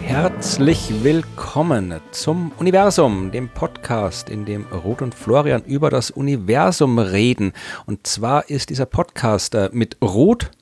Herzlich 0.00 1.02
willkommen 1.02 1.94
zum 2.12 2.52
Universum, 2.58 3.32
dem 3.32 3.48
Podcast, 3.48 4.30
in 4.30 4.44
dem 4.44 4.66
Ruth 4.66 5.02
und 5.02 5.16
Florian 5.16 5.64
über 5.64 5.90
das 5.90 6.12
Universum 6.12 7.00
reden. 7.00 7.52
Und 7.86 8.06
zwar 8.06 8.48
ist 8.50 8.70
dieser 8.70 8.86
Podcast 8.86 9.56
äh, 9.56 9.70
mit 9.72 9.96
Ruth 10.00 10.52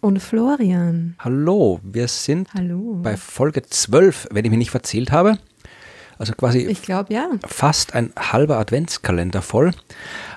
und 0.00 0.20
Florian. 0.20 1.16
Hallo, 1.18 1.80
wir 1.82 2.06
sind 2.06 2.54
Hallo. 2.54 3.00
bei 3.02 3.16
Folge 3.16 3.62
12, 3.62 4.28
wenn 4.30 4.44
ich 4.44 4.50
mich 4.52 4.58
nicht 4.58 4.70
verzählt 4.70 5.10
habe. 5.10 5.36
Also 6.20 6.34
quasi 6.34 6.58
ich 6.66 6.82
glaube 6.82 7.14
ja. 7.14 7.30
fast 7.46 7.94
ein 7.94 8.12
halber 8.14 8.58
Adventskalender 8.58 9.40
voll. 9.40 9.70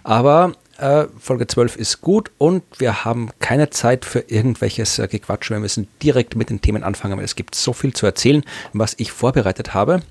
Aber 0.03 0.53
äh, 0.77 1.07
Folge 1.19 1.45
12 1.45 1.75
ist 1.75 1.99
gut 1.99 2.31
und 2.37 2.63
wir 2.77 3.03
haben 3.03 3.31
keine 3.39 3.69
Zeit 3.69 4.05
für 4.05 4.19
irgendwelches 4.19 4.97
äh, 4.97 5.09
Gequatsch. 5.09 5.49
Wir 5.49 5.59
müssen 5.59 5.89
direkt 6.01 6.37
mit 6.37 6.49
den 6.49 6.61
Themen 6.61 6.85
anfangen, 6.85 7.17
weil 7.17 7.25
es 7.25 7.35
gibt 7.35 7.53
so 7.53 7.73
viel 7.73 7.93
zu 7.93 8.05
erzählen, 8.05 8.45
was 8.71 8.95
ich 8.97 9.11
vorbereitet 9.11 9.73
habe. 9.73 10.01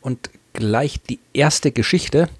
Und 0.00 0.30
gleich 0.54 1.02
die 1.02 1.20
erste 1.34 1.70
Geschichte 1.70 2.30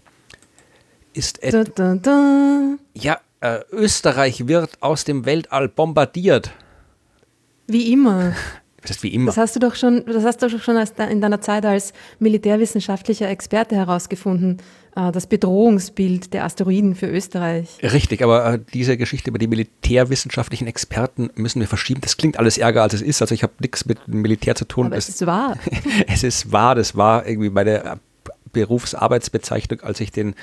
ist 1.13 1.39
Da, 1.45 1.65
da, 1.65 1.97
da. 1.97 2.77
ja, 2.95 3.21
äh, 3.41 3.59
Österreich 3.73 4.49
wird 4.49 4.71
aus 4.81 5.05
dem 5.05 5.27
Weltall 5.27 5.69
bombardiert. 5.69 6.51
Wie 7.67 7.93
immer. 7.93 8.35
Das 8.83 8.93
ist 8.93 9.03
wie 9.03 9.09
immer. 9.09 9.27
Das 9.27 9.37
hast 9.37 9.57
du 9.57 9.61
doch 9.61 9.75
schon, 9.75 10.05
das 10.07 10.25
hast 10.25 10.43
du 10.43 10.49
doch 10.49 10.63
schon 10.63 10.77
in 11.11 11.21
deiner 11.21 11.41
Zeit 11.41 11.67
als 11.67 11.93
militärwissenschaftlicher 12.19 13.29
Experte 13.29 13.77
herausgefunden, 13.77 14.59
äh, 14.97 15.13
das 15.13 15.27
Bedrohungsbild 15.27 16.33
der 16.33 16.45
Asteroiden 16.45 16.95
für 16.95 17.07
Österreich. 17.07 17.79
Richtig, 17.83 18.23
aber 18.23 18.55
äh, 18.55 18.59
diese 18.73 18.97
Geschichte 18.97 19.31
über 19.31 19.39
die 19.39 19.49
militärwissenschaftlichen 19.49 20.67
Experten 20.67 21.31
müssen 21.35 21.61
wir 21.61 21.69
verschieben. 21.69 22.01
Das 22.01 22.17
klingt 22.17 22.39
alles 22.39 22.59
ärger, 22.59 22.83
als 22.83 22.95
es 22.95 23.03
ist. 23.03 23.21
Also 23.21 23.35
ich 23.35 23.43
habe 23.43 23.53
nichts 23.61 23.85
mit 23.85 23.99
dem 24.07 24.23
Militär 24.23 24.55
zu 24.55 24.65
tun. 24.65 24.87
Aber 24.87 24.97
es 24.97 25.09
ist 25.09 25.27
wahr. 25.27 25.57
es 26.07 26.25
ist 26.25 26.53
wahr, 26.53 26.75
das 26.75 26.97
war 26.97 27.27
irgendwie 27.27 27.51
meine 27.51 27.85
äh, 27.85 27.97
Berufsarbeitsbezeichnung, 28.53 29.81
als 29.81 30.01
ich 30.01 30.11
den, 30.13 30.35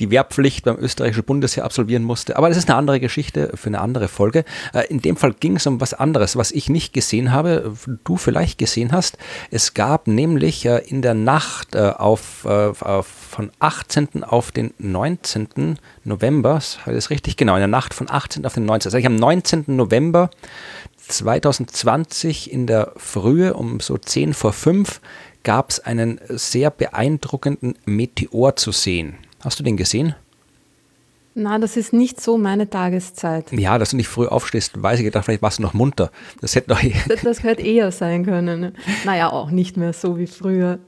die 0.00 0.10
Wehrpflicht 0.10 0.64
beim 0.64 0.78
österreichischen 0.78 1.24
Bundesheer 1.24 1.64
absolvieren 1.64 2.04
musste. 2.04 2.36
Aber 2.36 2.48
das 2.48 2.56
ist 2.56 2.68
eine 2.68 2.78
andere 2.78 3.00
Geschichte 3.00 3.52
für 3.54 3.68
eine 3.68 3.80
andere 3.80 4.08
Folge. 4.08 4.44
Äh, 4.72 4.86
In 4.88 5.00
dem 5.02 5.16
Fall 5.16 5.34
ging 5.34 5.56
es 5.56 5.66
um 5.66 5.80
was 5.80 5.94
anderes, 5.94 6.36
was 6.36 6.52
ich 6.52 6.68
nicht 6.68 6.92
gesehen 6.92 7.32
habe, 7.32 7.72
du 8.04 8.16
vielleicht 8.16 8.58
gesehen 8.58 8.92
hast. 8.92 9.18
Es 9.50 9.74
gab 9.74 10.06
nämlich 10.06 10.64
äh, 10.66 10.78
in 10.86 11.02
der 11.02 11.14
Nacht 11.14 11.74
äh, 11.74 11.92
auf, 11.96 12.44
auf 12.46 13.06
von 13.06 13.50
18. 13.58 14.24
auf 14.24 14.50
den 14.50 14.72
19. 14.78 15.78
November, 16.04 16.54
das 16.54 16.78
ist 16.86 17.10
richtig 17.10 17.36
genau, 17.36 17.54
in 17.54 17.60
der 17.60 17.68
Nacht 17.68 17.92
von 17.92 18.08
18. 18.08 18.46
auf 18.46 18.54
den 18.54 18.64
19. 18.64 18.88
Also 18.88 18.98
ich 18.98 19.06
am 19.06 19.16
19. 19.16 19.64
November 19.66 20.30
2020 21.08 22.50
in 22.50 22.66
der 22.66 22.92
Frühe 22.96 23.54
um 23.54 23.80
so 23.80 23.98
10 23.98 24.34
vor 24.34 24.52
5 24.52 25.00
gab 25.46 25.70
es 25.70 25.78
einen 25.78 26.20
sehr 26.28 26.72
beeindruckenden 26.72 27.78
Meteor 27.84 28.56
zu 28.56 28.72
sehen. 28.72 29.14
Hast 29.44 29.60
du 29.60 29.62
den 29.62 29.76
gesehen? 29.76 30.16
Na, 31.36 31.60
das 31.60 31.76
ist 31.76 31.92
nicht 31.92 32.20
so 32.20 32.36
meine 32.36 32.68
Tageszeit. 32.68 33.52
Ja, 33.52 33.78
dass 33.78 33.90
du 33.90 33.96
nicht 33.96 34.08
früh 34.08 34.26
aufstehst, 34.26 34.82
weiß 34.82 34.98
ich 34.98 35.04
gedacht, 35.04 35.24
vielleicht 35.24 35.42
warst 35.42 35.58
du 35.58 35.62
noch 35.62 35.72
munter. 35.72 36.10
Das 36.40 36.56
hätte 36.56 36.70
noch. 36.70 36.82
Das, 37.08 37.20
das 37.20 37.42
könnte 37.42 37.62
eher 37.62 37.92
sein 37.92 38.24
können. 38.24 38.60
ne? 38.60 38.72
Naja, 39.04 39.30
auch 39.30 39.52
nicht 39.52 39.76
mehr 39.76 39.92
so 39.92 40.18
wie 40.18 40.26
früher. 40.26 40.80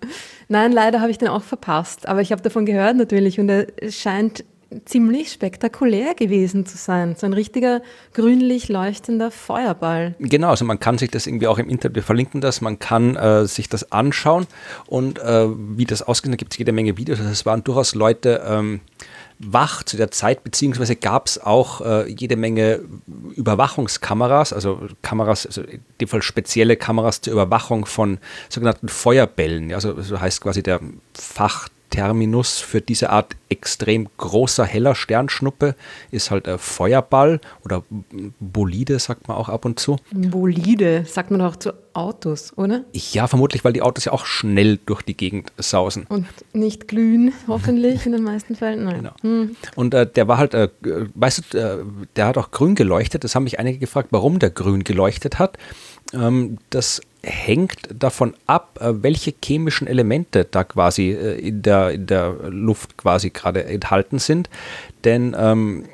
Nein, 0.49 0.73
leider 0.73 1.01
habe 1.01 1.13
ich 1.13 1.19
den 1.19 1.29
auch 1.29 1.45
verpasst. 1.45 2.09
Aber 2.09 2.21
ich 2.21 2.33
habe 2.33 2.43
davon 2.43 2.67
gehört 2.67 2.97
natürlich 2.97 3.39
und 3.39 3.49
er 3.49 3.69
scheint 3.91 4.45
ziemlich 4.85 5.33
spektakulär 5.33 6.15
gewesen 6.15 6.67
zu 6.67 6.77
sein. 6.77 7.17
So 7.17 7.27
ein 7.27 7.33
richtiger 7.33 7.81
grünlich 8.13 8.69
leuchtender 8.69 9.31
Feuerball. 9.31 10.15
Genau, 10.19 10.51
also 10.51 10.65
man 10.65 10.79
kann 10.79 10.99
sich 10.99 11.11
das 11.11 11.27
irgendwie 11.27 11.47
auch 11.47 11.59
im 11.59 11.71
Internet, 11.71 11.97
wir 11.97 12.03
verlinken 12.03 12.41
das, 12.41 12.61
man 12.61 12.79
kann 12.79 13.17
äh, 13.17 13.47
sich 13.47 13.69
das 13.69 13.93
anschauen 13.93 14.47
und 14.87 15.19
äh, 15.21 15.47
wie 15.49 15.87
das 15.87 16.03
ausgeht, 16.03 16.33
da 16.33 16.37
gibt 16.37 16.53
es 16.53 16.59
jede 16.59 16.73
Menge 16.73 16.97
Videos. 16.99 17.19
Also 17.19 17.31
es 17.31 17.47
waren 17.47 17.65
durchaus 17.65 17.95
Leute 17.95 18.43
ähm, 18.47 18.81
wach 19.39 19.83
zu 19.85 19.97
der 19.97 20.11
Zeit, 20.11 20.45
beziehungsweise 20.45 20.97
gab 20.97 21.27
es 21.29 21.41
auch 21.41 21.81
äh, 21.81 22.11
jede 22.11 22.37
Menge 22.37 22.81
Überwachungskameras, 23.37 24.53
also 24.53 24.87
Kameras, 25.01 25.47
also 25.47 25.63
in 25.63 25.81
dem 26.01 26.09
Fall 26.09 26.23
spezielle 26.23 26.77
Kameras 26.77 27.21
zur 27.23 27.33
Überwachung 27.33 27.87
von 27.87 28.19
sogenannten 28.49 28.89
Feuerbällen. 28.89 29.73
Also 29.73 30.01
so 30.03 30.21
heißt 30.21 30.43
quasi 30.43 30.63
der 30.63 30.81
Fachterminus 31.89 32.59
für 32.59 32.81
diese 32.81 33.11
Art 33.11 33.37
extrem 33.49 34.09
großer, 34.19 34.65
heller 34.65 34.95
Sternschnuppe 34.95 35.75
ist 36.11 36.31
halt 36.31 36.47
äh, 36.47 36.59
Feuerball 36.59 37.41
oder 37.65 37.83
Bolide, 38.41 38.99
sagt 38.99 39.27
man 39.27 39.37
auch 39.37 39.49
ab 39.49 39.65
und 39.65 39.81
zu. 39.81 39.97
Bolide, 40.13 41.05
sagt 41.07 41.31
man 41.31 41.41
auch 41.41 41.57
zu 41.57 41.73
Autos, 41.95 42.53
oder? 42.57 42.85
Ja, 42.93 43.27
vermutlich, 43.27 43.65
weil 43.65 43.73
die 43.73 43.83
Autos 43.83 44.05
ja 44.05 44.13
auch 44.13 44.27
schnell 44.27 44.79
durch 44.85 45.03
die 45.03 45.17
Gegend 45.17 45.53
sausen. 45.57 46.05
Und 46.09 46.27
nicht 46.53 46.89
glühen, 46.89 47.33
hoffentlich 47.49 48.07
in 48.07 48.13
den 48.13 48.23
meisten 48.23 48.55
Fällen. 48.55 48.85
Nein. 48.85 48.97
Genau. 48.97 49.13
Hm. 49.23 49.57
Und 49.75 49.95
äh, 49.95 50.07
der 50.07 50.29
war 50.29 50.39
halt, 50.39 50.55
äh, 50.55 50.69
weißt 51.15 51.55
du, 51.55 51.59
äh, 51.59 51.85
der 52.17 52.27
hat 52.27 52.39
auch 52.39 52.51
grün 52.51 52.75
geleuchtet. 52.75 53.25
Das 53.25 53.35
haben 53.35 53.45
mich 53.45 53.59
einige 53.59 53.79
gefragt, 53.79 54.09
warum 54.11 54.39
der 54.39 54.51
grün 54.51 54.85
geleuchtet 54.85 55.39
hat. 55.39 55.59
Ähm, 56.13 56.59
das 56.71 57.01
hängt 57.23 57.89
davon 57.93 58.35
ab, 58.47 58.79
äh, 58.81 59.03
welche 59.03 59.35
chemischen 59.43 59.87
Elemente 59.87 60.45
da 60.45 60.65
quasi 60.65 61.11
äh, 61.11 61.39
in, 61.39 61.63
der, 61.63 61.91
in 61.91 62.07
der 62.07 62.33
Luft 62.49 62.97
quasi 62.97 63.31
gerade 63.31 63.65
enthalten 63.65 64.19
sind. 64.19 64.49
Denn 65.05 65.37
ähm, 65.39 65.85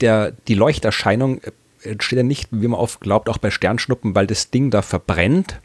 der, 0.00 0.32
die 0.48 0.54
Leuchterscheinung 0.54 1.40
äh, 1.42 1.50
entsteht 1.90 2.18
ja 2.18 2.22
nicht, 2.22 2.48
wie 2.50 2.68
man 2.68 2.80
oft 2.80 3.00
glaubt, 3.00 3.28
auch 3.28 3.38
bei 3.38 3.50
Sternschnuppen, 3.50 4.14
weil 4.14 4.26
das 4.26 4.50
Ding 4.50 4.70
da 4.70 4.82
verbrennt. 4.82 5.60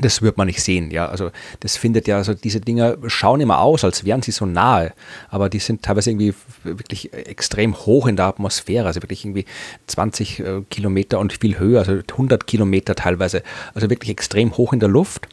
Das 0.00 0.22
wird 0.22 0.36
man 0.36 0.46
nicht 0.46 0.62
sehen, 0.62 0.90
ja. 0.90 1.08
Also 1.08 1.30
das 1.60 1.76
findet 1.76 2.06
ja, 2.06 2.16
also 2.16 2.34
diese 2.34 2.60
Dinger 2.60 2.96
schauen 3.06 3.40
immer 3.40 3.60
aus, 3.60 3.84
als 3.84 4.04
wären 4.04 4.22
sie 4.22 4.32
so 4.32 4.46
nahe, 4.46 4.92
aber 5.28 5.48
die 5.48 5.58
sind 5.58 5.82
teilweise 5.82 6.10
irgendwie 6.10 6.34
wirklich 6.64 7.12
extrem 7.12 7.74
hoch 7.76 8.06
in 8.06 8.16
der 8.16 8.26
Atmosphäre, 8.26 8.86
also 8.86 9.02
wirklich 9.02 9.24
irgendwie 9.24 9.46
20 9.86 10.40
äh, 10.40 10.62
Kilometer 10.70 11.18
und 11.18 11.32
viel 11.32 11.58
höher, 11.58 11.80
also 11.80 11.92
100 11.92 12.46
Kilometer 12.46 12.94
teilweise, 12.94 13.42
also 13.74 13.88
wirklich 13.90 14.10
extrem 14.10 14.56
hoch 14.56 14.72
in 14.72 14.80
der 14.80 14.88
Luft. 14.88 15.28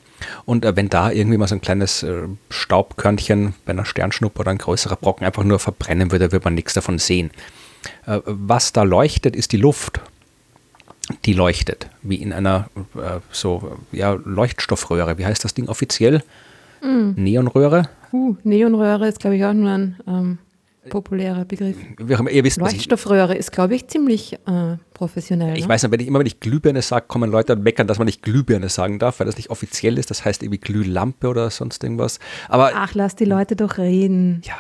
Und 0.46 0.66
äh, 0.66 0.76
wenn 0.76 0.90
da 0.90 1.12
irgendwie 1.12 1.38
mal 1.38 1.48
so 1.48 1.56
ein 1.56 1.62
kleines 1.62 2.04
äh, 2.04 2.24
Staubkörnchen 2.50 3.56
bei 3.66 3.72
einer 3.72 3.86
Sternschnuppe 3.86 4.40
oder 4.40 4.52
ein 4.52 4.58
größerer 4.58 4.96
Brocken 4.96 5.26
einfach 5.26 5.44
nur 5.44 5.60
verbrennen 5.60 6.12
würde, 6.12 6.32
würde 6.32 6.46
man 6.46 6.54
nichts 6.54 6.74
davon 6.74 7.00
sehen. 7.00 7.32
Äh, 8.06 8.20
was 8.26 8.74
da 8.74 8.84
leuchtet, 8.84 9.36
ist 9.36 9.52
die 9.52 9.58
Luft 9.58 10.00
die 11.26 11.34
leuchtet, 11.34 11.88
wie 12.02 12.16
in 12.16 12.34
einer 12.34 12.70
äh, 12.96 13.20
so 13.32 13.78
ja, 13.92 14.14
Leuchtstoffröhre. 14.14 15.18
Wie 15.18 15.26
heißt 15.26 15.44
das 15.44 15.54
Ding 15.54 15.68
offiziell? 15.68 16.24
Neonröhre? 16.84 17.90
Uh, 18.12 18.36
Neonröhre 18.44 19.08
ist, 19.08 19.20
glaube 19.20 19.38
ich, 19.38 19.46
auch 19.46 19.54
nur 19.54 19.72
ein 19.72 20.00
ähm, 20.06 20.38
populärer 20.90 21.46
Begriff. 21.46 21.78
Wisst, 21.98 22.58
Leuchtstoffröhre 22.58 23.36
ist, 23.36 23.52
glaube 23.52 23.76
ich, 23.76 23.88
ziemlich 23.88 24.34
äh, 24.34 24.78
professionell. 24.94 25.58
ich 25.58 25.64
ne? 25.64 25.70
weiß 25.70 25.84
nicht, 25.84 25.92
wenn 25.92 26.00
ich 26.02 26.08
immer 26.08 26.20
wenn 26.20 26.26
ich 26.26 26.40
Glühbirne 26.40 26.82
sage, 26.82 27.06
kommen 27.08 27.32
Leute 27.32 27.54
und 27.54 27.64
meckern, 27.64 27.88
dass 27.88 28.00
man 28.00 28.06
nicht 28.06 28.22
Glühbirne 28.22 28.70
sagen 28.70 29.00
darf, 29.00 29.20
weil 29.20 29.26
das 29.26 29.38
nicht 29.38 29.50
offiziell 29.50 29.98
ist. 29.98 30.10
Das 30.10 30.26
heißt 30.26 30.44
irgendwie 30.44 30.60
Glühlampe 30.60 31.28
oder 31.28 31.50
sonst 31.50 31.84
irgendwas. 31.84 32.20
Aber 32.50 32.72
Ach, 32.76 32.94
lass 32.94 33.16
die 33.16 33.26
Leute 33.26 33.56
doch 33.56 33.78
reden. 33.78 34.42
Ja, 34.44 34.58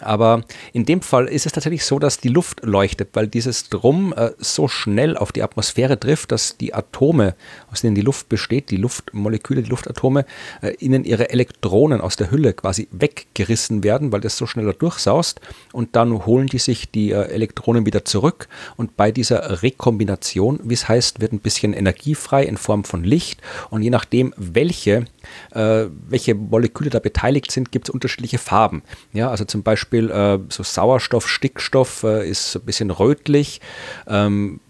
aber 0.00 0.42
in 0.72 0.84
dem 0.84 1.02
Fall 1.02 1.26
ist 1.26 1.46
es 1.46 1.52
tatsächlich 1.52 1.84
so, 1.84 1.98
dass 1.98 2.18
die 2.18 2.28
Luft 2.28 2.64
leuchtet, 2.64 3.10
weil 3.14 3.28
dieses 3.28 3.68
Drum 3.68 4.12
äh, 4.16 4.30
so 4.38 4.68
schnell 4.68 5.16
auf 5.16 5.32
die 5.32 5.42
Atmosphäre 5.42 5.98
trifft, 5.98 6.32
dass 6.32 6.56
die 6.56 6.74
Atome, 6.74 7.34
aus 7.70 7.82
denen 7.82 7.94
die 7.94 8.00
Luft 8.00 8.28
besteht, 8.28 8.70
die 8.70 8.76
Luftmoleküle, 8.76 9.62
die 9.62 9.70
Luftatome, 9.70 10.24
äh, 10.62 10.72
ihnen 10.78 11.04
ihre 11.04 11.30
Elektronen 11.30 12.00
aus 12.00 12.16
der 12.16 12.30
Hülle 12.30 12.52
quasi 12.52 12.88
weggerissen 12.90 13.84
werden, 13.84 14.12
weil 14.12 14.20
das 14.20 14.36
so 14.36 14.46
schneller 14.46 14.72
durchsaust. 14.72 15.40
Und 15.72 15.96
dann 15.96 16.26
holen 16.26 16.46
die 16.46 16.58
sich 16.58 16.90
die 16.90 17.10
äh, 17.10 17.28
Elektronen 17.30 17.86
wieder 17.86 18.04
zurück. 18.04 18.48
Und 18.76 18.96
bei 18.96 19.12
dieser 19.12 19.62
Rekombination, 19.62 20.60
wie 20.64 20.74
es 20.74 20.88
heißt, 20.88 21.20
wird 21.20 21.32
ein 21.32 21.40
bisschen 21.40 21.72
Energie 21.72 22.14
frei 22.14 22.44
in 22.44 22.56
Form 22.56 22.84
von 22.84 23.04
Licht. 23.04 23.40
Und 23.70 23.82
je 23.82 23.90
nachdem, 23.90 24.34
welche, 24.36 25.04
äh, 25.52 25.86
welche 26.08 26.34
Moleküle 26.34 26.90
da 26.90 26.98
beteiligt 26.98 27.50
sind, 27.50 27.72
gibt 27.72 27.88
es 27.88 27.94
unterschiedliche 27.94 28.38
Farben. 28.38 28.82
Ja, 29.12 29.30
also 29.30 29.44
zum 29.44 29.62
Beispiel 29.62 30.10
äh, 30.10 30.38
so 30.48 30.62
Sauerstoff, 30.62 31.28
Stickstoff 31.28 32.02
äh, 32.02 32.28
ist 32.28 32.56
ein 32.56 32.62
bisschen 32.62 32.90
rötlich. 32.90 33.60
Ähm, 34.06 34.60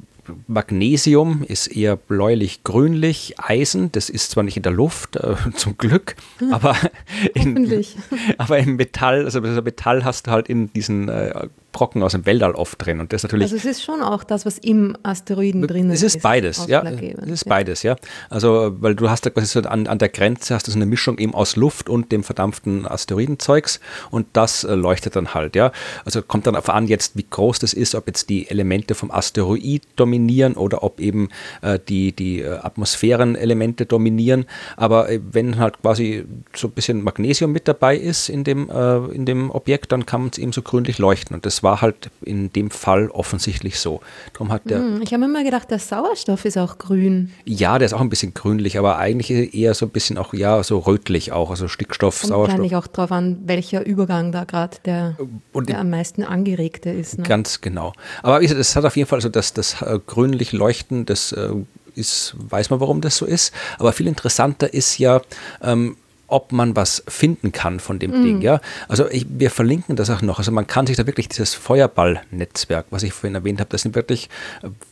Magnesium 0.47 1.43
ist 1.43 1.67
eher 1.67 1.97
bläulich-grünlich. 1.97 3.35
Eisen, 3.39 3.93
das 3.93 4.11
ist 4.11 4.31
zwar 4.31 4.45
nicht 4.45 4.57
in 4.57 4.63
der 4.63 4.73
Luft, 4.73 5.17
äh, 5.17 5.35
zum 5.55 5.77
Glück, 5.77 6.17
aber, 6.51 6.77
in, 7.35 7.85
aber 8.39 8.59
im 8.59 8.77
Metall, 8.77 9.25
also 9.25 9.41
das 9.41 9.63
Metall 9.65 10.05
hast 10.05 10.27
du 10.27 10.31
halt 10.31 10.49
in 10.49 10.73
diesen 10.73 11.09
äh, 11.09 11.49
Brocken 11.73 12.03
aus 12.03 12.13
dem 12.13 12.27
Weltall 12.27 12.53
oft 12.53 12.85
drin. 12.85 13.01
Und 13.01 13.13
das 13.13 13.23
natürlich. 13.23 13.45
Also 13.45 13.57
es 13.57 13.65
ist 13.65 13.83
schon 13.83 14.03
auch 14.03 14.25
das, 14.25 14.47
was 14.47 14.59
im 14.59 14.97
Asteroiden 15.03 15.67
drin 15.67 15.91
ist. 15.91 16.03
Es 16.03 16.15
ist 16.17 16.23
beides, 16.23 16.67
ja. 16.67 16.83
Es 16.83 17.31
ist 17.31 17.45
beides, 17.45 17.83
ja. 17.83 17.97
Also, 18.29 18.77
weil 18.81 18.95
du 18.95 19.09
hast 19.09 19.27
da 19.27 19.31
quasi 19.31 19.47
so 19.47 19.61
an, 19.69 19.87
an 19.87 19.99
der 19.99 20.09
Grenze 20.09 20.55
hast 20.55 20.67
du 20.67 20.73
so 20.73 20.77
eine 20.77 20.87
Mischung 20.87 21.19
eben 21.19 21.35
aus 21.35 21.57
Luft 21.57 21.89
und 21.89 22.13
dem 22.13 22.25
verdampften 22.25 22.87
Asteroidenzeugs 22.87 23.81
und 24.11 24.27
das 24.33 24.65
äh, 24.65 24.75
leuchtet 24.75 25.17
dann 25.17 25.35
halt, 25.35 25.57
ja. 25.57 25.73
Also 26.05 26.23
kommt 26.23 26.47
dann 26.47 26.57
auf 26.57 26.69
an 26.69 26.87
jetzt, 26.87 27.17
wie 27.17 27.27
groß 27.29 27.59
das 27.59 27.73
ist, 27.73 27.95
ob 27.95 28.07
jetzt 28.07 28.29
die 28.29 28.49
Elemente 28.49 28.95
vom 28.95 29.11
Asteroid 29.11 29.83
dominieren 29.97 30.55
oder 30.55 30.83
ob 30.83 31.01
eben 31.01 31.29
äh, 31.63 31.79
die, 31.89 32.13
die 32.13 32.41
äh, 32.41 32.59
Atmosphärenelemente 32.59 33.87
dominieren. 33.87 34.47
Aber 34.77 35.11
äh, 35.11 35.21
wenn 35.31 35.59
halt 35.59 35.81
quasi 35.81 36.25
so 36.55 36.69
ein 36.69 36.73
bisschen 36.73 37.03
Magnesium 37.03 37.53
mit 37.53 37.69
dabei 37.69 37.97
ist 37.97 38.29
in 38.29 38.45
dem, 38.45 38.71
in 39.13 39.27
dem 39.27 39.51
Objekt, 39.51 39.93
dann 39.93 40.07
kann 40.07 40.23
man 40.23 40.31
es 40.31 40.39
eben 40.39 40.53
so 40.53 40.63
grünlich 40.63 40.99
leuchten. 40.99 41.35
Und 41.35 41.47
das 41.47 41.60
war 41.63 41.81
halt 41.81 42.11
in 42.23 42.53
dem 42.53 42.71
Fall 42.71 43.09
offensichtlich 43.11 43.79
so. 43.79 44.01
Darum 44.33 44.51
hat 44.53 44.69
der 44.69 44.79
hm, 44.79 45.03
ich 45.03 45.13
habe 45.13 45.25
immer 45.25 45.45
gedacht, 45.45 45.71
der 45.71 45.79
Sauerstoff 45.79 46.45
ist 46.45 46.59
auch 46.59 46.79
grün. 46.79 47.33
Ja, 47.45 47.79
der 47.79 47.87
ist 47.87 47.93
auch 47.93 48.01
ein 48.01 48.11
bisschen 48.11 48.35
grünlich, 48.35 48.79
aber 48.79 48.99
eigentlich 48.99 49.55
eher 49.55 49.75
so 49.75 49.87
ein 49.87 49.91
bisschen 49.91 50.19
auch, 50.19 50.35
ja, 50.35 50.63
so 50.63 50.79
rötlich 50.79 51.33
auch, 51.33 51.51
also 51.51 51.69
Stickstoff, 51.69 52.21
Kommt 52.21 52.29
Sauerstoff. 52.31 52.49
Wahrscheinlich 52.49 52.77
auch 52.77 52.87
darauf 52.87 53.13
an, 53.13 53.39
welcher 53.45 53.85
Übergang 53.87 54.33
da 54.33 54.45
gerade 54.45 54.77
der, 54.85 55.17
der 55.55 55.79
am 55.79 55.91
meisten 55.91 56.23
angeregte 56.23 56.91
ist. 56.91 57.19
Ne? 57.19 57.25
Ganz 57.25 57.61
genau. 57.61 57.93
Aber 58.23 58.43
es 58.43 58.77
hat 58.77 58.85
auf 58.85 58.97
jeden 58.97 59.09
Fall 59.09 59.21
so 59.21 59.29
das, 59.29 59.53
das 59.53 59.83
äh, 59.83 59.99
grünlich 60.07 60.53
Leuchten, 60.53 61.07
das 61.07 61.33
äh, 61.33 61.51
ist, 61.95 62.35
weiß 62.39 62.71
man, 62.71 62.81
warum 62.81 63.01
das 63.01 63.17
so 63.17 63.27
ist. 63.27 63.53
Aber 63.79 63.93
viel 63.93 64.07
interessanter 64.07 64.73
ist 64.73 64.99
ja, 64.99 65.21
ähm, 65.63 65.97
ob 66.31 66.53
man 66.53 66.77
was 66.77 67.03
finden 67.09 67.53
kann 67.53 67.81
von 67.81 67.99
dem 67.99 68.11
mhm. 68.11 68.25
Ding. 68.25 68.41
Ja? 68.43 68.61
Also 68.89 69.09
ich, 69.11 69.27
wir 69.29 69.51
verlinken 69.51 69.97
das 69.97 70.11
auch 70.11 70.23
noch. 70.23 70.39
Also 70.39 70.53
man 70.53 70.67
kann 70.67 70.87
sich 70.87 70.97
da 70.97 71.07
wirklich 71.07 71.29
dieses 71.29 71.55
Feuerball-Netzwerk, 71.55 72.87
was 72.91 73.03
ich 73.03 73.13
vorhin 73.13 73.35
erwähnt 73.35 73.61
habe, 73.61 73.71
das 73.71 73.83
sind 73.83 73.95
wirklich, 73.95 74.29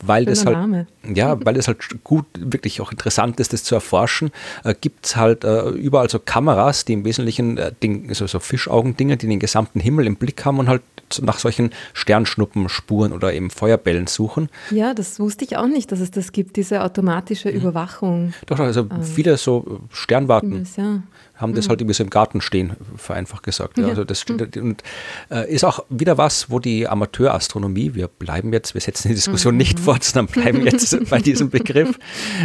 weil 0.05 0.23
Schöner 0.23 0.31
das 0.31 0.45
halt, 0.45 0.57
Name. 0.57 0.87
ja, 1.13 1.43
weil 1.45 1.57
es 1.57 1.67
halt 1.67 2.03
gut, 2.03 2.25
wirklich 2.37 2.81
auch 2.81 2.91
interessant 2.91 3.39
ist, 3.39 3.53
das 3.53 3.63
zu 3.63 3.75
erforschen, 3.75 4.31
äh, 4.63 4.75
gibt 4.79 5.05
es 5.05 5.15
halt 5.15 5.43
äh, 5.43 5.69
überall 5.69 6.09
so 6.09 6.19
Kameras, 6.19 6.85
die 6.85 6.93
im 6.93 7.05
Wesentlichen 7.05 7.57
äh, 7.57 7.71
Ding, 7.81 8.13
so, 8.13 8.27
so 8.27 8.39
Fischaugendinger, 8.39 9.15
die 9.15 9.27
den 9.27 9.39
gesamten 9.39 9.79
Himmel 9.79 10.07
im 10.07 10.15
Blick 10.15 10.45
haben 10.45 10.59
und 10.59 10.67
halt 10.67 10.81
nach 11.21 11.39
solchen 11.39 11.71
Sternschnuppenspuren 11.93 13.13
oder 13.13 13.33
eben 13.33 13.49
Feuerbällen 13.49 14.07
suchen. 14.07 14.49
Ja, 14.69 14.93
das 14.93 15.19
wusste 15.19 15.43
ich 15.43 15.57
auch 15.57 15.67
nicht, 15.67 15.91
dass 15.91 15.99
es 15.99 16.11
das 16.11 16.31
gibt, 16.31 16.55
diese 16.55 16.83
automatische 16.83 17.49
mhm. 17.49 17.57
Überwachung. 17.57 18.33
Doch, 18.45 18.59
also 18.59 18.81
ähm, 18.81 19.03
viele 19.03 19.37
so 19.37 19.81
Sternwarten. 19.89 20.67
Ja 20.77 21.01
haben 21.39 21.55
das 21.55 21.65
mhm. 21.65 21.69
halt 21.69 21.81
irgendwie 21.81 21.93
so 21.95 22.03
im 22.03 22.09
Garten 22.09 22.41
stehen, 22.41 22.73
vereinfacht 22.97 23.43
gesagt. 23.43 23.77
Ja. 23.77 23.87
Also 23.87 24.03
das 24.03 24.21
steht, 24.21 24.55
mhm. 24.55 24.61
und 24.61 24.83
äh, 25.31 25.51
ist 25.51 25.63
auch 25.63 25.85
wieder 25.89 26.17
was, 26.17 26.51
wo 26.51 26.59
die 26.59 26.87
Amateurastronomie, 26.87 27.95
wir 27.95 28.07
bleiben 28.07 28.53
jetzt, 28.53 28.73
wir 28.73 28.81
setzen 28.81 29.07
die 29.07 29.15
Diskussion 29.15 29.55
mhm. 29.55 29.59
nicht 29.59 29.79
fort, 29.79 30.03
sondern 30.03 30.33
bleiben 30.33 30.65
jetzt 30.65 30.95
bei 31.09 31.19
diesem 31.19 31.49
Begriff. 31.49 31.97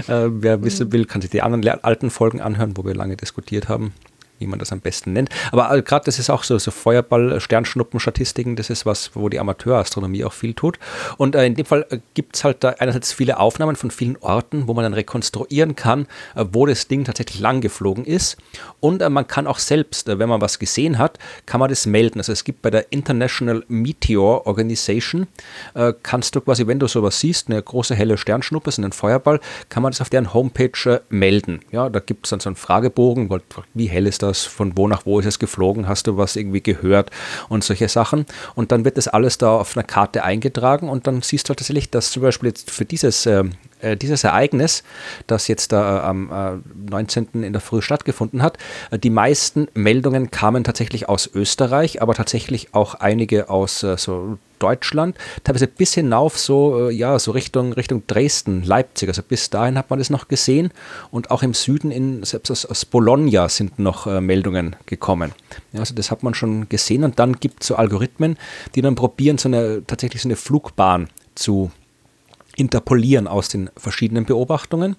Äh, 0.09 0.29
wer 0.31 0.63
wissen 0.63 0.93
will, 0.93 1.05
kann 1.05 1.21
sich 1.21 1.31
die 1.31 1.43
anderen 1.43 1.81
alten 1.83 2.11
Folgen 2.11 2.41
anhören, 2.41 2.77
wo 2.77 2.85
wir 2.85 2.95
lange 2.95 3.17
diskutiert 3.17 3.69
haben 3.69 3.93
wie 4.39 4.47
man 4.47 4.59
das 4.59 4.73
am 4.73 4.81
besten 4.81 5.13
nennt. 5.13 5.31
Aber 5.53 5.75
äh, 5.75 5.83
gerade 5.83 6.05
das 6.05 6.19
ist 6.19 6.31
auch 6.31 6.45
so, 6.45 6.59
so 6.59 6.71
Feuerball, 6.71 7.41
Sternschnuppen-Statistiken, 7.41 8.57
das 8.57 8.71
ist 8.71 8.87
was, 8.87 9.13
wo 9.15 9.29
die 9.29 9.39
Amateurastronomie 9.39 10.25
auch 10.25 10.33
viel 10.33 10.55
tut. 10.55 10.79
Und 11.17 11.35
äh, 11.35 11.47
in 11.47 11.55
dem 11.55 11.67
Fall 11.67 11.87
äh, 11.91 11.99
gibt 12.15 12.37
es 12.37 12.45
halt 12.45 12.65
da 12.65 12.71
einerseits 12.79 13.13
viele 13.13 13.39
Aufnahmen 13.39 13.77
von 13.77 13.91
vielen 13.91 14.17
Orten, 14.19 14.69
wo 14.69 14.75
man 14.75 14.83
dann 14.85 14.95
rekonstruieren 14.95 15.77
kann, 15.77 16.07
äh, 16.35 16.45
wo 16.53 16.67
das 16.67 16.89
Ding 16.89 17.05
tatsächlich 17.05 17.41
lang 17.41 17.61
geflogen 17.61 18.05
ist. 18.05 18.37
Und 18.81 19.03
äh, 19.03 19.11
man 19.11 19.27
kann 19.27 19.47
auch 19.47 19.59
selbst, 19.59 20.09
äh, 20.09 20.19
wenn 20.19 20.29
man 20.29 20.41
was 20.41 20.59
gesehen 20.59 20.99
hat, 20.99 21.19
kann 21.47 21.61
man 21.61 21.69
das 21.69 21.87
melden. 21.87 22.19
Also 22.19 22.33
es 22.33 22.45
gibt 22.45 22.63
bei 22.63 22.71
der 22.71 22.93
International 22.93 23.65
Meteor 23.69 24.47
Organization, 24.47 25.27
kannst 26.03 26.35
du 26.35 26.41
quasi, 26.41 26.67
wenn 26.67 26.79
du 26.79 26.87
sowas 26.87 27.21
siehst, 27.21 27.49
eine 27.49 27.63
große 27.63 27.95
helle 27.95 28.19
Sternschnuppe, 28.19 28.71
so 28.71 28.83
einen 28.83 28.93
Feuerball, 28.93 29.41
kann 29.69 29.83
man 29.83 29.93
das 29.93 30.01
auf 30.01 30.11
deren 30.11 30.33
Homepage 30.33 31.01
melden. 31.09 31.61
Ja, 31.71 31.89
da 31.89 32.01
gibt 32.01 32.27
es 32.27 32.31
dann 32.31 32.41
so 32.41 32.49
einen 32.49 32.57
Fragebogen, 32.57 33.29
wie 33.75 33.87
hell 33.87 34.07
ist 34.07 34.23
das, 34.23 34.24
von 34.33 34.77
wo 34.77 34.89
nach 34.89 35.07
wo 35.07 35.21
ist 35.21 35.27
es 35.27 35.39
geflogen, 35.39 35.89
hast 35.89 36.07
du 36.07 36.17
was 36.17 36.37
irgendwie 36.37 36.63
gehört 36.63 37.11
und 37.49 37.65
solche 37.65 37.89
Sachen. 37.89 38.27
Und 38.55 38.73
dann 38.73 38.85
wird 38.85 38.97
das 38.97 39.09
alles 39.09 39.39
da 39.39 39.57
auf 39.57 39.77
einer 39.77 39.85
Karte 39.85 40.25
eingetragen 40.25 40.89
und 40.89 41.07
dann 41.07 41.23
siehst 41.23 41.47
du 41.47 41.51
halt 41.51 41.59
tatsächlich, 41.59 41.91
dass 41.91 42.11
zum 42.11 42.23
Beispiel 42.23 42.49
jetzt 42.49 42.71
für 42.71 42.85
dieses, 42.85 43.27
äh, 43.27 43.45
äh 43.81 43.97
dieses 43.97 44.25
Ereignis, 44.25 44.83
das 45.27 45.49
jetzt 45.49 45.73
äh, 45.73 45.77
am 45.77 46.31
äh, 46.31 46.91
19. 46.91 47.43
in 47.43 47.53
der 47.53 47.61
Früh 47.61 47.83
stattgefunden 47.83 48.43
hat, 48.43 48.59
äh, 48.91 48.99
die 48.99 49.11
meisten 49.11 49.69
Meldungen 49.75 50.31
kamen 50.31 50.65
tatsächlich 50.65 51.09
aus 51.09 51.31
Österreich, 51.33 52.03
aber 52.03 52.15
tatsächlich 52.15 52.75
auch 52.75 52.95
einige 52.95 53.51
aus 53.51 53.83
äh, 53.83 53.97
so 53.97 54.39
Deutschland, 54.65 55.17
teilweise 55.43 55.67
bis 55.67 55.93
hinauf 55.93 56.39
so, 56.39 56.89
äh, 56.89 56.93
ja, 56.93 57.19
so 57.19 57.33
Richtung, 57.33 57.75
Richtung 57.75 58.07
Dresden, 58.07 58.63
Leipzig. 58.63 59.09
Also 59.09 59.23
bis 59.23 59.51
dahin 59.51 59.77
hat 59.77 59.91
man 59.91 59.99
das 59.99 60.09
noch 60.09 60.27
gesehen. 60.27 60.71
Und 61.11 61.31
auch 61.31 61.43
im 61.43 61.53
Süden, 61.53 61.91
in, 61.91 62.23
selbst 62.23 62.51
aus, 62.51 62.65
aus 62.65 62.87
Bologna 62.87 63.51
sind 63.51 63.79
noch 63.79 64.07
äh, 64.07 64.23
Meldungen 64.23 64.77
gekommen. 64.87 65.33
Ja, 65.73 65.81
also 65.81 65.95
das 65.95 66.11
hat 66.11 66.23
man 66.23 66.33
schon 66.33 66.69
gesehen. 66.71 67.05
Und 67.05 67.19
dann 67.19 67.35
gibt 67.41 67.63
es 67.63 67.69
so 67.69 67.77
Algorithmen, 67.77 68.39
die 68.75 68.81
dann 68.81 68.95
probieren, 68.95 69.37
so 69.37 69.49
eine, 69.49 69.83
tatsächlich 69.87 70.23
so 70.23 70.29
eine 70.29 70.37
Flugbahn 70.37 71.09
zu 71.35 71.71
interpolieren 72.57 73.27
aus 73.27 73.49
den 73.49 73.71
verschiedenen 73.77 74.25
Beobachtungen. 74.25 74.97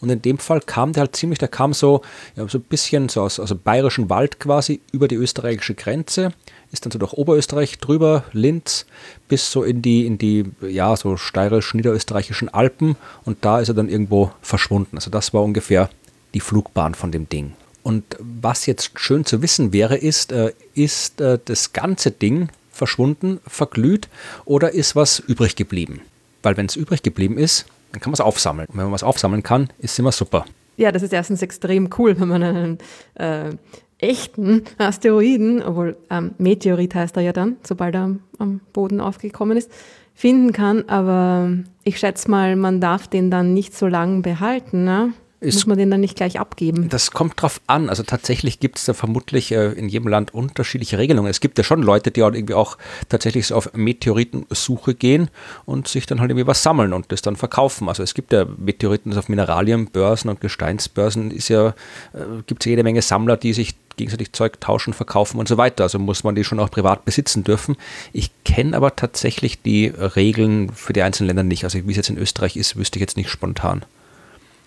Und 0.00 0.10
in 0.10 0.22
dem 0.22 0.38
Fall 0.38 0.60
kam 0.60 0.92
der 0.92 1.02
halt 1.02 1.16
ziemlich, 1.16 1.38
der 1.38 1.48
kam 1.48 1.72
so, 1.72 2.02
ja, 2.34 2.48
so 2.48 2.58
ein 2.58 2.62
bisschen 2.62 3.08
so 3.08 3.22
aus, 3.22 3.38
aus 3.38 3.48
dem 3.48 3.60
bayerischen 3.60 4.10
Wald 4.10 4.40
quasi 4.40 4.80
über 4.92 5.08
die 5.08 5.14
österreichische 5.14 5.74
Grenze, 5.74 6.32
ist 6.72 6.84
dann 6.84 6.92
so 6.92 6.98
durch 6.98 7.12
Oberösterreich 7.12 7.78
drüber, 7.78 8.24
Linz, 8.32 8.86
bis 9.28 9.50
so 9.50 9.62
in 9.62 9.82
die, 9.82 10.06
in 10.06 10.18
die, 10.18 10.44
ja, 10.60 10.96
so 10.96 11.16
steirisch-niederösterreichischen 11.16 12.48
Alpen 12.48 12.96
und 13.24 13.38
da 13.44 13.60
ist 13.60 13.68
er 13.68 13.74
dann 13.74 13.88
irgendwo 13.88 14.32
verschwunden. 14.42 14.96
Also 14.96 15.10
das 15.10 15.32
war 15.32 15.42
ungefähr 15.42 15.90
die 16.34 16.40
Flugbahn 16.40 16.94
von 16.94 17.12
dem 17.12 17.28
Ding. 17.28 17.54
Und 17.82 18.16
was 18.18 18.66
jetzt 18.66 18.98
schön 18.98 19.24
zu 19.24 19.42
wissen 19.42 19.72
wäre, 19.72 19.96
ist, 19.96 20.32
äh, 20.32 20.52
ist 20.74 21.20
äh, 21.20 21.38
das 21.44 21.72
ganze 21.72 22.10
Ding 22.10 22.48
verschwunden, 22.72 23.40
verglüht 23.46 24.08
oder 24.44 24.72
ist 24.72 24.96
was 24.96 25.20
übrig 25.20 25.54
geblieben? 25.54 26.00
Weil 26.46 26.56
wenn 26.56 26.66
es 26.66 26.76
übrig 26.76 27.02
geblieben 27.02 27.38
ist, 27.38 27.66
dann 27.90 28.00
kann 28.00 28.12
man 28.12 28.14
es 28.14 28.20
aufsammeln. 28.20 28.68
Und 28.68 28.76
wenn 28.76 28.84
man 28.84 28.92
was 28.92 29.02
aufsammeln 29.02 29.42
kann, 29.42 29.68
ist 29.80 29.90
es 29.90 29.98
immer 29.98 30.12
super. 30.12 30.44
Ja, 30.76 30.92
das 30.92 31.02
ist 31.02 31.12
erstens 31.12 31.42
extrem 31.42 31.90
cool, 31.98 32.20
wenn 32.20 32.28
man 32.28 32.42
einen 32.44 32.78
äh, 33.14 33.50
echten 33.98 34.62
Asteroiden, 34.78 35.60
obwohl 35.60 35.96
ähm, 36.08 36.36
Meteorit 36.38 36.94
heißt 36.94 37.16
er 37.16 37.24
ja 37.24 37.32
dann, 37.32 37.56
sobald 37.64 37.96
er 37.96 38.02
am, 38.02 38.20
am 38.38 38.60
Boden 38.72 39.00
aufgekommen 39.00 39.56
ist, 39.56 39.72
finden 40.14 40.52
kann. 40.52 40.88
Aber 40.88 41.50
ich 41.82 41.98
schätze 41.98 42.30
mal, 42.30 42.54
man 42.54 42.80
darf 42.80 43.08
den 43.08 43.28
dann 43.28 43.52
nicht 43.52 43.76
so 43.76 43.88
lange 43.88 44.22
behalten. 44.22 44.84
Ne? 44.84 45.14
Muss 45.40 45.66
man 45.66 45.76
den 45.76 45.90
dann 45.90 46.00
nicht 46.00 46.16
gleich 46.16 46.40
abgeben? 46.40 46.88
Das 46.88 47.10
kommt 47.10 47.40
drauf 47.40 47.60
an. 47.66 47.90
Also 47.90 48.02
tatsächlich 48.02 48.58
gibt 48.58 48.78
es 48.78 48.86
da 48.86 48.94
vermutlich 48.94 49.52
äh, 49.52 49.72
in 49.72 49.88
jedem 49.88 50.08
Land 50.08 50.32
unterschiedliche 50.32 50.96
Regelungen. 50.96 51.30
Es 51.30 51.40
gibt 51.40 51.58
ja 51.58 51.64
schon 51.64 51.82
Leute, 51.82 52.10
die 52.10 52.22
auch 52.22 52.32
irgendwie 52.32 52.54
auch 52.54 52.78
tatsächlich 53.08 53.48
so 53.48 53.54
auf 53.54 53.72
Meteoritensuche 53.74 54.94
gehen 54.94 55.28
und 55.66 55.88
sich 55.88 56.06
dann 56.06 56.20
halt 56.20 56.30
irgendwie 56.30 56.46
was 56.46 56.62
sammeln 56.62 56.94
und 56.94 57.12
das 57.12 57.20
dann 57.20 57.36
verkaufen. 57.36 57.88
Also 57.88 58.02
es 58.02 58.14
gibt 58.14 58.32
ja 58.32 58.46
Meteoriten 58.56 59.16
auf 59.16 59.28
Mineralienbörsen 59.28 60.30
und 60.30 60.40
Gesteinsbörsen 60.40 61.30
ist 61.30 61.48
ja, 61.48 61.68
äh, 62.14 62.42
gibt 62.46 62.62
es 62.62 62.70
jede 62.70 62.82
Menge 62.82 63.02
Sammler, 63.02 63.36
die 63.36 63.52
sich 63.52 63.74
gegenseitig 63.96 64.32
Zeug 64.32 64.60
tauschen, 64.60 64.94
verkaufen 64.94 65.38
und 65.38 65.48
so 65.48 65.58
weiter. 65.58 65.84
Also 65.84 65.98
muss 65.98 66.24
man 66.24 66.34
die 66.34 66.44
schon 66.44 66.60
auch 66.60 66.70
privat 66.70 67.04
besitzen 67.04 67.44
dürfen. 67.44 67.76
Ich 68.12 68.30
kenne 68.44 68.76
aber 68.76 68.96
tatsächlich 68.96 69.60
die 69.60 69.86
Regeln 69.88 70.70
für 70.72 70.92
die 70.92 71.02
einzelnen 71.02 71.28
Länder 71.28 71.42
nicht. 71.42 71.64
Also 71.64 71.86
wie 71.86 71.90
es 71.90 71.96
jetzt 71.96 72.10
in 72.10 72.18
Österreich 72.18 72.56
ist, 72.56 72.76
wüsste 72.76 72.98
ich 72.98 73.00
jetzt 73.00 73.16
nicht 73.16 73.30
spontan. 73.30 73.84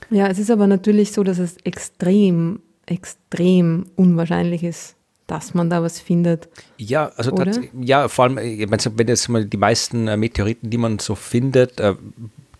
Ja, 0.09 0.27
es 0.27 0.39
ist 0.39 0.51
aber 0.51 0.67
natürlich 0.67 1.11
so, 1.11 1.23
dass 1.23 1.39
es 1.39 1.57
extrem, 1.63 2.61
extrem 2.85 3.85
unwahrscheinlich 3.95 4.63
ist, 4.63 4.95
dass 5.27 5.53
man 5.53 5.69
da 5.69 5.83
was 5.83 5.99
findet. 5.99 6.49
Ja, 6.77 7.11
also 7.15 7.33
ja, 7.79 8.07
vor 8.07 8.25
allem, 8.25 8.37
wenn 8.37 9.07
jetzt 9.07 9.29
mal 9.29 9.45
die 9.45 9.57
meisten 9.57 10.07
äh, 10.07 10.17
Meteoriten, 10.17 10.69
die 10.69 10.77
man 10.77 10.99
so 10.99 11.15
findet, 11.15 11.79
äh, 11.79 11.95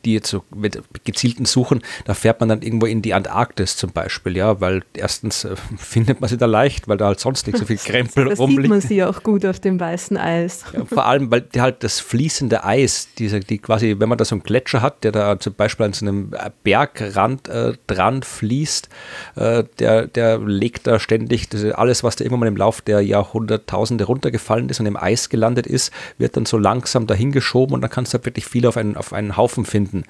die 0.06 0.14
jetzt 0.14 0.30
so 0.30 0.44
mit 0.56 0.82
gezielten 1.04 1.46
Suchen, 1.46 1.82
da 2.06 2.14
fährt 2.14 2.40
man 2.40 2.50
dann 2.50 2.62
irgendwo 2.62 2.86
in 2.86 3.02
die 3.02 3.14
Antarktis 3.14 3.76
zum 3.76 3.92
Beispiel, 3.92 4.38
ja, 4.38 4.62
weil 4.62 4.84
erstens 4.94 5.44
äh, 5.44 5.56
findet 5.78 6.22
man 6.22 6.30
sie 6.30 6.38
da 6.38 6.46
leicht, 6.46 6.88
weil 6.88 6.98
da 6.98 7.08
halt 7.08 7.20
sonst 7.20 7.48
nicht 7.48 7.58
so 7.58 7.66
viel 7.66 7.78
Krempel 7.84 8.26
da 8.26 8.36
rumliegt. 8.36 8.64
sieht 8.64 8.70
man 8.70 8.82
sie 8.82 9.04
auch 9.04 9.24
gut 9.24 9.46
auf 9.46 9.60
dem 9.60 9.80
weißen 9.80 10.18
Eis. 10.18 10.64
Ja, 10.74 10.86
vor 10.86 11.06
allem, 11.06 11.32
weil 11.32 11.42
die 11.42 11.62
halt 11.62 11.84
das 11.84 12.00
fließende 12.00 12.64
Eis, 12.64 13.10
diese, 13.18 13.40
die 13.40 13.58
quasi, 13.58 13.96
wenn 14.00 14.10
man 14.10 14.18
da 14.18 14.26
so 14.26 14.36
einen 14.36 14.44
Gletscher 14.44 14.82
hat, 14.82 15.04
der 15.04 15.12
da 15.12 15.40
zum 15.40 15.54
Beispiel 15.54 15.86
an 15.86 15.94
so 15.94 16.06
einem 16.06 16.32
Bergrand 16.64 17.48
äh, 17.48 17.74
dran 17.88 18.24
fließt, 18.24 18.90
äh, 19.36 19.64
der, 19.80 20.08
der 20.08 20.40
legt 20.40 20.88
da 20.88 21.00
ständig 21.00 21.50
das, 21.50 21.64
alles, 21.66 22.04
was 22.04 22.16
da 22.16 22.26
immer 22.26 22.38
mal 22.38 22.48
im 22.48 22.58
Lauf 22.58 22.82
der 22.82 23.02
Jahrhunderttausende 23.02 24.06
runtergefallen 24.06 24.70
ist 24.70 24.80
und 24.80 24.86
im 24.86 24.98
Eis 24.98 25.30
gelandet 25.30 25.68
ist, 25.68 25.92
wird 26.18 26.38
dann 26.38 26.46
so 26.46 26.58
langsam 26.58 27.08
dahingeschoben 27.08 27.74
und 27.74 27.82
dann 27.82 27.90
kannst 27.90 28.14
du 28.14 28.18
halt 28.18 28.26
wirklich 28.26 28.46
viel 28.46 28.66
auf 28.66 28.78
einen, 28.78 28.96
auf 28.96 29.14
einen 29.14 29.38
Haufen 29.38 29.66
finden 29.66 29.89
finden. 29.90 30.04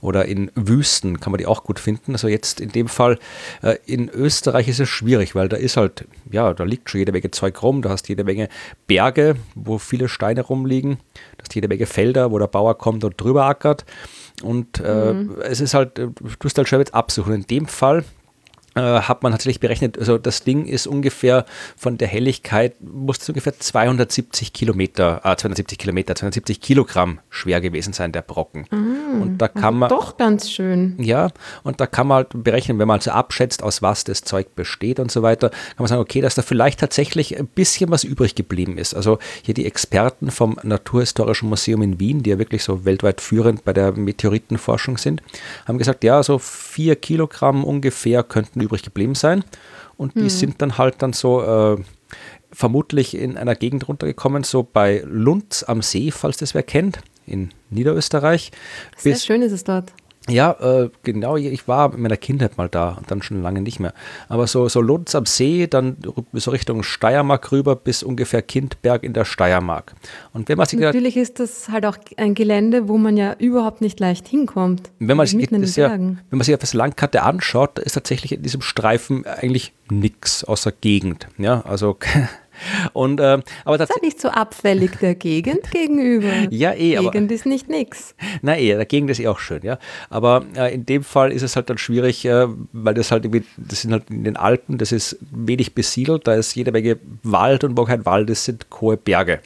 Oder 0.00 0.26
in 0.26 0.50
Wüsten 0.54 1.20
kann 1.20 1.32
man 1.32 1.38
die 1.38 1.46
auch 1.46 1.64
gut 1.64 1.78
finden. 1.78 2.12
Also 2.12 2.28
jetzt 2.28 2.60
in 2.60 2.70
dem 2.70 2.88
Fall 2.88 3.18
äh, 3.62 3.76
in 3.86 4.08
Österreich 4.08 4.68
ist 4.68 4.80
es 4.80 4.88
schwierig, 4.88 5.34
weil 5.34 5.48
da 5.48 5.56
ist 5.56 5.76
halt, 5.76 6.06
ja, 6.30 6.52
da 6.54 6.64
liegt 6.64 6.90
schon 6.90 7.00
jede 7.00 7.12
Menge 7.12 7.30
Zeug 7.30 7.62
rum. 7.62 7.82
Da 7.82 7.90
hast 7.90 8.08
jede 8.08 8.24
Menge 8.24 8.48
Berge, 8.86 9.36
wo 9.54 9.78
viele 9.78 10.08
Steine 10.08 10.42
rumliegen. 10.42 10.98
Da 11.36 11.44
hast 11.44 11.54
jede 11.54 11.68
Menge 11.68 11.86
Felder, 11.86 12.30
wo 12.30 12.38
der 12.38 12.46
Bauer 12.46 12.76
kommt 12.76 13.04
und 13.04 13.20
drüber 13.20 13.44
ackert. 13.44 13.84
Und 14.42 14.80
äh, 14.80 15.12
mhm. 15.12 15.36
es 15.42 15.60
ist 15.60 15.74
halt, 15.74 15.98
du 15.98 16.12
musst 16.42 16.58
halt 16.58 16.68
schwer 16.68 16.78
mit 16.78 16.94
absuchen. 16.94 17.34
In 17.34 17.46
dem 17.46 17.66
Fall 17.66 18.04
äh, 18.74 18.80
hat 18.80 19.22
man 19.22 19.32
tatsächlich 19.32 19.60
berechnet, 19.60 19.98
also 19.98 20.18
das 20.18 20.44
Ding 20.44 20.66
ist 20.66 20.86
ungefähr 20.86 21.44
von 21.76 21.98
der 21.98 22.08
Helligkeit, 22.08 22.74
muss 22.80 23.18
es 23.20 23.28
ungefähr 23.28 23.58
270 23.58 24.52
Kilometer, 24.52 25.20
äh, 25.24 25.36
270 25.36 25.78
Kilometer, 25.78 26.14
270 26.14 26.60
Kilogramm 26.60 27.20
schwer 27.28 27.60
gewesen 27.60 27.92
sein, 27.92 28.12
der 28.12 28.22
Brocken. 28.22 28.66
Mm, 28.70 29.22
und 29.22 29.38
da 29.38 29.48
kann 29.48 29.76
man. 29.76 29.90
Doch 29.90 30.16
ganz 30.16 30.50
schön. 30.50 30.96
Ja, 30.98 31.28
und 31.62 31.80
da 31.80 31.86
kann 31.86 32.06
man 32.06 32.16
halt 32.16 32.28
berechnen, 32.32 32.78
wenn 32.78 32.88
man 32.88 33.00
also 33.00 33.10
abschätzt, 33.10 33.62
aus 33.62 33.82
was 33.82 34.04
das 34.04 34.22
Zeug 34.22 34.54
besteht 34.54 34.98
und 34.98 35.10
so 35.10 35.22
weiter, 35.22 35.50
kann 35.50 35.58
man 35.78 35.88
sagen, 35.88 36.00
okay, 36.00 36.20
dass 36.20 36.34
da 36.34 36.42
vielleicht 36.42 36.80
tatsächlich 36.80 37.38
ein 37.38 37.46
bisschen 37.46 37.90
was 37.90 38.04
übrig 38.04 38.34
geblieben 38.34 38.78
ist. 38.78 38.94
Also 38.94 39.18
hier 39.42 39.54
die 39.54 39.66
Experten 39.66 40.30
vom 40.30 40.58
Naturhistorischen 40.62 41.48
Museum 41.48 41.82
in 41.82 42.00
Wien, 42.00 42.22
die 42.22 42.30
ja 42.30 42.38
wirklich 42.38 42.64
so 42.64 42.84
weltweit 42.84 43.20
führend 43.20 43.64
bei 43.64 43.72
der 43.72 43.92
Meteoritenforschung 43.92 44.96
sind, 44.96 45.22
haben 45.66 45.78
gesagt, 45.78 46.04
ja, 46.04 46.22
so 46.22 46.38
vier 46.38 46.96
Kilogramm 46.96 47.64
ungefähr 47.64 48.22
könnten 48.22 48.61
übrig 48.62 48.82
geblieben 48.82 49.14
sein. 49.14 49.44
Und 49.96 50.14
die 50.14 50.22
hm. 50.22 50.28
sind 50.28 50.62
dann 50.62 50.78
halt 50.78 50.96
dann 50.98 51.12
so 51.12 51.42
äh, 51.42 51.82
vermutlich 52.52 53.16
in 53.16 53.36
einer 53.36 53.54
Gegend 53.54 53.88
runtergekommen, 53.88 54.44
so 54.44 54.62
bei 54.62 55.02
Lunds 55.06 55.64
am 55.64 55.82
See, 55.82 56.10
falls 56.10 56.36
das 56.36 56.54
wer 56.54 56.62
kennt, 56.62 57.00
in 57.26 57.50
Niederösterreich. 57.70 58.50
Sehr 58.96 59.12
Bis, 59.12 59.24
schön 59.24 59.42
ist 59.42 59.52
es 59.52 59.64
dort. 59.64 59.92
Ja, 60.28 60.52
äh, 60.60 60.90
genau, 61.02 61.36
ich 61.36 61.66
war 61.66 61.94
in 61.94 62.02
meiner 62.02 62.16
Kindheit 62.16 62.56
mal 62.56 62.68
da 62.68 62.90
und 62.90 63.10
dann 63.10 63.22
schon 63.22 63.42
lange 63.42 63.60
nicht 63.60 63.80
mehr. 63.80 63.92
Aber 64.28 64.46
so, 64.46 64.68
so 64.68 64.80
Lunds 64.80 65.14
am 65.16 65.26
See, 65.26 65.66
dann 65.66 65.96
so 66.32 66.52
Richtung 66.52 66.84
Steiermark 66.84 67.50
rüber 67.50 67.74
bis 67.74 68.04
ungefähr 68.04 68.40
Kindberg 68.40 69.02
in 69.02 69.14
der 69.14 69.24
Steiermark. 69.24 69.94
Und 70.32 70.48
wenn 70.48 70.58
man 70.58 70.66
sich 70.66 70.78
Natürlich 70.78 71.16
ist 71.16 71.40
das 71.40 71.68
halt 71.70 71.86
auch 71.86 71.98
ein 72.16 72.34
Gelände, 72.34 72.88
wo 72.88 72.98
man 72.98 73.16
ja 73.16 73.34
überhaupt 73.38 73.80
nicht 73.80 73.98
leicht 73.98 74.28
hinkommt. 74.28 74.92
Wenn 75.00 75.16
man, 75.16 75.26
sich, 75.26 75.76
ja, 75.76 75.90
wenn 75.90 76.18
man 76.30 76.42
sich 76.42 76.56
das 76.56 76.74
Landkarte 76.74 77.22
anschaut, 77.22 77.80
ist 77.80 77.94
tatsächlich 77.94 78.32
in 78.32 78.42
diesem 78.42 78.60
Streifen 78.60 79.26
eigentlich 79.26 79.72
nichts 79.90 80.44
außer 80.44 80.70
Gegend. 80.70 81.26
Ja, 81.36 81.62
also 81.62 81.96
Und, 82.92 83.20
äh, 83.20 83.40
aber 83.64 83.78
das 83.78 83.90
ist 83.90 83.96
ja 83.96 84.02
nicht 84.02 84.20
so 84.20 84.28
abfällig 84.28 84.98
der 85.00 85.14
Gegend 85.14 85.70
gegenüber. 85.70 86.32
Ja, 86.50 86.72
eh. 86.72 86.96
Gegend 86.96 87.16
aber, 87.16 87.34
ist 87.34 87.46
nicht 87.46 87.68
nix. 87.68 88.14
Na 88.42 88.58
eh, 88.58 88.74
der 88.74 88.84
Gegend 88.84 89.10
ist 89.10 89.20
eh 89.20 89.28
auch 89.28 89.38
schön, 89.38 89.62
ja. 89.62 89.78
Aber 90.10 90.44
äh, 90.56 90.74
in 90.74 90.84
dem 90.86 91.02
Fall 91.02 91.32
ist 91.32 91.42
es 91.42 91.56
halt 91.56 91.70
dann 91.70 91.78
schwierig, 91.78 92.24
äh, 92.24 92.46
weil 92.72 92.94
das 92.94 93.10
halt 93.10 93.24
irgendwie, 93.24 93.44
das 93.56 93.82
sind 93.82 93.92
halt 93.92 94.10
in 94.10 94.24
den 94.24 94.36
Alpen, 94.36 94.78
das 94.78 94.92
ist 94.92 95.18
wenig 95.30 95.74
besiedelt, 95.74 96.26
da 96.26 96.34
ist 96.34 96.54
jede 96.54 96.72
Menge 96.72 96.98
Wald 97.22 97.64
und 97.64 97.76
wo 97.76 97.84
kein 97.84 98.04
Wald 98.04 98.28
ist, 98.30 98.44
sind 98.44 98.66
hohe 98.80 98.96
Berge. 98.96 99.40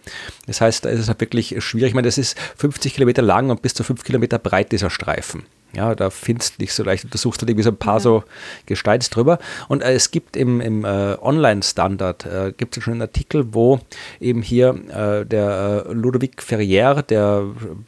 Das 0.47 0.61
heißt, 0.61 0.85
da 0.85 0.89
ist 0.89 1.01
es 1.01 1.09
halt 1.09 1.21
wirklich 1.21 1.55
schwierig. 1.63 1.91
Ich 1.91 1.95
meine, 1.95 2.09
das 2.09 2.19
ist 2.19 2.39
50 2.57 2.95
Kilometer 2.95 3.23
lang 3.23 3.51
und 3.51 3.63
bis 3.63 3.75
zu 3.75 3.85
5 3.85 4.03
Kilometer 4.05 4.39
breit 4.39 4.73
dieser 4.73 4.91
Streifen. 4.91 5.45
Ja, 5.75 5.95
da 5.95 6.11
findest 6.11 6.57
du 6.57 6.63
nicht 6.63 6.73
so 6.73 6.83
leicht, 6.83 7.13
du 7.13 7.19
suchst 7.19 7.43
halt 7.43 7.51
irgendwie 7.51 7.65
so 7.65 7.71
ein 7.71 7.77
paar 7.77 7.95
ja. 7.95 8.01
so 8.01 8.25
Gesteins 8.65 9.11
drüber. 9.11 9.39
Und 9.69 9.83
äh, 9.83 9.93
es 9.93 10.11
gibt 10.11 10.37
im, 10.37 10.61
im 10.61 10.85
äh, 10.85 11.17
Online-Standard, 11.21 12.27
äh, 12.27 12.53
gibt 12.57 12.77
es 12.77 12.85
schon 12.85 12.95
einen 12.95 13.03
Artikel, 13.03 13.53
wo 13.53 13.81
eben 14.21 14.43
hier 14.43 14.69
äh, 14.89 15.27
der 15.27 15.85
äh, 15.87 15.93
Ludovic 15.93 16.43
Ferrier, 16.43 17.03
der 17.03 17.45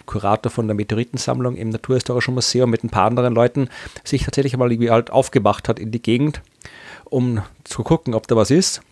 Kurator 0.06 0.50
von 0.50 0.66
der 0.66 0.75
Meteoritensammlung 0.75 1.56
im 1.56 1.70
Naturhistorischen 1.70 2.35
Museum 2.35 2.68
mit 2.68 2.85
ein 2.85 2.90
paar 2.90 3.06
anderen 3.06 3.35
Leuten, 3.35 3.68
sich 4.04 4.25
tatsächlich 4.25 4.56
mal 4.56 4.70
irgendwie 4.70 4.90
halt 4.90 5.11
aufgemacht 5.11 5.68
hat 5.68 5.78
in 5.78 5.90
die 5.90 6.02
Gegend, 6.02 6.42
um 7.04 7.42
zu 7.64 7.85
gucken, 7.85 8.14
ob 8.14 8.26
da 8.26 8.37
was 8.37 8.50
ist. 8.50 8.82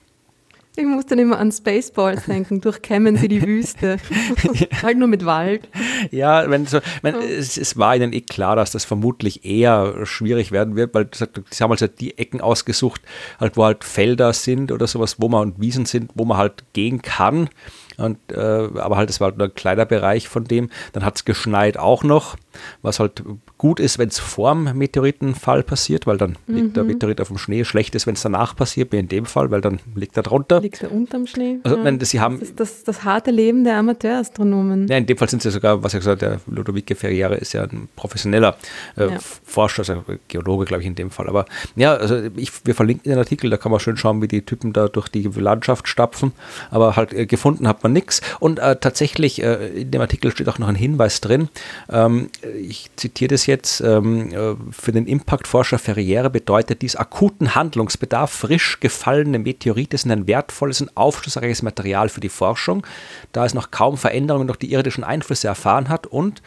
Ich 0.78 0.85
muss 0.85 1.06
dann 1.06 1.18
immer 1.18 1.38
an 1.38 1.50
Spaceballs 1.50 2.25
denken, 2.26 2.61
durchkämmen 2.61 3.16
sie 3.16 3.28
die 3.28 3.42
Wüste. 3.42 3.97
halt 4.83 4.99
nur 4.99 5.09
mit 5.09 5.25
Wald. 5.25 5.68
Ja, 6.11 6.49
wenn 6.50 6.66
so, 6.66 6.80
wenn, 7.00 7.16
oh. 7.16 7.21
es, 7.21 7.56
es, 7.56 7.78
war 7.78 7.97
ihnen 7.97 8.12
eh 8.12 8.21
klar, 8.21 8.56
dass 8.56 8.73
das 8.73 8.85
vermutlich 8.85 9.45
eher 9.45 10.04
schwierig 10.04 10.52
werden 10.52 10.76
wird, 10.76 10.95
weil 10.95 11.09
sie 11.12 11.62
haben 11.62 11.71
also 11.71 11.87
die 11.87 12.18
Ecken 12.18 12.42
ausgesucht, 12.42 13.00
halt, 13.40 13.56
wo 13.56 13.64
halt 13.64 13.85
Felder 13.85 14.35
sind 14.35 14.71
oder 14.71 14.87
sowas, 14.87 15.16
wo 15.18 15.28
man 15.28 15.42
und 15.42 15.61
Wiesen 15.61 15.87
sind, 15.87 16.11
wo 16.14 16.26
man 16.26 16.37
halt 16.37 16.64
gehen 16.75 17.00
kann. 17.00 17.49
Und, 17.97 18.18
äh, 18.30 18.37
aber 18.37 18.97
halt, 18.99 19.09
es 19.09 19.21
war 19.21 19.28
halt 19.28 19.38
nur 19.38 19.49
ein 19.49 19.54
kleiner 19.54 19.87
Bereich 19.87 20.28
von 20.28 20.45
dem. 20.45 20.68
Dann 20.92 21.04
hat 21.04 21.16
es 21.16 21.25
geschneit 21.25 21.78
auch 21.78 22.02
noch, 22.02 22.37
was 22.83 23.00
halt 23.00 23.23
gut 23.59 23.81
ist, 23.81 23.99
wenn 23.99 24.09
es 24.09 24.19
vorm 24.19 24.77
Meteoritenfall 24.77 25.63
passiert, 25.63 26.07
weil 26.07 26.19
dann 26.19 26.37
mhm. 26.47 26.55
liegt 26.55 26.77
der 26.77 26.83
mhm. 26.83 26.91
Meteorit 26.91 27.21
auf 27.21 27.29
dem 27.29 27.39
Schnee. 27.39 27.65
Schlecht 27.65 27.95
ist, 27.95 28.07
wenn 28.07 28.15
es 28.15 28.23
danach 28.23 28.55
passiert, 28.55 28.93
wie 28.93 28.99
in 28.99 29.09
dem 29.09 29.25
Fall, 29.25 29.51
weil 29.51 29.63
dann 29.63 29.81
liegt 29.95 30.17
er 30.17 30.23
drunter. 30.23 30.61
Liegt 30.61 30.83
er 30.83 30.93
unterm 30.93 31.27
Schnee. 31.27 31.59
Also, 31.63 31.79
ja. 31.79 31.85
wenn, 31.85 31.99
sie 32.01 32.21
haben, 32.21 32.39
das 32.39 32.51
ist 32.51 32.61
das, 32.61 32.85
das 32.85 33.05
harte 33.05 33.31
Leben 33.31 33.65
der 33.65 33.77
Amateurastronomen. 33.77 34.89
Ja, 34.89 34.99
in 34.99 35.07
dem 35.07 35.17
Fall 35.17 35.31
sind 35.31 35.43
sie 35.43 35.51
sogar, 35.51 35.83
was 35.83 35.95
ich 35.95 36.01
gesagt 36.01 36.23
habe, 36.23 36.39
der 36.47 36.55
Ludovico 36.55 36.95
Ferriere 36.95 37.37
ist 37.37 37.55
ja 37.55 37.63
ein 37.63 37.89
professioneller 37.97 38.57
äh, 38.97 39.11
ja. 39.11 39.19
Forscher, 39.45 39.81
also 39.81 40.05
Geologe, 40.29 40.67
glaube 40.67 40.83
ich, 40.83 40.87
in 40.87 40.95
dem 40.95 41.11
Fall. 41.11 41.29
Aber 41.29 41.47
ja, 41.77 41.95
also 41.95 42.25
ich, 42.37 42.53
wir 42.65 42.75
verlinken 42.75 43.11
den 43.11 43.19
Artikel, 43.19 43.49
da 43.49 43.57
kann 43.57 43.71
man 43.71 43.81
schön 43.81 43.97
schauen, 43.97 44.21
wie 44.21 44.29
die 44.29 44.43
Typen 44.43 44.75
da 44.75 44.89
durch 44.89 45.09
die 45.09 45.23
Landschaft 45.23 45.89
stapfen. 45.89 46.33
Aber 46.71 46.97
halt 46.97 47.15
äh, 47.15 47.25
gefunden 47.25 47.67
hat 47.67 47.83
man 47.83 47.95
nichts. 47.95 48.21
Und 48.39 48.59
äh, 48.59 48.77
tatsächlich, 48.77 49.43
äh, 49.43 49.69
in 49.81 49.91
dem 49.91 50.03
Artikel 50.03 50.31
steht 50.31 50.49
auch 50.49 50.59
noch 50.59 50.69
ein 50.69 50.75
Hinweis 50.75 51.23
drin. 51.23 51.49
Ähm, 51.91 52.29
ich 52.61 52.91
zitiere 52.97 53.29
das 53.29 53.46
jetzt. 53.47 53.81
Ähm, 53.81 54.33
äh, 54.33 54.57
für 54.71 54.93
den 54.93 55.07
Impactforscher 55.07 55.79
Ferriere 55.79 56.31
bedeutet 56.31 56.83
dies 56.83 56.97
akuten 56.97 57.55
Handlungsbedarf. 57.55 58.31
Frisch 58.31 58.81
gefallene 58.81 59.38
Meteorite 59.38 59.99
sind 59.99 60.11
ein 60.11 60.26
wertvolles 60.26 60.81
und 60.81 60.97
aufschlussreiches 60.97 61.62
Material 61.62 62.09
für 62.09 62.21
die 62.21 62.29
Forschung, 62.29 62.87
da 63.33 63.45
es 63.45 63.55
noch 63.55 63.71
kaum 63.71 63.97
Veränderungen 63.97 64.47
durch 64.47 64.59
die 64.59 64.73
irdischen 64.73 65.05
Einflüsse 65.05 65.49
erfahren 65.49 65.88
hat 65.88 66.07
und 66.07 66.43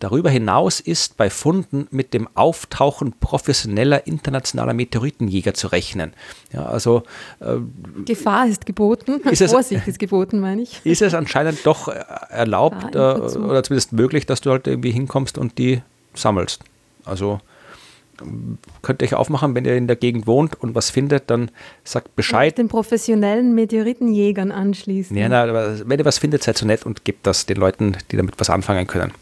Darüber 0.00 0.30
hinaus 0.30 0.80
ist 0.80 1.18
bei 1.18 1.28
Funden 1.28 1.86
mit 1.90 2.14
dem 2.14 2.26
Auftauchen 2.34 3.12
professioneller 3.20 4.06
internationaler 4.06 4.72
Meteoritenjäger 4.72 5.52
zu 5.52 5.66
rechnen. 5.68 6.14
Ja, 6.54 6.64
also, 6.64 7.02
äh, 7.40 7.56
Gefahr 8.06 8.46
ist 8.46 8.64
geboten, 8.64 9.20
ist 9.30 9.42
es, 9.42 9.52
Vorsicht 9.52 9.86
ist 9.86 9.98
geboten, 9.98 10.40
meine 10.40 10.62
ich. 10.62 10.80
Ist 10.84 11.02
es 11.02 11.12
anscheinend 11.12 11.66
doch 11.66 11.88
äh, 11.88 12.02
erlaubt 12.30 12.94
äh, 12.94 12.98
oder 12.98 13.62
zumindest 13.62 13.92
möglich, 13.92 14.24
dass 14.24 14.40
du 14.40 14.50
halt 14.50 14.66
irgendwie 14.66 14.90
hinkommst 14.90 15.36
und 15.36 15.58
die 15.58 15.82
sammelst. 16.14 16.62
Also 17.04 17.40
könnt 18.82 19.00
ihr 19.00 19.06
euch 19.06 19.14
aufmachen, 19.14 19.54
wenn 19.54 19.64
ihr 19.64 19.76
in 19.76 19.86
der 19.86 19.96
Gegend 19.96 20.26
wohnt 20.26 20.60
und 20.62 20.74
was 20.74 20.90
findet, 20.90 21.30
dann 21.30 21.50
sagt 21.84 22.14
Bescheid. 22.16 22.58
Den 22.58 22.68
professionellen 22.68 23.54
Meteoritenjägern 23.54 24.52
anschließen. 24.52 25.16
Ja, 25.16 25.28
na, 25.28 25.78
wenn 25.88 25.98
ihr 25.98 26.04
was 26.04 26.18
findet, 26.18 26.42
seid 26.42 26.58
so 26.58 26.66
nett 26.66 26.84
und 26.84 27.04
gebt 27.04 27.26
das 27.26 27.46
den 27.46 27.56
Leuten, 27.56 27.96
die 28.10 28.18
damit 28.18 28.38
was 28.38 28.50
anfangen 28.50 28.86
können 28.86 29.12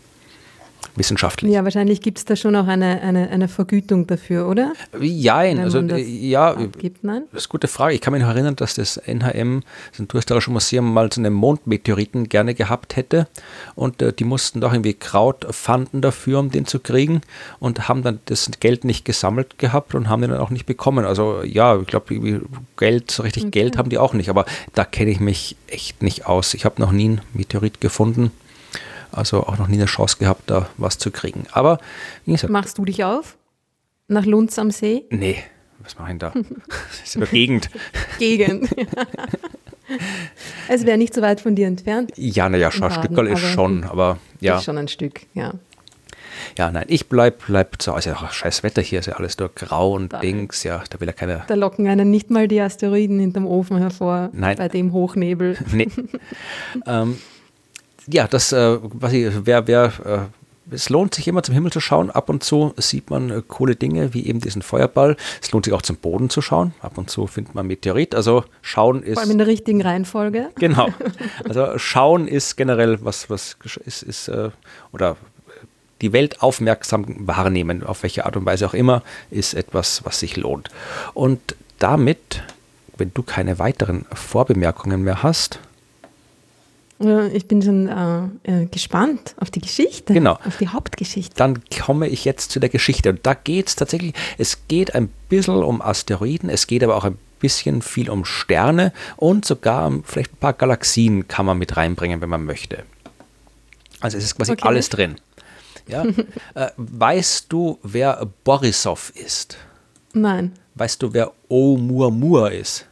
wissenschaftlich. 0.99 1.53
Ja, 1.53 1.65
wahrscheinlich 1.65 2.01
gibt 2.01 2.19
es 2.19 2.25
da 2.25 2.37
schon 2.37 2.55
auch 2.57 2.67
eine, 2.67 3.01
eine, 3.01 3.31
eine 3.31 3.49
Vergütung 3.49 4.07
dafür, 4.07 4.49
oder? 4.49 4.73
Jein, 5.01 5.59
also 5.59 5.81
ja, 5.81 6.51
abgibt, 6.51 7.05
nein? 7.05 7.25
das 7.33 7.43
ist 7.43 7.47
eine 7.47 7.53
gute 7.53 7.69
Frage. 7.69 7.95
Ich 7.95 8.01
kann 8.01 8.13
mich 8.13 8.23
noch 8.23 8.29
erinnern, 8.29 8.57
dass 8.57 8.75
das 8.75 8.97
NHM, 8.97 9.63
das 9.91 10.01
Naturhistorische 10.01 10.51
Museum, 10.51 10.93
mal 10.93 11.11
so 11.13 11.21
einen 11.21 11.33
Mondmeteoriten 11.33 12.29
gerne 12.29 12.55
gehabt 12.55 12.97
hätte 12.97 13.29
und 13.75 14.03
äh, 14.03 14.13
die 14.13 14.25
mussten 14.25 14.61
doch 14.61 14.73
irgendwie 14.73 14.95
Kraut 14.95 15.47
fanden 15.51 16.01
dafür, 16.01 16.41
um 16.41 16.51
den 16.51 16.67
zu 16.67 16.81
kriegen 16.81 17.21
und 17.61 17.89
haben 17.89 18.03
dann 18.03 18.21
das 18.27 18.51
Geld 18.61 18.85
nicht 18.85 19.05
gesammelt 19.05 19.59
gehabt 19.59 19.95
und 19.95 20.09
haben 20.09 20.23
den 20.23 20.31
dann 20.31 20.41
auch 20.41 20.51
nicht 20.51 20.67
bekommen. 20.67 21.05
Also 21.05 21.43
ja, 21.43 21.79
ich 21.81 21.87
glaube, 21.87 22.43
Geld, 22.77 23.11
so 23.11 23.23
richtig 23.23 23.45
okay. 23.45 23.51
Geld 23.51 23.79
haben 23.79 23.91
die 23.91 23.99
auch 23.99 24.15
nicht, 24.15 24.29
aber 24.29 24.45
da 24.75 24.85
kenne 24.85 25.11
ich 25.11 25.21
mich 25.21 25.57
echt 25.69 26.03
nicht 26.03 26.27
aus. 26.27 26.55
Ich 26.55 26.65
habe 26.65 26.81
noch 26.81 26.93
nie 26.93 27.05
einen 27.05 27.21
Meteorit 27.35 27.81
gefunden. 27.81 28.33
Also 29.13 29.45
auch 29.45 29.59
noch 29.59 29.69
nie 29.69 29.77
eine 29.77 29.87
Chance 29.87 30.19
gehabt, 30.19 30.51
da 30.51 30.69
was 30.77 30.99
zu 30.99 31.11
kriegen. 31.11 31.45
Aber 31.53 31.79
wie 32.25 32.33
gesagt. 32.33 32.53
Machst 32.53 32.79
du 32.79 32.85
dich 32.85 33.05
auf? 33.05 33.37
Nach 34.09 34.25
Lunds 34.25 34.59
am 34.59 34.71
See? 34.71 35.05
Nee, 35.11 35.43
was 35.81 35.99
mache 35.99 36.13
ich 36.13 36.19
denn 36.19 36.19
da? 36.19 36.33
das 36.69 37.01
ist 37.05 37.17
aber 37.17 37.27
Gegend. 37.27 37.71
Gegend. 38.19 38.69
es 40.69 40.87
wäre 40.87 40.99
nicht 40.99 41.15
so 41.15 41.23
weit 41.23 41.41
von 41.41 41.55
dir 41.55 41.67
entfernt. 41.67 42.13
Ja, 42.17 42.49
naja, 42.49 42.69
ein 42.69 42.91
Stückerl 42.91 43.27
ist 43.29 43.41
schon, 43.41 43.85
aber 43.85 44.19
ja. 44.41 44.59
Ist 44.59 44.65
schon 44.65 44.79
ein 44.79 44.89
Stück, 44.89 45.23
ja. 45.35 45.55
Ja, 46.57 46.71
nein, 46.71 46.87
ich 46.89 47.09
bleib, 47.09 47.47
bleib 47.47 47.81
zu 47.81 47.95
Hause. 47.95 48.15
Ach, 48.17 48.33
scheiß 48.33 48.63
Wetter 48.63 48.83
hier, 48.83 49.01
ist 49.01 49.07
ja 49.07 49.15
alles 49.15 49.39
nur 49.39 49.49
grau 49.49 49.93
und 49.93 50.13
da, 50.13 50.21
Dings, 50.21 50.63
ja, 50.63 50.83
da 50.89 51.01
will 51.01 51.09
ja 51.09 51.13
keiner. 51.13 51.45
Da 51.47 51.55
locken 51.55 51.89
einen 51.89 52.11
nicht 52.11 52.31
mal 52.31 52.49
die 52.49 52.61
Asteroiden 52.61 53.19
hinterm 53.19 53.47
Ofen 53.47 53.79
hervor. 53.79 54.31
Nein. 54.33 54.57
Bei 54.57 54.69
dem 54.69 54.93
Hochnebel. 54.93 55.57
Nee. 55.73 55.89
ähm, 56.87 57.19
ja, 58.11 58.27
das, 58.27 58.53
äh, 58.53 58.79
was 58.83 59.13
ich, 59.13 59.33
wer, 59.45 59.67
wer, 59.67 59.93
äh, 60.05 60.19
es 60.71 60.89
lohnt 60.91 61.15
sich 61.15 61.27
immer 61.29 61.43
zum 61.43 61.55
Himmel 61.55 61.73
zu 61.73 61.81
schauen. 61.81 62.11
Ab 62.11 62.29
und 62.29 62.43
zu 62.43 62.75
sieht 62.77 63.11
man 63.11 63.31
äh, 63.31 63.43
coole 63.47 63.77
Dinge, 63.77 64.15
wie 64.15 64.27
eben 64.27 64.41
diesen 64.41 64.63
Feuerball. 64.63 65.17
Es 65.43 65.51
lohnt 65.53 65.65
sich 65.65 65.75
auch 65.75 65.83
zum 65.83 65.97
Boden 65.97 66.31
zu 66.31 66.43
schauen. 66.43 66.75
Ab 66.81 66.99
und 66.99 67.11
zu 67.11 67.27
findet 67.27 67.55
man 67.55 67.67
Meteorit. 67.67 68.15
Also 68.15 68.45
schauen 68.63 69.03
ist. 69.03 69.15
Vor 69.15 69.23
allem 69.23 69.33
in 69.33 69.39
der 69.39 69.47
richtigen 69.47 69.83
Reihenfolge. 69.83 70.49
Genau. 70.59 70.89
Also 71.49 71.79
schauen 71.79 72.27
ist 72.29 72.57
generell 72.57 72.99
was, 73.05 73.31
was 73.31 73.57
ist, 73.85 74.03
ist 74.03 74.29
äh, 74.29 74.51
oder 74.93 75.17
die 76.01 76.13
Welt 76.13 76.43
aufmerksam 76.43 77.05
wahrnehmen, 77.27 77.83
auf 77.85 78.03
welche 78.03 78.27
Art 78.27 78.37
und 78.37 78.45
Weise 78.45 78.67
auch 78.67 78.75
immer, 78.75 79.03
ist 79.31 79.55
etwas, 79.55 80.05
was 80.05 80.21
sich 80.21 80.37
lohnt. 80.37 80.69
Und 81.15 81.57
damit, 81.79 82.43
wenn 82.97 83.13
du 83.15 83.23
keine 83.23 83.59
weiteren 83.59 84.05
Vorbemerkungen 84.13 85.03
mehr 85.03 85.23
hast, 85.23 85.61
ich 87.01 87.47
bin 87.47 87.63
schon 87.63 87.87
äh, 87.87 88.63
äh, 88.63 88.67
gespannt 88.67 89.37
auf 89.39 89.51
die 89.51 89.61
Geschichte, 89.61 90.13
genau. 90.13 90.39
auf 90.45 90.57
die 90.59 90.69
Hauptgeschichte. 90.69 91.35
Dann 91.37 91.63
komme 91.85 92.09
ich 92.09 92.25
jetzt 92.25 92.51
zu 92.51 92.59
der 92.59 92.71
Geschichte. 92.71 93.11
Und 93.11 93.25
da 93.25 93.35
geht 93.35 93.69
es 93.69 93.77
tatsächlich, 93.77 94.15
es 94.37 94.67
geht 94.67 94.97
ein 94.97 95.09
bisschen 95.29 95.63
um 95.63 95.81
Asteroiden, 95.81 96.51
es 96.51 96.67
geht 96.67 96.83
aber 96.83 96.97
auch 96.97 97.05
ein 97.05 97.17
bisschen 97.39 97.83
viel 97.83 98.11
um 98.11 98.25
Sterne 98.25 98.93
und 99.17 99.45
sogar 99.45 99.87
um 99.87 100.03
vielleicht 100.03 100.33
ein 100.33 100.39
paar 100.39 100.55
Galaxien 100.55 101.29
kann 101.29 101.47
man 101.47 101.57
mit 101.57 101.77
reinbringen, 101.77 102.21
wenn 102.21 102.29
man 102.29 102.45
möchte. 102.45 102.83
Also 104.01 104.19
es 104.19 104.25
ist 104.25 104.37
quasi 104.37 104.53
okay. 104.53 104.67
alles 104.67 104.89
drin. 104.89 105.17
Ja? 105.87 106.05
äh, 106.55 106.71
weißt 106.77 107.47
du, 107.49 107.79
wer 107.85 108.27
Borisov 108.43 109.11
ist? 109.11 109.57
Nein. 110.15 110.53
Weißt 110.75 111.01
du, 111.01 111.13
wer 111.13 111.33
Oumuamua 111.49 112.49
ist? 112.49 112.87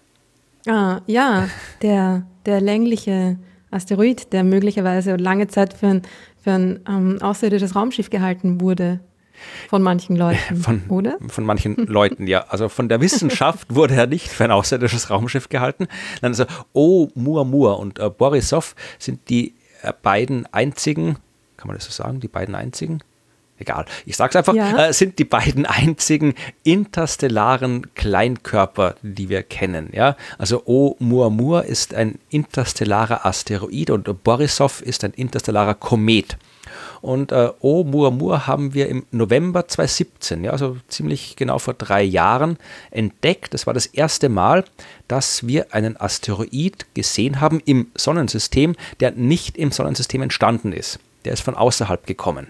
Ah, 0.69 1.01
ja, 1.07 1.49
der, 1.83 2.25
der 2.45 2.61
längliche 2.61 3.37
Asteroid, 3.77 4.33
der 4.33 4.43
möglicherweise 4.45 5.17
lange 5.17 5.49
Zeit 5.49 5.75
für 5.75 5.87
ein, 5.87 6.03
für 6.43 6.53
ein 6.53 6.81
ähm, 6.89 7.19
außerirdisches 7.21 7.77
Raumschiff 7.77 8.11
gehalten 8.11 8.61
wurde. 8.61 9.01
Von 9.69 9.83
manchen 9.83 10.17
Leuten, 10.17 10.57
von, 10.57 10.83
oder? 10.89 11.19
Von 11.29 11.45
manchen 11.45 11.77
Leuten, 11.87 12.27
ja. 12.27 12.47
Also 12.49 12.69
von 12.69 12.89
der 12.89 13.01
Wissenschaft 13.01 13.75
wurde 13.75 13.95
er 13.95 14.07
nicht 14.07 14.29
für 14.29 14.45
ein 14.45 14.51
außerirdisches 14.51 15.11
Raumschiff 15.11 15.49
gehalten. 15.49 15.89
Nein, 16.23 16.33
also 16.33 16.47
Oumuamua 16.73 17.75
und 17.75 17.99
äh, 17.99 18.09
Borisov 18.09 18.75
sind 18.99 19.29
die 19.29 19.55
äh, 19.83 19.93
beiden 20.03 20.47
einzigen, 20.53 21.19
kann 21.59 21.69
man 21.69 21.77
das 21.77 21.85
so 21.85 21.93
sagen, 21.93 22.21
die 22.21 22.29
beiden 22.29 22.55
einzigen 22.55 23.01
egal, 23.59 23.87
ich 24.05 24.17
sag's 24.17 24.37
einfach, 24.37 24.55
ja. 24.55 24.87
äh, 24.89 24.93
sind 24.93 25.19
die 25.19 25.25
beiden 25.25 25.67
einzigen 25.67 26.35
interstellaren 26.63 27.95
Kleinkörper, 27.95 28.97
die 29.03 29.29
wir 29.29 29.43
kennen. 29.43 29.91
Ja? 29.93 30.17
Also 30.39 30.63
Oumuamua 30.67 31.61
ist 31.61 31.95
ein 31.95 32.19
interstellarer 32.31 33.27
Asteroid 33.27 33.91
und 33.91 34.25
Borisov 34.25 34.83
ist 34.83 35.05
ein 35.05 35.13
interstellarer 35.13 35.75
Komet. 35.75 36.37
Und 37.01 37.33
äh, 37.33 37.51
Oumuamua 37.61 38.47
haben 38.47 38.75
wir 38.75 38.89
im 38.89 39.07
November 39.11 39.69
2017, 39.69 40.45
ja, 40.45 40.51
also 40.51 40.77
ziemlich 40.89 41.37
genau 41.37 41.59
vor 41.59 41.75
drei 41.75 42.03
Jahren, 42.03 42.59
entdeckt. 42.91 43.55
Das 43.55 43.67
war 43.67 43.75
das 43.75 43.87
erste 43.87 44.29
Mal, 44.29 44.65
dass 45.07 45.47
wir 45.47 45.73
einen 45.73 45.97
Asteroid 46.01 46.87
gesehen 46.95 47.41
haben 47.41 47.61
im 47.65 47.93
Sonnensystem, 47.95 48.75
der 49.01 49.13
nicht 49.13 49.57
im 49.57 49.71
Sonnensystem 49.71 50.23
entstanden 50.23 50.73
ist. 50.73 50.99
Der 51.25 51.33
ist 51.33 51.43
von 51.43 51.55
außerhalb 51.55 52.07
gekommen. 52.07 52.49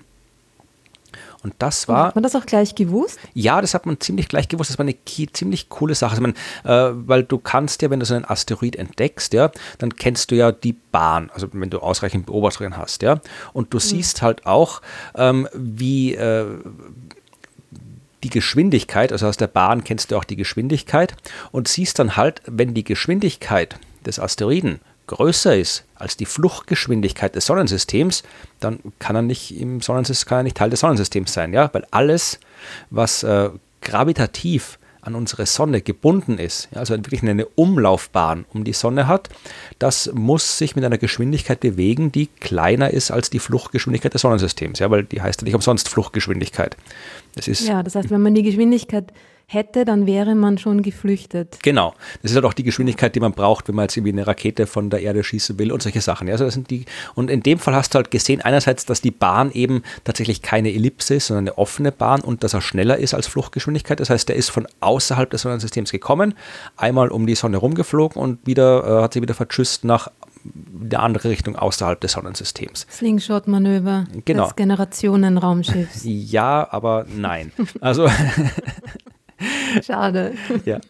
Und 1.46 1.54
das 1.60 1.86
war. 1.86 2.08
hat 2.08 2.16
man 2.16 2.24
das 2.24 2.34
auch 2.34 2.44
gleich 2.44 2.74
gewusst? 2.74 3.20
Ja, 3.32 3.60
das 3.60 3.72
hat 3.72 3.86
man 3.86 4.00
ziemlich 4.00 4.26
gleich 4.26 4.48
gewusst. 4.48 4.70
Das 4.70 4.78
war 4.78 4.84
eine 4.84 4.96
ziemlich 5.32 5.68
coole 5.68 5.94
Sache. 5.94 6.10
Also 6.10 6.22
man, 6.22 6.34
äh, 6.64 6.92
weil 7.06 7.22
du 7.22 7.38
kannst 7.38 7.82
ja, 7.82 7.90
wenn 7.90 8.00
du 8.00 8.06
so 8.06 8.14
einen 8.14 8.24
Asteroid 8.24 8.74
entdeckst, 8.74 9.32
ja, 9.32 9.52
dann 9.78 9.94
kennst 9.94 10.32
du 10.32 10.34
ja 10.34 10.50
die 10.50 10.72
Bahn, 10.72 11.30
also 11.32 11.46
wenn 11.52 11.70
du 11.70 11.78
ausreichend 11.78 12.26
Beobachtungen 12.26 12.76
hast, 12.76 13.02
ja. 13.02 13.20
Und 13.52 13.72
du 13.72 13.76
mhm. 13.76 13.82
siehst 13.82 14.22
halt 14.22 14.44
auch, 14.44 14.82
ähm, 15.14 15.48
wie. 15.54 16.14
Äh, 16.14 16.46
die 18.22 18.30
Geschwindigkeit, 18.30 19.12
also 19.12 19.28
aus 19.28 19.36
der 19.36 19.46
Bahn 19.46 19.84
kennst 19.84 20.10
du 20.10 20.16
auch 20.16 20.24
die 20.24 20.34
Geschwindigkeit 20.34 21.14
und 21.52 21.68
siehst 21.68 22.00
dann 22.00 22.16
halt, 22.16 22.42
wenn 22.46 22.74
die 22.74 22.82
Geschwindigkeit 22.82 23.78
des 24.04 24.18
Asteroiden 24.18 24.80
größer 25.06 25.56
ist 25.56 25.84
als 25.94 26.16
die 26.16 26.26
Fluchtgeschwindigkeit 26.26 27.34
des 27.34 27.46
Sonnensystems, 27.46 28.22
dann 28.60 28.80
kann 28.98 29.16
er 29.16 29.22
nicht 29.22 29.58
im 29.58 29.80
Sonnensystem, 29.80 30.28
kann 30.28 30.38
er 30.38 30.42
nicht 30.44 30.56
Teil 30.56 30.70
des 30.70 30.80
Sonnensystems 30.80 31.32
sein, 31.32 31.52
ja, 31.52 31.70
weil 31.72 31.86
alles, 31.90 32.38
was 32.90 33.22
äh, 33.22 33.50
gravitativ 33.80 34.78
an 35.06 35.14
unsere 35.14 35.46
Sonne 35.46 35.80
gebunden 35.80 36.38
ist, 36.38 36.68
ja, 36.72 36.80
also 36.80 36.94
wirklich 36.96 37.22
eine 37.22 37.46
Umlaufbahn 37.46 38.44
um 38.52 38.64
die 38.64 38.72
Sonne 38.72 39.06
hat, 39.06 39.28
das 39.78 40.10
muss 40.12 40.58
sich 40.58 40.74
mit 40.74 40.84
einer 40.84 40.98
Geschwindigkeit 40.98 41.60
bewegen, 41.60 42.10
die 42.10 42.26
kleiner 42.26 42.90
ist 42.90 43.10
als 43.10 43.30
die 43.30 43.38
Fluchtgeschwindigkeit 43.38 44.12
des 44.12 44.22
Sonnensystems, 44.22 44.80
ja, 44.80 44.90
weil 44.90 45.04
die 45.04 45.22
heißt 45.22 45.42
ja 45.42 45.44
nicht 45.44 45.54
umsonst 45.54 45.88
Fluchtgeschwindigkeit. 45.88 46.76
Das 47.36 47.46
ist 47.46 47.66
ja, 47.68 47.82
das 47.82 47.94
heißt, 47.94 48.10
wenn 48.10 48.22
man 48.22 48.34
die 48.34 48.42
Geschwindigkeit 48.42 49.12
hätte, 49.48 49.84
dann 49.84 50.06
wäre 50.06 50.34
man 50.34 50.58
schon 50.58 50.82
geflüchtet. 50.82 51.58
Genau. 51.62 51.94
Das 52.20 52.32
ist 52.32 52.34
halt 52.34 52.44
auch 52.44 52.52
die 52.52 52.64
Geschwindigkeit, 52.64 53.14
die 53.14 53.20
man 53.20 53.32
braucht, 53.32 53.68
wenn 53.68 53.76
man 53.76 53.84
jetzt 53.84 53.96
irgendwie 53.96 54.12
eine 54.12 54.26
Rakete 54.26 54.66
von 54.66 54.90
der 54.90 55.02
Erde 55.02 55.22
schießen 55.22 55.56
will 55.58 55.70
und 55.70 55.82
solche 55.82 56.00
Sachen. 56.00 56.28
Also 56.28 56.44
das 56.44 56.54
sind 56.54 56.68
die, 56.70 56.84
und 57.14 57.30
in 57.30 57.42
dem 57.42 57.60
Fall 57.60 57.74
hast 57.74 57.94
du 57.94 57.96
halt 57.96 58.10
gesehen, 58.10 58.40
einerseits, 58.40 58.86
dass 58.86 59.00
die 59.00 59.12
Bahn 59.12 59.52
eben 59.52 59.84
tatsächlich 60.02 60.42
keine 60.42 60.72
Ellipse 60.72 61.14
ist, 61.14 61.28
sondern 61.28 61.44
eine 61.44 61.58
offene 61.58 61.92
Bahn 61.92 62.22
und 62.22 62.42
dass 62.42 62.54
er 62.54 62.60
schneller 62.60 62.98
ist 62.98 63.14
als 63.14 63.28
Fluchtgeschwindigkeit. 63.28 64.00
Das 64.00 64.10
heißt, 64.10 64.28
der 64.28 64.34
ist 64.34 64.48
von 64.48 64.66
außerhalb 64.80 65.30
des 65.30 65.42
Sonnensystems 65.42 65.92
gekommen, 65.92 66.34
einmal 66.76 67.08
um 67.08 67.26
die 67.26 67.36
Sonne 67.36 67.58
rumgeflogen 67.58 68.20
und 68.20 68.44
wieder 68.46 68.84
äh, 68.84 69.02
hat 69.02 69.14
sie 69.14 69.22
wieder 69.22 69.34
vertschüsst 69.34 69.84
nach 69.84 70.10
der 70.44 71.02
andere 71.02 71.28
Richtung 71.28 71.56
außerhalb 71.56 72.00
des 72.00 72.12
Sonnensystems. 72.12 72.86
Slingshot-Manöver 72.90 74.06
genau. 74.24 74.44
des 74.44 74.56
Generationenraumschiffs. 74.56 76.02
Ja, 76.04 76.66
aber 76.70 77.06
nein. 77.08 77.52
Also 77.80 78.08
Schade. 79.84 80.34
Ja. 80.64 80.80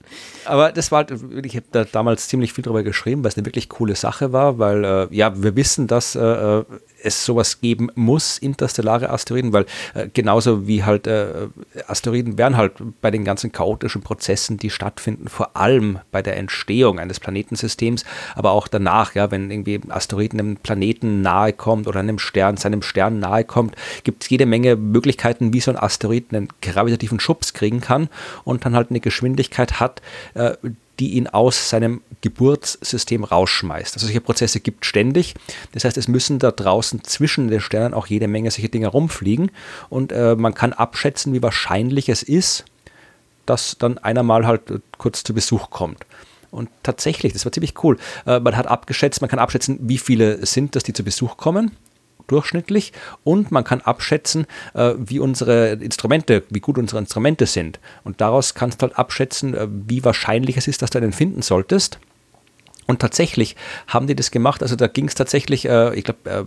Aber 0.45 0.73
das 0.73 0.93
war 0.93 0.99
halt, 0.99 1.13
ich 1.45 1.57
habe 1.57 1.67
da 1.73 1.85
damals 1.85 2.29
ziemlich 2.29 2.53
viel 2.53 2.63
drüber 2.63 2.83
geschrieben, 2.83 3.25
weil 3.25 3.31
es 3.31 3.37
eine 3.37 3.47
wirklich 3.47 3.69
coole 3.69 3.97
Sache 3.97 4.33
war, 4.33 4.59
weil 4.59 4.85
äh, 4.85 5.09
ja, 5.11 5.43
wir 5.43 5.57
wissen, 5.57 5.87
dass 5.87 6.15
äh, 6.15 6.21
äh 6.21 6.65
es 7.07 7.25
sowas 7.25 7.61
geben 7.61 7.89
muss, 7.95 8.39
interstellare 8.39 9.11
Asteroiden, 9.11 9.53
weil 9.53 9.67
äh, 9.95 10.09
genauso 10.13 10.67
wie 10.67 10.85
halt 10.85 11.07
äh, 11.07 11.49
Asteroiden 11.87 12.37
werden 12.37 12.57
halt 12.57 12.73
bei 13.01 13.11
den 13.11 13.25
ganzen 13.25 13.53
chaotischen 13.53 14.03
Prozessen, 14.03 14.59
die 14.59 14.71
stattfinden, 14.71 15.29
vor 15.29 15.57
allem 15.57 16.01
bei 16.11 16.23
der 16.23 16.37
Entstehung 16.37 16.99
eines 16.99 17.21
Planetensystems, 17.21 18.05
aber 18.35 18.51
auch 18.51 18.69
danach, 18.69 19.15
ja, 19.15 19.31
wenn 19.31 19.51
irgendwie 19.51 19.81
Asteroiden 19.89 20.41
einem 20.41 20.57
Planeten 20.57 21.23
nahe 21.23 21.53
kommt 21.53 21.87
oder 21.87 22.01
einem 22.01 22.19
Stern, 22.19 22.57
seinem 22.57 22.83
Stern 22.83 23.21
nahe 23.21 23.45
kommt, 23.45 23.77
gibt 24.05 24.25
es 24.25 24.31
jede 24.31 24.47
Menge 24.47 24.77
Möglichkeiten, 24.77 25.53
wie 25.53 25.61
so 25.61 25.71
ein 25.71 25.79
Asteroid 25.79 26.27
einen 26.33 26.49
gravitativen 26.61 27.21
Schubs 27.21 27.53
kriegen 27.53 27.81
kann 27.81 28.09
und 28.45 28.65
dann 28.65 28.75
halt 28.75 28.91
eine 28.91 29.01
Geschwindigkeit 29.01 29.79
hat, 29.81 30.03
äh, 30.35 30.57
die 30.99 31.13
ihn 31.13 31.27
aus 31.27 31.71
seinem 31.71 32.01
Geburtssystem 32.21 33.25
rausschmeißt. 33.25 33.95
Also 33.95 34.07
solche 34.07 34.21
Prozesse 34.21 34.61
gibt 34.61 34.87
ständig. 34.87 35.35
Das 35.73 35.85
heißt, 35.85 35.97
es 35.97 36.09
müssen 36.09 36.39
da 36.39 36.51
draußen 36.51 37.05
zwischen 37.05 37.49
den 37.49 37.61
Sternen 37.61 37.95
auch 37.95 38.07
jede 38.07 38.29
Menge 38.29 38.51
solche 38.51 38.69
Dinge 38.69 38.89
rumfliegen 38.89 39.51
und 39.89 40.13
äh, 40.13 40.35
man 40.37 40.55
kann 40.55 40.73
abschätzen, 40.73 41.33
wie 41.33 41.43
wahrscheinlich 41.43 42.09
es 42.09 42.23
ist, 42.23 42.65
dass 43.45 43.77
dann 43.79 43.99
einer 43.99 44.23
mal 44.23 44.47
halt 44.47 44.71
äh, 44.71 44.79
kurz 44.99 45.23
zu 45.23 45.35
Besuch 45.35 45.71
kommt. 45.71 46.05
Und 46.51 46.71
tatsächlich, 46.83 47.33
das 47.33 47.45
war 47.45 47.53
ziemlich 47.53 47.75
cool. 47.83 47.99
Äh, 48.25 48.41
man 48.41 48.57
hat 48.57 48.67
abgeschätzt, 48.67 49.21
man 49.21 49.29
kann 49.29 49.39
abschätzen, 49.39 49.79
wie 49.83 49.99
viele 49.99 50.45
sind 50.47 50.75
das, 50.75 50.85
die 50.85 50.93
zu 50.93 51.05
Besuch 51.05 51.37
kommen 51.37 51.73
durchschnittlich 52.27 52.93
und 53.25 53.51
man 53.51 53.65
kann 53.65 53.81
abschätzen, 53.81 54.47
äh, 54.75 54.95
wie 54.99 55.19
unsere 55.19 55.73
Instrumente, 55.73 56.43
wie 56.51 56.61
gut 56.61 56.79
unsere 56.79 57.01
Instrumente 57.01 57.47
sind. 57.47 57.81
Und 58.05 58.21
daraus 58.21 58.55
kannst 58.55 58.83
du 58.83 58.87
halt 58.87 58.99
abschätzen, 58.99 59.55
äh, 59.55 59.67
wie 59.71 60.05
wahrscheinlich 60.05 60.57
es 60.57 60.69
ist, 60.69 60.83
dass 60.83 60.91
du 60.91 60.99
einen 60.99 61.13
finden 61.13 61.43
solltest. 61.43 61.99
Und 62.87 63.01
tatsächlich 63.01 63.57
haben 63.89 64.07
die 64.07 64.15
das 64.15 64.31
gemacht. 64.31 64.63
Also 64.63 64.77
da 64.77 64.87
ging 64.87 65.09
es 65.09 65.15
tatsächlich, 65.15 65.69
äh, 65.69 65.95
ich 65.97 66.05
glaube, 66.05 66.47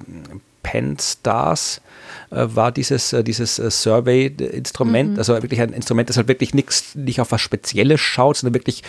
Penstars 0.64 1.82
äh, 2.32 2.46
war 2.48 2.72
dieses, 2.72 3.14
dieses 3.26 3.56
Survey-Instrument, 3.56 5.14
mhm. 5.14 5.18
also 5.18 5.34
wirklich 5.42 5.60
ein 5.60 5.74
Instrument, 5.74 6.10
das 6.10 6.16
halt 6.16 6.30
wirklich 6.30 6.54
nichts, 6.54 6.96
nicht 6.96 7.20
auf 7.20 7.34
was 7.34 7.42
Spezielles 7.42 8.00
schaut, 8.00 8.38
sondern 8.38 8.54
wirklich 8.54 8.84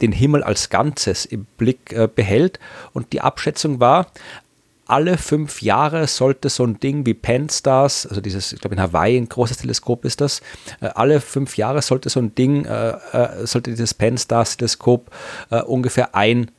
den 0.00 0.12
Himmel 0.12 0.44
als 0.44 0.70
Ganzes 0.70 1.24
im 1.24 1.46
Blick 1.56 1.96
behält. 2.14 2.60
Und 2.92 3.12
die 3.12 3.20
Abschätzung 3.20 3.80
war, 3.80 4.06
alle 4.86 5.18
fünf 5.18 5.62
Jahre 5.62 6.06
sollte 6.06 6.48
so 6.48 6.64
ein 6.64 6.78
Ding 6.80 7.06
wie 7.06 7.14
Pan-Stars, 7.14 8.06
also 8.06 8.20
dieses, 8.20 8.52
ich 8.52 8.60
glaube 8.60 8.74
in 8.74 8.80
Hawaii 8.80 9.16
ein 9.16 9.28
großes 9.28 9.58
Teleskop 9.58 10.04
ist 10.04 10.20
das, 10.20 10.40
äh, 10.80 10.86
alle 10.94 11.20
fünf 11.20 11.56
Jahre 11.56 11.82
sollte 11.82 12.08
so 12.08 12.20
ein 12.20 12.34
Ding, 12.34 12.64
äh, 12.64 12.90
äh, 12.90 13.46
sollte 13.46 13.70
dieses 13.70 13.94
Pan-Stars-Teleskop 13.94 15.10
äh, 15.50 15.62
ungefähr 15.62 16.14
ein 16.14 16.50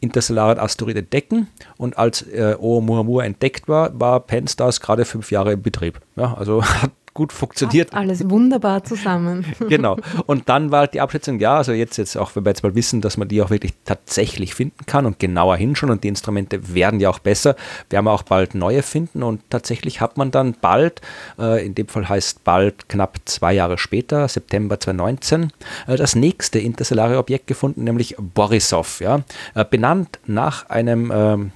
interstellaren 0.00 0.58
Asteroid 0.58 0.96
entdecken 0.96 1.48
und 1.76 1.98
als 1.98 2.22
äh, 2.22 2.56
Oumuamua 2.58 3.24
entdeckt 3.24 3.68
war, 3.68 3.98
war 3.98 4.20
Pan-Stars 4.20 4.80
gerade 4.80 5.04
fünf 5.04 5.30
Jahre 5.30 5.52
in 5.52 5.62
Betrieb. 5.62 6.00
Ja, 6.16 6.34
also 6.34 6.64
hat 6.82 6.92
gut 7.20 7.34
funktioniert. 7.34 7.90
Passt 7.90 8.00
alles 8.00 8.30
wunderbar 8.30 8.82
zusammen. 8.82 9.44
genau. 9.68 9.98
Und 10.24 10.48
dann 10.48 10.70
war 10.70 10.86
die 10.86 11.02
Abschätzung, 11.02 11.38
ja, 11.38 11.58
also 11.58 11.72
jetzt, 11.72 11.98
jetzt 11.98 12.16
auch, 12.16 12.34
wenn 12.34 12.46
wir 12.46 12.50
jetzt 12.50 12.62
mal 12.62 12.74
wissen, 12.74 13.02
dass 13.02 13.18
man 13.18 13.28
die 13.28 13.42
auch 13.42 13.50
wirklich 13.50 13.74
tatsächlich 13.84 14.54
finden 14.54 14.86
kann 14.86 15.04
und 15.04 15.18
genauer 15.18 15.58
hinschauen 15.58 15.92
und 15.92 16.02
die 16.02 16.08
Instrumente 16.08 16.74
werden 16.74 16.98
ja 16.98 17.10
auch 17.10 17.18
besser, 17.18 17.56
werden 17.90 18.06
wir 18.06 18.12
auch 18.12 18.22
bald 18.22 18.54
neue 18.54 18.82
finden 18.82 19.22
und 19.22 19.42
tatsächlich 19.50 20.00
hat 20.00 20.16
man 20.16 20.30
dann 20.30 20.56
bald, 20.62 21.02
äh, 21.38 21.66
in 21.66 21.74
dem 21.74 21.88
Fall 21.88 22.08
heißt 22.08 22.42
bald 22.42 22.88
knapp 22.88 23.18
zwei 23.26 23.52
Jahre 23.52 23.76
später, 23.76 24.26
September 24.26 24.80
2019, 24.80 25.52
äh, 25.88 25.96
das 25.96 26.14
nächste 26.16 26.58
interstellare 26.58 27.18
Objekt 27.18 27.48
gefunden, 27.48 27.84
nämlich 27.84 28.16
Borisov, 28.18 29.02
ja, 29.02 29.20
äh, 29.54 29.66
benannt 29.66 30.20
nach 30.24 30.70
einem 30.70 31.12
ähm, 31.14 31.52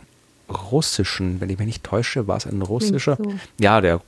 russischen, 0.70 1.40
wenn 1.40 1.48
ich 1.48 1.56
mich 1.56 1.66
nicht 1.66 1.84
täusche, 1.84 2.28
war 2.28 2.36
es 2.36 2.44
ein 2.44 2.60
russischer, 2.60 3.16
so. 3.16 3.32
ja, 3.58 3.80
der 3.80 4.02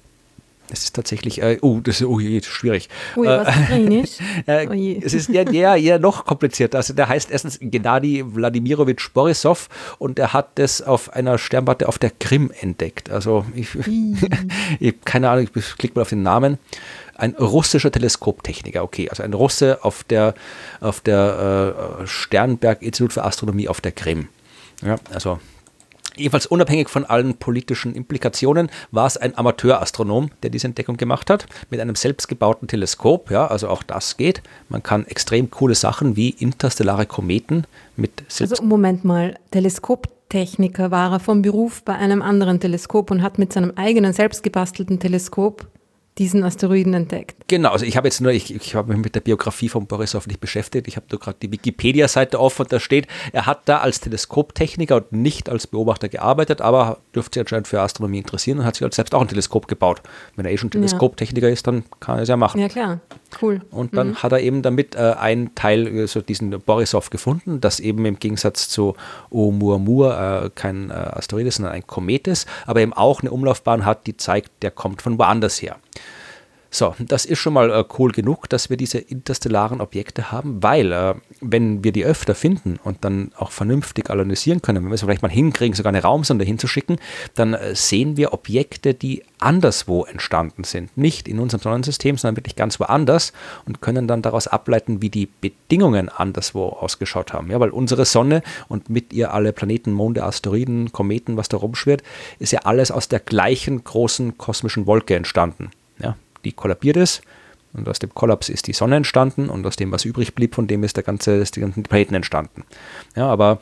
Es 0.71 0.85
ist 0.85 0.95
tatsächlich, 0.95 1.43
äh, 1.43 1.59
oh, 1.63 1.81
das 1.83 2.01
ist, 2.01 2.07
oh, 2.07 2.19
je, 2.19 2.41
schwierig. 2.43 2.89
Ui, 3.17 3.27
was 3.27 3.49
drin 3.69 3.93
ist? 3.93 4.21
Äh, 4.47 4.67
Oh 4.69 4.73
je. 4.73 5.01
es 5.03 5.15
ist 5.15 5.29
ja, 5.29 5.49
ja, 5.51 5.75
ja 5.77 5.99
noch 5.99 6.25
komplizierter. 6.25 6.79
Also 6.79 6.93
der 6.95 7.09
heißt 7.09 7.31
erstens 7.31 7.59
Gennady 7.61 8.25
Wladimirovich 8.27 9.13
Borisov 9.13 9.69
und 9.99 10.19
er 10.19 10.33
hat 10.33 10.59
das 10.59 10.83
auf 10.83 11.13
einer 11.13 11.39
Sternwarte 11.39 11.89
auf 11.89 11.99
der 11.99 12.11
Krim 12.11 12.53
entdeckt. 12.61 13.11
Also 13.11 13.45
ich, 13.55 13.69
ich 14.81 14.95
keine 15.05 15.31
Ahnung, 15.31 15.49
ich 15.55 15.77
klicke 15.77 15.95
mal 15.97 16.03
auf 16.03 16.11
den 16.11 16.23
Namen. 16.23 16.59
Ein 17.17 17.35
russischer 17.35 17.91
Teleskoptechniker, 17.91 18.83
okay, 18.83 19.09
also 19.09 19.23
ein 19.23 19.33
Russe 19.33 19.79
auf 19.83 20.05
der, 20.05 20.35
auf 20.81 21.01
der 21.01 21.99
äh, 22.03 22.07
Sternberg-Institut 22.07 23.15
für 23.15 23.25
Astronomie 23.25 23.69
auf 23.69 23.81
der 23.81 23.93
Krim. 23.93 24.29
Ja, 24.85 24.97
also 25.13 25.41
Jedenfalls 26.17 26.47
unabhängig 26.47 26.89
von 26.89 27.05
allen 27.05 27.35
politischen 27.37 27.95
Implikationen 27.95 28.71
war 28.91 29.07
es 29.07 29.17
ein 29.17 29.37
Amateurastronom, 29.37 30.31
der 30.43 30.51
diese 30.51 30.67
Entdeckung 30.67 30.97
gemacht 30.97 31.31
hat, 31.31 31.47
mit 31.71 31.81
einem 31.81 31.95
selbstgebauten 31.95 32.69
Teleskop. 32.69 33.31
Ja, 33.31 33.47
also 33.47 33.69
auch 33.69 33.83
das 33.83 34.17
geht. 34.17 34.43
Man 34.69 34.83
kann 34.83 35.07
extrem 35.07 35.51
coole 35.51 35.75
Sachen 35.75 36.17
wie 36.17 36.31
interstellare 36.31 37.07
Kometen 37.07 37.67
mit 37.97 38.25
selbst 38.29 38.53
Also 38.53 38.65
Moment 38.65 39.05
mal, 39.05 39.39
Teleskoptechniker 39.51 40.91
war 40.91 41.13
er 41.13 41.21
vom 41.21 41.43
Beruf 41.43 41.83
bei 41.83 41.95
einem 41.95 42.23
anderen 42.23 42.61
Teleskop 42.61 43.11
und 43.11 43.23
hat 43.23 43.39
mit 43.39 43.53
seinem 43.53 43.73
eigenen 43.77 44.13
selbstgebastelten 44.13 44.99
Teleskop 44.99 45.67
diesen 46.19 46.43
Asteroiden 46.45 46.95
entdeckt. 46.95 47.37
Genau, 47.49 47.71
also 47.71 47.85
ich 47.85 47.97
habe 47.97 48.09
jetzt 48.09 48.21
nur, 48.21 48.33
ich, 48.33 48.55
ich 48.55 48.75
habe 48.75 48.93
mich 48.93 49.03
mit 49.03 49.15
der 49.15 49.21
Biografie 49.21 49.69
von 49.69 49.87
Borisov 49.87 50.27
nicht 50.27 50.41
beschäftigt. 50.41 50.89
Ich 50.89 50.97
habe 50.97 51.07
nur 51.11 51.21
gerade 51.21 51.37
die 51.41 51.53
Wikipedia-Seite 51.53 52.41
offen 52.41 52.63
und 52.63 52.73
da 52.73 52.81
steht, 52.81 53.07
er 53.33 53.47
hat 53.47 53.69
da 53.69 53.79
als 53.79 54.01
Teleskoptechniker 54.01 54.97
und 54.97 55.13
nicht 55.13 55.49
als 55.49 55.67
Beobachter 55.67 56.09
gearbeitet, 56.09 56.61
aber 56.61 56.99
dürfte 57.15 57.35
sich 57.35 57.41
anscheinend 57.43 57.69
für 57.69 57.81
Astronomie 57.81 58.19
interessieren 58.19 58.59
und 58.59 58.65
hat 58.65 58.77
sich 58.77 58.83
halt 58.83 58.95
selbst 58.95 59.15
auch 59.15 59.21
ein 59.21 59.29
Teleskop 59.29 59.69
gebaut. 59.69 60.03
Wenn 60.37 60.47
er 60.47 60.53
eh 60.53 60.57
schon 60.57 60.71
Teleskoptechniker 60.71 61.51
ist, 61.51 61.67
dann 61.67 61.85
kann 62.01 62.19
er 62.19 62.23
es 62.23 62.29
ja 62.29 62.37
machen. 62.37 62.61
Ja 62.61 62.69
klar, 62.69 63.01
cool. 63.43 63.63
Und 63.71 63.97
dann 63.97 64.17
hat 64.17 64.33
er 64.33 64.41
eben 64.41 64.63
damit 64.63 64.95
äh, 64.95 65.15
einen 65.19 65.55
Teil, 65.55 65.87
äh, 65.87 66.07
so 66.07 66.21
diesen 66.21 66.51
Borisov 66.61 67.11
gefunden, 67.11 67.61
das 67.61 67.81
eben 67.81 68.05
im 68.05 68.19
Gegensatz 68.19 68.69
zu 68.69 68.95
Oumuamua 69.31 70.45
äh, 70.45 70.51
kein 70.55 70.91
äh, 70.91 70.95
Asteroid 70.95 71.47
ist, 71.47 71.57
sondern 71.57 71.75
ein 71.75 71.87
Komet 71.87 72.27
ist, 72.27 72.49
aber 72.67 72.81
eben 72.81 72.93
auch 72.93 73.21
eine 73.21 73.31
Umlaufbahn 73.31 73.85
hat, 73.85 74.07
die 74.07 74.17
zeigt, 74.17 74.51
der 74.63 74.71
kommt 74.71 75.03
von 75.03 75.19
woanders 75.19 75.61
her. 75.61 75.77
So, 76.77 76.95
das 76.99 77.25
ist 77.25 77.39
schon 77.39 77.55
mal 77.55 77.71
äh, 77.71 77.85
cool 77.99 78.13
genug, 78.13 78.51
dass 78.51 78.69
wir 78.69 78.77
diese 78.77 78.99
interstellaren 78.99 79.81
Objekte 79.81 80.31
haben, 80.31 80.63
weil 80.63 80.93
äh, 80.93 81.15
wenn 81.41 81.83
wir 81.83 81.91
die 81.91 82.05
öfter 82.05 82.35
finden 82.35 82.79
und 82.85 83.03
dann 83.03 83.33
auch 83.35 83.51
vernünftig 83.51 84.11
analysieren 84.11 84.61
können, 84.61 84.83
wenn 84.83 84.91
wir 84.91 84.95
es 84.95 85.01
vielleicht 85.01 85.23
mal 85.23 85.31
hinkriegen, 85.31 85.75
sogar 85.75 85.89
eine 85.89 86.03
Raumsonde 86.03 86.45
hinzuschicken, 86.45 86.99
dann 87.35 87.55
äh, 87.55 87.75
sehen 87.75 88.19
wir 88.19 88.35
Objekte, 88.35 88.93
die 88.93 89.23
anderswo 89.39 90.05
entstanden 90.05 90.65
sind. 90.65 90.95
Nicht 90.99 91.29
in 91.29 91.39
unserem 91.39 91.63
Sonnensystem, 91.63 92.19
sondern 92.19 92.37
wirklich 92.37 92.57
ganz 92.57 92.79
woanders 92.79 93.33
und 93.65 93.81
können 93.81 94.07
dann 94.07 94.21
daraus 94.21 94.47
ableiten, 94.47 95.01
wie 95.01 95.09
die 95.09 95.31
Bedingungen 95.41 96.11
anderswo 96.11 96.67
ausgeschaut 96.67 97.33
haben. 97.33 97.51
Ja, 97.51 97.59
weil 97.59 97.71
unsere 97.71 98.05
Sonne 98.05 98.43
und 98.69 98.91
mit 98.91 99.15
ihr 99.15 99.33
alle 99.33 99.55
Planeten, 99.55 99.93
Monde, 99.93 100.25
Asteroiden, 100.25 100.93
Kometen, 100.93 101.39
was 101.39 101.49
da 101.49 101.57
rumschwirrt, 101.57 102.03
ist 102.39 102.53
ja 102.53 102.61
alles 102.65 102.91
aus 102.91 103.09
der 103.09 103.21
gleichen 103.21 103.83
großen 103.83 104.37
kosmischen 104.37 104.87
Wolke 104.87 105.17
entstanden. 105.17 105.71
Die 106.47 106.53
kollabiert 106.53 106.97
ist. 106.97 107.23
Und 107.73 107.89
aus 107.89 107.99
dem 107.99 108.15
Kollaps 108.15 108.49
ist 108.49 108.69
die 108.69 108.73
Sonne 108.73 108.95
entstanden 108.95 109.51
und 109.51 109.67
aus 109.67 109.75
dem, 109.75 109.91
was 109.91 110.05
übrig 110.05 110.35
blieb, 110.37 110.55
von 110.55 110.69
dem 110.69 110.85
ist 110.85 110.97
der 110.97 111.03
ganze, 111.03 111.33
ist 111.33 111.57
die 111.57 111.61
ganzen 111.61 111.83
Planeten 111.83 112.15
entstanden. 112.15 112.63
Ja, 113.17 113.27
aber 113.27 113.61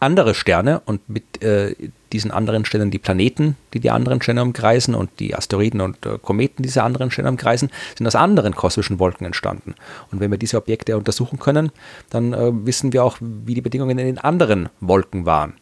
andere 0.00 0.34
Sterne 0.34 0.80
und 0.84 1.08
mit 1.08 1.40
äh, 1.42 1.76
diesen 2.12 2.32
anderen 2.32 2.64
Sternen 2.64 2.90
die 2.90 2.98
Planeten, 2.98 3.56
die 3.72 3.78
die 3.78 3.90
anderen 3.90 4.20
Sterne 4.20 4.42
umkreisen 4.42 4.96
und 4.96 5.10
die 5.20 5.36
Asteroiden 5.36 5.80
und 5.80 6.04
äh, 6.04 6.18
Kometen, 6.20 6.62
die 6.64 6.68
diese 6.68 6.82
anderen 6.82 7.12
Sterne 7.12 7.30
umkreisen, 7.30 7.70
sind 7.96 8.08
aus 8.08 8.16
anderen 8.16 8.56
kosmischen 8.56 8.98
Wolken 8.98 9.24
entstanden. 9.24 9.76
Und 10.10 10.18
wenn 10.18 10.32
wir 10.32 10.38
diese 10.38 10.56
Objekte 10.56 10.98
untersuchen 10.98 11.38
können, 11.38 11.70
dann 12.10 12.32
äh, 12.32 12.50
wissen 12.66 12.92
wir 12.92 13.04
auch, 13.04 13.18
wie 13.20 13.54
die 13.54 13.60
Bedingungen 13.62 13.98
in 13.98 14.06
den 14.06 14.18
anderen 14.18 14.68
Wolken 14.80 15.26
waren. 15.26 15.54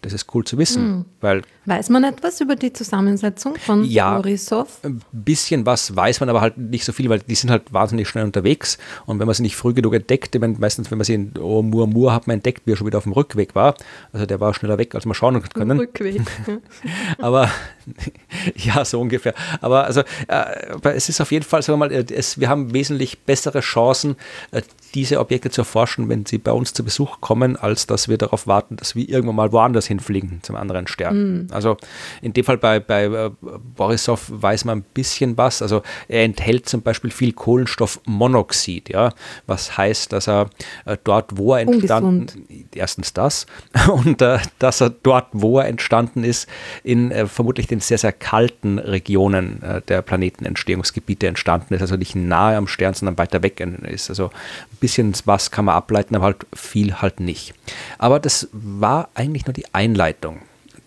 Das 0.00 0.12
ist 0.12 0.34
cool 0.34 0.44
zu 0.44 0.58
wissen, 0.58 1.04
weil 1.20 1.42
Weiß 1.64 1.90
man 1.90 2.02
etwas 2.02 2.40
über 2.40 2.56
die 2.56 2.72
Zusammensetzung 2.72 3.56
von 3.56 3.84
Ja. 3.84 4.16
Borisov? 4.16 4.78
ein 4.82 5.00
bisschen 5.12 5.64
was 5.64 5.94
weiß 5.94 6.20
man, 6.20 6.28
aber 6.28 6.40
halt 6.40 6.58
nicht 6.58 6.84
so 6.84 6.92
viel, 6.92 7.08
weil 7.08 7.20
die 7.20 7.34
sind 7.34 7.50
halt 7.50 7.72
wahnsinnig 7.72 8.08
schnell 8.08 8.24
unterwegs. 8.24 8.78
Und 9.06 9.20
wenn 9.20 9.26
man 9.26 9.34
sie 9.34 9.42
nicht 9.42 9.54
früh 9.54 9.72
genug 9.72 9.94
entdeckt, 9.94 10.34
ich 10.34 10.40
meine, 10.40 10.56
meistens, 10.58 10.90
wenn 10.90 10.98
man 10.98 11.04
sie 11.04 11.14
in 11.14 11.32
oh, 11.38 11.62
Murmur 11.62 12.12
hat 12.12 12.26
man 12.26 12.34
entdeckt, 12.34 12.62
wie 12.66 12.72
er 12.72 12.76
schon 12.76 12.86
wieder 12.86 12.98
auf 12.98 13.04
dem 13.04 13.12
Rückweg 13.12 13.54
war. 13.54 13.74
Also 14.12 14.26
der 14.26 14.40
war 14.40 14.54
schneller 14.54 14.78
weg, 14.78 14.94
als 14.94 15.04
man 15.06 15.14
schauen 15.14 15.40
können. 15.54 15.78
Rückweg. 15.78 16.20
Aber 17.18 17.48
ja, 18.56 18.84
so 18.84 19.00
ungefähr. 19.00 19.34
Aber 19.60 19.84
also 19.84 20.02
äh, 20.28 20.90
es 20.94 21.08
ist 21.08 21.20
auf 21.20 21.30
jeden 21.32 21.44
Fall, 21.44 21.62
sagen 21.62 21.78
wir 21.78 21.88
mal, 21.88 21.92
äh, 21.92 22.04
es, 22.12 22.40
wir 22.40 22.48
haben 22.48 22.72
wesentlich 22.74 23.20
bessere 23.20 23.60
Chancen, 23.60 24.16
äh, 24.50 24.62
diese 24.94 25.20
Objekte 25.20 25.50
zu 25.50 25.62
erforschen, 25.62 26.08
wenn 26.08 26.26
sie 26.26 26.38
bei 26.38 26.52
uns 26.52 26.74
zu 26.74 26.84
Besuch 26.84 27.20
kommen, 27.20 27.56
als 27.56 27.86
dass 27.86 28.08
wir 28.08 28.18
darauf 28.18 28.46
warten, 28.46 28.76
dass 28.76 28.94
wir 28.94 29.08
irgendwann 29.08 29.36
mal 29.36 29.52
woanders 29.52 29.86
hinfliegen, 29.86 30.40
zum 30.42 30.56
anderen 30.56 30.86
Stern. 30.86 31.48
Also 31.52 31.76
in 32.20 32.32
dem 32.32 32.44
Fall 32.44 32.58
bei, 32.58 32.80
bei 32.80 33.04
äh, 33.04 33.30
Borisov 33.40 34.26
weiß 34.28 34.64
man 34.64 34.78
ein 34.78 34.84
bisschen 34.94 35.36
was. 35.36 35.62
Also 35.62 35.82
er 36.08 36.24
enthält 36.24 36.68
zum 36.68 36.82
Beispiel 36.82 37.10
viel 37.10 37.32
Kohlenstoffmonoxid, 37.32 38.88
ja, 38.90 39.12
was 39.46 39.76
heißt, 39.76 40.12
dass 40.12 40.28
er 40.28 40.50
äh, 40.84 40.96
dort, 41.02 41.36
wo 41.36 41.54
er 41.54 41.60
entstanden 41.60 42.26
erstens 42.74 43.12
das 43.12 43.46
und 43.92 44.22
äh, 44.22 44.38
dass 44.58 44.80
er 44.80 44.90
dort, 44.90 45.26
wo 45.32 45.58
er 45.58 45.66
entstanden 45.66 46.24
ist, 46.24 46.48
in 46.82 47.10
äh, 47.10 47.26
vermutlich 47.26 47.66
den 47.66 47.80
sehr, 47.80 47.98
sehr 47.98 48.12
kalten 48.12 48.78
Regionen 48.78 49.62
äh, 49.62 49.82
der 49.82 50.02
Planetenentstehungsgebiete 50.02 51.26
entstanden 51.26 51.74
ist, 51.74 51.82
also 51.82 51.96
nicht 51.96 52.14
nahe 52.14 52.56
am 52.56 52.68
Stern, 52.68 52.94
sondern 52.94 53.18
weiter 53.18 53.42
weg 53.42 53.60
ist. 53.60 54.08
Also 54.08 54.26
ein 54.26 54.76
bisschen 54.80 55.12
was 55.24 55.50
kann 55.50 55.64
man 55.64 55.74
ableiten, 55.74 56.14
aber 56.14 56.26
halt 56.26 56.46
viel 56.54 57.00
halt 57.00 57.20
nicht. 57.20 57.54
Aber 57.98 58.20
das 58.20 58.48
war 58.52 59.08
eigentlich 59.14 59.46
nur 59.46 59.52
die 59.52 59.72
Einleitung 59.74 60.40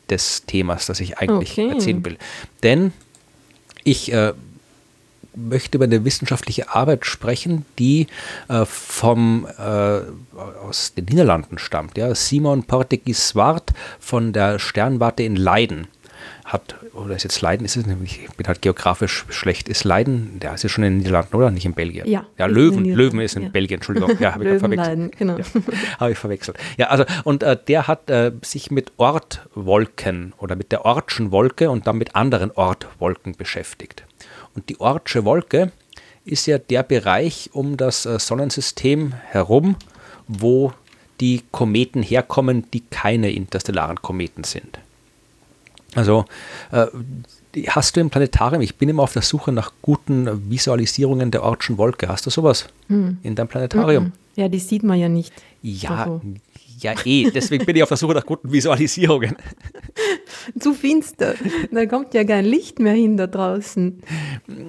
des 0.10 0.46
Themas, 0.46 0.86
das 0.86 1.00
ich 1.00 1.18
eigentlich 1.18 1.52
Okay. 1.54 1.70
erzählen 1.70 2.06
will. 2.06 2.18
Denn 2.64 2.94
ich 3.84 4.12
äh, 4.12 4.34
möchte 5.36 5.78
über 5.78 5.86
eine 5.86 6.06
wissenschaftliche 6.06 6.74
Arbeit 6.74 7.06
sprechen, 7.06 7.66
die 7.78 8.08
äh, 8.48 8.66
vom, 8.66 9.48
äh, 9.58 10.00
aus 10.66 10.94
den 10.96 11.06
Niederlanden 11.06 11.58
stammt. 11.58 11.98
Ja. 11.98 12.14
Simon 12.16 12.64
Portegiswart 12.64 13.72
von 14.00 14.34
der 14.34 14.60
Sternwarte 14.60 15.24
in 15.24 15.36
Leiden 15.36 15.88
hat, 16.46 16.76
oder 16.94 17.16
ist 17.16 17.24
jetzt 17.24 17.42
Leiden, 17.42 17.66
ist 17.66 17.76
es 17.76 17.86
ich 18.04 18.30
bin 18.38 18.48
halt 18.48 18.62
geografisch 18.62 19.26
schlecht, 19.30 19.68
ist 19.68 19.84
Leiden, 19.84 20.40
der 20.40 20.54
ist 20.54 20.62
ja 20.62 20.70
schon 20.70 20.84
in 20.84 20.94
den 20.94 20.98
Niederlanden, 21.00 21.36
oder? 21.36 21.50
Nicht 21.50 21.66
in 21.66 21.74
Belgien. 21.74 22.08
Ja, 22.08 22.28
ja 22.38 22.46
Löwen, 22.46 22.86
Löwen 22.86 23.20
ist 23.20 23.36
in 23.36 23.44
ja. 23.44 23.50
Belgien, 23.50 23.78
Entschuldigung. 23.78 24.12
Ja, 24.20 24.36
habe 24.36 24.44
ich 24.44 24.60
verwechselt. 24.60 24.88
Löwenleiden, 24.88 25.12
genau. 25.18 25.38
Habe 26.00 26.12
ich 26.12 26.18
verwechselt. 26.18 26.58
Ja, 26.78 26.88
also, 26.88 27.04
und 27.24 27.42
äh, 27.42 27.58
der 27.68 27.88
hat 27.88 28.10
äh, 28.12 28.32
sich 28.44 28.70
mit 28.70 28.92
Ortwolken 28.98 30.34
oder 30.38 30.56
mit 30.56 30.72
der 30.72 30.86
Ortschen 30.86 31.32
Wolke 31.32 31.72
und 31.72 31.88
dann 31.88 31.98
mit 31.98 32.16
anderen 32.16 32.52
Ortwolken 32.52 33.36
beschäftigt. 33.36 34.04
Und 34.54 34.70
die 34.70 34.80
Ortsche 34.80 35.26
Wolke 35.26 35.72
ist 36.26 36.46
ja 36.46 36.60
der 36.60 36.84
Bereich 36.84 37.50
um 37.54 37.76
das 37.76 38.06
äh, 38.06 38.20
Sonnensystem 38.20 39.14
herum, 39.14 39.78
wo 40.28 40.74
die 41.20 41.44
Kometen 41.52 42.04
herkommen, 42.04 42.70
die 42.72 42.82
keine 42.82 43.32
interstellaren 43.32 44.02
Kometen 44.02 44.44
sind. 44.44 44.80
Also, 45.96 46.26
äh, 46.72 46.88
hast 47.68 47.96
du 47.96 48.02
im 48.02 48.10
Planetarium, 48.10 48.62
ich 48.62 48.76
bin 48.76 48.90
immer 48.90 49.04
auf 49.04 49.14
der 49.14 49.22
Suche 49.22 49.52
nach 49.52 49.72
guten 49.82 50.50
Visualisierungen 50.50 51.32
der 51.32 51.44
Ortschen 51.44 51.78
Wolke. 51.78 52.10
Hast 52.10 52.26
du 52.26 52.30
sowas 52.30 52.68
in 53.24 53.36
deinem 53.36 53.48
Planetarium? 53.48 54.12
Ja, 54.36 54.50
die 54.50 54.60
sieht 54.60 54.84
man 54.84 55.00
ja 55.00 55.08
nicht. 55.08 55.32
Ja, 55.62 56.04
Also. 56.04 56.22
Ja 56.80 56.94
eh. 57.06 57.30
Deswegen 57.32 57.66
bin 57.66 57.76
ich 57.76 57.84
auf 57.84 57.90
der 57.90 57.98
Suche 57.98 58.14
nach 58.14 58.26
guten 58.26 58.52
Visualisierungen. 58.52 59.36
Zu 60.60 60.74
finster. 60.74 61.36
Da 61.72 61.86
kommt 61.86 62.14
ja 62.14 62.24
kein 62.24 62.46
Licht 62.46 62.80
mehr 62.80 62.94
hin 62.94 63.18
da 63.18 63.28
draußen. 63.28 64.02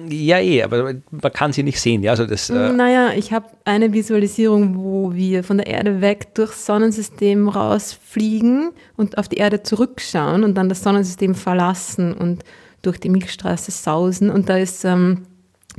Ja 0.09 0.39
eh, 0.39 0.63
aber 0.63 0.95
man 1.11 1.33
kann 1.33 1.53
sie 1.53 1.63
nicht 1.63 1.79
sehen. 1.79 2.03
Ja, 2.03 2.11
also 2.11 2.25
das, 2.25 2.49
äh, 2.49 2.71
Naja, 2.71 3.11
ich 3.15 3.31
habe 3.31 3.47
eine 3.65 3.93
Visualisierung, 3.93 4.77
wo 4.77 5.13
wir 5.13 5.43
von 5.43 5.57
der 5.57 5.67
Erde 5.67 6.01
weg 6.01 6.33
durchs 6.35 6.65
Sonnensystem 6.65 7.49
rausfliegen 7.49 8.71
und 8.95 9.17
auf 9.17 9.27
die 9.27 9.37
Erde 9.37 9.63
zurückschauen 9.63 10.43
und 10.43 10.55
dann 10.55 10.69
das 10.69 10.83
Sonnensystem 10.83 11.35
verlassen 11.35 12.13
und 12.13 12.43
durch 12.81 12.99
die 12.99 13.09
Milchstraße 13.09 13.71
sausen. 13.71 14.29
Und 14.29 14.49
da 14.49 14.57
ist 14.57 14.85
ähm, 14.85 15.23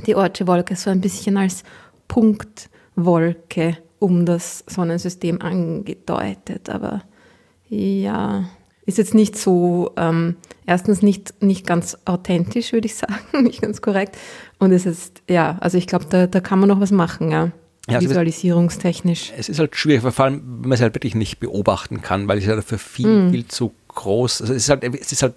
die 0.05 0.15
Ortsche 0.15 0.47
Wolke 0.47 0.75
so 0.75 0.89
ein 0.89 1.01
bisschen 1.01 1.37
als 1.37 1.63
Punktwolke 2.07 3.77
um 3.99 4.25
das 4.25 4.63
Sonnensystem 4.67 5.41
angedeutet. 5.41 6.69
Aber 6.69 7.03
ja, 7.69 8.45
ist 8.85 8.97
jetzt 8.97 9.13
nicht 9.13 9.37
so, 9.37 9.91
ähm, 9.97 10.35
erstens 10.65 11.01
nicht, 11.01 11.41
nicht 11.43 11.67
ganz 11.67 11.97
authentisch, 12.05 12.73
würde 12.73 12.87
ich 12.87 12.95
sagen, 12.95 13.13
nicht 13.43 13.61
ganz 13.61 13.81
korrekt. 13.81 14.17
Und 14.57 14.71
es 14.71 14.85
ist, 14.85 15.21
ja, 15.29 15.57
also 15.59 15.77
ich 15.77 15.85
glaube, 15.87 16.05
da, 16.09 16.25
da 16.27 16.39
kann 16.39 16.59
man 16.59 16.69
noch 16.69 16.79
was 16.79 16.91
machen, 16.91 17.31
ja. 17.31 17.51
Ja, 17.87 17.95
also 17.97 18.09
Visualisierungstechnisch. 18.09 19.33
es 19.35 19.49
ist 19.49 19.57
halt 19.59 19.75
schwierig, 19.75 20.01
vor 20.13 20.25
allem, 20.25 20.43
wenn 20.61 20.69
man 20.69 20.71
es 20.73 20.81
halt 20.81 20.93
wirklich 20.95 21.15
nicht 21.15 21.39
beobachten 21.39 22.01
kann, 22.01 22.27
weil 22.27 22.37
es 22.37 22.45
ja 22.45 22.55
dafür 22.55 22.77
viel, 22.77 23.07
Mhm. 23.07 23.31
viel 23.31 23.47
zu 23.47 23.71
groß. 23.89 24.41
Also 24.41 24.53
es 24.53 24.63
ist 24.63 24.69
halt, 24.69 24.83
es 24.83 25.11
ist 25.11 25.21
halt, 25.21 25.35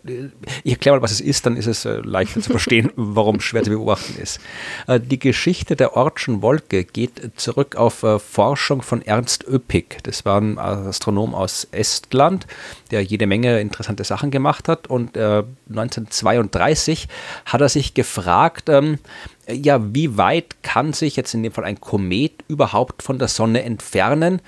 ich 0.62 0.72
erkläre 0.72 0.96
mal, 0.96 1.02
was 1.02 1.10
es 1.10 1.20
ist, 1.20 1.46
dann 1.46 1.56
ist 1.56 1.66
es 1.66 1.84
äh, 1.84 1.96
leichter 1.96 2.40
zu 2.40 2.50
verstehen, 2.50 2.90
warum 2.96 3.40
schwer 3.40 3.62
zu 3.62 3.70
beobachten 3.70 4.20
ist. 4.20 4.40
Äh, 4.86 5.00
die 5.00 5.18
Geschichte 5.18 5.76
der 5.76 5.96
Ortschen 5.96 6.42
Wolke 6.42 6.84
geht 6.84 7.32
zurück 7.36 7.76
auf 7.76 8.02
äh, 8.02 8.18
Forschung 8.18 8.82
von 8.82 9.02
Ernst 9.02 9.46
Öppig. 9.48 9.98
Das 10.04 10.24
war 10.24 10.40
ein 10.40 10.58
Astronom 10.58 11.34
aus 11.34 11.66
Estland, 11.72 12.46
der 12.90 13.02
jede 13.02 13.26
Menge 13.26 13.60
interessante 13.60 14.04
Sachen 14.04 14.30
gemacht 14.30 14.68
hat. 14.68 14.86
Und 14.86 15.16
1932 15.16 17.08
hat 17.46 17.60
er 17.60 17.68
sich 17.68 17.94
gefragt, 17.94 18.68
ähm, 18.68 18.98
ja, 19.48 19.80
wie 19.94 20.16
weit 20.16 20.62
kann 20.62 20.92
sich 20.92 21.16
jetzt 21.16 21.34
in 21.34 21.42
dem 21.42 21.52
Fall 21.52 21.64
ein 21.64 21.80
Komet 21.80 22.44
überhaupt 22.48 23.02
von 23.02 23.18
der 23.18 23.28
Sonne 23.28 23.62
entfernen? 23.62 24.40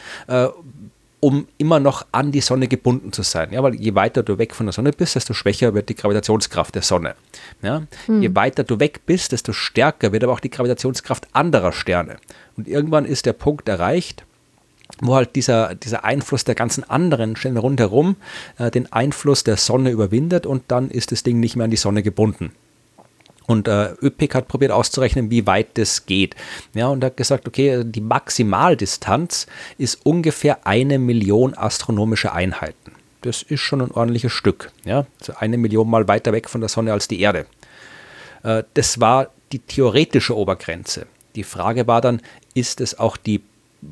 Um 1.24 1.48
immer 1.56 1.80
noch 1.80 2.04
an 2.12 2.32
die 2.32 2.42
Sonne 2.42 2.68
gebunden 2.68 3.10
zu 3.10 3.22
sein. 3.22 3.50
Ja, 3.50 3.62
weil 3.62 3.76
je 3.76 3.94
weiter 3.94 4.22
du 4.22 4.36
weg 4.36 4.54
von 4.54 4.66
der 4.66 4.74
Sonne 4.74 4.90
bist, 4.90 5.16
desto 5.16 5.32
schwächer 5.32 5.72
wird 5.72 5.88
die 5.88 5.94
Gravitationskraft 5.94 6.74
der 6.74 6.82
Sonne. 6.82 7.14
Ja, 7.62 7.84
hm. 8.04 8.20
Je 8.20 8.34
weiter 8.34 8.62
du 8.62 8.78
weg 8.78 9.00
bist, 9.06 9.32
desto 9.32 9.54
stärker 9.54 10.12
wird 10.12 10.22
aber 10.22 10.34
auch 10.34 10.40
die 10.40 10.50
Gravitationskraft 10.50 11.28
anderer 11.32 11.72
Sterne. 11.72 12.18
Und 12.58 12.68
irgendwann 12.68 13.06
ist 13.06 13.24
der 13.24 13.32
Punkt 13.32 13.70
erreicht, 13.70 14.26
wo 15.00 15.14
halt 15.14 15.34
dieser, 15.34 15.74
dieser 15.74 16.04
Einfluss 16.04 16.44
der 16.44 16.56
ganzen 16.56 16.84
anderen 16.84 17.36
Sterne 17.36 17.60
rundherum 17.60 18.16
äh, 18.58 18.70
den 18.70 18.92
Einfluss 18.92 19.44
der 19.44 19.56
Sonne 19.56 19.92
überwindet 19.92 20.44
und 20.44 20.64
dann 20.68 20.90
ist 20.90 21.10
das 21.10 21.22
Ding 21.22 21.40
nicht 21.40 21.56
mehr 21.56 21.64
an 21.64 21.70
die 21.70 21.78
Sonne 21.78 22.02
gebunden. 22.02 22.52
Und 23.46 23.68
äh, 23.68 23.92
ÖPIC 24.00 24.34
hat 24.34 24.48
probiert 24.48 24.72
auszurechnen, 24.72 25.30
wie 25.30 25.46
weit 25.46 25.76
das 25.76 26.06
geht. 26.06 26.34
Ja, 26.72 26.88
und 26.88 27.04
hat 27.04 27.16
gesagt, 27.16 27.46
okay, 27.46 27.82
die 27.84 28.00
Maximaldistanz 28.00 29.46
ist 29.76 30.04
ungefähr 30.04 30.66
eine 30.66 30.98
Million 30.98 31.54
astronomische 31.54 32.32
Einheiten. 32.32 32.92
Das 33.20 33.42
ist 33.42 33.60
schon 33.60 33.80
ein 33.80 33.90
ordentliches 33.90 34.32
Stück. 34.32 34.70
Ja, 34.84 35.06
also 35.20 35.34
eine 35.38 35.58
Million 35.58 35.88
mal 35.88 36.08
weiter 36.08 36.32
weg 36.32 36.48
von 36.48 36.60
der 36.60 36.68
Sonne 36.68 36.92
als 36.92 37.08
die 37.08 37.20
Erde. 37.20 37.46
Äh, 38.42 38.64
das 38.74 39.00
war 39.00 39.28
die 39.52 39.58
theoretische 39.58 40.36
Obergrenze. 40.36 41.06
Die 41.34 41.44
Frage 41.44 41.86
war 41.86 42.00
dann, 42.00 42.20
ist 42.54 42.80
es 42.80 42.98
auch 42.98 43.16
die 43.16 43.42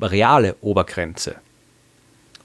reale 0.01 0.55
Obergrenze? 0.61 1.35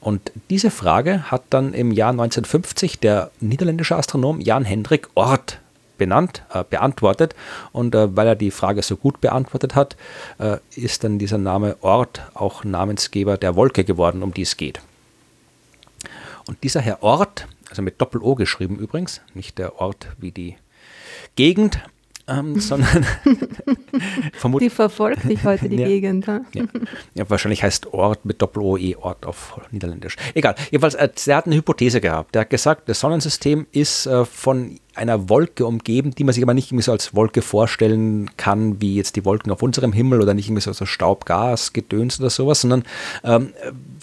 Und 0.00 0.32
diese 0.50 0.70
Frage 0.70 1.30
hat 1.30 1.42
dann 1.50 1.74
im 1.74 1.90
Jahr 1.90 2.10
1950 2.10 3.00
der 3.00 3.30
niederländische 3.40 3.96
Astronom 3.96 4.40
Jan 4.40 4.64
Hendrik 4.64 5.08
Oort 5.14 5.58
benannt, 5.98 6.42
äh, 6.52 6.64
beantwortet. 6.64 7.34
Und 7.72 7.94
äh, 7.94 8.16
weil 8.16 8.26
er 8.26 8.36
die 8.36 8.50
Frage 8.50 8.82
so 8.82 8.96
gut 8.96 9.20
beantwortet 9.20 9.74
hat, 9.74 9.96
äh, 10.38 10.58
ist 10.74 11.04
dann 11.04 11.18
dieser 11.18 11.38
Name 11.38 11.76
Ort 11.80 12.22
auch 12.34 12.64
Namensgeber 12.64 13.36
der 13.36 13.56
Wolke 13.56 13.84
geworden, 13.84 14.22
um 14.22 14.32
die 14.32 14.42
es 14.42 14.56
geht. 14.56 14.80
Und 16.46 16.62
dieser 16.62 16.80
Herr 16.80 17.02
Ort, 17.02 17.46
also 17.68 17.82
mit 17.82 18.00
Doppel-O 18.00 18.34
geschrieben 18.34 18.78
übrigens, 18.78 19.20
nicht 19.34 19.58
der 19.58 19.80
Ort 19.80 20.08
wie 20.18 20.30
die 20.30 20.56
Gegend, 21.36 21.80
ähm, 22.28 22.60
sondern 22.60 23.04
vermutlich. 24.32 24.70
Die 24.70 24.74
verfolgt 24.74 25.24
dich 25.24 25.44
heute, 25.44 25.68
die 25.68 25.76
ja, 25.76 25.86
Gegend. 25.86 26.26
Ja. 26.26 26.40
ja. 27.14 27.30
wahrscheinlich 27.30 27.62
heißt 27.62 27.92
Ort 27.92 28.24
mit 28.24 28.40
Doppel-O-E 28.40 28.96
Ort 28.96 29.26
auf 29.26 29.60
Niederländisch. 29.70 30.16
Egal, 30.34 30.54
jedenfalls, 30.70 30.94
äh, 30.94 31.08
er 31.26 31.36
hat 31.36 31.46
eine 31.46 31.56
Hypothese 31.56 32.00
gehabt. 32.00 32.34
Der 32.34 32.42
hat 32.42 32.50
gesagt, 32.50 32.88
das 32.88 33.00
Sonnensystem 33.00 33.66
ist 33.72 34.06
äh, 34.06 34.24
von 34.24 34.78
einer 34.98 35.28
Wolke 35.28 35.64
umgeben, 35.64 36.10
die 36.10 36.24
man 36.24 36.34
sich 36.34 36.42
aber 36.42 36.54
nicht 36.54 36.74
so 36.82 36.92
als 36.92 37.14
Wolke 37.14 37.40
vorstellen 37.40 38.30
kann, 38.36 38.80
wie 38.80 38.96
jetzt 38.96 39.16
die 39.16 39.24
Wolken 39.24 39.52
auf 39.52 39.62
unserem 39.62 39.92
Himmel 39.92 40.20
oder 40.20 40.34
nicht 40.34 40.48
irgendwie 40.48 40.62
so, 40.62 40.72
so 40.72 40.84
Staub, 40.84 41.24
Gas, 41.24 41.72
Gedöns 41.72 42.20
oder 42.20 42.30
sowas, 42.30 42.60
sondern, 42.60 42.82
ähm, 43.24 43.52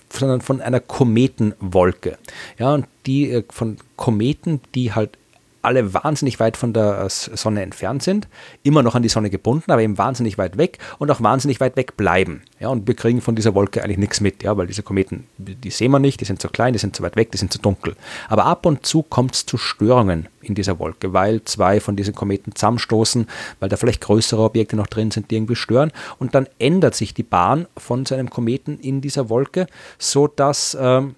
sondern 0.10 0.42
von 0.42 0.62
einer 0.62 0.80
Kometenwolke. 0.80 2.18
Ja, 2.58 2.74
und 2.74 2.88
die 3.06 3.30
äh, 3.30 3.44
von 3.50 3.78
Kometen, 3.98 4.62
die 4.74 4.94
halt 4.94 5.18
alle 5.66 5.94
wahnsinnig 5.94 6.40
weit 6.40 6.58
von 6.58 6.74
der 6.74 7.08
Sonne 7.10 7.62
entfernt 7.62 8.04
sind, 8.04 8.28
immer 8.64 8.84
noch 8.84 8.96
an 8.96 9.04
die 9.04 9.10
Sonne 9.10 9.30
gebunden, 9.30 9.72
aber 9.72 9.82
eben 9.82 9.98
wahnsinnig 9.98 10.38
weit 10.38 10.58
weg 10.58 10.80
und 11.00 11.12
auch 11.12 11.22
wahnsinnig 11.22 11.60
weit 11.60 11.76
weg 11.76 11.98
bleiben. 11.98 12.44
Ja, 12.60 12.70
und 12.70 12.88
wir 12.88 12.96
kriegen 12.96 13.22
von 13.22 13.36
dieser 13.36 13.54
Wolke 13.56 13.84
eigentlich 13.84 13.98
nichts 13.98 14.22
mit, 14.22 14.44
ja, 14.44 14.56
weil 14.56 14.68
diese 14.68 14.84
Kometen, 14.84 15.26
die 15.38 15.70
sehen 15.70 15.92
wir 15.92 16.00
nicht, 16.00 16.22
die 16.22 16.26
sind 16.26 16.42
zu 16.42 16.50
klein, 16.50 16.74
die 16.74 16.80
sind 16.80 16.96
zu 16.96 17.04
weit 17.04 17.16
weg, 17.16 17.32
die 17.32 17.38
sind 17.38 17.52
zu 17.52 17.60
dunkel. 17.60 17.96
Aber 18.30 18.46
ab 18.46 18.66
und 18.66 18.86
zu 18.86 19.04
kommt 19.04 19.36
es 19.36 19.46
zu 19.46 19.58
Störungen 19.58 20.28
in 20.42 20.56
dieser 20.56 20.80
Wolke, 20.80 21.14
weil 21.14 21.44
zwei 21.44 21.80
von 21.80 21.96
diesen 21.96 22.16
Kometen 22.16 22.56
zusammenstoßen, 22.56 23.28
weil 23.60 23.70
da 23.70 23.78
vielleicht 23.78 24.02
größere 24.02 24.42
Objekte 24.42 24.76
noch 24.76 24.88
drin 24.88 25.12
sind, 25.12 25.32
die 25.32 25.36
irgendwie 25.36 25.56
stören. 25.56 25.92
Und 26.20 26.36
dann 26.36 26.48
ändert 26.60 26.96
sich 26.96 27.14
die 27.14 27.24
Bahn 27.24 27.68
von 27.78 28.06
so 28.06 28.16
einem 28.16 28.30
Kometen 28.30 28.80
in 28.80 29.02
dieser 29.02 29.30
Wolke, 29.30 29.68
sodass 29.98 30.78
ähm, 30.80 31.16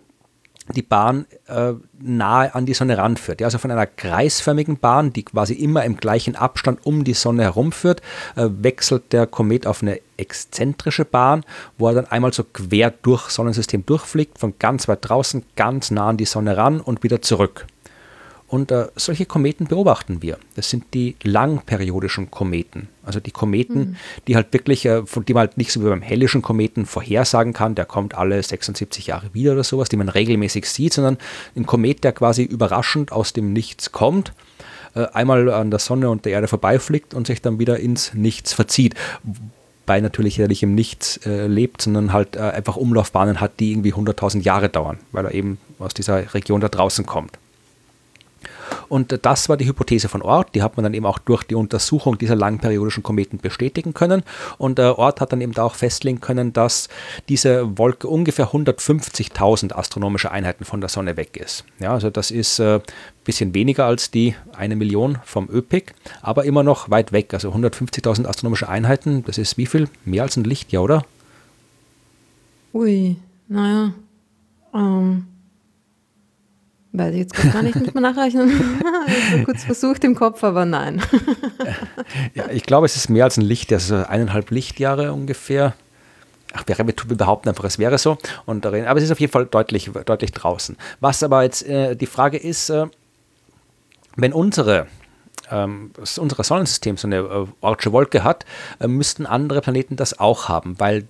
die 0.75 0.81
Bahn 0.81 1.25
äh, 1.47 1.73
nahe 1.99 2.53
an 2.53 2.65
die 2.65 2.73
Sonne 2.73 2.97
ranführt. 2.97 3.41
Ja, 3.41 3.47
also 3.47 3.57
von 3.57 3.71
einer 3.71 3.85
kreisförmigen 3.85 4.77
Bahn, 4.77 5.13
die 5.13 5.23
quasi 5.23 5.53
immer 5.53 5.83
im 5.85 5.97
gleichen 5.97 6.35
Abstand 6.35 6.85
um 6.85 7.03
die 7.03 7.13
Sonne 7.13 7.43
herumführt, 7.43 8.01
äh, 8.35 8.47
wechselt 8.49 9.13
der 9.13 9.27
Komet 9.27 9.67
auf 9.67 9.81
eine 9.81 9.99
exzentrische 10.17 11.05
Bahn, 11.05 11.43
wo 11.77 11.87
er 11.87 11.93
dann 11.93 12.07
einmal 12.07 12.33
so 12.33 12.43
quer 12.43 12.91
durch 13.01 13.29
Sonnensystem 13.29 13.85
durchfliegt, 13.85 14.39
von 14.39 14.55
ganz 14.59 14.87
weit 14.87 14.99
draußen 15.01 15.43
ganz 15.55 15.91
nah 15.91 16.09
an 16.09 16.17
die 16.17 16.25
Sonne 16.25 16.57
ran 16.57 16.81
und 16.81 17.03
wieder 17.03 17.21
zurück. 17.21 17.67
Und 18.47 18.71
äh, 18.71 18.87
solche 18.95 19.25
Kometen 19.25 19.67
beobachten 19.67 20.21
wir. 20.21 20.37
Das 20.55 20.69
sind 20.69 20.85
die 20.93 21.17
langperiodischen 21.21 22.31
Kometen. 22.31 22.87
Also 23.03 23.19
die 23.19 23.31
Kometen, 23.31 23.79
mhm. 23.79 23.95
die 24.27 24.37
halt 24.37 24.53
wirklich, 24.53 24.85
äh, 24.85 25.05
von 25.05 25.25
die 25.25 25.33
man 25.33 25.41
halt 25.41 25.57
nicht 25.57 25.71
so 25.71 25.83
wie 25.83 25.89
beim 25.89 26.01
hellischen 26.01 26.41
Kometen 26.41 26.85
vorhersagen 26.85 27.51
kann, 27.51 27.75
der 27.75 27.85
kommt 27.85 28.15
alle 28.15 28.41
76 28.41 29.07
Jahre 29.07 29.33
wieder 29.33 29.51
oder 29.51 29.65
sowas, 29.65 29.89
die 29.89 29.97
man 29.97 30.07
regelmäßig 30.07 30.65
sieht, 30.65 30.93
sondern 30.93 31.17
ein 31.57 31.65
Komet, 31.65 32.05
der 32.05 32.13
quasi 32.13 32.43
überraschend 32.43 33.11
aus 33.11 33.33
dem 33.33 33.51
Nichts 33.51 33.91
kommt, 33.91 34.31
äh, 34.95 35.07
einmal 35.07 35.51
an 35.51 35.69
der 35.69 35.79
Sonne 35.79 36.09
und 36.09 36.23
der 36.23 36.31
Erde 36.31 36.47
vorbeifliegt 36.47 37.13
und 37.13 37.27
sich 37.27 37.41
dann 37.41 37.59
wieder 37.59 37.79
ins 37.79 38.13
Nichts 38.13 38.53
verzieht 38.53 38.95
bei 39.85 40.01
natürlich 40.01 40.37
nicht 40.37 40.63
im 40.63 40.75
Nichts 40.75 41.17
äh, 41.25 41.47
lebt, 41.47 41.81
sondern 41.81 42.13
halt 42.13 42.35
äh, 42.35 42.39
einfach 42.41 42.75
Umlaufbahnen 42.75 43.39
hat, 43.41 43.59
die 43.59 43.71
irgendwie 43.71 43.93
100.000 43.93 44.41
Jahre 44.41 44.69
dauern, 44.69 44.99
weil 45.13 45.25
er 45.25 45.33
eben 45.33 45.57
aus 45.79 45.93
dieser 45.93 46.33
Region 46.33 46.59
da 46.59 46.67
draußen 46.67 47.05
kommt. 47.05 47.39
Und 48.89 49.19
das 49.23 49.49
war 49.49 49.57
die 49.57 49.67
Hypothese 49.67 50.09
von 50.09 50.21
Ort. 50.21 50.55
Die 50.55 50.61
hat 50.61 50.77
man 50.77 50.83
dann 50.83 50.93
eben 50.93 51.05
auch 51.05 51.19
durch 51.19 51.43
die 51.43 51.55
Untersuchung 51.55 52.17
dieser 52.17 52.35
langperiodischen 52.35 53.03
Kometen 53.03 53.39
bestätigen 53.39 53.93
können. 53.93 54.23
Und 54.57 54.79
äh, 54.79 54.83
Ort 54.83 55.21
hat 55.21 55.31
dann 55.31 55.41
eben 55.41 55.53
da 55.53 55.63
auch 55.63 55.75
festlegen 55.75 56.21
können, 56.21 56.53
dass 56.53 56.89
diese 57.29 57.77
Wolke 57.77 58.07
ungefähr 58.07 58.49
150.000 58.49 59.73
astronomische 59.73 60.31
Einheiten 60.31 60.65
von 60.65 60.81
der 60.81 60.89
Sonne 60.89 61.17
weg 61.17 61.37
ist. 61.37 61.65
Ja, 61.79 61.93
also 61.93 62.09
das 62.09 62.31
ist 62.31 62.59
ein 62.59 62.77
äh, 62.77 62.81
bisschen 63.23 63.53
weniger 63.53 63.85
als 63.85 64.11
die 64.11 64.35
eine 64.55 64.75
Million 64.75 65.19
vom 65.23 65.49
ÖPIC, 65.49 65.93
aber 66.21 66.45
immer 66.45 66.63
noch 66.63 66.89
weit 66.89 67.11
weg. 67.11 67.33
Also 67.33 67.51
150.000 67.51 68.25
astronomische 68.25 68.69
Einheiten, 68.69 69.23
das 69.25 69.37
ist 69.37 69.57
wie 69.57 69.65
viel? 69.65 69.89
Mehr 70.05 70.23
als 70.23 70.37
ein 70.37 70.43
Lichtjahr, 70.43 70.83
oder? 70.83 71.05
Ui, 72.73 73.17
naja. 73.47 73.93
Ähm 74.73 75.27
Weiß 76.97 77.13
ich 77.13 77.19
jetzt 77.19 77.53
gar 77.53 77.61
nicht, 77.61 77.75
mit 77.75 77.93
mir 77.93 78.01
nachrechnen. 78.01 78.49
ich 79.35 79.45
kurz 79.45 79.63
versucht 79.63 80.03
im 80.03 80.15
Kopf, 80.15 80.43
aber 80.43 80.65
nein. 80.65 81.01
ja, 82.33 82.49
ich 82.49 82.63
glaube, 82.63 82.85
es 82.87 82.95
ist 82.95 83.09
mehr 83.09 83.25
als 83.25 83.37
ein 83.37 83.43
Licht, 83.43 83.71
also 83.71 83.95
eineinhalb 83.95 84.49
Lichtjahre 84.49 85.13
ungefähr. 85.13 85.75
Ach, 86.53 86.63
wir, 86.65 86.77
wir 86.77 87.17
behaupten 87.17 87.49
einfach, 87.49 87.65
es 87.65 87.77
wäre 87.77 87.99
so. 87.99 88.17
Und 88.45 88.65
darin, 88.65 88.85
aber 88.85 88.97
es 88.97 89.05
ist 89.05 89.11
auf 89.11 89.19
jeden 89.19 89.31
Fall 89.31 89.45
deutlich, 89.45 89.91
deutlich 90.05 90.31
draußen. 90.31 90.75
Was 90.99 91.21
aber 91.21 91.43
jetzt 91.43 91.67
äh, 91.67 91.95
die 91.95 92.07
Frage 92.07 92.37
ist, 92.37 92.69
äh, 92.69 92.87
wenn 94.15 94.33
unsere 94.33 94.87
ähm, 95.51 95.91
unser 96.17 96.43
Sonnensystem 96.43 96.97
so 96.97 97.07
eine 97.07 97.17
äh, 97.17 97.45
Ortsche 97.61 97.91
Wolke 97.91 98.23
hat, 98.23 98.45
äh, 98.79 98.87
müssten 98.87 99.25
andere 99.25 99.61
Planeten 99.61 99.95
das 99.95 100.19
auch 100.19 100.49
haben, 100.49 100.79
weil 100.79 101.07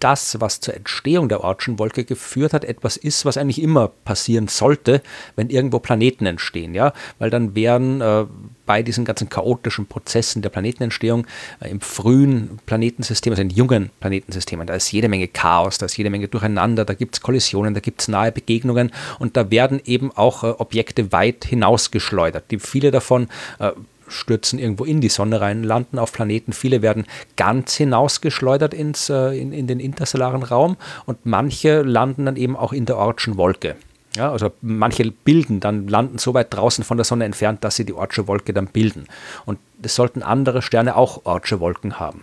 das, 0.00 0.40
was 0.40 0.60
zur 0.60 0.74
Entstehung 0.74 1.28
der 1.28 1.42
Ortschen 1.42 1.78
Wolke 1.78 2.04
geführt 2.04 2.52
hat, 2.52 2.64
etwas 2.64 2.96
ist, 2.96 3.24
was 3.24 3.36
eigentlich 3.36 3.62
immer 3.62 3.88
passieren 4.04 4.48
sollte, 4.48 5.02
wenn 5.36 5.50
irgendwo 5.50 5.78
Planeten 5.78 6.26
entstehen, 6.26 6.74
ja, 6.74 6.92
weil 7.18 7.30
dann 7.30 7.54
wären 7.54 8.00
äh, 8.00 8.26
bei 8.66 8.82
diesen 8.82 9.04
ganzen 9.04 9.28
chaotischen 9.28 9.86
Prozessen 9.86 10.42
der 10.42 10.50
Planetenentstehung 10.50 11.26
äh, 11.60 11.70
im 11.70 11.80
frühen 11.80 12.58
Planetensystem, 12.66 13.32
also 13.32 13.42
in 13.42 13.50
jungen 13.50 13.90
Planetensystemen, 14.00 14.66
da 14.66 14.74
ist 14.74 14.92
jede 14.92 15.08
Menge 15.08 15.28
Chaos, 15.28 15.78
da 15.78 15.86
ist 15.86 15.96
jede 15.96 16.10
Menge 16.10 16.28
Durcheinander, 16.28 16.84
da 16.84 16.94
gibt 16.94 17.16
es 17.16 17.20
Kollisionen, 17.20 17.74
da 17.74 17.80
gibt 17.80 18.00
es 18.00 18.08
nahe 18.08 18.30
Begegnungen 18.30 18.92
und 19.18 19.36
da 19.36 19.50
werden 19.50 19.80
eben 19.84 20.12
auch 20.12 20.44
äh, 20.44 20.48
Objekte 20.48 21.12
weit 21.12 21.44
hinausgeschleudert. 21.44 22.50
Die 22.50 22.58
viele 22.58 22.90
davon 22.90 23.28
äh, 23.58 23.72
stürzen 24.08 24.58
irgendwo 24.58 24.84
in 24.84 25.00
die 25.00 25.08
Sonne 25.08 25.40
rein, 25.40 25.62
landen 25.62 25.98
auf 25.98 26.12
Planeten. 26.12 26.52
Viele 26.52 26.82
werden 26.82 27.06
ganz 27.36 27.74
hinausgeschleudert 27.74 28.74
ins, 28.74 29.10
äh, 29.10 29.38
in, 29.38 29.52
in 29.52 29.66
den 29.66 29.80
interstellaren 29.80 30.42
Raum 30.42 30.76
und 31.06 31.24
manche 31.24 31.82
landen 31.82 32.26
dann 32.26 32.36
eben 32.36 32.56
auch 32.56 32.72
in 32.72 32.86
der 32.86 32.96
Ortschen 32.96 33.36
Wolke. 33.36 33.76
Ja, 34.16 34.32
also 34.32 34.50
manche 34.62 35.10
bilden 35.10 35.60
dann, 35.60 35.86
landen 35.86 36.18
so 36.18 36.34
weit 36.34 36.52
draußen 36.52 36.82
von 36.82 36.96
der 36.96 37.04
Sonne 37.04 37.24
entfernt, 37.24 37.62
dass 37.62 37.76
sie 37.76 37.84
die 37.84 37.92
Ortsche 37.92 38.26
Wolke 38.26 38.52
dann 38.52 38.66
bilden. 38.66 39.06
Und 39.44 39.58
es 39.82 39.94
sollten 39.94 40.22
andere 40.22 40.62
Sterne 40.62 40.96
auch 40.96 41.24
Ortsche 41.24 41.60
Wolken 41.60 42.00
haben. 42.00 42.22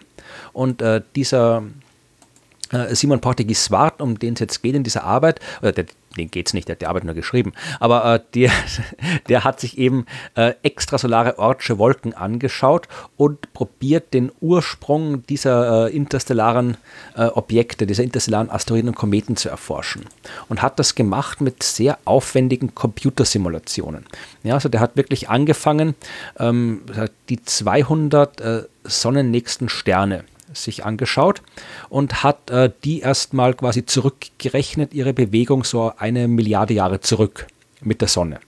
Und 0.51 0.81
äh, 0.81 1.01
dieser 1.15 1.63
äh, 2.71 2.93
Simon 2.95 3.21
Porteghis 3.21 3.63
Swart, 3.63 4.01
um 4.01 4.19
den 4.19 4.33
es 4.33 4.39
jetzt 4.39 4.61
geht 4.61 4.75
in 4.75 4.83
dieser 4.83 5.03
Arbeit, 5.03 5.39
oder 5.61 5.71
der 5.71 5.85
den 6.17 6.31
geht 6.31 6.47
es 6.47 6.53
nicht, 6.53 6.67
der 6.67 6.75
hat 6.75 6.81
die 6.81 6.87
Arbeit 6.87 7.03
nur 7.03 7.13
geschrieben, 7.13 7.53
aber 7.79 8.15
äh, 8.15 8.19
der, 8.33 8.51
der 9.29 9.43
hat 9.43 9.59
sich 9.59 9.77
eben 9.77 10.05
äh, 10.35 10.53
extrasolare 10.63 11.39
Ortsche 11.39 11.77
Wolken 11.77 12.13
angeschaut 12.13 12.87
und 13.17 13.53
probiert 13.53 14.13
den 14.13 14.31
Ursprung 14.41 15.25
dieser 15.27 15.87
äh, 15.87 15.95
interstellaren 15.95 16.77
äh, 17.15 17.25
Objekte, 17.25 17.85
dieser 17.85 18.03
interstellaren 18.03 18.49
Asteroiden 18.49 18.89
und 18.89 18.95
Kometen 18.95 19.35
zu 19.35 19.49
erforschen. 19.49 20.05
Und 20.49 20.61
hat 20.61 20.79
das 20.79 20.95
gemacht 20.95 21.41
mit 21.41 21.63
sehr 21.63 21.97
aufwendigen 22.05 22.75
Computersimulationen. 22.75 24.05
Ja, 24.43 24.55
also 24.55 24.69
der 24.69 24.81
hat 24.81 24.95
wirklich 24.95 25.29
angefangen, 25.29 25.95
ähm, 26.39 26.81
die 27.29 27.41
200 27.41 28.41
äh, 28.41 28.63
sonnennächsten 28.83 29.69
Sterne 29.69 30.23
sich 30.55 30.85
angeschaut 30.85 31.41
und 31.89 32.23
hat 32.23 32.49
äh, 32.49 32.71
die 32.83 33.01
erstmal 33.01 33.53
quasi 33.53 33.85
zurückgerechnet, 33.85 34.93
ihre 34.93 35.13
Bewegung 35.13 35.63
so 35.63 35.91
eine 35.97 36.27
Milliarde 36.27 36.73
Jahre 36.73 37.01
zurück 37.01 37.47
mit 37.81 38.01
der 38.01 38.07
Sonne. 38.07 38.39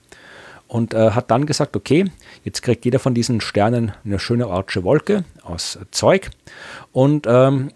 Und 0.66 0.92
äh, 0.92 1.12
hat 1.12 1.30
dann 1.30 1.46
gesagt, 1.46 1.76
okay, 1.76 2.10
jetzt 2.44 2.62
kriegt 2.62 2.84
jeder 2.84 2.98
von 2.98 3.14
diesen 3.14 3.40
Sternen 3.40 3.92
eine 4.04 4.18
schöne 4.18 4.48
ortsche 4.48 4.84
Wolke 4.84 5.24
aus 5.42 5.78
Zeug 5.90 6.30
und 6.92 7.26
ähm, 7.26 7.70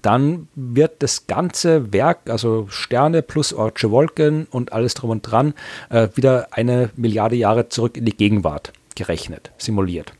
dann 0.00 0.48
wird 0.54 1.02
das 1.02 1.26
ganze 1.26 1.92
Werk, 1.92 2.30
also 2.30 2.66
Sterne 2.68 3.22
plus 3.22 3.52
ortsche 3.52 3.90
Wolken 3.90 4.46
und 4.50 4.72
alles 4.72 4.94
drum 4.94 5.10
und 5.10 5.22
dran, 5.22 5.54
äh, 5.90 6.08
wieder 6.14 6.48
eine 6.52 6.90
Milliarde 6.96 7.36
Jahre 7.36 7.68
zurück 7.68 7.96
in 7.96 8.04
die 8.04 8.16
Gegenwart 8.16 8.72
gerechnet, 8.94 9.50
simuliert. 9.58 10.12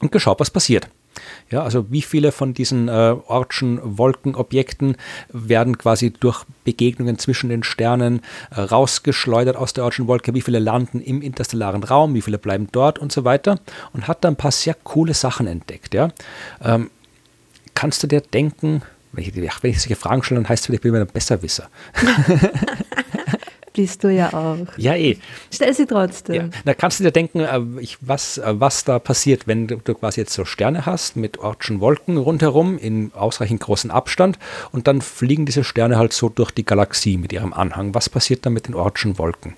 Und 0.00 0.12
geschaut, 0.12 0.40
was 0.40 0.50
passiert. 0.50 0.88
Ja, 1.50 1.62
also 1.62 1.90
wie 1.90 2.02
viele 2.02 2.32
von 2.32 2.54
diesen 2.54 2.88
äh, 2.88 3.16
Ortschen 3.26 3.80
Wolkenobjekten 3.82 4.96
werden 5.32 5.78
quasi 5.78 6.10
durch 6.12 6.44
Begegnungen 6.64 7.18
zwischen 7.18 7.50
den 7.50 7.62
Sternen 7.62 8.20
äh, 8.50 8.60
rausgeschleudert 8.60 9.56
aus 9.56 9.72
der 9.72 9.84
Ortschen 9.84 10.06
Wolke, 10.06 10.34
wie 10.34 10.40
viele 10.40 10.60
landen 10.60 11.00
im 11.00 11.22
interstellaren 11.22 11.82
Raum, 11.82 12.14
wie 12.14 12.22
viele 12.22 12.38
bleiben 12.38 12.68
dort 12.70 12.98
und 12.98 13.12
so 13.12 13.24
weiter 13.24 13.58
und 13.92 14.06
hat 14.06 14.24
da 14.24 14.28
ein 14.28 14.36
paar 14.36 14.52
sehr 14.52 14.74
coole 14.74 15.14
Sachen 15.14 15.46
entdeckt. 15.46 15.94
Ja. 15.94 16.10
Ähm, 16.62 16.90
kannst 17.74 18.02
du 18.02 18.06
dir 18.06 18.20
denken, 18.20 18.82
wenn 19.12 19.24
ich, 19.24 19.34
wenn 19.34 19.70
ich 19.70 19.80
solche 19.80 19.96
Fragen 19.96 20.22
stelle, 20.22 20.40
dann 20.40 20.48
heißt 20.48 20.62
es 20.62 20.66
vielleicht, 20.66 20.84
ich 20.84 20.92
bin 20.92 21.00
ein 21.00 21.06
Besserwisser. 21.08 21.68
bist 23.72 24.04
du 24.04 24.08
ja 24.08 24.32
auch. 24.32 24.66
Ja, 24.76 24.94
eh. 24.94 25.16
Stell 25.52 25.74
sie 25.74 25.86
trotzdem. 25.86 26.34
Ja. 26.34 26.58
Da 26.64 26.74
kannst 26.74 27.00
du 27.00 27.04
dir 27.04 27.12
denken, 27.12 27.40
äh, 27.40 27.60
was, 28.00 28.38
äh, 28.38 28.54
was 28.58 28.84
da 28.84 28.98
passiert, 28.98 29.46
wenn 29.46 29.66
du, 29.66 29.78
quasi 29.78 30.20
jetzt 30.20 30.32
so 30.32 30.44
Sterne 30.44 30.86
hast 30.86 31.16
mit 31.16 31.38
Ortschen 31.38 31.80
Wolken 31.80 32.16
rundherum 32.16 32.78
in 32.78 33.12
ausreichend 33.14 33.60
großen 33.60 33.90
Abstand 33.90 34.38
und 34.72 34.86
dann 34.86 35.00
fliegen 35.00 35.46
diese 35.46 35.64
Sterne 35.64 35.98
halt 35.98 36.12
so 36.12 36.28
durch 36.28 36.50
die 36.50 36.64
Galaxie 36.64 37.16
mit 37.16 37.32
ihrem 37.32 37.52
Anhang. 37.52 37.94
Was 37.94 38.08
passiert 38.08 38.44
dann 38.46 38.52
mit 38.52 38.68
den 38.68 38.74
Ortschen 38.74 39.18
Wolken? 39.18 39.56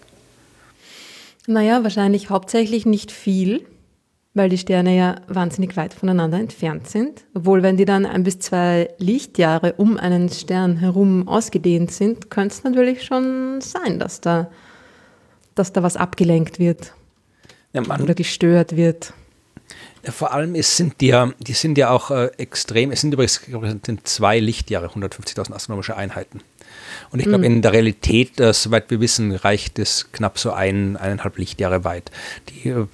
Naja, 1.46 1.82
wahrscheinlich 1.82 2.30
hauptsächlich 2.30 2.86
nicht 2.86 3.10
viel 3.10 3.64
weil 4.34 4.48
die 4.48 4.58
Sterne 4.58 4.96
ja 4.96 5.16
wahnsinnig 5.28 5.76
weit 5.76 5.92
voneinander 5.92 6.38
entfernt 6.38 6.88
sind. 6.88 7.24
Obwohl, 7.34 7.62
wenn 7.62 7.76
die 7.76 7.84
dann 7.84 8.06
ein 8.06 8.22
bis 8.22 8.38
zwei 8.38 8.88
Lichtjahre 8.98 9.74
um 9.74 9.98
einen 9.98 10.30
Stern 10.30 10.76
herum 10.76 11.28
ausgedehnt 11.28 11.92
sind, 11.92 12.30
könnte 12.30 12.54
es 12.54 12.64
natürlich 12.64 13.04
schon 13.04 13.60
sein, 13.60 13.98
dass 13.98 14.20
da, 14.20 14.50
dass 15.54 15.72
da 15.72 15.82
was 15.82 15.96
abgelenkt 15.96 16.58
wird 16.58 16.94
ja, 17.72 17.82
oder 17.82 18.14
gestört 18.14 18.76
wird. 18.76 19.12
Ja, 20.04 20.12
vor 20.12 20.32
allem 20.32 20.54
es 20.54 20.76
sind 20.76 21.00
die 21.00 21.08
ja, 21.08 21.32
die 21.38 21.52
sind 21.52 21.78
ja 21.78 21.90
auch 21.90 22.10
äh, 22.10 22.26
extrem, 22.38 22.90
es 22.90 23.02
sind 23.02 23.14
übrigens 23.14 23.40
sind 23.86 24.06
zwei 24.08 24.40
Lichtjahre, 24.40 24.88
150.000 24.88 25.52
astronomische 25.52 25.96
Einheiten. 25.96 26.40
Und 27.10 27.20
ich 27.20 27.26
glaube, 27.26 27.48
mhm. 27.48 27.56
in 27.56 27.62
der 27.62 27.72
Realität, 27.72 28.40
äh, 28.40 28.52
soweit 28.52 28.90
wir 28.90 29.00
wissen, 29.00 29.32
reicht 29.34 29.78
es 29.78 30.10
knapp 30.12 30.38
so 30.38 30.52
ein, 30.52 30.96
eineinhalb 30.96 31.38
Lichtjahre 31.38 31.84
weit, 31.84 32.10
die 32.48 32.68
äh, 32.68 32.86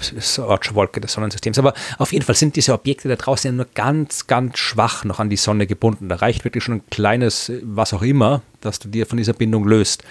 Wolke 0.75 1.01
des 1.01 1.13
Sonnensystems. 1.13 1.59
Aber 1.59 1.75
auf 1.99 2.13
jeden 2.13 2.25
Fall 2.25 2.35
sind 2.35 2.57
diese 2.57 2.73
Objekte 2.73 3.09
da 3.09 3.17
draußen 3.17 3.51
ja 3.51 3.57
nur 3.57 3.67
ganz, 3.75 4.27
ganz 4.27 4.59
schwach 4.59 5.05
noch 5.05 5.21
an 5.21 5.31
die 5.31 5.37
Sonne 5.37 5.67
gebunden. 5.67 6.09
Da 6.09 6.17
reicht 6.17 6.45
wirklich 6.45 6.65
schon 6.65 6.77
ein 6.77 6.83
kleines, 6.91 7.53
was 7.63 7.93
auch 7.93 8.03
immer, 8.03 8.43
dass 8.61 8.79
du 8.79 8.89
dir 8.89 9.07
von 9.07 9.19
dieser 9.19 9.33
Bindung 9.33 9.67
löst. 9.67 10.03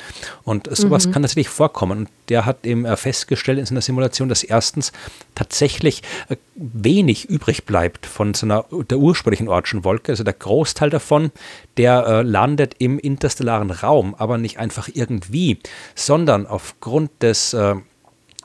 Und 0.43 0.69
sowas 0.75 1.07
mhm. 1.07 1.11
kann 1.11 1.21
natürlich 1.21 1.49
vorkommen. 1.49 1.99
Und 1.99 2.09
der 2.29 2.45
hat 2.45 2.65
eben 2.65 2.85
äh, 2.85 2.95
festgestellt 2.95 3.59
in 3.59 3.65
seiner 3.65 3.81
Simulation, 3.81 4.29
dass 4.29 4.43
erstens 4.43 4.91
tatsächlich 5.35 6.03
äh, 6.29 6.37
wenig 6.55 7.25
übrig 7.25 7.65
bleibt 7.65 8.05
von 8.05 8.33
so 8.33 8.45
einer, 8.45 8.65
der 8.89 8.97
ursprünglichen 8.97 9.47
Ortschen 9.47 9.83
Wolke. 9.83 10.11
Also 10.11 10.23
der 10.23 10.33
Großteil 10.33 10.89
davon, 10.89 11.31
der 11.77 12.05
äh, 12.05 12.21
landet 12.21 12.75
im 12.79 12.99
interstellaren 12.99 13.71
Raum, 13.71 14.15
aber 14.15 14.37
nicht 14.37 14.59
einfach 14.59 14.89
irgendwie, 14.93 15.59
sondern 15.95 16.45
aufgrund 16.45 17.11
des 17.21 17.55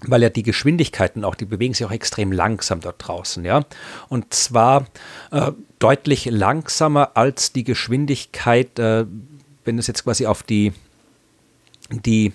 weil 0.05 0.23
ja 0.23 0.29
die 0.29 0.43
Geschwindigkeiten 0.43 1.25
auch, 1.25 1.35
die 1.35 1.45
bewegen 1.45 1.75
sich 1.75 1.87
auch 1.87 1.93
extrem 1.93 2.33
langsam 2.33 2.81
dort 2.81 3.07
draußen, 3.07 3.45
ja. 3.45 3.65
Und 4.09 4.35
zwar 4.35 4.87
äh, 5.31 5.53
deutlich 5.79 6.27
langsamer 6.27 7.13
als 7.15 7.53
die 7.53 7.65
Geschwindigkeit, 7.65 8.79
äh, 8.79 9.07
wenn 9.65 9.77
du 9.77 9.81
es 9.81 9.87
jetzt 9.87 10.05
quasi 10.05 10.27
auf 10.27 10.43
die, 10.43 10.73
die, 11.91 12.33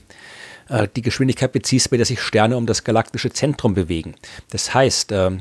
äh, 0.70 0.88
die 0.96 1.02
Geschwindigkeit 1.02 1.52
beziehst, 1.52 1.90
bei 1.90 1.98
der 1.98 2.06
sich 2.06 2.22
Sterne 2.22 2.58
um 2.58 2.66
das 2.66 2.84
galaktische 2.84 3.32
Zentrum 3.32 3.74
bewegen. 3.74 4.16
Das 4.50 4.74
heißt, 4.74 5.12
äh, 5.12 5.32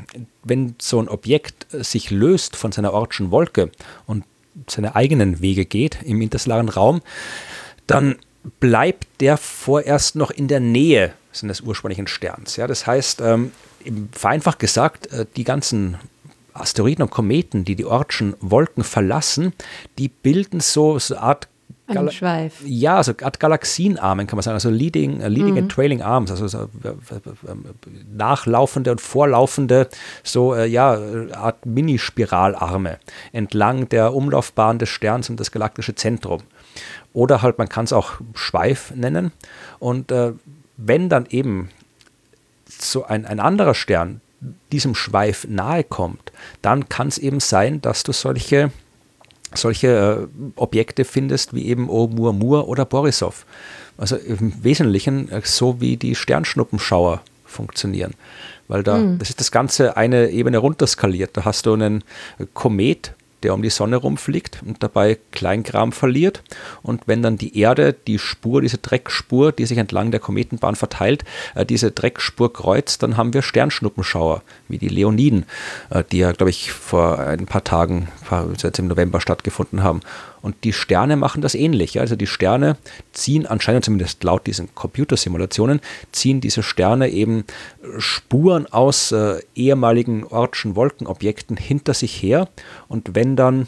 wenn 0.45 0.75
so 0.81 1.01
ein 1.01 1.09
Objekt 1.09 1.73
äh, 1.73 1.83
sich 1.83 2.11
löst 2.11 2.57
von 2.57 2.73
seiner 2.73 2.93
Ortschen 2.93 3.31
Wolke 3.31 3.71
und 4.07 4.25
seine 4.69 4.97
eigenen 4.97 5.41
Wege 5.41 5.67
geht 5.67 6.03
im 6.03 6.23
interstellaren 6.23 6.69
Raum, 6.69 7.03
dann 7.87 8.17
bleibt 8.61 9.07
der 9.21 9.37
vorerst 9.37 10.17
noch 10.17 10.31
in 10.31 10.49
der 10.49 10.61
Nähe 10.61 11.13
seines 11.33 11.61
ursprünglichen 11.61 12.07
Sterns. 12.07 12.57
Ja, 12.57 12.67
das 12.67 12.87
heißt, 12.87 13.21
ähm, 13.21 13.53
vereinfacht 14.13 14.59
gesagt, 14.59 15.09
äh, 15.09 15.27
die 15.37 15.45
ganzen 15.45 15.99
Asteroiden 16.55 17.03
und 17.03 17.11
Kometen, 17.11 17.65
die 17.65 17.77
die 17.77 17.85
Ortschen 17.85 18.35
Wolken 18.41 18.83
verlassen, 18.83 19.53
die 19.99 20.09
bilden 20.09 20.61
so, 20.61 20.99
so 20.99 21.15
eine 21.15 21.23
Art 21.23 21.49
Gal 21.93 22.11
Schweif. 22.11 22.63
Ja, 22.65 23.03
so 23.03 23.13
Art 23.23 23.39
Galaxienarmen 23.39 24.27
kann 24.27 24.37
man 24.37 24.43
sagen, 24.43 24.55
also 24.55 24.71
Leading, 24.71 25.23
uh, 25.23 25.29
leading 25.29 25.53
mhm. 25.53 25.59
and 25.59 25.73
Trailing 25.73 26.03
Arms, 26.03 26.31
also 26.31 26.49
so, 26.49 26.63
äh, 26.63 26.69
nachlaufende 28.13 28.91
und 28.91 29.01
vorlaufende, 29.01 29.89
so 30.25 30.55
äh, 30.55 30.67
ja, 30.67 30.99
Art 31.33 31.65
Minispiralarme 31.65 32.99
entlang 33.33 33.89
der 33.89 34.15
Umlaufbahn 34.15 34.79
des 34.79 34.89
Sterns 34.89 35.31
um 35.31 35.37
das 35.37 35.53
galaktische 35.53 35.95
Zentrum. 35.95 36.43
Oder 37.13 37.43
halt, 37.43 37.59
man 37.59 37.69
kann 37.69 37.85
es 37.85 37.93
auch 37.93 38.15
Schweif 38.35 38.93
nennen. 38.95 39.33
Und 39.79 40.11
äh, 40.11 40.33
wenn 40.77 41.09
dann 41.09 41.27
eben 41.31 41.71
so 42.69 43.05
ein, 43.05 43.25
ein 43.25 43.41
anderer 43.41 43.75
Stern 43.75 44.21
diesem 44.73 44.95
Schweif 44.95 45.47
nahe 45.49 45.85
kommt, 45.85 46.33
dann 46.63 46.89
kann 46.89 47.09
es 47.09 47.19
eben 47.19 47.41
sein, 47.41 47.81
dass 47.81 48.03
du 48.03 48.13
solche 48.13 48.71
solche 49.55 50.29
äh, 50.29 50.51
Objekte 50.57 51.05
findest 51.05 51.55
wie 51.55 51.67
eben 51.67 51.89
Oumuamua 51.89 52.63
oder 52.63 52.85
Borisov. 52.85 53.47
Also 53.99 54.17
im 54.17 54.53
Wesentlichen 54.63 55.31
äh, 55.31 55.41
so 55.45 55.81
wie 55.81 55.97
die 55.97 56.15
Sternschnuppenschauer 56.15 57.23
funktionieren. 57.45 58.15
Weil 58.69 58.83
da, 58.83 58.99
mhm. 58.99 59.19
das 59.19 59.31
ist 59.31 59.41
das 59.41 59.53
Ganze 59.53 59.97
eine 59.97 60.31
Ebene 60.31 60.59
runterskaliert. 60.59 61.37
Da 61.37 61.45
hast 61.45 61.67
du 61.67 61.73
einen 61.73 62.03
Komet, 62.55 63.13
der 63.43 63.55
um 63.55 63.63
die 63.63 63.71
Sonne 63.71 63.97
rumfliegt 63.97 64.63
und 64.65 64.83
dabei 64.83 65.19
Kleinkram 65.33 65.93
verliert. 65.93 66.43
Und 66.83 67.03
wenn 67.07 67.23
dann 67.23 67.37
die 67.37 67.59
Erde 67.59 67.93
die 67.93 68.19
Spur, 68.19 68.63
diese 68.63 68.79
Dreckspur, 68.79 69.53
die 69.53 69.67
sich 69.67 69.79
entlang 69.79 70.11
der 70.11 70.21
Kometenbahn 70.21 70.77
verteilt, 70.77 71.25
äh, 71.55 71.67
diese 71.67 71.91
Dreckspur 71.91 72.53
kreuzt, 72.53 73.03
dann 73.03 73.17
haben 73.17 73.35
wir 73.35 73.43
Sternschnuppenschauer, 73.43 74.43
wie 74.69 74.79
die 74.79 74.89
Leoniden, 74.89 75.45
äh, 75.91 76.05
die 76.11 76.19
ja, 76.19 76.33
glaube 76.33 76.51
ich, 76.51 76.73
vor 76.73 77.19
ein 77.19 77.47
paar 77.47 77.65
Tagen, 77.65 78.09
jetzt 78.63 78.79
im 78.79 78.89
November 78.89 79.21
stattgefunden 79.21 79.83
haben. 79.83 80.01
Und 80.47 80.63
die 80.63 80.73
Sterne 80.73 81.17
machen 81.17 81.43
das 81.43 81.57
ähnlich. 81.57 81.99
Also 81.99 82.15
die 82.15 82.29
Sterne 82.29 82.77
ziehen 83.13 83.47
anscheinend, 83.47 83.85
zumindest 83.85 84.23
laut 84.23 84.47
diesen 84.47 84.73
Computersimulationen, 84.77 85.81
ziehen 86.13 86.41
diese 86.41 86.63
Sterne 86.63 87.09
eben 87.09 87.43
Spuren 87.99 88.67
aus 88.67 89.11
äh, 89.11 89.41
ehemaligen 89.57 90.23
Ortschen 90.23 90.77
Wolkenobjekten 90.77 91.57
hinter 91.57 91.95
sich 91.95 92.23
her. 92.23 92.49
Und 92.87 93.17
wenn 93.17 93.35
dann 93.35 93.67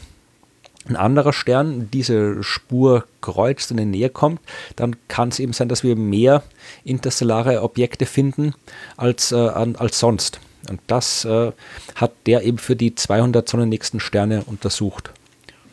ein 0.87 0.95
anderer 0.95 1.33
Stern 1.33 1.89
diese 1.91 2.41
Spur 2.43 3.03
kreuzt 3.19 3.73
und 3.73 3.77
in 3.77 3.91
die 3.91 3.99
Nähe 3.99 4.09
kommt, 4.09 4.39
dann 4.77 4.95
kann 5.09 5.27
es 5.27 5.39
eben 5.39 5.51
sein, 5.51 5.67
dass 5.67 5.83
wir 5.83 5.97
mehr 5.97 6.43
interstellare 6.85 7.61
Objekte 7.61 8.05
finden 8.05 8.53
als, 8.95 9.33
äh, 9.33 9.35
als 9.35 9.99
sonst. 9.99 10.39
Und 10.69 10.79
das 10.87 11.25
äh, 11.25 11.51
hat 11.95 12.13
der 12.25 12.43
eben 12.43 12.57
für 12.57 12.77
die 12.77 12.95
200 12.95 13.49
sonnennächsten 13.49 13.99
Sterne 13.99 14.45
untersucht. 14.45 15.11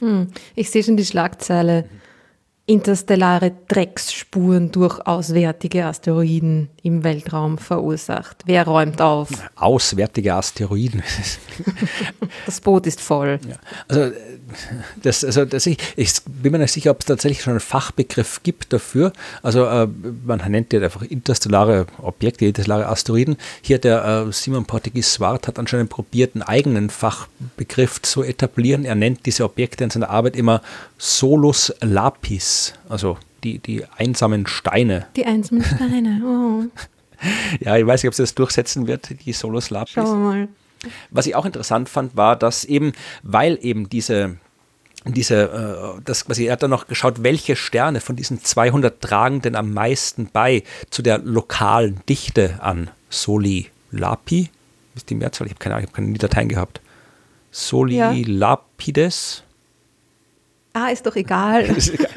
Hm, 0.01 0.29
ich 0.55 0.71
sehe 0.71 0.83
schon 0.83 0.97
die 0.97 1.05
Schlagzeile. 1.05 1.85
Interstellare 2.69 3.53
Drecksspuren 3.69 4.73
durch 4.73 4.99
auswärtige 5.07 5.87
Asteroiden 5.87 6.69
im 6.83 7.05
Weltraum 7.05 7.59
verursacht. 7.59 8.43
Wer 8.45 8.67
räumt 8.67 9.01
auf? 9.01 9.29
Auswärtige 9.55 10.35
Asteroiden. 10.35 11.05
das 12.47 12.61
Boot 12.61 12.89
ist 12.89 13.01
voll. 13.01 13.39
Ja. 13.49 13.57
Also, 13.87 14.13
das, 15.01 15.25
also 15.25 15.45
das 15.45 15.67
ich, 15.67 15.79
ich, 15.95 16.13
bin 16.27 16.53
mir 16.53 16.59
nicht 16.59 16.73
sicher, 16.73 16.91
ob 16.91 17.01
es 17.01 17.07
tatsächlich 17.07 17.43
schon 17.43 17.53
einen 17.53 17.61
Fachbegriff 17.61 18.43
gibt 18.43 18.73
dafür. 18.73 19.13
Also 19.43 19.65
äh, 19.67 19.87
man 20.25 20.41
nennt 20.51 20.73
ja 20.73 20.81
einfach 20.81 21.03
interstellare 21.03 21.87
Objekte, 22.03 22.47
interstellare 22.47 22.89
Asteroiden. 22.89 23.37
Hier 23.63 23.79
der 23.79 24.27
äh, 24.27 24.33
Simon 24.33 24.65
Portugues 24.65 25.13
Swart 25.13 25.47
hat 25.47 25.61
anscheinend 25.61 25.91
probiert, 25.91 26.35
einen 26.35 26.43
eigenen 26.43 26.91
Fachbegriff 26.91 28.03
zu 28.03 28.25
etablieren. 28.25 28.85
Er 28.85 28.97
nennt 28.97 29.25
diese 29.27 29.45
Objekte 29.45 29.85
in 29.85 29.91
seiner 29.91 30.11
Arbeit 30.11 30.37
immer 30.37 30.63
Solus 30.99 31.73
Lapis, 31.81 32.56
also 32.89 33.19
die, 33.45 33.59
die 33.59 33.85
einsamen 33.97 34.47
Steine. 34.47 35.07
Die 35.17 35.27
einsamen 35.27 35.65
Steine, 35.65 36.23
oh. 36.25 36.65
ja, 37.61 37.77
ich 37.77 37.87
weiß 37.87 38.03
nicht, 38.03 38.09
ob 38.09 38.15
sie 38.15 38.23
das 38.23 38.35
durchsetzen 38.35 38.87
wird, 38.87 39.25
die 39.25 39.33
Solus 39.33 39.71
Lapis. 39.71 39.95
Schauen 39.95 40.23
wir 40.23 40.29
mal. 40.29 40.49
Was 41.11 41.27
ich 41.27 41.35
auch 41.35 41.47
interessant 41.47 41.89
fand, 41.89 42.17
war, 42.17 42.37
dass 42.37 42.65
eben, 42.65 42.93
weil 43.23 43.59
eben 43.63 43.89
diese, 43.89 44.37
diese, 45.05 45.97
äh, 45.97 46.03
das 46.05 46.27
quasi, 46.27 46.47
er 46.47 46.53
hat 46.53 46.63
dann 46.63 46.71
noch 46.71 46.87
geschaut, 46.87 47.23
welche 47.23 47.57
Sterne 47.57 48.01
von 48.01 48.17
diesen 48.17 48.43
200 48.43 49.01
tragen 49.01 49.41
denn 49.41 49.57
am 49.57 49.73
meisten 49.73 50.29
bei 50.33 50.63
zu 50.91 51.03
der 51.03 51.19
lokalen 51.19 52.01
Dichte 52.09 52.59
an 52.61 52.91
Soli 53.09 53.71
Lapi. 53.91 54.51
Ist 54.95 55.11
die 55.11 55.15
Mehrzahl? 55.15 55.47
Ich 55.47 55.53
habe 55.53 55.61
keine 55.61 55.75
Ahnung, 55.77 55.89
ich 55.89 55.93
habe 55.93 56.07
keine 56.07 56.19
Dateien 56.19 56.49
gehabt. 56.49 56.81
Soli 57.51 57.97
ja. 57.97 58.13
Lapides. 58.13 59.43
Ah, 60.79 60.91
ist 60.91 61.07
doch 61.07 61.17
egal. 61.17 61.63
ist 61.77 61.95
egal. 61.95 62.11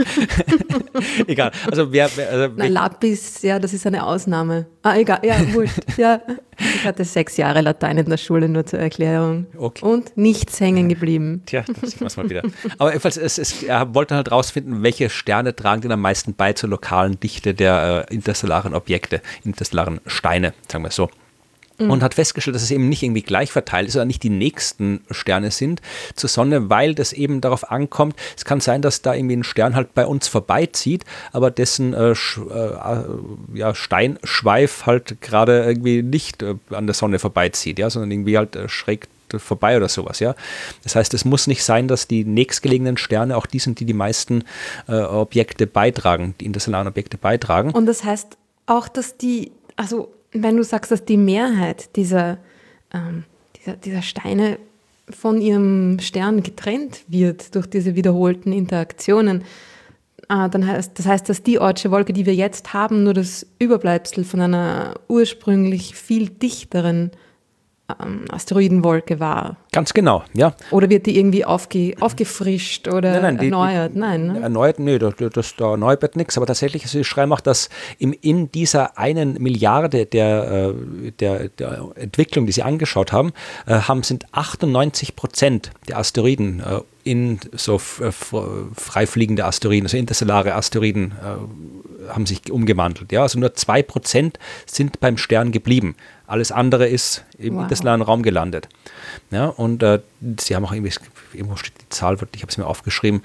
egal. 1.28 1.52
Also 1.72 1.94
wer, 1.94 2.10
wer 2.18 2.30
also 2.30 2.54
Na, 2.58 2.68
Lapis, 2.68 3.42
ja, 3.42 3.58
das 3.58 3.72
ist 3.72 3.88
eine 3.88 4.06
Ausnahme. 4.06 4.66
Ah, 4.84 4.98
egal. 4.98 5.22
Ja, 5.24 5.38
wurscht. 5.54 5.80
Ja. 5.96 6.22
Ich 6.58 6.84
hatte 6.84 7.06
sechs 7.06 7.38
Jahre 7.38 7.62
Latein 7.62 7.98
in 8.00 8.10
der 8.10 8.18
Schule, 8.18 8.50
nur 8.50 8.66
zur 8.66 8.80
Erklärung. 8.80 9.48
Okay. 9.56 9.86
Und 9.86 10.18
nichts 10.18 10.60
hängen 10.60 10.90
geblieben. 10.90 11.42
Tja, 11.46 11.64
das 11.80 11.92
sehen 11.92 12.02
wir 12.02 12.12
mal 12.18 12.30
wieder. 12.30 12.42
Aber 12.78 12.90
jedenfalls, 12.90 13.16
es, 13.16 13.38
es, 13.38 13.64
er 13.64 13.96
wollte 13.96 14.16
halt 14.16 14.30
rausfinden, 14.30 14.84
welche 14.84 15.10
Sterne 15.10 15.56
tragen 15.56 15.84
denn 15.84 15.94
am 15.94 16.02
meisten 16.02 16.34
bei 16.34 16.52
zur 16.52 16.68
lokalen 16.68 17.18
Dichte 17.18 17.54
der 17.54 18.08
äh, 18.10 18.14
interstellaren 18.14 18.74
Objekte, 18.74 19.22
interstellaren 19.46 20.02
Steine, 20.06 20.54
sagen 20.68 20.84
wir 20.84 20.92
so 20.92 21.10
mhm. 21.80 21.92
und 21.92 22.04
hat 22.04 22.14
festgestellt, 22.14 22.56
dass 22.56 22.64
es 22.64 22.72
eben 22.72 22.90
nicht 22.90 23.04
irgendwie 23.04 23.22
gleich 23.22 23.52
verteilt 23.52 23.88
ist 23.88 23.96
oder 23.96 24.06
nicht 24.06 24.24
die 24.24 24.30
nächsten 24.30 25.02
Sterne 25.12 25.52
sind 25.52 25.82
zur 26.16 26.30
Sonne, 26.30 26.70
weil 26.70 26.96
das 26.96 27.14
eben 27.14 27.42
darauf 27.42 27.72
ankommt. 27.72 28.16
Es 28.38 28.46
kann 28.46 28.60
sein, 28.62 28.82
dass 28.82 29.02
da 29.02 29.14
irgendwie 29.14 29.38
ein 29.38 29.44
Stern 29.44 29.76
halt 29.76 29.94
bei 29.94 30.06
uns 30.06 30.28
vorbeizieht, 30.28 31.06
aber 31.32 31.52
dessen 31.52 31.94
äh, 31.94 32.12
äh, 32.12 32.16
ja, 33.54 33.76
Steinschweif 33.76 34.86
halt 34.86 35.22
gerade 35.22 35.64
irgendwie 35.64 36.02
nicht 36.04 36.44
äh, 36.44 36.56
an 36.70 36.88
der 36.88 36.94
Sonne 36.94 37.20
vorbeizieht, 37.20 37.80
ja, 37.80 37.90
sondern 37.90 38.12
irgendwie 38.12 38.38
halt 38.38 38.56
äh, 38.56 38.70
schräg 38.70 39.08
vorbei 39.38 39.78
oder 39.78 39.90
sowas, 39.90 40.20
ja. 40.20 40.34
Das 40.84 40.96
heißt, 40.96 41.14
es 41.14 41.24
muss 41.24 41.46
nicht 41.46 41.64
sein, 41.64 41.88
dass 41.88 42.08
die 42.08 42.26
nächstgelegenen 42.26 42.98
Sterne 42.98 43.38
auch 43.38 43.46
die 43.46 43.60
sind, 43.60 43.80
die 43.80 43.86
die 43.86 43.94
meisten 43.94 44.44
äh, 44.88 44.96
Objekte 45.02 45.68
beitragen, 45.68 46.34
die 46.40 46.46
interstellaren 46.46 46.88
Objekte 46.88 47.20
beitragen. 47.20 47.70
Und 47.70 47.86
das 47.86 48.04
heißt 48.04 48.38
auch, 48.66 48.88
dass 48.88 49.18
die, 49.18 49.52
also 49.76 50.12
wenn 50.32 50.58
du 50.58 50.64
sagst, 50.64 50.92
dass 50.92 51.06
die 51.06 51.18
Mehrheit 51.18 51.96
dieser, 51.96 52.38
ähm, 52.94 53.24
dieser, 53.56 53.76
dieser 53.76 54.02
Steine 54.02 54.60
von 55.10 55.42
ihrem 55.42 56.00
Stern 56.00 56.44
getrennt 56.44 57.04
wird 57.08 57.56
durch 57.56 57.68
diese 57.68 57.96
wiederholten 57.96 58.54
Interaktionen, 58.54 59.44
äh, 60.30 60.50
dann 60.50 60.68
heißt, 60.68 60.98
das 60.98 61.06
heißt, 61.06 61.30
dass 61.30 61.44
die 61.44 61.60
Ortsche 61.60 61.92
Wolke, 61.92 62.14
die 62.14 62.26
wir 62.26 62.36
jetzt 62.36 62.74
haben, 62.74 63.04
nur 63.04 63.14
das 63.14 63.46
Überbleibsel 63.58 64.24
von 64.24 64.42
einer 64.42 65.00
ursprünglich 65.08 65.96
viel 65.96 66.30
dichteren 66.30 67.12
ähm, 68.02 68.26
Asteroidenwolke 68.30 69.20
war. 69.20 69.58
Ganz 69.72 69.94
genau, 69.94 70.24
ja. 70.34 70.54
Oder 70.72 70.90
wird 70.90 71.06
die 71.06 71.18
irgendwie 71.18 71.46
aufge, 71.46 71.94
aufgefrischt 72.00 72.88
oder 72.88 73.22
nein, 73.22 73.36
nein, 73.36 73.46
erneuert? 73.46 73.96
Die, 73.96 74.00
nein, 74.00 74.28
ne? 74.28 74.42
Erneuert, 74.42 74.80
nee, 74.80 74.98
das, 74.98 75.14
das, 75.34 75.56
da 75.56 75.72
erneuert 75.72 76.02
wird 76.02 76.16
nichts. 76.16 76.38
Aber 76.38 76.46
tatsächlich, 76.46 76.84
also 76.84 77.00
ich 77.00 77.08
schreibe 77.08 77.34
auch, 77.34 77.42
dass 77.42 77.70
im, 77.98 78.14
in 78.22 78.52
dieser 78.52 78.98
einen 78.98 79.42
Milliarde 79.42 80.06
der, 80.06 80.74
äh, 81.06 81.12
der, 81.12 81.50
der 81.50 81.92
Entwicklung, 81.96 82.46
die 82.46 82.52
Sie 82.52 82.64
angeschaut 82.64 83.12
haben, 83.12 83.34
äh, 83.66 83.80
haben 83.80 84.04
sind 84.04 84.26
98 84.34 85.16
Prozent 85.16 85.72
der 85.88 85.98
Asteroiden 85.98 86.62
äh, 86.62 86.82
in 87.04 87.40
so 87.54 87.80
freifliegende 87.80 89.46
Asteroiden, 89.46 89.86
also 89.86 89.98
interstellare 89.98 90.54
Asteroiden, 90.54 91.14
äh, 91.14 92.10
haben 92.14 92.26
sich 92.26 92.52
umgewandelt. 92.52 93.12
Ja? 93.12 93.24
Also 93.24 93.40
nur 93.40 93.50
2% 93.50 94.34
sind 94.66 95.00
beim 95.00 95.18
Stern 95.18 95.52
geblieben. 95.52 95.96
Alles 96.30 96.52
andere 96.52 96.88
ist 96.88 97.26
im 97.40 97.56
wow. 97.56 97.64
interstellaren 97.64 98.04
Raum 98.04 98.22
gelandet. 98.22 98.70
Ja, 99.32 99.48
und 99.48 99.82
äh, 99.82 100.00
sie 100.40 100.56
haben 100.56 100.64
auch 100.64 100.72
irgendwie, 100.72 100.94
irgendwo 101.34 101.56
steht 101.56 101.74
die 101.82 101.90
Zahl, 101.90 102.16
ich 102.16 102.42
habe 102.42 102.52
es 102.52 102.58
mir 102.58 102.66
aufgeschrieben, 102.66 103.22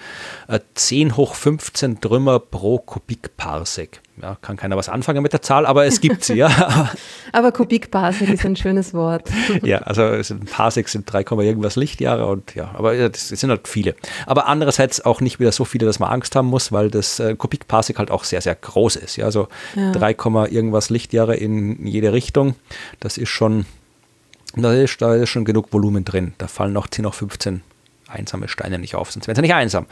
äh, 0.48 0.60
10 0.74 1.16
hoch 1.16 1.34
15 1.34 2.00
Trümmer 2.00 2.38
pro 2.38 2.78
Kubikparsec. 2.78 4.00
Ja, 4.22 4.36
kann 4.40 4.56
keiner 4.56 4.76
was 4.76 4.88
anfangen 4.88 5.22
mit 5.22 5.32
der 5.32 5.42
Zahl, 5.42 5.66
aber 5.66 5.86
es 5.86 6.00
gibt 6.00 6.22
sie, 6.22 6.34
ja. 6.34 6.92
aber 7.32 7.50
Kubikparsec 7.50 8.28
ist 8.28 8.46
ein 8.46 8.54
schönes 8.54 8.94
Wort. 8.94 9.28
ja, 9.62 9.78
also 9.78 10.02
ein 10.02 10.46
Parsec 10.48 10.88
sind 10.88 11.12
3, 11.12 11.24
irgendwas 11.42 11.74
Lichtjahre 11.74 12.26
und 12.26 12.54
ja, 12.54 12.70
aber 12.74 12.96
das 13.08 13.28
sind 13.28 13.50
halt 13.50 13.66
viele. 13.66 13.96
Aber 14.26 14.46
andererseits 14.46 15.04
auch 15.04 15.20
nicht 15.20 15.40
wieder 15.40 15.50
so 15.50 15.64
viele, 15.64 15.86
dass 15.86 15.98
man 15.98 16.10
Angst 16.10 16.36
haben 16.36 16.46
muss, 16.46 16.70
weil 16.70 16.90
das 16.90 17.18
äh, 17.18 17.34
Kubikparsec 17.34 17.98
halt 17.98 18.12
auch 18.12 18.22
sehr, 18.22 18.40
sehr 18.40 18.54
groß 18.54 18.96
ist. 18.96 19.16
Ja, 19.16 19.24
also 19.24 19.48
ja. 19.74 19.90
3, 19.92 20.12
irgendwas 20.50 20.90
Lichtjahre 20.90 21.34
in 21.34 21.84
jede 21.86 22.12
Richtung. 22.12 22.54
Das 23.00 23.18
ist 23.18 23.30
schon 23.30 23.66
da 24.56 24.72
ist, 24.72 25.02
da 25.02 25.14
ist 25.14 25.30
schon 25.30 25.44
genug 25.44 25.72
Volumen 25.72 26.04
drin. 26.04 26.34
Da 26.38 26.46
fallen 26.46 26.72
noch 26.72 26.86
10 26.86 27.06
auf 27.06 27.16
15 27.16 27.62
einsame 28.14 28.48
Steine 28.48 28.78
nicht 28.78 28.94
auf, 28.94 29.12
sonst 29.12 29.26
wären 29.26 29.36
sie 29.36 29.42
nicht 29.42 29.54
einsam. 29.54 29.86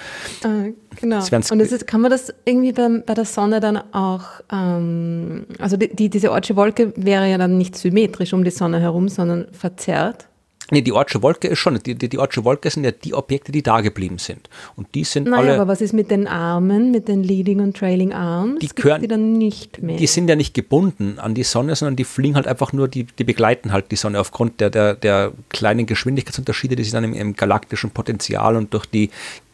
Äh, 0.44 0.72
genau. 1.00 1.22
Und 1.50 1.60
ist, 1.60 1.86
kann 1.86 2.00
man 2.00 2.10
das 2.10 2.32
irgendwie 2.44 2.72
bei, 2.72 2.88
bei 3.04 3.14
der 3.14 3.24
Sonne 3.24 3.60
dann 3.60 3.76
auch, 3.92 4.24
ähm, 4.52 5.46
also 5.58 5.76
die, 5.76 5.94
die, 5.94 6.08
diese 6.08 6.32
Ortsche 6.32 6.56
Wolke 6.56 6.92
wäre 6.96 7.28
ja 7.30 7.38
dann 7.38 7.58
nicht 7.58 7.76
symmetrisch 7.76 8.32
um 8.32 8.44
die 8.44 8.50
Sonne 8.50 8.80
herum, 8.80 9.08
sondern 9.08 9.48
verzerrt. 9.52 10.28
Nee, 10.72 10.80
die 10.80 10.92
Ortsche 10.92 11.20
Wolke 11.22 11.48
ist 11.48 11.58
schon, 11.58 11.78
die, 11.84 11.94
die, 11.94 12.08
die 12.08 12.18
Ortsche 12.18 12.44
Wolke 12.44 12.70
sind 12.70 12.84
ja 12.84 12.92
die 12.92 13.12
Objekte, 13.12 13.52
die 13.52 13.62
da 13.62 13.82
geblieben 13.82 14.16
sind. 14.16 14.48
Und 14.74 14.94
die 14.94 15.04
sind 15.04 15.28
naja, 15.28 15.36
alle. 15.36 15.54
aber 15.56 15.68
was 15.68 15.82
ist 15.82 15.92
mit 15.92 16.10
den 16.10 16.26
Armen, 16.26 16.90
mit 16.90 17.08
den 17.08 17.22
Leading 17.22 17.60
und 17.60 17.76
Trailing 17.76 18.14
Arms? 18.14 18.58
Die, 18.60 18.68
gehören, 18.68 19.02
die 19.02 19.08
dann 19.08 19.34
nicht 19.34 19.82
mehr. 19.82 19.98
Die 19.98 20.06
sind 20.06 20.28
ja 20.28 20.34
nicht 20.34 20.54
gebunden 20.54 21.18
an 21.18 21.34
die 21.34 21.42
Sonne, 21.42 21.76
sondern 21.76 21.96
die 21.96 22.04
fliegen 22.04 22.36
halt 22.36 22.46
einfach 22.46 22.72
nur, 22.72 22.88
die, 22.88 23.04
die 23.04 23.24
begleiten 23.24 23.70
halt 23.70 23.90
die 23.90 23.96
Sonne 23.96 24.18
aufgrund 24.18 24.62
der, 24.62 24.70
der, 24.70 24.94
der 24.94 25.32
kleinen 25.50 25.84
Geschwindigkeitsunterschiede, 25.84 26.74
die 26.74 26.84
sich 26.84 26.92
dann 26.92 27.04
im, 27.04 27.12
im 27.12 27.36
galaktischen 27.36 27.90
Potenzial 27.90 28.56
und 28.56 28.72
durch 28.72 28.86
die 28.86 29.10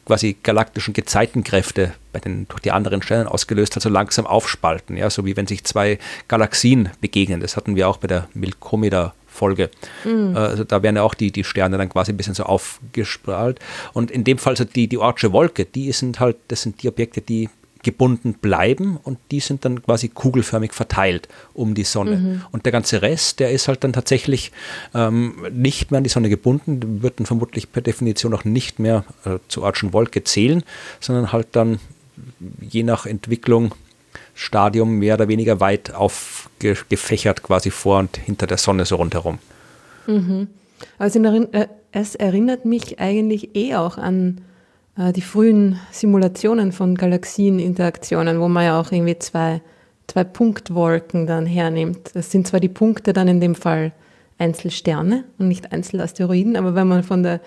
quasi 0.06 0.36
galaktischen 0.40 0.94
Gezeitenkräfte 0.94 1.94
bei 2.12 2.20
den 2.20 2.46
durch 2.46 2.60
die 2.60 2.70
anderen 2.70 3.02
Sterne 3.02 3.28
ausgelöst 3.28 3.74
hat, 3.74 3.82
so 3.82 3.88
langsam 3.88 4.24
aufspalten. 4.24 4.96
Ja, 4.96 5.10
so 5.10 5.26
wie 5.26 5.36
wenn 5.36 5.48
sich 5.48 5.64
zwei 5.64 5.98
Galaxien 6.28 6.90
begegnen. 7.00 7.40
Das 7.40 7.56
hatten 7.56 7.74
wir 7.74 7.88
auch 7.88 7.96
bei 7.96 8.06
der 8.06 8.28
Milkomeda 8.34 9.14
Folge. 9.38 9.70
Mhm. 10.04 10.36
Also 10.36 10.64
da 10.64 10.82
werden 10.82 10.96
ja 10.96 11.02
auch 11.02 11.14
die, 11.14 11.30
die 11.30 11.44
Sterne 11.44 11.78
dann 11.78 11.88
quasi 11.88 12.12
ein 12.12 12.16
bisschen 12.16 12.34
so 12.34 12.42
aufgestrahlt. 12.42 13.60
Und 13.92 14.10
in 14.10 14.24
dem 14.24 14.38
Fall 14.38 14.56
so 14.56 14.64
die, 14.64 14.88
die 14.88 14.98
Ortsche 14.98 15.32
Wolke, 15.32 15.64
die 15.64 15.92
sind 15.92 16.20
halt, 16.20 16.36
das 16.48 16.62
sind 16.62 16.82
die 16.82 16.88
Objekte, 16.88 17.20
die 17.20 17.48
gebunden 17.82 18.34
bleiben 18.34 18.98
und 19.02 19.18
die 19.30 19.40
sind 19.40 19.64
dann 19.64 19.82
quasi 19.82 20.08
kugelförmig 20.08 20.72
verteilt 20.72 21.28
um 21.54 21.74
die 21.74 21.84
Sonne. 21.84 22.16
Mhm. 22.16 22.42
Und 22.50 22.64
der 22.64 22.72
ganze 22.72 23.02
Rest, 23.02 23.40
der 23.40 23.50
ist 23.52 23.68
halt 23.68 23.84
dann 23.84 23.92
tatsächlich 23.92 24.52
ähm, 24.94 25.46
nicht 25.52 25.90
mehr 25.90 25.98
an 25.98 26.04
die 26.04 26.10
Sonne 26.10 26.28
gebunden, 26.28 27.02
wird 27.02 27.20
dann 27.20 27.26
vermutlich 27.26 27.70
per 27.70 27.82
Definition 27.82 28.34
auch 28.34 28.44
nicht 28.44 28.78
mehr 28.78 29.04
äh, 29.24 29.38
zur 29.48 29.62
Ortschen 29.62 29.92
Wolke 29.92 30.24
zählen, 30.24 30.64
sondern 31.00 31.32
halt 31.32 31.48
dann 31.52 31.78
je 32.60 32.82
nach 32.82 33.06
Entwicklung 33.06 33.72
Stadium 34.38 34.98
mehr 35.00 35.14
oder 35.14 35.26
weniger 35.26 35.58
weit 35.58 35.92
aufgefächert 35.92 37.42
quasi 37.42 37.72
vor 37.72 37.98
und 37.98 38.16
hinter 38.16 38.46
der 38.46 38.56
Sonne 38.56 38.84
so 38.84 38.94
rundherum. 38.94 39.40
Mhm. 40.06 40.46
Also 40.96 41.20
äh, 41.20 41.66
es 41.90 42.14
erinnert 42.14 42.64
mich 42.64 43.00
eigentlich 43.00 43.56
eh 43.56 43.74
auch 43.74 43.98
an 43.98 44.40
äh, 44.96 45.12
die 45.12 45.22
frühen 45.22 45.80
Simulationen 45.90 46.70
von 46.70 46.94
Galaxieninteraktionen, 46.94 48.40
wo 48.40 48.46
man 48.46 48.64
ja 48.64 48.80
auch 48.80 48.92
irgendwie 48.92 49.18
zwei, 49.18 49.60
zwei 50.06 50.22
Punktwolken 50.22 51.26
dann 51.26 51.44
hernimmt. 51.44 52.10
Das 52.14 52.30
sind 52.30 52.46
zwar 52.46 52.60
die 52.60 52.68
Punkte 52.68 53.12
dann 53.12 53.26
in 53.26 53.40
dem 53.40 53.56
Fall 53.56 53.92
Einzelsterne 54.38 55.24
und 55.38 55.48
nicht 55.48 55.72
Einzelasteroiden, 55.72 56.54
aber 56.54 56.76
wenn 56.76 56.86
man 56.86 57.02
von 57.02 57.24
der 57.24 57.40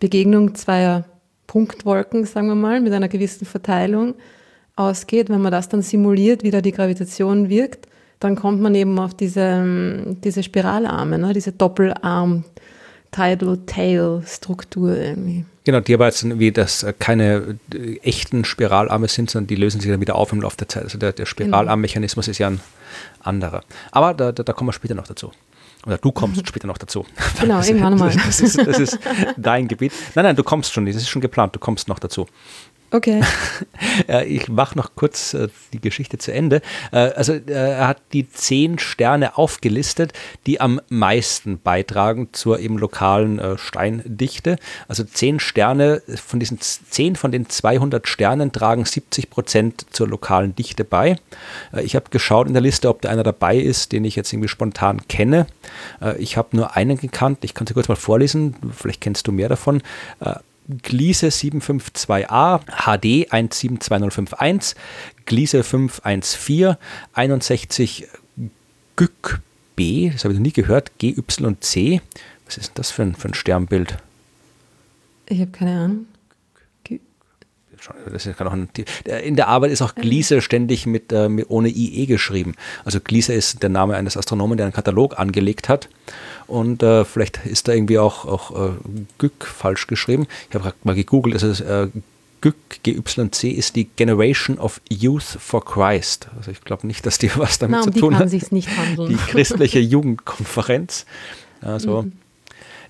Begegnung 0.00 0.54
zweier 0.54 1.04
Punktwolken, 1.46 2.24
sagen 2.24 2.48
wir 2.48 2.54
mal, 2.54 2.80
mit 2.80 2.94
einer 2.94 3.08
gewissen 3.08 3.44
Verteilung 3.44 4.14
ausgeht, 4.80 5.28
wenn 5.28 5.40
man 5.40 5.52
das 5.52 5.68
dann 5.68 5.82
simuliert, 5.82 6.42
wie 6.42 6.50
da 6.50 6.60
die 6.60 6.72
Gravitation 6.72 7.48
wirkt, 7.48 7.86
dann 8.18 8.36
kommt 8.36 8.60
man 8.60 8.74
eben 8.74 8.98
auf 8.98 9.14
diese, 9.14 10.16
diese 10.24 10.42
Spiralarme, 10.42 11.18
ne, 11.18 11.32
diese 11.32 11.52
Doppelarm. 11.52 12.44
Tidal 13.12 13.58
Tail 13.66 14.22
Struktur 14.24 14.96
irgendwie. 14.96 15.44
Genau, 15.64 15.80
die 15.80 15.94
aber 15.94 16.06
jetzt 16.06 16.38
wie 16.38 16.52
das 16.52 16.82
äh, 16.82 16.94
keine 16.98 17.58
äh, 17.74 17.96
echten 17.98 18.44
Spiralarme 18.44 19.08
sind, 19.08 19.30
sondern 19.30 19.48
die 19.48 19.56
lösen 19.56 19.80
sich 19.80 19.90
dann 19.90 20.00
wieder 20.00 20.14
auf 20.14 20.32
im 20.32 20.40
Laufe 20.40 20.56
der 20.56 20.68
Zeit. 20.68 20.84
Also 20.84 20.98
der, 20.98 21.12
der 21.12 21.24
genau. 21.24 21.30
Spiralarmmechanismus 21.30 22.28
ist 22.28 22.38
ja 22.38 22.48
ein 22.48 22.60
anderer. 23.20 23.62
Aber 23.90 24.14
da, 24.14 24.32
da, 24.32 24.42
da 24.42 24.52
kommen 24.52 24.68
wir 24.68 24.72
später 24.72 24.94
noch 24.94 25.06
dazu. 25.06 25.32
Oder 25.86 25.98
du 25.98 26.12
kommst 26.12 26.46
später 26.48 26.66
noch 26.66 26.78
dazu. 26.78 27.04
Genau, 27.40 27.60
irgendwann 27.60 27.98
mal. 27.98 28.14
Das 28.26 28.40
ist, 28.40 28.58
das 28.58 28.78
ist 28.78 28.98
dein 29.36 29.68
Gebiet. 29.68 29.92
Nein, 30.14 30.24
nein, 30.24 30.36
du 30.36 30.44
kommst 30.44 30.72
schon, 30.72 30.86
das 30.86 30.96
ist 30.96 31.08
schon 31.08 31.22
geplant, 31.22 31.54
du 31.54 31.58
kommst 31.58 31.88
noch 31.88 31.98
dazu. 31.98 32.26
Okay. 32.92 33.22
ich 34.26 34.48
mache 34.48 34.76
noch 34.76 34.96
kurz 34.96 35.34
äh, 35.34 35.48
die 35.72 35.80
Geschichte 35.80 36.18
zu 36.18 36.32
Ende. 36.32 36.60
Äh, 36.90 36.96
also 36.96 37.34
äh, 37.34 37.42
er 37.46 37.86
hat 37.86 38.02
die 38.12 38.28
zehn 38.28 38.80
Sterne 38.80 39.38
aufgelistet, 39.38 40.12
die 40.46 40.60
am 40.60 40.80
meisten 40.88 41.60
beitragen 41.60 42.30
zur 42.32 42.58
eben 42.58 42.78
lokalen 42.78 43.38
äh, 43.38 43.58
Steindichte. 43.58 44.56
Also 44.88 45.04
zehn 45.04 45.38
Sterne, 45.38 46.02
von 46.16 46.40
diesen 46.40 46.58
zehn 46.60 47.14
von 47.14 47.30
den 47.30 47.48
200 47.48 48.08
Sternen 48.08 48.50
tragen 48.50 48.84
70 48.84 49.30
Prozent 49.30 49.86
zur 49.90 50.08
lokalen 50.08 50.56
Dichte 50.56 50.84
bei. 50.84 51.16
Äh, 51.72 51.82
ich 51.82 51.94
habe 51.94 52.10
geschaut 52.10 52.48
in 52.48 52.54
der 52.54 52.62
Liste, 52.62 52.88
ob 52.88 53.02
da 53.02 53.10
einer 53.10 53.22
dabei 53.22 53.56
ist, 53.56 53.92
den 53.92 54.04
ich 54.04 54.16
jetzt 54.16 54.32
irgendwie 54.32 54.48
spontan 54.48 55.06
kenne. 55.06 55.46
Äh, 56.02 56.16
ich 56.18 56.36
habe 56.36 56.56
nur 56.56 56.76
einen 56.76 56.98
gekannt. 56.98 57.38
Ich 57.42 57.54
kann 57.54 57.68
sie 57.68 57.74
kurz 57.74 57.88
mal 57.88 57.94
vorlesen. 57.94 58.56
Vielleicht 58.76 59.00
kennst 59.00 59.28
du 59.28 59.32
mehr 59.32 59.48
davon. 59.48 59.80
Gliese 60.82 61.28
752a, 61.28 62.60
HD 62.60 63.30
172051, 63.30 64.76
Gliese 65.26 65.62
514, 65.62 66.76
61 67.12 68.06
GÜK 68.96 69.40
B, 69.76 70.10
das 70.10 70.24
habe 70.24 70.34
ich 70.34 70.38
noch 70.38 70.44
nie 70.44 70.52
gehört, 70.52 70.98
GYC. 70.98 72.00
Was 72.46 72.56
ist 72.56 72.68
denn 72.68 72.74
das 72.74 72.90
für 72.90 73.02
ein, 73.02 73.14
für 73.14 73.28
ein 73.28 73.34
Sternbild? 73.34 73.96
Ich 75.26 75.40
habe 75.40 75.50
keine 75.50 75.76
Ahnung 75.76 76.06
ein, 78.38 78.68
in 79.24 79.36
der 79.36 79.48
Arbeit 79.48 79.70
ist 79.70 79.82
auch 79.82 79.94
Gliese 79.94 80.40
ständig 80.40 80.86
mit, 80.86 81.12
äh, 81.12 81.28
mit, 81.28 81.48
ohne 81.48 81.68
IE 81.68 82.06
geschrieben. 82.06 82.54
Also 82.84 83.00
Gliese 83.00 83.32
ist 83.32 83.62
der 83.62 83.70
Name 83.70 83.96
eines 83.96 84.16
Astronomen, 84.16 84.56
der 84.56 84.66
einen 84.66 84.72
Katalog 84.72 85.18
angelegt 85.18 85.68
hat. 85.68 85.88
Und 86.50 86.82
äh, 86.82 87.04
vielleicht 87.04 87.46
ist 87.46 87.68
da 87.68 87.72
irgendwie 87.72 87.98
auch, 87.98 88.24
auch 88.24 88.50
äh, 88.50 88.72
GÜK 89.18 89.46
falsch 89.46 89.86
geschrieben. 89.86 90.26
Ich 90.48 90.54
habe 90.54 90.64
gerade 90.64 90.76
mal 90.82 90.96
gegoogelt, 90.96 91.36
es 91.36 91.42
ist 91.44 91.60
äh, 91.60 91.88
GYC, 92.40 92.82
GYC 92.82 93.52
ist 93.52 93.76
die 93.76 93.84
Generation 93.84 94.58
of 94.58 94.80
Youth 94.88 95.22
for 95.22 95.64
Christ. 95.64 96.28
Also 96.36 96.50
ich 96.50 96.62
glaube 96.62 96.86
nicht, 96.86 97.06
dass 97.06 97.18
die 97.18 97.30
was 97.36 97.58
damit 97.60 97.78
Na, 97.80 97.84
um 97.84 97.92
zu 97.92 98.00
tun 98.00 98.18
hat. 98.18 98.30
Die 98.32 99.16
christliche 99.16 99.78
Jugendkonferenz. 99.78 101.06
Also 101.60 102.02
mhm. 102.02 102.12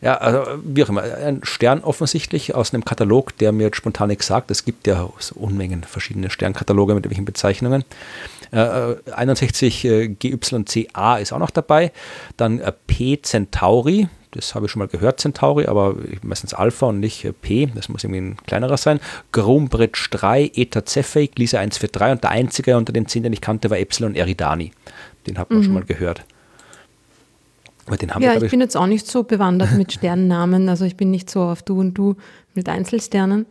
Ja, 0.03 0.15
also 0.17 0.59
wie 0.65 0.83
auch 0.83 0.89
immer, 0.89 1.03
ein 1.03 1.41
Stern 1.43 1.81
offensichtlich 1.81 2.55
aus 2.55 2.73
einem 2.73 2.87
Katalog, 2.87 3.37
der 3.37 3.53
mir 3.53 3.65
jetzt 3.65 3.77
spontan 3.77 4.09
nichts 4.09 4.27
sagt. 4.27 4.51
Es 4.51 4.65
gibt 4.65 4.87
ja 4.87 5.11
so 5.19 5.35
Unmengen 5.35 5.85
verschiedene 5.85 6.31
Sternkataloge 6.31 6.95
mit 6.95 7.09
welchen 7.11 7.27
Bezeichnungen. 7.27 7.85
Äh, 8.53 8.97
61 9.13 9.85
äh, 9.85 10.09
GYCA 10.09 11.19
ist 11.19 11.33
auch 11.33 11.39
noch 11.39 11.51
dabei. 11.51 11.93
Dann 12.37 12.61
äh, 12.61 12.73
P 12.87 13.21
Centauri, 13.23 14.09
das 14.33 14.55
habe 14.55 14.67
ich 14.67 14.73
schon 14.73 14.81
mal 14.81 14.89
gehört, 14.89 15.21
Centauri, 15.21 15.67
aber 15.67 15.97
meistens 16.23 16.55
Alpha 16.55 16.87
und 16.87 17.01
nicht 17.01 17.25
äh, 17.25 17.33
P, 17.33 17.67
das 17.75 17.89
muss 17.89 18.05
irgendwie 18.05 18.21
ein 18.21 18.37
kleinerer 18.47 18.77
sein. 18.77 19.01
Groombridge 19.33 20.09
3, 20.11 20.53
Eta 20.55 20.85
Cephei, 20.85 21.27
Gliese 21.27 21.59
143 21.59 22.13
und 22.13 22.25
der 22.25 22.31
einzige 22.31 22.77
unter 22.77 22.93
den 22.93 23.07
10, 23.07 23.25
den 23.25 23.33
ich 23.33 23.41
kannte, 23.41 23.71
war 23.71 23.79
Epsilon 23.79 24.15
Eridani. 24.15 24.73
Den 25.27 25.39
hat 25.39 25.51
man 25.51 25.61
mhm. 25.61 25.65
schon 25.65 25.75
mal 25.75 25.85
gehört. 25.85 26.25
Aber 27.87 27.97
den 27.97 28.15
haben 28.15 28.23
ja, 28.23 28.35
wir, 28.35 28.43
ich, 28.43 28.51
bin 28.51 28.61
jetzt 28.61 28.77
auch 28.77 28.87
nicht 28.87 29.07
so 29.07 29.25
bewandert 29.25 29.73
mit 29.77 29.93
Sternennamen. 29.93 30.69
Also 30.69 30.85
ich 30.85 30.97
bin 30.97 31.11
nicht 31.11 31.29
so 31.31 31.43
auf 31.43 31.63
Du 31.63 31.81
und 31.81 31.95
Du 31.95 32.17
mit 32.55 32.69
Einzelsternen. 32.69 33.47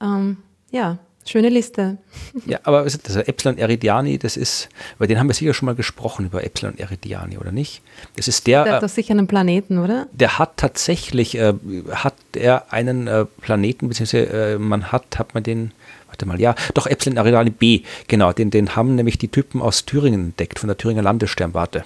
Ähm, 0.00 0.36
ja, 0.70 0.98
schöne 1.30 1.48
Liste. 1.48 1.98
Ja, 2.46 2.60
aber 2.64 2.84
das 2.84 3.16
Epsilon 3.16 3.58
Eridiani, 3.58 4.18
das 4.18 4.36
ist, 4.36 4.68
über 4.96 5.06
den 5.06 5.18
haben 5.18 5.28
wir 5.28 5.34
sicher 5.34 5.54
schon 5.54 5.66
mal 5.66 5.74
gesprochen, 5.74 6.26
über 6.26 6.44
Epsilon 6.44 6.78
Eridiani, 6.78 7.38
oder 7.38 7.52
nicht? 7.52 7.82
Das 8.16 8.28
ist 8.28 8.46
der. 8.46 8.64
Der 8.64 8.74
hat 8.74 8.82
doch 8.82 8.88
sicher 8.88 9.12
einen 9.12 9.26
Planeten, 9.26 9.78
oder? 9.78 10.06
Der 10.12 10.38
hat 10.38 10.56
tatsächlich, 10.56 11.36
äh, 11.36 11.54
hat 11.90 12.14
er 12.34 12.72
einen 12.72 13.06
äh, 13.06 13.24
Planeten, 13.40 13.88
beziehungsweise 13.88 14.26
äh, 14.26 14.58
man 14.58 14.92
hat, 14.92 15.18
hat 15.18 15.34
man 15.34 15.42
den, 15.42 15.72
warte 16.08 16.26
mal, 16.26 16.40
ja, 16.40 16.54
doch 16.74 16.86
Epsilon 16.86 17.16
Eridiani 17.16 17.50
B, 17.50 17.82
genau, 18.08 18.32
den, 18.32 18.50
den 18.50 18.76
haben 18.76 18.94
nämlich 18.94 19.18
die 19.18 19.28
Typen 19.28 19.62
aus 19.62 19.84
Thüringen 19.84 20.26
entdeckt, 20.26 20.58
von 20.58 20.68
der 20.68 20.76
Thüringer 20.76 21.02
Landessternwarte. 21.02 21.84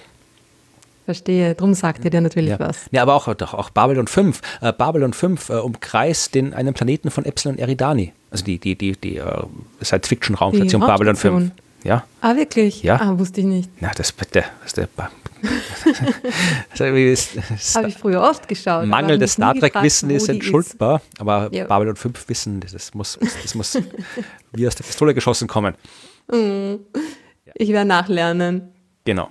Verstehe, 1.07 1.55
drum 1.55 1.73
sagt 1.73 2.03
ihr 2.03 2.11
dir 2.11 2.19
natürlich 2.19 2.49
ja. 2.49 2.59
was. 2.59 2.87
Ja, 2.91 3.01
aber 3.01 3.15
auch, 3.15 3.33
doch, 3.33 3.53
auch 3.53 3.69
Babylon 3.69 4.07
5. 4.07 4.41
Äh, 4.59 4.73
Babylon 4.73 5.13
5 5.13 5.47
äh, 5.47 5.53
umkreist 5.53 6.35
den, 6.35 6.53
einen 6.53 6.73
Planeten 6.73 7.11
von 7.11 7.23
Epsilon 7.23 7.57
Eridani. 7.57 8.11
Also 8.29 8.43
die, 8.43 8.59
die, 8.59 8.77
die, 8.77 8.91
die 8.91 9.21
uh, 9.21 9.47
Science-Fiction-Raumstation 9.81 10.81
Babylon 10.81 11.15
5. 11.15 11.51
Ja. 11.85 12.03
Ah, 12.19 12.35
wirklich? 12.35 12.83
Ja. 12.83 12.99
Ah, 12.99 13.17
wusste 13.17 13.39
ich 13.39 13.47
nicht. 13.47 13.69
Na, 13.79 13.91
das 13.95 14.11
bitte. 14.11 14.43
Das 14.63 14.75
Habe 17.75 17.87
ich 17.87 17.95
früher 17.95 18.21
oft 18.21 18.49
geschaut. 18.49 18.85
Mangel 18.85 19.17
des 19.17 19.31
Star 19.31 19.55
Trek-Wissen 19.55 20.09
ist 20.09 20.27
entschuldbar, 20.27 20.97
ist. 20.97 21.21
aber 21.21 21.47
ja. 21.53 21.63
Babylon 21.67 21.95
5 21.95 22.27
Wissen, 22.27 22.59
das 22.59 22.93
muss, 22.93 23.17
das 23.43 23.55
muss 23.55 23.81
wie 24.51 24.67
aus 24.67 24.75
der 24.75 24.83
Pistole 24.83 25.13
geschossen 25.13 25.47
kommen. 25.47 25.73
Mm. 26.29 26.81
Ich 27.53 27.69
werde 27.69 27.87
nachlernen. 27.87 28.73
Genau. 29.05 29.29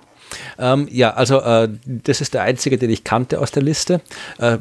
Ähm, 0.59 0.87
ja, 0.91 1.11
also 1.11 1.39
äh, 1.41 1.69
das 1.85 2.21
ist 2.21 2.33
der 2.33 2.43
einzige, 2.43 2.77
den 2.77 2.89
ich 2.89 3.03
kannte 3.03 3.39
aus 3.39 3.51
der 3.51 3.63
Liste. 3.63 4.01
Äh, 4.39 4.57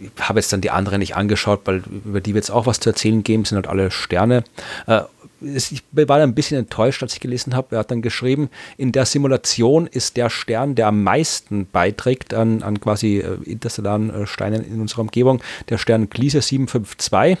ich 0.00 0.28
habe 0.28 0.38
jetzt 0.38 0.52
dann 0.52 0.60
die 0.60 0.70
anderen 0.70 1.00
nicht 1.00 1.16
angeschaut, 1.16 1.60
weil 1.64 1.82
über 2.04 2.20
die 2.20 2.34
wird 2.34 2.44
es 2.44 2.50
auch 2.50 2.66
was 2.66 2.80
zu 2.80 2.90
erzählen 2.90 3.22
geben, 3.22 3.44
sind 3.44 3.56
halt 3.56 3.66
alle 3.66 3.90
Sterne. 3.90 4.44
Äh, 4.86 5.02
ich 5.42 5.82
war 5.92 6.18
ein 6.18 6.34
bisschen 6.34 6.58
enttäuscht, 6.58 7.02
als 7.02 7.14
ich 7.14 7.20
gelesen 7.20 7.54
habe. 7.54 7.76
Er 7.76 7.80
hat 7.80 7.90
dann 7.90 8.02
geschrieben, 8.02 8.50
in 8.76 8.92
der 8.92 9.06
Simulation 9.06 9.86
ist 9.86 10.16
der 10.16 10.28
Stern, 10.28 10.74
der 10.74 10.88
am 10.88 11.02
meisten 11.02 11.66
beiträgt 11.66 12.34
an, 12.34 12.62
an 12.62 12.80
quasi 12.80 13.18
äh, 13.18 13.38
interstellaren 13.44 14.10
äh, 14.10 14.26
Steinen 14.26 14.64
in 14.64 14.80
unserer 14.80 15.00
Umgebung, 15.00 15.42
der 15.68 15.78
Stern 15.78 16.10
Gliese 16.10 16.42
752. 16.42 17.38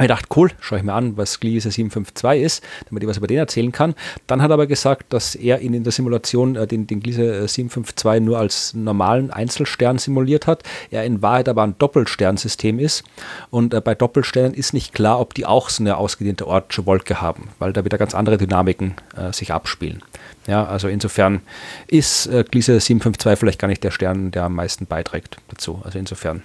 Ich 0.00 0.08
dachte, 0.08 0.26
cool, 0.36 0.50
schaue 0.58 0.78
ich 0.78 0.84
mir 0.84 0.94
an, 0.94 1.18
was 1.18 1.38
Gliese 1.38 1.70
752 1.70 2.42
ist, 2.42 2.64
damit 2.88 3.02
ich 3.02 3.08
was 3.08 3.18
über 3.18 3.26
den 3.26 3.38
erzählen 3.38 3.72
kann. 3.72 3.94
Dann 4.26 4.40
hat 4.40 4.50
er 4.50 4.54
aber 4.54 4.66
gesagt, 4.66 5.12
dass 5.12 5.34
er 5.34 5.60
ihn 5.60 5.74
in 5.74 5.84
der 5.84 5.92
Simulation 5.92 6.56
äh, 6.56 6.66
den, 6.66 6.86
den 6.86 7.00
Gliese 7.00 7.46
752 7.46 8.06
äh, 8.06 8.20
nur 8.20 8.38
als 8.38 8.72
normalen 8.72 9.30
Einzelstern 9.30 9.98
simuliert 9.98 10.46
hat. 10.46 10.62
Er 10.90 11.04
in 11.04 11.20
Wahrheit 11.20 11.48
aber 11.48 11.62
ein 11.62 11.76
Doppelsternsystem 11.78 12.78
ist. 12.78 13.04
Und 13.50 13.74
äh, 13.74 13.82
bei 13.82 13.94
Doppelsternen 13.94 14.54
ist 14.54 14.72
nicht 14.72 14.94
klar, 14.94 15.20
ob 15.20 15.34
die 15.34 15.44
auch 15.44 15.68
so 15.68 15.82
eine 15.82 15.98
ausgedehnte 15.98 16.46
Ortsche 16.46 16.86
Wolke 16.86 17.20
haben, 17.20 17.48
weil 17.58 17.74
da 17.74 17.84
wieder 17.84 17.98
ganz 17.98 18.14
andere 18.14 18.38
Dynamiken 18.38 18.94
äh, 19.16 19.32
sich 19.32 19.52
abspielen. 19.52 20.02
Ja, 20.46 20.64
also 20.64 20.88
insofern 20.88 21.42
ist 21.86 22.26
äh, 22.26 22.44
Gliese 22.50 22.80
752 22.80 23.38
vielleicht 23.38 23.58
gar 23.58 23.68
nicht 23.68 23.84
der 23.84 23.90
Stern, 23.90 24.30
der 24.30 24.44
am 24.44 24.54
meisten 24.54 24.86
beiträgt 24.86 25.36
dazu. 25.48 25.82
Also 25.84 25.98
insofern 25.98 26.42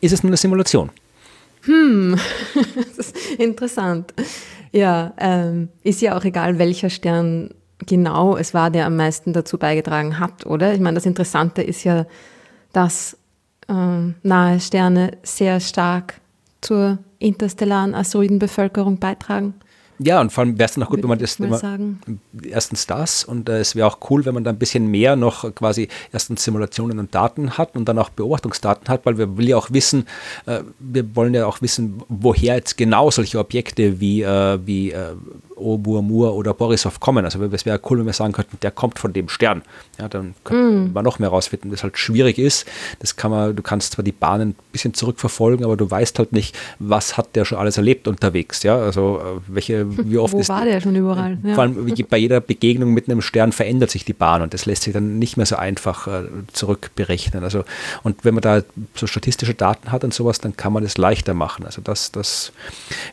ist 0.00 0.12
es 0.12 0.22
nur 0.22 0.30
eine 0.30 0.36
Simulation. 0.36 0.90
Hm, 1.66 2.18
das 2.96 3.08
ist 3.08 3.16
interessant. 3.38 4.14
Ja, 4.72 5.12
ähm, 5.18 5.68
ist 5.82 6.00
ja 6.00 6.16
auch 6.16 6.24
egal, 6.24 6.58
welcher 6.58 6.90
Stern 6.90 7.50
genau 7.78 8.36
es 8.36 8.54
war, 8.54 8.70
der 8.70 8.86
am 8.86 8.96
meisten 8.96 9.32
dazu 9.32 9.58
beigetragen 9.58 10.18
hat, 10.18 10.46
oder? 10.46 10.74
Ich 10.74 10.80
meine, 10.80 10.94
das 10.94 11.06
Interessante 11.06 11.62
ist 11.62 11.84
ja, 11.84 12.06
dass 12.72 13.16
ähm, 13.68 14.14
nahe 14.22 14.60
Sterne 14.60 15.18
sehr 15.22 15.60
stark 15.60 16.20
zur 16.60 16.98
interstellaren 17.18 17.94
Asteroidenbevölkerung 17.94 18.98
beitragen. 18.98 19.54
Ja, 19.98 20.20
und 20.20 20.32
vor 20.32 20.44
allem 20.44 20.58
wäre 20.58 20.66
es 20.68 20.74
dann 20.74 20.84
auch 20.84 20.90
gut, 20.90 21.02
wenn 21.02 21.08
man 21.08 21.18
das 21.18 21.38
immer, 21.38 21.58
sagen. 21.58 22.00
erstens 22.42 22.86
das 22.86 23.24
und 23.24 23.48
äh, 23.48 23.60
es 23.60 23.74
wäre 23.74 23.86
auch 23.86 23.98
cool, 24.10 24.24
wenn 24.24 24.34
man 24.34 24.44
da 24.44 24.50
ein 24.50 24.58
bisschen 24.58 24.86
mehr 24.88 25.16
noch 25.16 25.54
quasi 25.54 25.88
erstens 26.12 26.44
Simulationen 26.44 26.98
und 26.98 27.14
Daten 27.14 27.56
hat 27.58 27.76
und 27.76 27.86
dann 27.88 27.98
auch 27.98 28.10
Beobachtungsdaten 28.10 28.88
hat, 28.88 29.06
weil 29.06 29.18
wir 29.18 29.36
will 29.36 29.48
ja 29.48 29.56
auch 29.56 29.70
wissen, 29.70 30.06
äh, 30.46 30.60
wir 30.78 31.16
wollen 31.16 31.34
ja 31.34 31.46
auch 31.46 31.62
wissen, 31.62 32.02
woher 32.08 32.56
jetzt 32.56 32.76
genau 32.76 33.10
solche 33.10 33.38
Objekte 33.38 34.00
wie, 34.00 34.22
äh, 34.22 34.58
wie 34.64 34.92
äh, 34.92 35.14
Oumuamua 35.56 36.30
oder 36.30 36.52
Borisov 36.54 37.00
kommen. 37.00 37.24
Also 37.24 37.42
es 37.42 37.64
wäre 37.64 37.80
cool, 37.88 37.98
wenn 37.98 38.06
wir 38.06 38.12
sagen 38.12 38.32
könnten, 38.32 38.58
der 38.60 38.70
kommt 38.70 38.98
von 38.98 39.12
dem 39.12 39.28
Stern. 39.28 39.62
Ja, 39.98 40.08
dann 40.08 40.34
könnte 40.44 40.90
mm. 40.90 40.92
man 40.92 41.04
noch 41.04 41.18
mehr 41.18 41.30
rausfinden, 41.30 41.70
das 41.70 41.82
halt 41.82 41.96
schwierig 41.96 42.38
ist. 42.38 42.66
Das 42.98 43.16
kann 43.16 43.30
man, 43.30 43.56
du 43.56 43.62
kannst 43.62 43.94
zwar 43.94 44.04
die 44.04 44.12
Bahnen 44.12 44.50
ein 44.50 44.56
bisschen 44.72 44.92
zurückverfolgen, 44.92 45.64
aber 45.64 45.76
du 45.76 45.90
weißt 45.90 46.18
halt 46.18 46.32
nicht, 46.32 46.56
was 46.78 47.16
hat 47.16 47.34
der 47.34 47.44
schon 47.44 47.58
alles 47.58 47.78
erlebt 47.78 48.06
unterwegs. 48.06 48.62
Ja, 48.62 48.78
also 48.78 49.18
äh, 49.18 49.40
welche, 49.46 49.85
wie 49.96 50.18
oft 50.18 50.34
Wo 50.34 50.40
ist 50.40 50.48
war 50.48 50.64
der 50.64 50.80
schon 50.80 50.96
überall? 50.96 51.38
Ja. 51.42 51.54
Vor 51.54 51.64
allem 51.64 51.94
bei 52.08 52.18
jeder 52.18 52.40
Begegnung 52.40 52.92
mit 52.92 53.08
einem 53.08 53.22
Stern 53.22 53.52
verändert 53.52 53.90
sich 53.90 54.04
die 54.04 54.12
Bahn 54.12 54.42
und 54.42 54.52
das 54.54 54.66
lässt 54.66 54.82
sich 54.82 54.92
dann 54.92 55.18
nicht 55.18 55.36
mehr 55.36 55.46
so 55.46 55.56
einfach 55.56 56.06
äh, 56.06 56.24
zurückberechnen. 56.52 57.44
Also 57.44 57.64
und 58.02 58.24
wenn 58.24 58.34
man 58.34 58.42
da 58.42 58.62
so 58.94 59.06
statistische 59.06 59.54
Daten 59.54 59.90
hat 59.90 60.04
und 60.04 60.12
sowas, 60.12 60.38
dann 60.38 60.56
kann 60.56 60.72
man 60.72 60.82
das 60.82 60.98
leichter 60.98 61.34
machen. 61.34 61.64
Also 61.64 61.80
das, 61.82 62.12
das, 62.12 62.52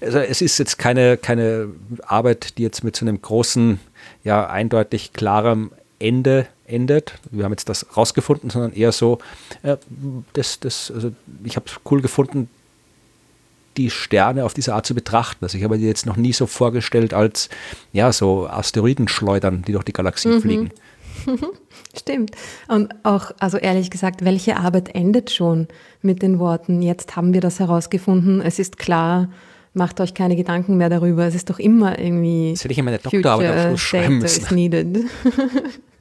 also 0.01 0.19
es 0.19 0.41
ist 0.41 0.57
jetzt 0.57 0.77
keine, 0.77 1.17
keine 1.17 1.67
Arbeit 2.05 2.33
Arbeit, 2.33 2.57
die 2.57 2.63
jetzt 2.63 2.83
mit 2.83 2.95
so 2.95 3.05
einem 3.05 3.21
großen, 3.21 3.79
ja, 4.23 4.47
eindeutig 4.47 5.13
klarem 5.13 5.71
Ende 5.99 6.47
endet. 6.65 7.15
Wir 7.31 7.43
haben 7.45 7.51
jetzt 7.51 7.69
das 7.69 7.85
rausgefunden, 7.97 8.49
sondern 8.49 8.73
eher 8.73 8.91
so, 8.91 9.19
äh, 9.61 9.77
das, 10.33 10.59
das, 10.59 10.89
also 10.89 11.11
ich 11.43 11.55
habe 11.55 11.65
es 11.67 11.79
cool 11.89 12.01
gefunden, 12.01 12.49
die 13.77 13.89
Sterne 13.89 14.45
auf 14.45 14.53
diese 14.53 14.73
Art 14.73 14.85
zu 14.85 14.95
betrachten. 14.95 15.45
Also 15.45 15.57
ich 15.57 15.63
habe 15.63 15.77
die 15.77 15.85
jetzt 15.85 16.05
noch 16.05 16.17
nie 16.17 16.33
so 16.33 16.45
vorgestellt 16.45 17.13
als 17.13 17.49
ja 17.91 18.11
so 18.11 18.47
Asteroidenschleudern, 18.47 19.63
die 19.67 19.71
durch 19.71 19.83
die 19.83 19.93
Galaxie 19.93 20.29
mhm. 20.29 20.41
fliegen. 20.41 20.71
Stimmt. 21.95 22.31
Und 22.67 22.93
auch, 23.03 23.31
also 23.39 23.57
ehrlich 23.57 23.91
gesagt, 23.91 24.25
welche 24.25 24.57
Arbeit 24.57 24.93
endet 24.95 25.31
schon 25.31 25.67
mit 26.01 26.21
den 26.21 26.39
Worten, 26.39 26.81
jetzt 26.81 27.15
haben 27.15 27.33
wir 27.33 27.41
das 27.41 27.59
herausgefunden, 27.59 28.41
es 28.41 28.57
ist 28.57 28.77
klar, 28.77 29.29
macht 29.73 29.99
euch 30.01 30.13
keine 30.13 30.35
Gedanken 30.35 30.77
mehr 30.77 30.89
darüber. 30.89 31.25
Es 31.25 31.35
ist 31.35 31.49
doch 31.49 31.59
immer 31.59 31.99
irgendwie. 31.99 32.51
Das 32.53 32.63
hätte 32.63 32.71
ich 32.71 32.77
in 32.79 32.85
meiner 32.85 32.97
Doktorarbeit 32.97 33.51
am 33.51 33.67
Schluss 33.69 33.81
schreiben 33.81 34.17
müssen. 34.19 34.43
Is 34.43 34.51
needed. 34.51 34.97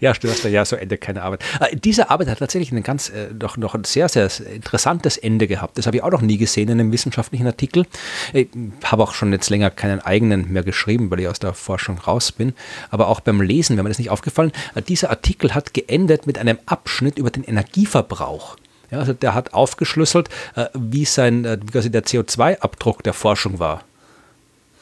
Ja, 0.00 0.14
stimmt, 0.14 0.42
ja, 0.44 0.64
so 0.64 0.76
endet 0.76 1.00
keine 1.00 1.22
Arbeit. 1.22 1.42
Äh, 1.60 1.76
diese 1.76 2.10
Arbeit 2.10 2.28
hat 2.28 2.38
tatsächlich 2.38 2.72
ein 2.72 2.82
ganz, 2.82 3.08
äh, 3.08 3.28
noch, 3.32 3.74
ein 3.74 3.84
sehr, 3.84 4.08
sehr 4.08 4.28
interessantes 4.52 5.16
Ende 5.16 5.46
gehabt. 5.46 5.78
Das 5.78 5.86
habe 5.86 5.96
ich 5.96 6.02
auch 6.02 6.10
noch 6.10 6.20
nie 6.20 6.36
gesehen 6.36 6.68
in 6.68 6.80
einem 6.80 6.92
wissenschaftlichen 6.92 7.46
Artikel. 7.46 7.86
Ich 8.32 8.48
habe 8.84 9.02
auch 9.02 9.14
schon 9.14 9.32
jetzt 9.32 9.50
länger 9.50 9.70
keinen 9.70 10.00
eigenen 10.00 10.52
mehr 10.52 10.62
geschrieben, 10.62 11.10
weil 11.10 11.20
ich 11.20 11.28
aus 11.28 11.38
der 11.38 11.54
Forschung 11.54 11.98
raus 11.98 12.32
bin. 12.32 12.52
Aber 12.90 13.08
auch 13.08 13.20
beim 13.20 13.40
Lesen, 13.40 13.76
wenn 13.76 13.84
mir 13.84 13.90
das 13.90 13.98
nicht 13.98 14.10
aufgefallen, 14.10 14.52
äh, 14.74 14.82
dieser 14.82 15.10
Artikel 15.10 15.54
hat 15.54 15.72
geendet 15.72 16.26
mit 16.26 16.38
einem 16.38 16.58
Abschnitt 16.66 17.18
über 17.18 17.30
den 17.30 17.44
Energieverbrauch. 17.44 18.56
Ja, 18.90 18.98
also 18.98 19.12
der 19.12 19.34
hat 19.34 19.54
aufgeschlüsselt, 19.54 20.28
äh, 20.56 20.66
wie 20.74 21.04
sein, 21.04 21.44
äh, 21.44 21.58
quasi 21.70 21.90
der 21.90 22.04
CO2-Abdruck 22.04 23.02
der 23.02 23.14
Forschung 23.14 23.58
war. 23.58 23.82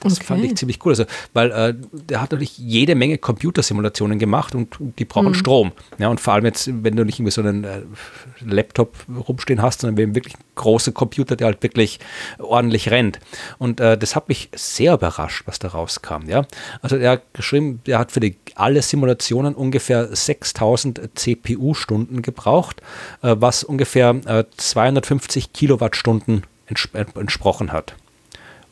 Das 0.04 0.18
okay. 0.18 0.24
fand 0.24 0.44
ich 0.44 0.56
ziemlich 0.56 0.84
cool. 0.84 0.92
Also, 0.92 1.04
weil 1.32 1.50
äh, 1.50 1.74
der 1.92 2.20
hat 2.20 2.32
natürlich 2.32 2.58
jede 2.58 2.94
Menge 2.94 3.18
Computersimulationen 3.18 4.18
gemacht 4.18 4.54
und 4.54 4.76
die 4.98 5.04
brauchen 5.04 5.28
mhm. 5.28 5.34
Strom. 5.34 5.72
Ja, 5.98 6.08
und 6.08 6.20
vor 6.20 6.34
allem 6.34 6.44
jetzt, 6.44 6.70
wenn 6.82 6.96
du 6.96 7.04
nicht 7.04 7.18
irgendwie 7.18 7.32
so 7.32 7.42
einen 7.42 7.64
äh, 7.64 7.82
Laptop 8.40 8.96
rumstehen 9.28 9.62
hast, 9.62 9.80
sondern 9.80 10.02
eben 10.02 10.14
wirklich 10.14 10.34
einen 10.34 10.44
großen 10.54 10.94
Computer, 10.94 11.36
der 11.36 11.46
halt 11.46 11.62
wirklich 11.62 12.00
ordentlich 12.38 12.90
rennt. 12.90 13.20
Und 13.58 13.80
äh, 13.80 13.96
das 13.96 14.16
hat 14.16 14.28
mich 14.28 14.50
sehr 14.54 14.94
überrascht, 14.94 15.42
was 15.46 15.58
da 15.58 15.68
rauskam. 15.68 16.28
Ja? 16.28 16.46
Also 16.80 16.96
er 16.96 17.12
hat 17.12 17.34
geschrieben, 17.34 17.80
er 17.86 17.98
hat 17.98 18.12
für 18.12 18.20
die, 18.20 18.36
alle 18.54 18.82
Simulationen 18.82 19.54
ungefähr 19.54 20.14
6000 20.14 21.10
CPU-Stunden 21.14 22.22
gebraucht, 22.22 22.82
äh, 23.22 23.36
was 23.38 23.64
ungefähr 23.64 24.46
250 24.56 25.44
äh, 25.44 25.48
Kilowattstunden 25.52 26.44
entsprochen 27.14 27.72
hat. 27.72 27.94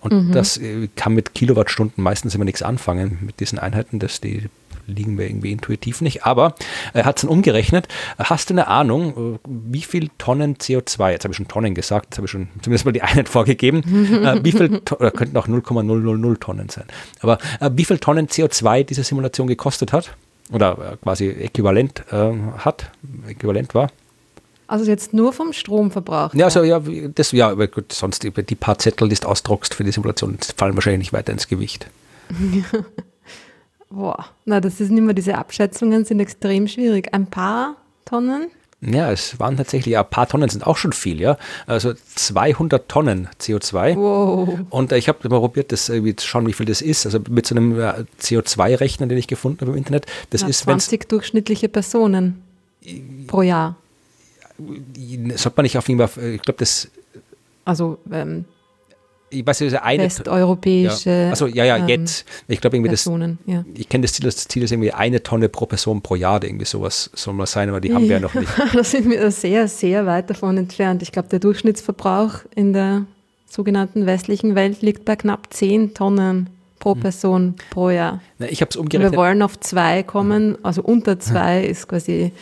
Und 0.01 0.29
mhm. 0.29 0.33
das 0.33 0.57
äh, 0.57 0.89
kann 0.97 1.15
mit 1.15 1.35
Kilowattstunden 1.35 2.03
meistens 2.03 2.35
immer 2.35 2.45
nichts 2.45 2.63
anfangen 2.63 3.19
mit 3.21 3.41
diesen 3.41 3.59
Einheiten, 3.59 3.99
das 3.99 4.21
die 4.21 4.49
liegen 4.87 5.15
mir 5.15 5.27
irgendwie 5.27 5.53
intuitiv 5.53 6.01
nicht. 6.01 6.25
Aber 6.25 6.55
er 6.93 7.05
hat 7.05 7.17
es 7.17 7.23
dann 7.23 7.31
umgerechnet. 7.31 7.89
Hast 8.19 8.51
du 8.51 8.55
eine 8.55 8.67
Ahnung, 8.67 9.35
äh, 9.35 9.39
wie 9.47 9.83
viel 9.83 10.11
Tonnen 10.19 10.57
CO2, 10.57 11.13
jetzt 11.13 11.25
habe 11.25 11.33
ich 11.33 11.37
schon 11.37 11.49
Tonnen 11.49 11.75
gesagt, 11.75 12.07
jetzt 12.07 12.19
habe 12.19 12.27
ich 12.27 12.31
schon 12.31 12.49
zumindest 12.63 12.85
mal 12.85 12.93
die 12.93 13.03
Einheit 13.03 13.29
vorgegeben, 13.29 13.83
äh, 14.25 14.45
wie 14.45 14.53
viel, 14.53 14.81
oder 14.99 15.11
könnten 15.11 15.37
auch 15.37 15.49
0,000 15.49 16.41
Tonnen 16.41 16.69
sein, 16.69 16.85
aber 17.21 17.39
äh, 17.61 17.71
wie 17.75 17.85
viel 17.85 17.99
Tonnen 17.99 18.27
CO2 18.27 18.85
diese 18.85 19.05
Simulation 19.05 19.47
gekostet 19.47 19.93
hat? 19.93 20.17
Oder 20.53 20.73
äh, 20.73 20.97
quasi 20.97 21.29
äquivalent 21.29 22.05
äh, 22.11 22.33
hat, 22.59 22.91
äquivalent 23.29 23.75
war? 23.75 23.91
Also 24.71 24.85
jetzt 24.85 25.13
nur 25.13 25.33
vom 25.33 25.53
Stromverbrauch? 25.53 26.33
Ja, 26.33 26.45
also 26.45 26.63
ja, 26.63 26.81
das, 27.13 27.33
ja, 27.33 27.49
aber 27.51 27.67
gut, 27.67 27.93
sonst 27.93 28.23
die, 28.23 28.31
die 28.31 28.55
paar 28.55 28.79
Zettel, 28.79 29.09
die 29.09 29.17
du 29.17 29.27
ausdruckst 29.27 29.75
für 29.75 29.83
die 29.83 29.91
Simulation, 29.91 30.39
fallen 30.57 30.77
wahrscheinlich 30.77 31.01
nicht 31.01 31.13
weiter 31.13 31.33
ins 31.33 31.49
Gewicht. 31.49 31.91
Boah, 33.91 34.27
na, 34.45 34.61
das 34.61 34.79
sind 34.79 34.97
immer 34.97 35.13
diese 35.13 35.37
Abschätzungen, 35.37 36.05
sind 36.05 36.21
extrem 36.21 36.69
schwierig. 36.69 37.13
Ein 37.13 37.27
paar 37.27 37.79
Tonnen? 38.05 38.47
Ja, 38.81 39.11
es 39.11 39.41
waren 39.41 39.57
tatsächlich, 39.57 39.99
ein 39.99 40.09
paar 40.09 40.29
Tonnen 40.29 40.49
sind 40.49 40.65
auch 40.65 40.77
schon 40.77 40.93
viel, 40.93 41.21
ja. 41.21 41.37
Also 41.67 41.93
200 42.15 42.89
Tonnen 42.89 43.29
CO2. 43.41 43.97
Wow. 43.97 44.61
Und 44.71 44.93
äh, 44.93 44.99
ich 44.99 45.09
habe 45.09 45.29
mal 45.29 45.41
probiert, 45.41 45.73
das 45.73 45.89
irgendwie 45.89 46.15
zu 46.15 46.29
schauen, 46.29 46.47
wie 46.47 46.53
viel 46.53 46.67
das 46.67 46.81
ist. 46.81 47.07
Also 47.07 47.19
mit 47.29 47.45
so 47.45 47.57
einem 47.57 47.77
äh, 47.77 48.05
CO2-Rechner, 48.21 49.09
den 49.09 49.19
ich 49.19 49.27
gefunden 49.27 49.63
habe 49.63 49.73
im 49.73 49.79
Internet. 49.79 50.07
Das 50.31 50.43
Na, 50.43 50.49
ist 50.49 50.61
20 50.61 51.09
durchschnittliche 51.09 51.69
Personen 51.69 52.41
pro 53.27 53.43
Jahr 53.43 53.75
sollte 55.37 55.57
man 55.57 55.63
nicht 55.65 55.79
auf 55.79 55.89
jeden 55.89 56.07
Fall, 56.07 56.35
ich 56.35 56.43
glaube, 56.43 56.59
das. 56.59 56.89
Also, 57.65 57.99
ähm, 58.13 58.45
ich 59.31 59.47
weiß 59.47 59.61
nicht, 59.61 59.81
eine. 59.81 60.05
Westeuropäische. 60.05 61.11
Ja. 61.11 61.31
Also, 61.31 61.47
ja, 61.47 61.65
ja, 61.65 61.77
ähm, 61.77 61.89
jetzt. 61.89 62.27
Ich 62.49 62.61
glaube, 62.61 62.77
irgendwie 62.77 62.91
Personen, 62.91 63.39
das. 63.47 63.55
Ja. 63.55 63.65
Ich 63.75 63.89
kenne 63.89 64.03
das 64.03 64.13
Ziel, 64.13 64.25
das 64.25 64.49
Ziel 64.49 64.63
ist 64.63 64.73
irgendwie 64.73 64.93
eine 64.93 65.23
Tonne 65.23 65.49
pro 65.49 65.67
Person 65.67 66.03
pro 66.03 66.17
Jahr, 66.17 66.43
irgendwie 66.43 66.65
sowas 66.65 67.11
soll 67.15 67.35
mal 67.35 67.47
sein, 67.47 67.69
aber 67.69 67.81
die 67.81 67.95
haben 67.95 68.05
wir 68.05 68.17
ja 68.17 68.21
noch 68.21 68.35
nicht. 68.35 68.51
da 68.75 68.85
sind 68.85 69.09
wir 69.09 69.31
sehr, 69.31 69.69
sehr 69.69 70.05
weit 70.07 70.31
davon 70.31 70.57
entfernt. 70.59 71.03
Ich 71.03 71.13
glaube, 71.13 71.29
der 71.29 71.39
Durchschnittsverbrauch 71.39 72.41
in 72.55 72.73
der 72.73 73.07
sogenannten 73.49 74.07
westlichen 74.07 74.55
Welt 74.55 74.83
liegt 74.83 75.05
bei 75.05 75.17
knapp 75.17 75.53
10 75.53 75.95
Tonnen 75.95 76.51
pro 76.79 76.95
hm. 76.95 77.01
Person 77.01 77.55
pro 77.71 77.91
Jahr. 77.91 78.21
Na, 78.39 78.49
ich 78.49 78.61
habe 78.61 78.71
es 78.71 78.77
umgerechnet. 78.77 79.13
Wir 79.13 79.19
wollen 79.19 79.43
auf 79.43 79.61
zwei 79.61 80.03
kommen, 80.03 80.59
also 80.65 80.83
unter 80.83 81.21
zwei 81.21 81.65
ist 81.65 81.87
quasi 81.87 82.33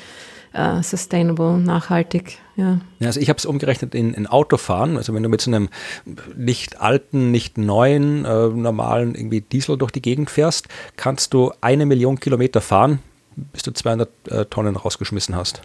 uh, 0.55 0.83
sustainable, 0.83 1.59
nachhaltig. 1.59 2.39
Ja. 2.57 2.81
ja 2.99 3.07
also 3.07 3.21
ich 3.21 3.29
habe 3.29 3.39
es 3.39 3.47
umgerechnet 3.47 3.95
in, 3.95 4.15
in 4.15 4.27
Autofahren. 4.27 4.97
Also 4.97 5.15
wenn 5.15 5.23
du 5.23 5.29
mit 5.29 5.41
so 5.41 5.51
einem 5.51 5.69
nicht 6.37 6.81
alten, 6.81 7.31
nicht 7.31 7.59
neuen, 7.59 8.25
äh, 8.25 8.49
normalen 8.49 9.15
irgendwie 9.15 9.41
Diesel 9.41 9.79
durch 9.79 9.91
die 9.91 10.03
Gegend 10.03 10.31
fährst, 10.31 10.69
kannst 10.97 11.35
du 11.35 11.53
eine 11.61 11.87
Million 11.87 12.19
Kilometer 12.21 12.61
fahren, 12.61 12.99
bis 13.37 13.63
du 13.63 13.73
200 13.73 14.09
äh, 14.29 14.45
Tonnen 14.47 14.77
rausgeschmissen 14.77 15.37
hast. 15.37 15.63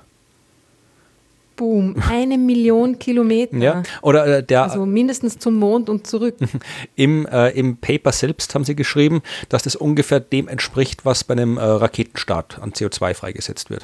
Boom, 1.56 1.96
eine 2.10 2.38
Million 2.38 2.98
Kilometer. 2.98 3.58
Ja, 3.58 3.84
oder 4.02 4.26
äh, 4.26 4.44
der, 4.44 4.64
also 4.64 4.86
mindestens 4.86 5.38
zum 5.38 5.56
Mond 5.56 5.88
und 5.88 6.08
zurück. 6.08 6.36
Im, 6.96 7.28
äh, 7.28 7.50
Im 7.50 7.78
Paper 7.78 8.12
selbst 8.12 8.56
haben 8.56 8.64
sie 8.64 8.76
geschrieben, 8.76 9.22
dass 9.50 9.64
das 9.64 9.76
ungefähr 9.76 10.20
dem 10.20 10.48
entspricht, 10.48 11.06
was 11.06 11.24
bei 11.24 11.34
einem 11.34 11.58
äh, 11.58 11.62
Raketenstart 11.62 12.60
an 12.60 12.72
CO2 12.72 13.14
freigesetzt 13.14 13.70
wird. 13.70 13.84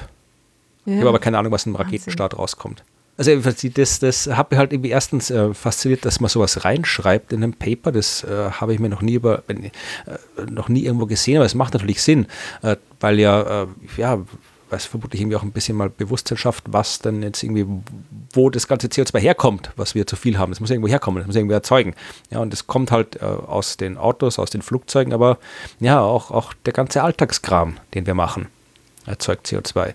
Ja. 0.90 0.96
Ich 0.96 1.00
habe 1.00 1.10
aber 1.10 1.20
keine 1.20 1.38
Ahnung, 1.38 1.52
was 1.52 1.66
im 1.66 1.76
Raketenstart 1.76 2.34
Wahnsinn. 2.34 2.42
rauskommt. 2.42 2.84
Also 3.18 3.36
das, 3.36 4.00
das 4.00 4.28
hat 4.28 4.50
mich 4.50 4.58
halt 4.58 4.72
irgendwie 4.72 4.92
erstens 4.92 5.30
äh, 5.30 5.54
fasziniert, 5.54 6.06
dass 6.06 6.22
man 6.22 6.30
sowas 6.30 6.64
reinschreibt 6.64 7.34
in 7.34 7.44
einem 7.44 7.54
Paper. 7.54 7.92
Das 7.92 8.24
äh, 8.24 8.52
habe 8.52 8.74
ich 8.74 8.80
mir 8.80 8.88
noch 8.88 9.02
nie 9.02 9.16
über, 9.16 9.44
äh, 9.50 9.72
noch 10.50 10.70
nie 10.70 10.86
irgendwo 10.86 11.06
gesehen, 11.06 11.36
aber 11.36 11.46
es 11.46 11.54
macht 11.54 11.74
natürlich 11.74 12.02
Sinn, 12.02 12.28
äh, 12.62 12.78
weil 13.02 13.20
ja, 13.20 13.64
äh, 13.64 13.68
ja, 13.98 14.20
was 14.70 14.86
vermutlich 14.86 15.22
irgendwie 15.22 15.36
auch 15.36 15.44
ein 15.44 15.52
bisschen 15.52 15.76
mal 15.76 15.90
Bewusstsein 15.90 16.38
schafft, 16.38 16.64
was 16.68 17.00
dann 17.00 17.22
jetzt 17.22 17.44
irgendwie, 17.44 17.66
wo 18.32 18.50
das 18.50 18.70
ganze 18.70 18.88
CO2 18.88 19.20
herkommt, 19.20 19.72
was 19.76 19.96
wir 19.96 20.08
zu 20.08 20.16
viel 20.16 20.38
haben. 20.38 20.52
Das 20.54 20.62
muss 20.62 20.70
irgendwo 20.70 20.88
herkommen, 20.88 21.20
das 21.20 21.28
muss 21.28 21.36
irgendwo 21.36 21.56
erzeugen. 21.56 21.96
Ja, 22.30 22.40
und 22.40 22.54
das 22.54 22.68
kommt 22.68 22.90
halt 22.90 23.18
äh, 23.18 23.26
aus 23.26 23.76
den 23.76 23.98
Autos, 23.98 24.40
aus 24.40 24.50
den 24.50 24.62
Flugzeugen, 24.62 25.12
aber 25.12 25.40
ja, 25.82 26.00
auch, 26.00 26.32
auch 26.32 26.54
der 26.66 26.72
ganze 26.74 27.04
Alltagskram, 27.04 27.78
den 27.94 28.06
wir 28.06 28.14
machen, 28.14 28.48
erzeugt 29.06 29.48
CO2. 29.48 29.94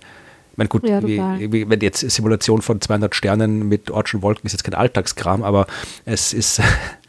Ich 0.55 0.59
meine, 0.59 0.69
gut, 0.69 0.89
ja, 0.89 1.03
wie, 1.03 1.69
wenn 1.69 1.81
jetzt 1.81 2.09
Simulation 2.09 2.63
von 2.63 2.81
200 2.81 3.13
Sternen 3.13 3.69
mit 3.69 3.91
Ortschen 3.91 4.23
Wolken 4.23 4.47
ist 4.47 4.53
jetzt 4.53 4.63
kein 4.63 4.75
Alltagskram, 4.75 5.43
aber 5.43 5.67
es 6.05 6.33
ist 6.33 6.63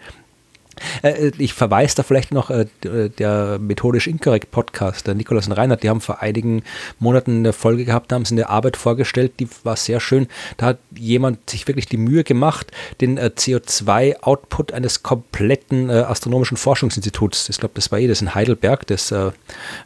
ich 1.37 1.53
verweise 1.53 1.95
da 1.95 2.03
vielleicht 2.03 2.33
noch 2.33 2.49
äh, 2.49 2.65
der 2.83 3.59
methodisch 3.59 4.07
inkorrekt 4.07 4.51
Podcast, 4.51 5.07
der 5.07 5.15
Nikolaus 5.15 5.47
und 5.47 5.53
Reinhard, 5.53 5.83
die 5.83 5.89
haben 5.89 6.01
vor 6.01 6.21
einigen 6.21 6.63
Monaten 6.99 7.39
eine 7.39 7.53
Folge 7.53 7.85
gehabt, 7.85 8.11
haben 8.11 8.25
sie 8.25 8.35
eine 8.35 8.49
Arbeit 8.49 8.77
vorgestellt, 8.77 9.33
die 9.39 9.47
war 9.63 9.75
sehr 9.75 9.99
schön. 9.99 10.27
Da 10.57 10.67
hat 10.67 10.79
jemand 10.95 11.49
sich 11.49 11.67
wirklich 11.67 11.87
die 11.87 11.97
Mühe 11.97 12.23
gemacht, 12.23 12.71
den 13.01 13.17
äh, 13.17 13.31
CO2-Output 13.35 14.73
eines 14.73 15.03
kompletten 15.03 15.89
astronomischen 15.89 16.57
Forschungsinstituts, 16.57 17.49
ich 17.49 17.57
glaube, 17.57 17.73
das 17.75 17.91
war 17.91 17.99
eh 17.99 18.07
das 18.07 18.21
in 18.21 18.33
Heidelberg, 18.35 18.87
das 18.87 19.13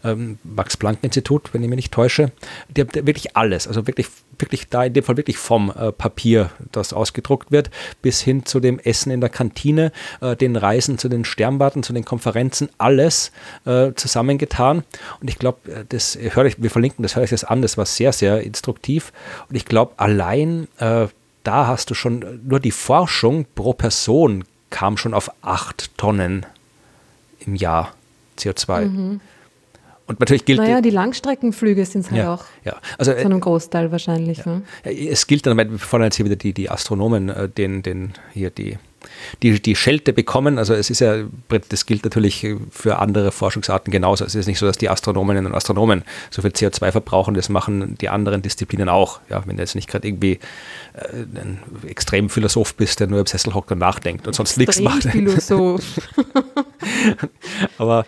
ähm, 0.03 0.37
Max-Planck-Institut, 0.43 1.53
wenn 1.53 1.63
ich 1.63 1.69
mich 1.69 1.77
nicht 1.77 1.93
täusche, 1.93 2.31
die 2.69 2.81
haben 2.81 2.89
wirklich 2.93 3.35
alles, 3.35 3.67
also 3.67 3.87
wirklich 3.87 4.07
wirklich 4.39 4.69
da 4.69 4.83
in 4.83 4.93
dem 4.93 5.03
Fall 5.03 5.17
wirklich 5.17 5.37
vom 5.37 5.71
äh, 5.71 5.91
Papier, 5.91 6.51
das 6.71 6.93
ausgedruckt 6.93 7.51
wird, 7.51 7.69
bis 8.01 8.21
hin 8.21 8.45
zu 8.45 8.59
dem 8.59 8.79
Essen 8.79 9.11
in 9.11 9.21
der 9.21 9.29
Kantine, 9.29 9.91
äh, 10.21 10.35
den 10.35 10.55
Reisen 10.55 10.97
zu 10.97 11.09
den 11.09 11.25
Sternwarten, 11.25 11.83
zu 11.83 11.93
den 11.93 12.05
Konferenzen, 12.05 12.69
alles 12.77 13.31
äh, 13.65 13.93
zusammengetan. 13.95 14.83
Und 15.21 15.29
ich 15.29 15.39
glaube, 15.39 15.71
äh, 15.71 15.85
das 15.89 16.17
höre 16.19 16.45
ich, 16.45 16.61
wir 16.61 16.71
verlinken 16.71 17.03
das, 17.03 17.15
höre 17.15 17.23
ich 17.23 17.29
das 17.29 17.43
an, 17.43 17.61
das 17.61 17.77
war 17.77 17.85
sehr, 17.85 18.13
sehr 18.13 18.41
instruktiv. 18.41 19.11
Und 19.49 19.55
ich 19.55 19.65
glaube, 19.65 19.93
allein 19.97 20.67
äh, 20.77 21.07
da 21.43 21.67
hast 21.67 21.89
du 21.89 21.93
schon, 21.93 22.41
nur 22.45 22.59
die 22.59 22.71
Forschung 22.71 23.45
pro 23.55 23.73
Person 23.73 24.43
kam 24.69 24.97
schon 24.97 25.13
auf 25.13 25.31
acht 25.41 25.97
Tonnen 25.97 26.45
im 27.39 27.55
Jahr 27.55 27.93
CO2. 28.37 28.85
Mhm. 28.85 29.21
Und 30.09 30.19
natürlich 30.19 30.43
gilt. 30.43 30.59
Naja, 30.59 30.81
die 30.81 30.89
Langstreckenflüge 30.89 31.85
sind 31.85 32.01
es 32.01 32.11
halt 32.11 32.19
ja, 32.19 32.33
auch. 32.33 32.43
Ja, 32.65 32.77
also, 32.97 33.13
zu 33.13 33.19
einem 33.19 33.39
Großteil 33.39 33.91
wahrscheinlich. 33.91 34.39
Ja. 34.39 34.47
Ne? 34.47 34.63
Es 34.83 35.27
gilt 35.27 35.45
dann, 35.45 35.55
wir 35.55 35.77
fordern 35.77 36.07
jetzt 36.07 36.15
hier 36.15 36.25
wieder 36.25 36.35
die, 36.35 36.51
die 36.51 36.69
Astronomen, 36.69 37.29
äh, 37.29 37.47
den, 37.47 37.83
den, 37.83 38.13
hier 38.33 38.49
die 38.49 38.77
die, 39.43 39.61
die 39.61 39.75
Schelte 39.75 40.13
bekommen. 40.13 40.57
Also 40.57 40.73
es 40.73 40.89
ist 40.89 40.99
ja, 40.99 41.23
das 41.69 41.85
gilt 41.85 42.03
natürlich 42.03 42.45
für 42.71 42.99
andere 42.99 43.31
Forschungsarten 43.31 43.91
genauso. 43.91 44.25
Es 44.25 44.35
ist 44.35 44.47
nicht 44.47 44.59
so, 44.59 44.65
dass 44.65 44.77
die 44.77 44.89
Astronominnen 44.89 45.45
und 45.45 45.55
Astronomen 45.55 46.03
so 46.29 46.41
viel 46.41 46.51
CO2 46.51 46.91
verbrauchen, 46.91 47.33
das 47.33 47.49
machen 47.49 47.95
die 47.99 48.09
anderen 48.09 48.41
Disziplinen 48.41 48.89
auch. 48.89 49.19
Ja, 49.29 49.41
wenn 49.45 49.57
du 49.57 49.63
jetzt 49.63 49.75
nicht 49.75 49.89
gerade 49.89 50.07
irgendwie 50.07 50.39
äh, 50.93 51.39
ein 51.39 51.59
extrem 51.87 52.29
Philosoph 52.29 52.75
bist, 52.75 52.99
der 52.99 53.07
nur 53.07 53.19
im 53.19 53.25
Sessel 53.25 53.53
hockt 53.53 53.71
und 53.71 53.79
nachdenkt 53.79 54.27
und 54.27 54.33
sonst 54.33 54.57
nichts 54.57 54.81
macht. 54.81 55.03
Philosoph. 55.03 55.83
Aber 57.77 58.05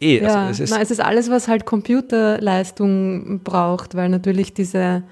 eh, 0.00 0.24
also 0.24 0.36
ja, 0.36 0.50
es, 0.50 0.60
ist, 0.60 0.70
na, 0.70 0.80
es 0.80 0.90
ist 0.90 1.00
alles, 1.00 1.30
was 1.30 1.48
halt 1.48 1.66
Computerleistung 1.66 3.40
braucht, 3.44 3.94
weil 3.94 4.08
natürlich 4.08 4.54
diese 4.54 5.02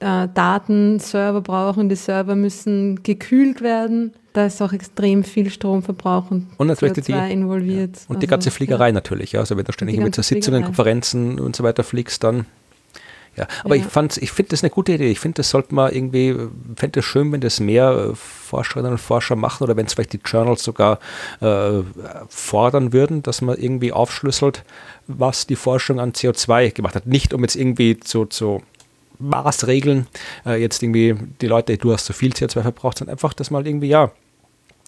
äh, 0.00 0.28
Daten 0.34 0.98
Server 1.00 1.40
brauchen, 1.40 1.88
die 1.88 1.96
Server 1.96 2.34
müssen 2.34 3.02
gekühlt 3.02 3.62
werden 3.62 4.12
da 4.34 4.46
ist 4.46 4.60
auch 4.60 4.72
extrem 4.72 5.22
viel 5.22 5.48
Stromverbrauch 5.48 6.30
und, 6.30 6.48
und 6.56 6.66
natürlich 6.66 6.94
CO2 6.94 7.28
die, 7.28 7.32
involviert. 7.32 7.96
Ja. 7.96 8.02
Und 8.08 8.16
also, 8.16 8.20
die 8.20 8.26
ganze 8.26 8.50
Fliegerei 8.50 8.88
ja. 8.88 8.92
natürlich. 8.92 9.32
Ja. 9.32 9.40
Also 9.40 9.56
wenn 9.56 9.64
du 9.64 9.72
ständig 9.72 9.96
mit 9.98 10.14
zur 10.14 10.24
Sitzungen, 10.24 10.64
Konferenzen 10.64 11.38
und 11.38 11.54
so 11.54 11.62
weiter 11.62 11.84
fliegst, 11.84 12.24
dann 12.24 12.44
ja. 13.36 13.46
Aber 13.64 13.74
ja. 13.76 13.84
ich 13.84 14.22
ich 14.22 14.32
finde 14.32 14.50
das 14.50 14.62
eine 14.62 14.70
gute 14.70 14.92
Idee. 14.92 15.10
Ich 15.10 15.20
finde, 15.20 15.36
das 15.36 15.50
sollte 15.50 15.74
man 15.74 15.92
irgendwie, 15.92 16.36
fände 16.76 17.00
es 17.00 17.06
schön, 17.06 17.32
wenn 17.32 17.40
das 17.40 17.60
mehr 17.60 18.10
äh, 18.10 18.14
Forscherinnen 18.14 18.92
und 18.92 18.98
Forscher 18.98 19.36
machen 19.36 19.64
oder 19.64 19.76
wenn 19.76 19.86
es 19.86 19.94
vielleicht 19.94 20.12
die 20.12 20.20
Journals 20.24 20.62
sogar 20.62 20.98
äh, 21.40 21.82
fordern 22.28 22.92
würden, 22.92 23.22
dass 23.22 23.42
man 23.42 23.56
irgendwie 23.58 23.92
aufschlüsselt, 23.92 24.64
was 25.06 25.46
die 25.46 25.56
Forschung 25.56 26.00
an 26.00 26.12
CO2 26.12 26.72
gemacht 26.72 26.94
hat. 26.94 27.06
Nicht 27.06 27.34
um 27.34 27.42
jetzt 27.42 27.56
irgendwie 27.56 27.98
zu, 27.98 28.26
zu 28.26 28.62
Maßregeln, 29.18 30.06
äh, 30.46 30.60
jetzt 30.60 30.82
irgendwie 30.82 31.16
die 31.40 31.46
Leute, 31.46 31.76
du 31.76 31.92
hast 31.92 32.06
so 32.06 32.12
viel 32.12 32.32
CO2 32.32 32.62
verbraucht, 32.62 32.98
sondern 32.98 33.14
einfach, 33.14 33.34
dass 33.34 33.50
man 33.50 33.64
irgendwie, 33.66 33.88
ja, 33.88 34.10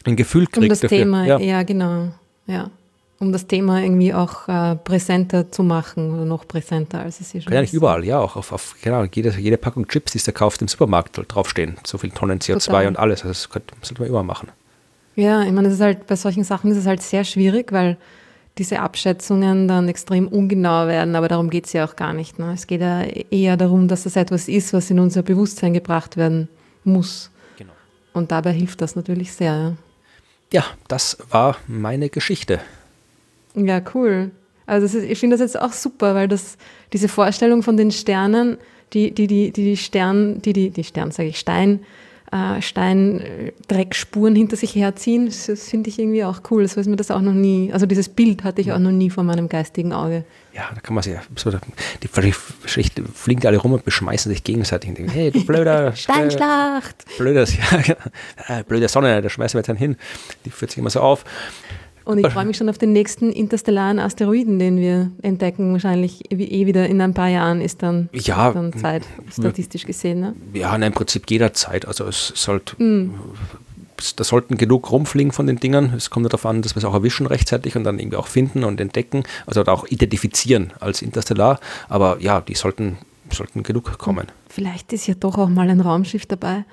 ein 0.05 0.17
Gefühl 0.17 0.47
kriegt. 0.47 0.59
Um 0.59 0.69
das 0.69 0.81
dafür. 0.81 0.99
Thema, 0.99 1.27
ja. 1.27 1.39
ja. 1.39 1.63
genau. 1.63 2.09
Ja. 2.47 2.71
Um 3.19 3.33
das 3.33 3.47
Thema 3.47 3.81
irgendwie 3.81 4.13
auch 4.13 4.47
äh, 4.47 4.77
präsenter 4.77 5.51
zu 5.51 5.63
machen 5.63 6.13
oder 6.13 6.27
noch 6.27 6.47
präsenter, 6.47 7.01
als 7.01 7.21
es 7.21 7.31
hier 7.33 7.41
schon 7.41 7.51
ist. 7.51 7.55
Ja, 7.55 7.63
nicht 7.63 7.73
überall, 7.73 8.05
ja, 8.05 8.19
auch 8.19 8.37
auf, 8.37 8.53
auf 8.53 8.77
genau, 8.83 9.05
jede, 9.05 9.31
jede 9.39 9.57
Packung 9.57 9.89
Chips, 9.89 10.13
die 10.13 10.19
es 10.19 10.25
da 10.25 10.33
kauft 10.33 10.61
im 10.61 10.69
Supermarkt, 10.69 11.19
draufstehen. 11.29 11.79
So 11.85 11.97
viel 11.97 12.11
Tonnen 12.11 12.41
CO2 12.41 12.65
Total. 12.67 12.87
und 12.89 12.99
alles. 12.99 13.23
Also 13.23 13.29
das 13.29 13.49
könnte, 13.49 13.75
sollte 13.81 14.03
man 14.03 14.11
immer 14.11 14.23
machen. 14.23 14.51
Ja, 15.15 15.43
ich 15.43 15.53
meine, 15.53 15.69
es 15.69 15.75
ist 15.75 15.81
halt, 15.81 16.07
bei 16.07 16.17
solchen 16.17 16.45
Sachen 16.45 16.71
ist 16.71 16.77
es 16.77 16.87
halt 16.87 17.03
sehr 17.03 17.25
schwierig, 17.25 17.73
weil 17.73 17.97
diese 18.59 18.81
Abschätzungen 18.81 19.67
dann 19.67 19.89
extrem 19.89 20.29
ungenau 20.29 20.87
werden, 20.87 21.15
aber 21.15 21.29
darum 21.29 21.49
geht 21.51 21.67
es 21.67 21.73
ja 21.73 21.87
auch 21.87 21.97
gar 21.97 22.13
nicht. 22.13 22.39
Ne? 22.39 22.53
Es 22.53 22.67
geht 22.67 22.81
ja 22.81 23.03
eher 23.03 23.57
darum, 23.57 23.89
dass 23.89 24.05
das 24.05 24.17
etwas 24.17 24.49
ist, 24.49 24.73
was 24.73 24.91
in 24.91 24.99
unser 24.99 25.23
Bewusstsein 25.23 25.73
gebracht 25.73 26.17
werden 26.17 26.49
muss. 26.85 27.31
Genau. 27.59 27.73
Und 28.13 28.31
dabei 28.31 28.53
hilft 28.53 28.81
das 28.83 28.95
natürlich 28.95 29.33
sehr. 29.33 29.53
Ja. 29.53 29.73
Ja, 30.53 30.65
das 30.87 31.19
war 31.31 31.57
meine 31.67 32.09
Geschichte. 32.09 32.61
Ja, 33.57 33.81
cool. 33.95 34.31
Also 34.67 34.87
ist, 34.87 34.95
ich 34.95 35.19
finde 35.19 35.35
das 35.37 35.41
jetzt 35.41 35.61
auch 35.61 35.73
super, 35.73 36.15
weil 36.15 36.29
das 36.29 36.57
diese 36.93 37.09
Vorstellung 37.09 37.63
von 37.63 37.77
den 37.77 37.91
Sternen, 37.91 38.59
die 38.93 39.13
die 39.13 39.27
die 39.27 39.53
die 39.53 39.77
Stern, 39.77 40.43
die 40.43 40.53
die 40.53 40.71
die 40.71 40.85
Stern 40.85 41.11
sage 41.11 41.29
ich 41.29 41.39
Stein 41.39 41.81
äh, 42.33 42.61
Steindreckspuren 42.61 44.35
hinter 44.35 44.57
sich 44.57 44.75
herziehen, 44.75 45.27
das, 45.27 45.47
das 45.47 45.69
finde 45.69 45.91
ich 45.91 45.99
irgendwie 45.99 46.25
auch 46.25 46.41
cool. 46.51 46.67
So 46.67 46.81
ist 46.81 46.89
mir 46.89 46.97
das 46.97 47.11
auch 47.11 47.21
noch 47.21 47.33
nie, 47.33 47.73
also 47.73 47.87
dieses 47.87 48.09
Bild 48.09 48.43
hatte 48.43 48.61
ich 48.61 48.73
auch 48.73 48.79
noch 48.79 48.91
nie 48.91 49.11
vor 49.11 49.23
meinem 49.23 49.49
geistigen 49.49 49.93
Auge. 49.93 50.25
Ja, 50.53 50.71
da 50.75 50.81
kann 50.81 50.95
man 50.95 51.05
sich, 51.05 51.15
so, 51.37 51.51
die, 51.51 51.59
die 52.03 52.09
fliegen 52.09 53.47
alle 53.47 53.59
rum 53.59 53.75
und 53.75 53.85
beschmeißen 53.85 54.31
sich 54.31 54.43
gegenseitig 54.43 54.91
und 54.91 54.99
denken, 54.99 55.13
hey, 55.13 55.31
du 55.31 55.45
blöder 55.45 55.93
Steinschlacht! 55.97 57.05
Blödes, 57.17 57.57
ja, 58.49 58.63
blöde 58.63 58.89
Sonne, 58.89 59.23
da 59.23 59.29
schmeißen 59.29 59.57
wir 59.57 59.61
jetzt 59.61 59.69
einen 59.69 59.79
hin. 59.79 59.97
Die 60.45 60.51
führt 60.51 60.73
sich 60.73 60.79
immer 60.79 60.91
so 60.91 61.01
auf. 61.01 61.25
Und 62.07 62.25
ich 62.25 62.29
freue 62.29 62.45
mich 62.45 62.57
schon 62.57 62.69
auf 62.69 62.79
den 62.79 62.93
nächsten 62.93 63.33
interstellaren 63.33 63.99
Asteroiden, 63.99 64.61
den 64.61 64.79
wir 64.79 65.11
entdecken. 65.23 65.73
Wahrscheinlich 65.73 66.31
eh 66.31 66.65
wieder 66.65 66.87
in 66.87 67.01
ein 67.01 67.15
paar 67.15 67.29
Jahren 67.29 67.61
ist 67.61 67.83
dann, 67.83 68.09
ja, 68.13 68.53
dann 68.53 68.73
Zeit, 68.75 69.03
statistisch 69.29 69.85
gesehen. 69.85 70.21
Ne? 70.21 70.37
Ja, 70.55 70.77
im 70.77 70.93
Prinzip 70.93 71.29
jederzeit. 71.29 71.85
Also 71.85 72.05
es 72.05 72.29
sollte, 72.37 72.81
mm. 72.81 73.13
da 74.15 74.23
sollten 74.23 74.57
genug 74.57 74.93
rumfliegen 74.93 75.33
von 75.33 75.49
den 75.49 75.59
Dingern. 75.59 75.93
Es 75.97 76.09
kommt 76.09 76.27
darauf 76.27 76.47
an, 76.47 76.63
dass 76.63 76.77
wir 76.77 76.79
es 76.79 76.85
auch 76.85 76.95
erwischen 76.95 77.27
rechtzeitig 77.27 77.75
und 77.75 77.83
dann 77.83 77.99
irgendwie 77.99 78.19
auch 78.19 78.29
finden 78.29 78.63
und 78.63 78.81
entdecken. 78.81 79.25
Also 79.45 79.65
auch 79.65 79.89
identifizieren 79.89 80.73
als 80.79 81.03
interstellar. 81.03 81.59
Aber 81.89 82.19
ja, 82.21 82.41
die 82.41 82.55
sollten, 82.55 82.99
sollten 83.33 83.65
genug 83.65 83.99
kommen. 83.99 84.29
Vielleicht 84.49 84.93
ist 84.93 85.09
ja 85.09 85.15
doch 85.15 85.39
auch 85.39 85.49
mal 85.49 85.69
ein 85.69 85.81
Raumschiff 85.81 86.25
dabei. 86.27 86.65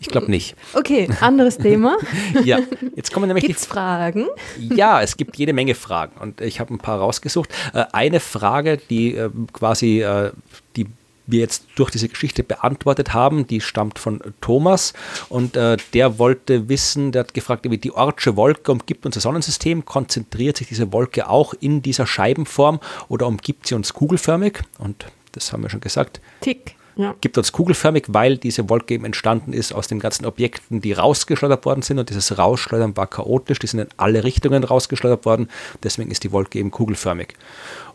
Ich 0.00 0.08
glaube 0.08 0.30
nicht. 0.30 0.54
Okay, 0.74 1.08
anderes 1.20 1.58
Thema. 1.58 1.96
ja, 2.44 2.60
jetzt 2.94 3.12
kommen 3.12 3.26
nämlich 3.26 3.46
Gibt's 3.46 3.62
die 3.62 3.68
Fragen. 3.68 4.26
Ja, 4.58 5.02
es 5.02 5.16
gibt 5.16 5.36
jede 5.36 5.52
Menge 5.52 5.74
Fragen 5.74 6.20
und 6.20 6.40
ich 6.40 6.60
habe 6.60 6.72
ein 6.72 6.78
paar 6.78 6.98
rausgesucht. 6.98 7.50
Äh, 7.74 7.84
eine 7.92 8.20
Frage, 8.20 8.78
die 8.90 9.14
äh, 9.14 9.30
quasi 9.52 10.02
äh, 10.02 10.30
die 10.76 10.86
wir 11.28 11.40
jetzt 11.40 11.66
durch 11.74 11.90
diese 11.90 12.08
Geschichte 12.08 12.42
beantwortet 12.42 13.12
haben, 13.12 13.46
die 13.46 13.60
stammt 13.60 13.98
von 13.98 14.20
Thomas 14.40 14.94
und 15.28 15.56
äh, 15.56 15.76
der 15.92 16.18
wollte 16.18 16.70
wissen, 16.70 17.12
der 17.12 17.20
hat 17.20 17.34
gefragt, 17.34 17.70
wie 17.70 17.76
die 17.76 17.92
Ortsche 17.92 18.36
Wolke 18.36 18.72
umgibt 18.72 19.04
unser 19.04 19.20
Sonnensystem, 19.20 19.84
konzentriert 19.84 20.56
sich 20.56 20.68
diese 20.68 20.90
Wolke 20.92 21.28
auch 21.28 21.52
in 21.60 21.82
dieser 21.82 22.06
Scheibenform 22.06 22.80
oder 23.08 23.26
umgibt 23.26 23.66
sie 23.66 23.74
uns 23.74 23.92
kugelförmig? 23.92 24.60
Und 24.78 25.06
das 25.32 25.52
haben 25.52 25.62
wir 25.62 25.68
schon 25.70 25.80
gesagt. 25.80 26.22
Tick 26.40 26.77
ja. 26.98 27.14
gibt 27.20 27.38
uns 27.38 27.52
kugelförmig, 27.52 28.04
weil 28.08 28.36
diese 28.36 28.68
Wolke 28.68 28.94
eben 28.94 29.04
entstanden 29.04 29.52
ist 29.52 29.72
aus 29.72 29.86
den 29.86 30.00
ganzen 30.00 30.26
Objekten, 30.26 30.80
die 30.80 30.92
rausgeschleudert 30.92 31.64
worden 31.64 31.82
sind. 31.82 31.98
Und 31.98 32.10
dieses 32.10 32.36
Rausschleudern 32.36 32.96
war 32.96 33.06
chaotisch, 33.06 33.60
die 33.60 33.68
sind 33.68 33.80
in 33.80 33.88
alle 33.96 34.24
Richtungen 34.24 34.64
rausgeschleudert 34.64 35.24
worden. 35.24 35.48
Deswegen 35.82 36.10
ist 36.10 36.24
die 36.24 36.32
Wolke 36.32 36.58
eben 36.58 36.72
kugelförmig. 36.72 37.34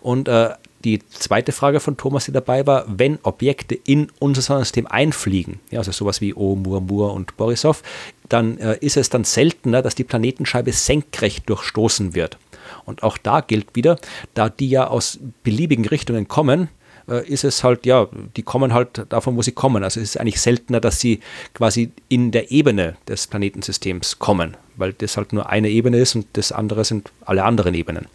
Und 0.01 0.30
äh, 0.30 0.51
die 0.86 0.99
zweite 1.10 1.51
Frage 1.51 1.82
von 1.82 1.97
Thomas, 1.97 2.26
die 2.26 2.32
dabei 2.32 2.66
war, 2.66 2.86
wenn 2.88 3.20
Objekte 3.24 3.76
in 3.76 4.10
unser 4.20 4.41
Sonnensystem 4.41 4.88
einfliegen, 4.88 5.60
ja, 5.70 5.80
also 5.80 5.91
sowas 5.91 6.22
wie 6.22 6.34
Oumuamua 6.34 7.10
und 7.10 7.36
Borisov, 7.36 7.84
dann 8.30 8.58
äh, 8.58 8.78
ist 8.80 8.97
es 8.97 9.10
dann 9.10 9.26
seltener, 9.26 9.82
dass 9.82 9.95
die 9.95 10.04
Planetenscheibe 10.06 10.72
senkrecht 10.72 11.49
durchstoßen 11.49 12.16
wird. 12.16 12.38
Und 12.86 13.04
auch 13.04 13.18
da 13.18 13.41
gilt 13.41 13.76
wieder, 13.76 13.97
da 14.34 14.49
die 14.49 14.70
ja 14.70 14.88
aus 14.88 15.20
beliebigen 15.43 15.86
Richtungen 15.86 16.28
kommen, 16.30 16.70
äh, 17.08 17.28
ist 17.28 17.43
es 17.43 17.64
halt, 17.64 17.86
ja, 17.86 18.08
die 18.36 18.43
kommen 18.43 18.74
halt 18.74 19.06
davon, 19.10 19.36
wo 19.36 19.41
sie 19.41 19.51
kommen. 19.51 19.84
Also 19.84 19.99
es 19.99 20.10
ist 20.10 20.20
eigentlich 20.20 20.41
seltener, 20.41 20.80
dass 20.80 20.99
sie 20.99 21.20
quasi 21.54 21.91
in 22.10 22.32
der 22.32 22.51
Ebene 22.51 22.95
des 23.08 23.28
Planetensystems 23.28 24.20
kommen, 24.20 24.58
weil 24.76 24.93
das 24.93 25.18
halt 25.18 25.34
nur 25.34 25.49
eine 25.49 25.70
Ebene 25.70 25.97
ist 25.97 26.16
und 26.16 26.28
das 26.34 26.51
andere 26.51 26.86
sind 26.86 27.12
alle 27.26 27.43
anderen 27.43 27.74
Ebenen. 27.74 28.08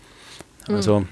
Mhm. 0.68 0.74
Also 0.74 1.06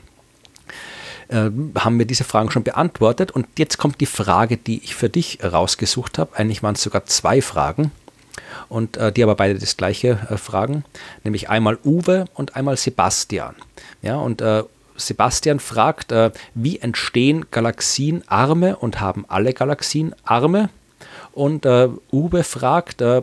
äh, 1.28 1.50
haben 1.78 1.98
wir 1.98 2.06
diese 2.06 2.24
Fragen 2.24 2.50
schon 2.50 2.62
beantwortet 2.62 3.30
und 3.30 3.46
jetzt 3.58 3.78
kommt 3.78 4.00
die 4.00 4.06
Frage, 4.06 4.56
die 4.56 4.82
ich 4.84 4.94
für 4.94 5.08
dich 5.08 5.38
rausgesucht 5.42 6.18
habe. 6.18 6.36
Eigentlich 6.36 6.62
waren 6.62 6.74
es 6.74 6.82
sogar 6.82 7.04
zwei 7.06 7.42
Fragen 7.42 7.90
und 8.68 8.96
äh, 8.96 9.12
die 9.12 9.22
aber 9.22 9.34
beide 9.34 9.58
das 9.58 9.76
gleiche 9.76 10.18
äh, 10.30 10.36
fragen, 10.36 10.84
nämlich 11.24 11.48
einmal 11.48 11.78
Uwe 11.84 12.26
und 12.34 12.56
einmal 12.56 12.76
Sebastian. 12.76 13.54
Ja, 14.02 14.16
und 14.16 14.40
äh, 14.40 14.62
Sebastian 14.96 15.60
fragt, 15.60 16.12
äh, 16.12 16.30
wie 16.54 16.78
entstehen 16.78 17.46
Galaxien 17.50 18.22
Arme 18.26 18.76
und 18.76 19.00
haben 19.00 19.24
alle 19.28 19.52
Galaxien 19.52 20.14
Arme? 20.24 20.70
Und 21.36 21.66
äh, 21.66 21.90
Uwe 22.10 22.44
fragt, 22.44 23.02
äh, 23.02 23.20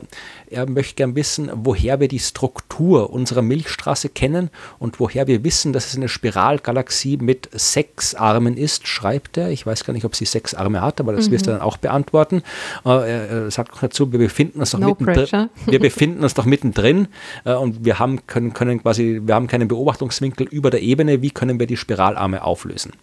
er 0.51 0.69
möchte 0.69 0.93
gern 0.93 1.15
wissen, 1.15 1.49
woher 1.51 1.99
wir 1.99 2.07
die 2.07 2.19
Struktur 2.19 3.09
unserer 3.09 3.41
Milchstraße 3.41 4.07
kennen 4.07 4.51
und 4.77 4.99
woher 4.99 5.25
wir 5.25 5.43
wissen, 5.43 5.73
dass 5.73 5.87
es 5.87 5.95
eine 5.95 6.07
Spiralgalaxie 6.07 7.17
mit 7.17 7.49
sechs 7.53 8.13
Armen 8.13 8.55
ist, 8.55 8.87
schreibt 8.87 9.37
er. 9.37 9.49
Ich 9.49 9.65
weiß 9.65 9.83
gar 9.83 9.93
nicht, 9.93 10.05
ob 10.05 10.15
sie 10.15 10.25
sechs 10.25 10.53
Arme 10.53 10.81
hat, 10.81 10.99
aber 10.99 11.13
das 11.13 11.27
mhm. 11.27 11.31
wirst 11.31 11.47
du 11.47 11.51
dann 11.53 11.61
auch 11.61 11.77
beantworten. 11.77 12.43
Äh, 12.85 12.89
er 13.27 13.49
sagt 13.49 13.71
noch 13.71 13.81
dazu, 13.81 14.11
wir 14.11 14.19
befinden 14.19 14.59
uns 14.59 14.69
doch 14.69 14.79
no 14.79 14.89
mittendrin. 14.89 15.49
Wir 15.65 15.79
befinden 15.79 16.23
uns 16.23 16.35
doch 16.35 16.45
mittendrin 16.45 17.07
äh, 17.45 17.55
und 17.55 17.83
wir 17.83 17.97
haben, 17.97 18.27
können, 18.27 18.53
können 18.53 18.79
quasi, 18.83 19.21
wir 19.23 19.33
haben 19.33 19.47
keinen 19.47 19.67
Beobachtungswinkel 19.67 20.45
über 20.47 20.69
der 20.69 20.83
Ebene. 20.83 21.23
Wie 21.23 21.31
können 21.31 21.59
wir 21.59 21.65
die 21.65 21.77
Spiralarme 21.77 22.43
auflösen? 22.43 22.93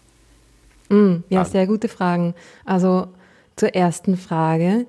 Mm, 0.88 1.24
ja, 1.30 1.44
sehr 1.44 1.66
gute 1.66 1.88
Fragen. 1.88 2.34
Also 2.64 3.08
zur 3.56 3.74
ersten 3.74 4.16
Frage. 4.16 4.86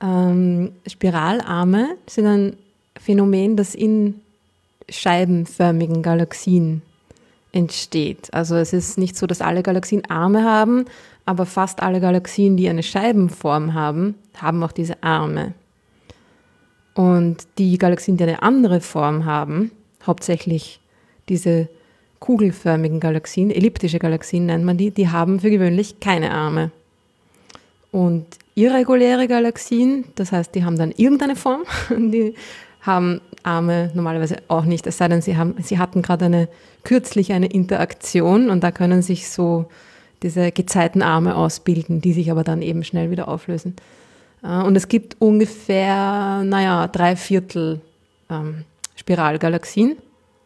Ähm, 0.00 0.72
Spiralarme 0.86 1.96
sind 2.06 2.26
ein 2.26 2.56
Phänomen, 3.00 3.56
das 3.56 3.74
in 3.74 4.20
scheibenförmigen 4.88 6.02
Galaxien 6.02 6.82
entsteht. 7.52 8.32
Also 8.32 8.56
es 8.56 8.72
ist 8.72 8.98
nicht 8.98 9.16
so, 9.16 9.26
dass 9.26 9.40
alle 9.40 9.62
Galaxien 9.62 10.04
Arme 10.10 10.44
haben, 10.44 10.86
aber 11.24 11.46
fast 11.46 11.82
alle 11.82 12.00
Galaxien, 12.00 12.56
die 12.56 12.68
eine 12.68 12.82
Scheibenform 12.82 13.74
haben, 13.74 14.16
haben 14.36 14.62
auch 14.62 14.72
diese 14.72 15.02
Arme. 15.02 15.54
Und 16.94 17.46
die 17.58 17.78
Galaxien, 17.78 18.16
die 18.16 18.24
eine 18.24 18.42
andere 18.42 18.80
Form 18.80 19.24
haben, 19.24 19.70
hauptsächlich 20.06 20.80
diese 21.28 21.68
kugelförmigen 22.20 23.00
Galaxien, 23.00 23.50
elliptische 23.50 23.98
Galaxien 23.98 24.46
nennt 24.46 24.64
man 24.64 24.76
die, 24.76 24.90
die 24.90 25.08
haben 25.08 25.40
für 25.40 25.50
gewöhnlich 25.50 26.00
keine 26.00 26.30
Arme. 26.30 26.70
und 27.92 28.26
irreguläre 28.54 29.28
Galaxien, 29.28 30.04
das 30.14 30.32
heißt, 30.32 30.54
die 30.54 30.64
haben 30.64 30.78
dann 30.78 30.92
irgendeine 30.92 31.36
Form, 31.36 31.64
die 31.90 32.34
haben 32.80 33.20
Arme 33.42 33.90
normalerweise 33.94 34.36
auch 34.48 34.64
nicht, 34.64 34.86
es 34.86 34.98
sei 34.98 35.08
denn, 35.08 35.22
sie, 35.22 35.36
haben, 35.36 35.54
sie 35.62 35.78
hatten 35.78 36.02
gerade 36.02 36.26
eine 36.26 36.48
kürzlich 36.82 37.32
eine 37.32 37.46
Interaktion 37.46 38.50
und 38.50 38.62
da 38.62 38.70
können 38.70 39.02
sich 39.02 39.30
so 39.30 39.66
diese 40.22 40.52
Gezeitenarme 40.52 41.34
ausbilden, 41.34 42.00
die 42.00 42.12
sich 42.12 42.30
aber 42.30 42.44
dann 42.44 42.62
eben 42.62 42.84
schnell 42.84 43.10
wieder 43.10 43.28
auflösen. 43.28 43.76
Äh, 44.42 44.62
und 44.62 44.76
es 44.76 44.88
gibt 44.88 45.16
ungefähr, 45.18 46.42
naja, 46.44 46.88
drei 46.88 47.16
Viertel 47.16 47.80
ähm, 48.30 48.64
Spiralgalaxien 48.96 49.96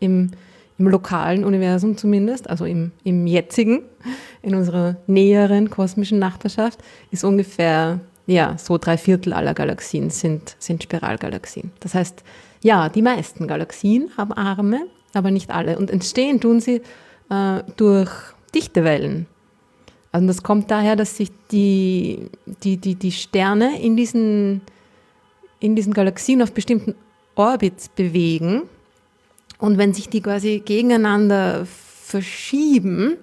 im, 0.00 0.30
im 0.78 0.88
lokalen 0.88 1.44
Universum 1.44 1.96
zumindest, 1.96 2.48
also 2.48 2.64
im, 2.64 2.92
im 3.04 3.26
jetzigen, 3.26 3.82
in 4.48 4.54
unserer 4.54 4.96
näheren 5.06 5.70
kosmischen 5.70 6.18
Nachbarschaft, 6.18 6.80
ist 7.10 7.24
ungefähr, 7.24 8.00
ja, 8.26 8.56
so 8.58 8.78
drei 8.78 8.96
Viertel 8.96 9.32
aller 9.32 9.54
Galaxien 9.54 10.10
sind, 10.10 10.56
sind 10.58 10.82
Spiralgalaxien. 10.82 11.70
Das 11.80 11.94
heißt, 11.94 12.24
ja, 12.62 12.88
die 12.88 13.02
meisten 13.02 13.46
Galaxien 13.46 14.10
haben 14.16 14.32
Arme, 14.32 14.86
aber 15.14 15.30
nicht 15.30 15.50
alle. 15.50 15.78
Und 15.78 15.90
entstehen 15.90 16.40
tun 16.40 16.60
sie 16.60 16.82
äh, 17.30 17.62
durch 17.76 18.10
Dichtewellen. 18.54 19.26
Also 20.10 20.26
das 20.26 20.42
kommt 20.42 20.70
daher, 20.70 20.96
dass 20.96 21.16
sich 21.16 21.30
die, 21.50 22.30
die, 22.62 22.78
die, 22.78 22.94
die 22.94 23.12
Sterne 23.12 23.80
in 23.80 23.96
diesen, 23.96 24.62
in 25.60 25.76
diesen 25.76 25.92
Galaxien 25.92 26.42
auf 26.42 26.52
bestimmten 26.52 26.94
Orbits 27.34 27.88
bewegen. 27.88 28.62
Und 29.58 29.78
wenn 29.78 29.92
sich 29.92 30.08
die 30.08 30.22
quasi 30.22 30.62
gegeneinander 30.64 31.66
verschieben 31.66 33.16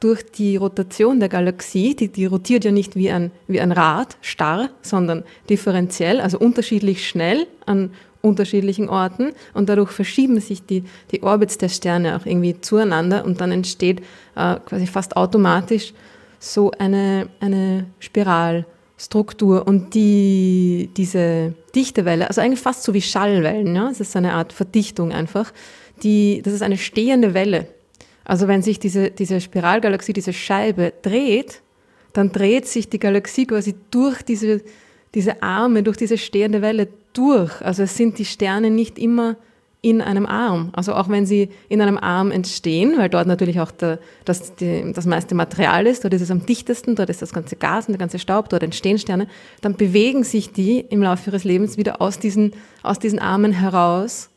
durch 0.00 0.24
die 0.24 0.56
Rotation 0.56 1.20
der 1.20 1.28
Galaxie, 1.28 1.94
die, 1.96 2.08
die 2.08 2.26
rotiert 2.26 2.64
ja 2.64 2.70
nicht 2.70 2.96
wie 2.96 3.10
ein, 3.10 3.30
wie 3.46 3.60
ein 3.60 3.72
Rad, 3.72 4.16
starr, 4.20 4.70
sondern 4.82 5.24
differenziell, 5.50 6.20
also 6.20 6.38
unterschiedlich 6.38 7.08
schnell 7.08 7.46
an 7.66 7.90
unterschiedlichen 8.20 8.88
Orten 8.88 9.32
und 9.54 9.68
dadurch 9.68 9.90
verschieben 9.90 10.40
sich 10.40 10.64
die, 10.64 10.84
die 11.12 11.22
Orbits 11.22 11.58
der 11.58 11.68
Sterne 11.68 12.16
auch 12.16 12.26
irgendwie 12.26 12.60
zueinander 12.60 13.24
und 13.24 13.40
dann 13.40 13.52
entsteht 13.52 14.00
äh, 14.34 14.56
quasi 14.66 14.86
fast 14.86 15.16
automatisch 15.16 15.92
so 16.40 16.70
eine, 16.78 17.28
eine 17.40 17.86
Spiralstruktur 18.00 19.66
und 19.66 19.94
die, 19.94 20.90
diese 20.96 21.54
Dichtewelle, 21.74 22.28
also 22.28 22.40
eigentlich 22.40 22.60
fast 22.60 22.82
so 22.82 22.94
wie 22.94 23.02
Schallwellen, 23.02 23.74
ja, 23.74 23.88
es 23.88 24.00
ist 24.00 24.16
eine 24.16 24.32
Art 24.32 24.52
Verdichtung 24.52 25.12
einfach, 25.12 25.52
die, 26.02 26.42
das 26.44 26.54
ist 26.54 26.62
eine 26.62 26.78
stehende 26.78 27.34
Welle. 27.34 27.68
Also 28.28 28.46
wenn 28.46 28.60
sich 28.60 28.78
diese, 28.78 29.10
diese 29.10 29.40
Spiralgalaxie, 29.40 30.12
diese 30.12 30.34
Scheibe 30.34 30.92
dreht, 31.00 31.62
dann 32.12 32.30
dreht 32.30 32.68
sich 32.68 32.90
die 32.90 32.98
Galaxie 32.98 33.46
quasi 33.46 33.74
durch 33.90 34.22
diese, 34.22 34.60
diese 35.14 35.42
Arme, 35.42 35.82
durch 35.82 35.96
diese 35.96 36.18
stehende 36.18 36.60
Welle 36.60 36.88
durch. 37.14 37.60
Also 37.62 37.84
es 37.84 37.96
sind 37.96 38.18
die 38.18 38.26
Sterne 38.26 38.70
nicht 38.70 38.98
immer 38.98 39.36
in 39.80 40.02
einem 40.02 40.26
Arm. 40.26 40.70
Also 40.74 40.92
auch 40.92 41.08
wenn 41.08 41.24
sie 41.24 41.48
in 41.70 41.80
einem 41.80 41.96
Arm 41.96 42.30
entstehen, 42.30 42.98
weil 42.98 43.08
dort 43.08 43.26
natürlich 43.26 43.60
auch 43.60 43.70
der, 43.70 43.98
das, 44.26 44.54
die, 44.56 44.92
das 44.92 45.06
meiste 45.06 45.34
Material 45.34 45.86
ist, 45.86 46.04
dort 46.04 46.12
ist 46.12 46.20
es 46.20 46.30
am 46.30 46.44
dichtesten, 46.44 46.96
dort 46.96 47.08
ist 47.08 47.22
das 47.22 47.32
ganze 47.32 47.56
Gas 47.56 47.86
und 47.86 47.92
der 47.92 47.98
ganze 47.98 48.18
Staub, 48.18 48.50
dort 48.50 48.62
entstehen 48.62 48.98
Sterne, 48.98 49.26
dann 49.62 49.74
bewegen 49.74 50.22
sich 50.22 50.52
die 50.52 50.80
im 50.80 51.02
Laufe 51.02 51.30
ihres 51.30 51.44
Lebens 51.44 51.78
wieder 51.78 52.02
aus 52.02 52.18
diesen, 52.18 52.52
aus 52.82 52.98
diesen 52.98 53.20
Armen 53.20 53.52
heraus 53.52 54.28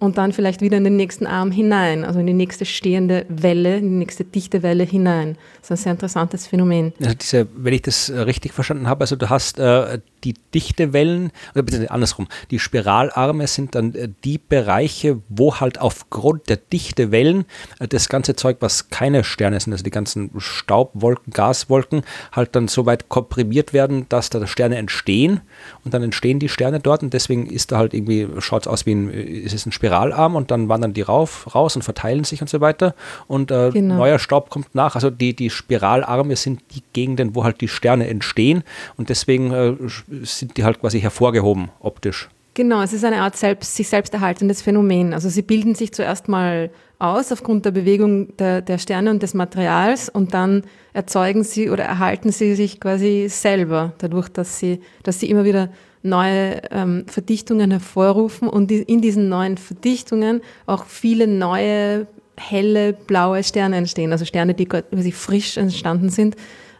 und 0.00 0.18
dann 0.18 0.32
vielleicht 0.32 0.62
wieder 0.62 0.78
in 0.78 0.84
den 0.84 0.96
nächsten 0.96 1.26
Arm 1.26 1.52
hinein, 1.52 2.04
also 2.04 2.18
in 2.18 2.26
die 2.26 2.32
nächste 2.32 2.64
stehende 2.64 3.26
Welle, 3.28 3.76
in 3.76 3.90
die 3.90 3.96
nächste 3.96 4.24
dichte 4.24 4.62
Welle 4.62 4.82
hinein. 4.82 5.36
Das 5.60 5.66
ist 5.66 5.70
ein 5.70 5.76
sehr 5.76 5.92
interessantes 5.92 6.46
Phänomen. 6.46 6.94
Also 7.00 7.14
diese, 7.14 7.46
wenn 7.54 7.74
ich 7.74 7.82
das 7.82 8.10
richtig 8.10 8.52
verstanden 8.52 8.88
habe, 8.88 9.02
also 9.02 9.14
du 9.14 9.28
hast 9.28 9.60
äh, 9.60 10.00
die 10.24 10.34
Dichtewellen, 10.54 11.32
oder 11.54 11.62
bitte 11.62 11.90
andersrum, 11.90 12.28
die 12.50 12.58
Spiralarme 12.58 13.46
sind 13.46 13.74
dann 13.74 13.94
äh, 13.94 14.08
die 14.24 14.38
Bereiche, 14.38 15.20
wo 15.28 15.56
halt 15.60 15.80
aufgrund 15.80 16.48
der 16.48 16.56
Dichtewellen 16.56 17.44
äh, 17.78 17.88
das 17.88 18.08
ganze 18.08 18.36
Zeug, 18.36 18.58
was 18.60 18.90
keine 18.90 19.24
Sterne 19.24 19.58
sind, 19.60 19.72
also 19.72 19.84
die 19.84 19.90
ganzen 19.90 20.30
Staubwolken, 20.38 21.32
Gaswolken, 21.32 22.02
halt 22.32 22.54
dann 22.56 22.68
so 22.68 22.86
weit 22.86 23.08
komprimiert 23.08 23.72
werden, 23.72 24.06
dass 24.08 24.30
da 24.30 24.46
Sterne 24.46 24.76
entstehen 24.76 25.40
und 25.84 25.94
dann 25.94 26.02
entstehen 26.02 26.38
die 26.38 26.48
Sterne 26.48 26.80
dort 26.80 27.02
und 27.02 27.14
deswegen 27.14 27.46
ist 27.46 27.72
da 27.72 27.78
halt 27.78 27.94
irgendwie, 27.94 28.28
schaut 28.38 28.62
es 28.62 28.68
aus 28.68 28.86
wie 28.86 28.92
ein, 28.92 29.10
ist 29.10 29.54
es 29.54 29.66
ein 29.66 29.72
Spiralarm 29.72 30.34
und 30.34 30.50
dann 30.50 30.68
wandern 30.68 30.92
die 30.92 31.02
rauf, 31.02 31.54
raus 31.54 31.76
und 31.76 31.82
verteilen 31.82 32.24
sich 32.24 32.40
und 32.40 32.48
so 32.48 32.60
weiter 32.60 32.94
und 33.26 33.50
äh, 33.50 33.70
genau. 33.70 33.96
neuer 33.96 34.18
Staub 34.18 34.50
kommt 34.50 34.74
nach. 34.74 34.94
Also 34.94 35.10
die, 35.10 35.34
die 35.34 35.50
Spiralarme 35.50 36.36
sind 36.36 36.62
die 36.74 36.82
Gegenden, 36.92 37.34
wo 37.34 37.44
halt 37.44 37.60
die 37.60 37.68
Sterne 37.68 38.08
entstehen 38.08 38.62
und 38.96 39.08
deswegen 39.08 39.52
äh, 39.52 39.74
sind 40.22 40.56
die 40.56 40.64
halt 40.64 40.80
quasi 40.80 41.00
hervorgehoben 41.00 41.70
optisch. 41.80 42.28
Genau, 42.54 42.82
es 42.82 42.92
ist 42.92 43.04
eine 43.04 43.22
Art 43.22 43.36
selbst, 43.36 43.76
sich 43.76 43.88
selbst 43.88 44.12
erhaltendes 44.12 44.60
Phänomen. 44.60 45.14
Also 45.14 45.28
sie 45.28 45.42
bilden 45.42 45.74
sich 45.74 45.92
zuerst 45.92 46.28
mal 46.28 46.70
aus 46.98 47.30
aufgrund 47.30 47.64
der 47.64 47.70
Bewegung 47.70 48.36
der, 48.36 48.60
der 48.60 48.78
Sterne 48.78 49.10
und 49.10 49.22
des 49.22 49.34
Materials 49.34 50.08
und 50.08 50.34
dann 50.34 50.64
erzeugen 50.92 51.44
sie 51.44 51.70
oder 51.70 51.84
erhalten 51.84 52.32
sie 52.32 52.54
sich 52.54 52.80
quasi 52.80 53.26
selber, 53.28 53.92
dadurch, 53.98 54.28
dass 54.28 54.58
sie, 54.58 54.80
dass 55.04 55.20
sie 55.20 55.30
immer 55.30 55.44
wieder 55.44 55.70
neue 56.02 56.60
ähm, 56.70 57.04
Verdichtungen 57.06 57.70
hervorrufen 57.70 58.48
und 58.48 58.70
in 58.72 59.00
diesen 59.00 59.28
neuen 59.28 59.56
Verdichtungen 59.56 60.40
auch 60.66 60.86
viele 60.86 61.26
neue 61.26 62.06
helle 62.36 62.94
blaue 62.94 63.44
Sterne 63.44 63.76
entstehen, 63.76 64.12
also 64.12 64.24
Sterne, 64.24 64.54
die 64.54 64.66
quasi 64.66 65.12
frisch 65.12 65.56
entstanden 65.56 66.10
sind. 66.10 66.36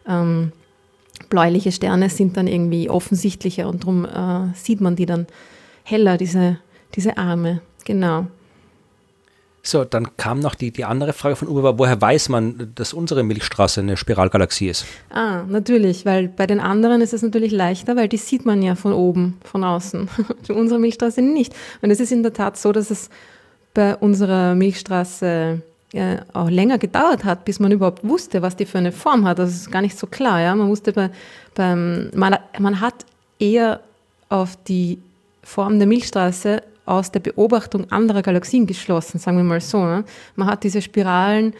Ähm, 0.07 0.51
bläuliche 1.31 1.71
Sterne 1.71 2.09
sind 2.09 2.37
dann 2.37 2.45
irgendwie 2.45 2.91
offensichtlicher 2.91 3.67
und 3.67 3.83
darum 3.83 4.05
äh, 4.05 4.53
sieht 4.53 4.81
man 4.81 4.95
die 4.95 5.07
dann 5.07 5.25
heller, 5.83 6.17
diese, 6.17 6.59
diese 6.93 7.17
Arme. 7.17 7.61
Genau. 7.85 8.27
So, 9.63 9.83
dann 9.85 10.17
kam 10.17 10.39
noch 10.39 10.55
die, 10.55 10.71
die 10.71 10.85
andere 10.85 11.13
Frage 11.13 11.35
von 11.35 11.47
Uwe, 11.47 11.77
woher 11.77 11.99
weiß 12.01 12.29
man, 12.29 12.71
dass 12.75 12.93
unsere 12.93 13.23
Milchstraße 13.23 13.81
eine 13.81 13.95
Spiralgalaxie 13.95 14.69
ist? 14.69 14.85
Ah, 15.11 15.43
natürlich, 15.47 16.05
weil 16.05 16.27
bei 16.27 16.47
den 16.47 16.59
anderen 16.59 17.01
ist 17.01 17.13
es 17.13 17.21
natürlich 17.21 17.51
leichter, 17.51 17.95
weil 17.95 18.07
die 18.07 18.17
sieht 18.17 18.45
man 18.45 18.63
ja 18.63 18.75
von 18.75 18.91
oben, 18.91 19.37
von 19.43 19.63
außen. 19.63 20.09
unsere 20.49 20.79
Milchstraße 20.79 21.21
nicht. 21.21 21.53
Und 21.81 21.91
es 21.91 21.99
ist 21.99 22.11
in 22.11 22.23
der 22.23 22.33
Tat 22.33 22.57
so, 22.57 22.71
dass 22.71 22.89
es 22.89 23.09
bei 23.73 23.95
unserer 23.95 24.55
Milchstraße 24.55 25.61
äh, 25.93 26.17
auch 26.33 26.49
länger 26.49 26.77
gedauert 26.77 27.25
hat, 27.25 27.43
bis 27.45 27.59
man 27.59 27.71
überhaupt 27.71 28.07
wusste, 28.07 28.41
was 28.41 28.55
die 28.55 28.65
für 28.65 28.77
eine 28.77 28.91
Form 28.91 29.25
hat. 29.25 29.39
Das 29.39 29.49
ist 29.49 29.71
gar 29.71 29.81
nicht 29.81 29.97
so 29.97 30.07
klar. 30.07 30.39
Ja? 30.41 30.55
Man 30.55 30.69
wusste 30.69 30.93
bei, 30.93 31.09
beim, 31.53 32.09
man, 32.15 32.37
man 32.59 32.79
hat 32.79 33.05
eher 33.39 33.81
auf 34.29 34.55
die 34.67 34.99
Form 35.43 35.79
der 35.79 35.87
Milchstraße 35.87 36.63
aus 36.85 37.11
der 37.11 37.19
Beobachtung 37.19 37.91
anderer 37.91 38.21
Galaxien 38.21 38.65
geschlossen, 38.65 39.19
sagen 39.19 39.37
wir 39.37 39.43
mal 39.43 39.61
so. 39.61 39.83
Ne? 39.83 40.03
Man 40.35 40.47
hat 40.47 40.63
diese 40.63 40.81
Spiralen 40.81 41.53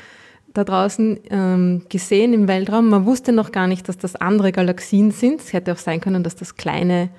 da 0.54 0.64
draußen 0.64 1.20
ähm, 1.30 1.82
gesehen 1.90 2.34
im 2.34 2.48
Weltraum. 2.48 2.90
Man 2.90 3.06
wusste 3.06 3.32
noch 3.32 3.52
gar 3.52 3.68
nicht, 3.68 3.88
dass 3.88 3.98
das 3.98 4.16
andere 4.16 4.52
Galaxien 4.52 5.12
sind. 5.12 5.42
Es 5.42 5.54
hätte 5.54 5.72
auch 5.74 5.78
sein 5.78 6.02
können, 6.02 6.24
dass 6.24 6.36
das 6.36 6.56
kleine, 6.56 7.10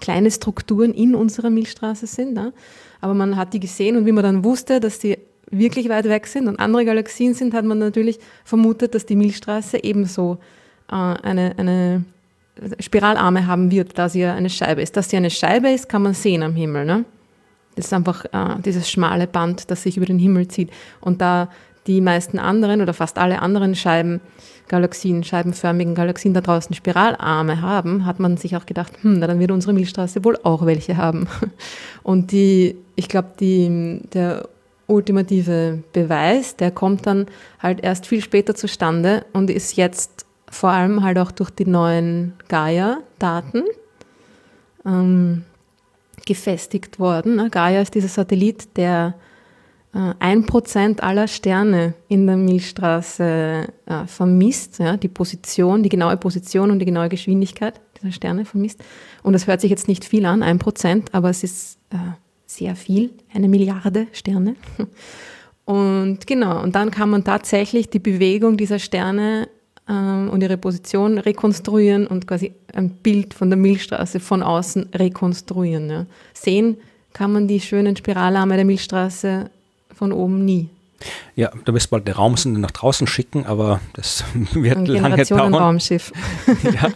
kleine 0.00 0.30
Strukturen 0.30 0.92
in 0.92 1.14
unserer 1.14 1.50
Milchstraße 1.50 2.06
sind. 2.06 2.34
Ne? 2.34 2.52
Aber 3.00 3.14
man 3.14 3.36
hat 3.36 3.54
die 3.54 3.60
gesehen 3.60 3.96
und 3.96 4.06
wie 4.06 4.12
man 4.12 4.24
dann 4.24 4.44
wusste, 4.44 4.80
dass 4.80 4.98
die 4.98 5.18
wirklich 5.50 5.88
weit 5.88 6.04
weg 6.06 6.26
sind 6.26 6.48
und 6.48 6.58
andere 6.60 6.84
Galaxien 6.84 7.34
sind, 7.34 7.54
hat 7.54 7.64
man 7.64 7.78
natürlich 7.78 8.18
vermutet, 8.44 8.94
dass 8.94 9.06
die 9.06 9.16
Milchstraße 9.16 9.82
ebenso 9.82 10.38
äh, 10.90 10.94
eine, 10.94 11.54
eine 11.56 12.04
Spiralarme 12.78 13.46
haben 13.46 13.70
wird, 13.70 13.98
da 13.98 14.08
sie 14.08 14.20
ja 14.20 14.34
eine 14.34 14.50
Scheibe 14.50 14.82
ist. 14.82 14.96
Dass 14.96 15.10
sie 15.10 15.16
eine 15.16 15.30
Scheibe 15.30 15.70
ist, 15.70 15.88
kann 15.88 16.02
man 16.02 16.14
sehen 16.14 16.42
am 16.42 16.54
Himmel. 16.54 16.84
Ne? 16.84 17.04
Das 17.76 17.86
ist 17.86 17.92
einfach 17.92 18.24
äh, 18.26 18.60
dieses 18.64 18.90
schmale 18.90 19.26
Band, 19.26 19.70
das 19.70 19.82
sich 19.82 19.96
über 19.96 20.06
den 20.06 20.18
Himmel 20.18 20.48
zieht. 20.48 20.70
Und 21.00 21.20
da 21.20 21.48
die 21.86 22.00
meisten 22.00 22.38
anderen 22.38 22.82
oder 22.82 22.92
fast 22.92 23.18
alle 23.18 23.40
anderen 23.40 23.74
Scheiben, 23.74 24.20
Galaxien, 24.68 25.24
scheibenförmigen 25.24 25.96
Galaxien 25.96 26.34
da 26.34 26.40
draußen 26.40 26.74
Spiralarme 26.76 27.60
haben, 27.60 28.06
hat 28.06 28.20
man 28.20 28.36
sich 28.36 28.56
auch 28.56 28.66
gedacht, 28.66 28.92
hm, 29.02 29.18
na, 29.18 29.26
dann 29.26 29.40
wird 29.40 29.50
unsere 29.50 29.72
Milchstraße 29.72 30.24
wohl 30.24 30.38
auch 30.44 30.64
welche 30.66 30.96
haben. 30.96 31.26
Und 32.04 32.30
die, 32.30 32.76
ich 32.94 33.08
glaube, 33.08 33.30
der 33.38 34.48
ultimative 34.90 35.82
Beweis, 35.92 36.56
der 36.56 36.70
kommt 36.70 37.06
dann 37.06 37.26
halt 37.58 37.82
erst 37.82 38.06
viel 38.06 38.22
später 38.22 38.54
zustande 38.54 39.24
und 39.32 39.50
ist 39.50 39.76
jetzt 39.76 40.26
vor 40.50 40.70
allem 40.70 41.02
halt 41.02 41.18
auch 41.18 41.30
durch 41.30 41.50
die 41.50 41.66
neuen 41.66 42.34
Gaia-Daten 42.48 43.64
ähm, 44.84 45.44
gefestigt 46.26 46.98
worden. 46.98 47.36
Ne? 47.36 47.50
Gaia 47.50 47.80
ist 47.80 47.94
dieser 47.94 48.08
Satellit, 48.08 48.76
der 48.76 49.14
äh, 49.94 50.14
ein 50.18 50.46
Prozent 50.46 51.02
aller 51.02 51.28
Sterne 51.28 51.94
in 52.08 52.26
der 52.26 52.36
Milchstraße 52.36 53.68
äh, 53.86 54.06
vermisst, 54.06 54.78
ja? 54.78 54.96
die 54.96 55.08
Position, 55.08 55.82
die 55.82 55.88
genaue 55.88 56.16
Position 56.16 56.70
und 56.70 56.80
die 56.80 56.84
genaue 56.84 57.08
Geschwindigkeit 57.08 57.80
dieser 58.00 58.12
Sterne 58.12 58.44
vermisst. 58.44 58.82
Und 59.22 59.32
das 59.32 59.46
hört 59.46 59.60
sich 59.60 59.70
jetzt 59.70 59.88
nicht 59.88 60.04
viel 60.04 60.26
an, 60.26 60.42
ein 60.42 60.58
Prozent, 60.58 61.14
aber 61.14 61.30
es 61.30 61.44
ist 61.44 61.78
äh, 61.90 61.96
sehr 62.50 62.74
viel, 62.74 63.10
eine 63.32 63.48
Milliarde 63.48 64.08
Sterne. 64.12 64.56
Und 65.66 66.26
genau, 66.26 66.62
und 66.62 66.74
dann 66.74 66.90
kann 66.90 67.10
man 67.10 67.22
tatsächlich 67.22 67.88
die 67.90 68.00
Bewegung 68.00 68.56
dieser 68.56 68.80
Sterne 68.80 69.48
ähm, 69.88 70.28
und 70.28 70.42
ihre 70.42 70.56
Position 70.56 71.18
rekonstruieren 71.18 72.08
und 72.08 72.26
quasi 72.26 72.52
ein 72.74 72.90
Bild 72.90 73.34
von 73.34 73.50
der 73.50 73.56
Milchstraße 73.56 74.18
von 74.18 74.42
außen 74.42 74.88
rekonstruieren. 74.92 75.88
Ja. 75.88 76.06
Sehen 76.34 76.78
kann 77.12 77.32
man 77.32 77.46
die 77.46 77.60
schönen 77.60 77.94
Spiralarme 77.94 78.56
der 78.56 78.64
Milchstraße 78.64 79.48
von 79.94 80.12
oben 80.12 80.44
nie. 80.44 80.70
Ja, 81.34 81.50
da 81.64 81.72
müsst 81.72 81.90
bald 81.90 82.06
eine 82.06 82.16
Raumsonde 82.16 82.60
nach 82.60 82.70
draußen 82.70 83.06
schicken, 83.06 83.46
aber 83.46 83.80
das 83.94 84.24
wird 84.52 84.76
Ein 84.76 84.86
lange 84.86 85.24
dauern. 85.24 85.54
Raumschiff. 85.54 86.12
ja, 86.62 86.90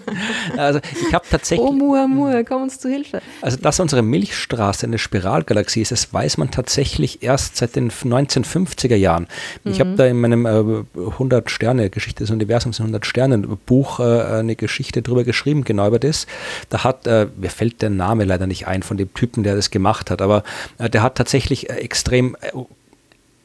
also 0.56 0.80
ich 1.06 1.14
habe 1.14 1.24
tatsächlich. 1.30 1.66
Oh, 1.66 1.72
Muamua, 1.72 2.42
komm 2.42 2.62
uns 2.62 2.78
zu 2.78 2.88
Hilfe. 2.88 3.22
Also, 3.40 3.56
dass 3.56 3.80
unsere 3.80 4.02
Milchstraße 4.02 4.86
eine 4.86 4.98
Spiralgalaxie 4.98 5.80
ist, 5.80 5.92
das 5.92 6.12
weiß 6.12 6.36
man 6.38 6.50
tatsächlich 6.50 7.22
erst 7.22 7.56
seit 7.56 7.76
den 7.76 7.90
1950er 7.90 8.96
Jahren. 8.96 9.26
Ich 9.64 9.78
mhm. 9.78 9.80
habe 9.80 9.96
da 9.96 10.06
in 10.06 10.20
meinem 10.20 10.46
äh, 10.46 10.84
100 11.00 11.50
Sterne 11.50 11.90
Geschichte 11.90 12.24
des 12.24 12.30
Universums 12.30 12.80
100 12.80 13.06
Sternen 13.06 13.58
Buch 13.66 14.00
äh, 14.00 14.02
eine 14.02 14.56
Geschichte 14.56 15.02
drüber 15.02 15.24
geschrieben, 15.24 15.64
genau 15.64 15.86
über 15.88 15.98
das. 15.98 16.26
Da 16.68 16.84
hat, 16.84 17.06
äh, 17.06 17.28
mir 17.36 17.50
fällt 17.50 17.82
der 17.82 17.90
Name 17.90 18.24
leider 18.24 18.46
nicht 18.46 18.66
ein 18.66 18.82
von 18.82 18.96
dem 18.96 19.12
Typen, 19.14 19.42
der 19.42 19.56
das 19.56 19.70
gemacht 19.70 20.10
hat, 20.10 20.20
aber 20.20 20.42
äh, 20.78 20.90
der 20.90 21.02
hat 21.02 21.16
tatsächlich 21.16 21.70
äh, 21.70 21.74
extrem 21.74 22.36
äh, 22.40 22.50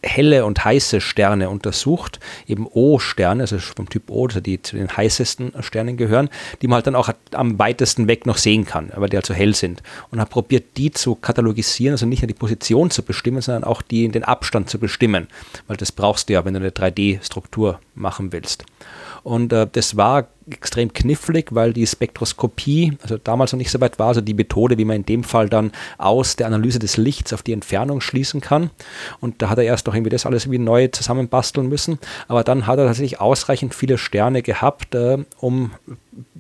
helle 0.04 0.46
und 0.46 0.64
heiße 0.64 1.02
Sterne 1.02 1.50
untersucht, 1.50 2.20
eben 2.48 2.68
O-Sterne, 2.68 3.44
also 3.44 3.58
vom 3.60 3.90
Typ 3.90 4.10
O, 4.10 4.26
also 4.26 4.40
die 4.40 4.62
zu 4.62 4.78
den 4.78 4.96
heißesten 4.96 5.54
Sternen 5.62 5.98
gehören, 5.98 6.30
die 6.62 6.68
man 6.68 6.76
halt 6.76 6.88
dann 6.88 6.96
auch 6.96 7.10
am 7.32 7.60
weitesten 7.60 8.08
weg 8.08 8.26
noch 8.26 8.38
sehen 8.38 8.66
kann, 8.66 8.92
weil 8.96 9.10
die 9.10 9.18
halt 9.18 9.26
so 9.26 9.34
hell 9.34 9.54
sind. 9.54 9.84
Und 10.12 10.20
hat 10.20 10.30
probiert, 10.30 10.78
die 10.78 10.92
zu 10.92 11.16
katalogisieren, 11.16 11.94
also 11.94 12.06
nicht 12.06 12.22
nur 12.22 12.28
die 12.28 12.34
Position 12.34 12.92
zu 12.92 13.04
bestimmen, 13.04 13.42
sondern 13.42 13.64
auch 13.64 13.82
die, 13.82 14.08
den 14.10 14.24
Abstand 14.24 14.70
zu 14.70 14.80
bestimmen, 14.80 15.28
weil 15.68 15.78
das 15.78 15.92
brauchst 15.92 16.30
du 16.30 16.34
ja, 16.34 16.46
wenn 16.46 16.54
du 16.54 16.60
eine 16.60 16.70
3D-Struktur 16.70 17.80
machen 17.96 18.32
willst. 18.32 18.66
Und 19.24 19.54
äh, 19.54 19.68
das 19.72 19.98
war 19.98 20.28
extrem 20.50 20.92
knifflig, 20.94 21.54
weil 21.54 21.74
die 21.74 21.86
Spektroskopie, 21.86 22.98
also 23.02 23.18
damals 23.18 23.52
noch 23.52 23.58
nicht 23.58 23.72
so 23.72 23.80
weit 23.82 24.00
war, 24.00 24.08
also 24.08 24.22
die 24.22 24.34
Methode, 24.34 24.78
wie 24.78 24.86
man 24.86 24.98
in 24.98 25.06
dem 25.06 25.24
Fall 25.24 25.50
dann 25.50 25.72
aus 25.98 26.36
der 26.36 26.48
Analyse 26.48 26.80
des 26.80 26.98
Lichts 26.98 27.34
auf 27.34 27.44
die 27.44 27.54
Entfernung 27.54 28.02
schließen 28.02 28.42
kann. 28.42 28.72
Und 29.20 29.42
da 29.42 29.50
hat 29.50 29.58
er 29.58 29.66
erst 29.66 29.88
noch 29.88 29.94
irgendwie 29.94 30.10
das 30.10 30.26
alles 30.26 30.46
irgendwie 30.46 30.60
neu 30.60 30.88
zusammenbasteln 30.88 31.68
müssen. 31.68 32.00
Aber 32.28 32.44
dann 32.44 32.68
hat 32.68 32.80
er 32.80 32.88
tatsächlich 32.88 33.20
ausreichend 33.20 33.76
viele 33.76 33.98
Sterne 33.98 34.42
gehabt, 34.42 34.96
äh, 34.96 35.18
um 35.40 35.72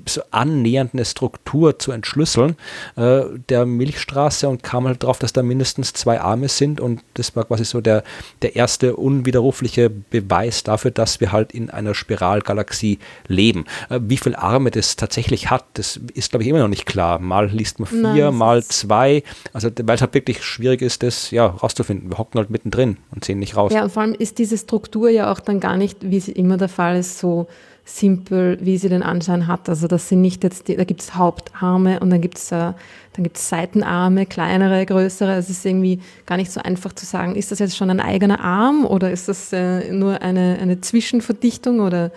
so 0.07 0.21
annähernd 0.31 0.93
eine 0.93 1.05
Struktur 1.05 1.79
zu 1.79 1.91
entschlüsseln 1.91 2.55
äh, 2.95 3.21
der 3.49 3.65
Milchstraße 3.65 4.47
und 4.47 4.63
kam 4.63 4.87
halt 4.87 5.03
darauf, 5.03 5.19
dass 5.19 5.33
da 5.33 5.43
mindestens 5.43 5.93
zwei 5.93 6.21
Arme 6.21 6.47
sind 6.49 6.79
und 6.79 7.01
das 7.15 7.35
war 7.35 7.45
quasi 7.45 7.65
so 7.65 7.81
der, 7.81 8.03
der 8.41 8.55
erste 8.55 8.95
unwiderrufliche 8.95 9.89
Beweis 9.89 10.63
dafür, 10.63 10.91
dass 10.91 11.19
wir 11.19 11.31
halt 11.31 11.51
in 11.51 11.69
einer 11.69 11.93
Spiralgalaxie 11.95 12.99
leben. 13.27 13.65
Äh, 13.89 13.99
wie 14.03 14.17
viele 14.17 14.37
Arme 14.39 14.71
das 14.71 14.95
tatsächlich 14.95 15.49
hat, 15.49 15.65
das 15.73 15.99
ist 16.13 16.31
glaube 16.31 16.43
ich 16.43 16.49
immer 16.49 16.59
noch 16.59 16.67
nicht 16.67 16.85
klar. 16.85 17.19
Mal 17.19 17.49
liest 17.49 17.79
man 17.79 17.87
vier, 17.87 18.01
Nein, 18.01 18.35
mal 18.35 18.63
zwei, 18.63 19.23
also 19.53 19.69
weil 19.83 19.95
es 19.95 20.01
halt 20.01 20.13
wirklich 20.13 20.43
schwierig 20.43 20.81
ist, 20.81 21.03
das 21.03 21.31
ja 21.31 21.45
rauszufinden. 21.45 22.09
Wir 22.09 22.17
hocken 22.17 22.39
halt 22.39 22.49
mittendrin 22.49 22.97
und 23.11 23.25
sehen 23.25 23.39
nicht 23.39 23.55
raus. 23.55 23.73
Ja, 23.73 23.83
und 23.83 23.91
vor 23.91 24.03
allem 24.03 24.13
ist 24.13 24.37
diese 24.37 24.57
Struktur 24.57 25.09
ja 25.09 25.31
auch 25.31 25.39
dann 25.39 25.59
gar 25.59 25.77
nicht, 25.77 25.97
wie 26.01 26.17
es 26.17 26.27
immer 26.27 26.57
der 26.57 26.69
Fall 26.69 26.97
ist, 26.97 27.19
so 27.19 27.47
simpel, 27.89 28.57
wie 28.61 28.77
sie 28.77 28.89
den 28.89 29.03
Anschein 29.03 29.47
hat. 29.47 29.67
Also 29.67 29.87
das 29.87 30.09
sind 30.09 30.21
nicht 30.21 30.43
jetzt, 30.43 30.67
die, 30.67 30.75
da 30.75 30.83
gibt 30.83 31.01
es 31.01 31.15
Hauptarme 31.15 31.99
und 31.99 32.09
dann 32.09 32.21
gibt 32.21 32.37
es 32.37 32.51
äh, 32.51 32.73
dann 33.13 33.23
gibt's 33.23 33.49
Seitenarme, 33.49 34.25
kleinere, 34.25 34.85
größere. 34.85 35.35
Es 35.35 35.49
ist 35.49 35.65
irgendwie 35.65 35.99
gar 36.25 36.37
nicht 36.37 36.51
so 36.51 36.61
einfach 36.61 36.93
zu 36.93 37.05
sagen, 37.05 37.35
ist 37.35 37.51
das 37.51 37.59
jetzt 37.59 37.75
schon 37.75 37.89
ein 37.89 37.99
eigener 37.99 38.39
Arm 38.39 38.85
oder 38.85 39.11
ist 39.11 39.27
das 39.27 39.51
äh, 39.51 39.91
nur 39.91 40.21
eine, 40.21 40.57
eine 40.61 40.79
Zwischenverdichtung 40.79 41.79
oder 41.79 42.11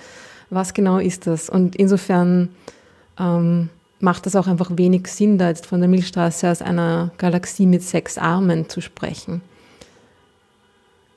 was 0.50 0.74
genau 0.74 0.98
ist 0.98 1.26
das? 1.26 1.48
Und 1.48 1.74
insofern 1.76 2.50
ähm, 3.18 3.70
macht 3.98 4.26
das 4.26 4.36
auch 4.36 4.46
einfach 4.46 4.70
wenig 4.74 5.08
Sinn, 5.08 5.38
da 5.38 5.48
jetzt 5.48 5.66
von 5.66 5.80
der 5.80 5.88
Milchstraße 5.88 6.50
aus 6.50 6.60
einer 6.62 7.10
Galaxie 7.18 7.66
mit 7.66 7.82
sechs 7.82 8.18
Armen 8.18 8.68
zu 8.68 8.80
sprechen. 8.80 9.40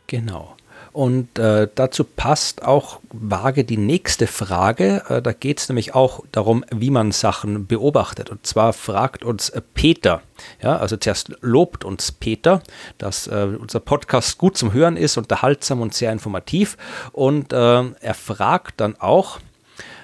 Genau. 0.08 0.56
Und 0.96 1.38
äh, 1.40 1.68
dazu 1.76 2.06
passt 2.06 2.64
auch 2.64 3.02
vage 3.12 3.66
die 3.66 3.76
nächste 3.76 4.28
Frage. 4.28 5.04
Äh, 5.10 5.22
da 5.22 5.34
geht 5.34 5.60
es 5.60 5.68
nämlich 5.68 5.94
auch 5.94 6.24
darum, 6.32 6.64
wie 6.72 6.90
man 6.90 7.12
Sachen 7.12 7.68
beobachtet. 7.68 8.30
Und 8.30 8.48
zwar 8.48 8.72
fragt 8.72 9.26
uns 9.26 9.52
Peter, 9.74 10.22
ja, 10.62 10.78
also 10.78 10.96
zuerst 10.96 11.36
lobt 11.42 11.84
uns 11.84 12.14
Peter, 12.14 12.64
dass 12.98 13.28
äh, 13.28 13.58
unser 13.60 13.82
Podcast 13.82 14.38
gut 14.38 14.56
zum 14.56 14.72
Hören 14.72 14.96
ist, 14.96 15.18
unterhaltsam 15.18 15.82
und 15.82 15.94
sehr 15.94 16.14
informativ. 16.14 16.78
Und 17.12 17.52
äh, 17.52 17.58
er 17.58 18.14
fragt 18.14 18.80
dann 18.80 18.96
auch, 18.98 19.40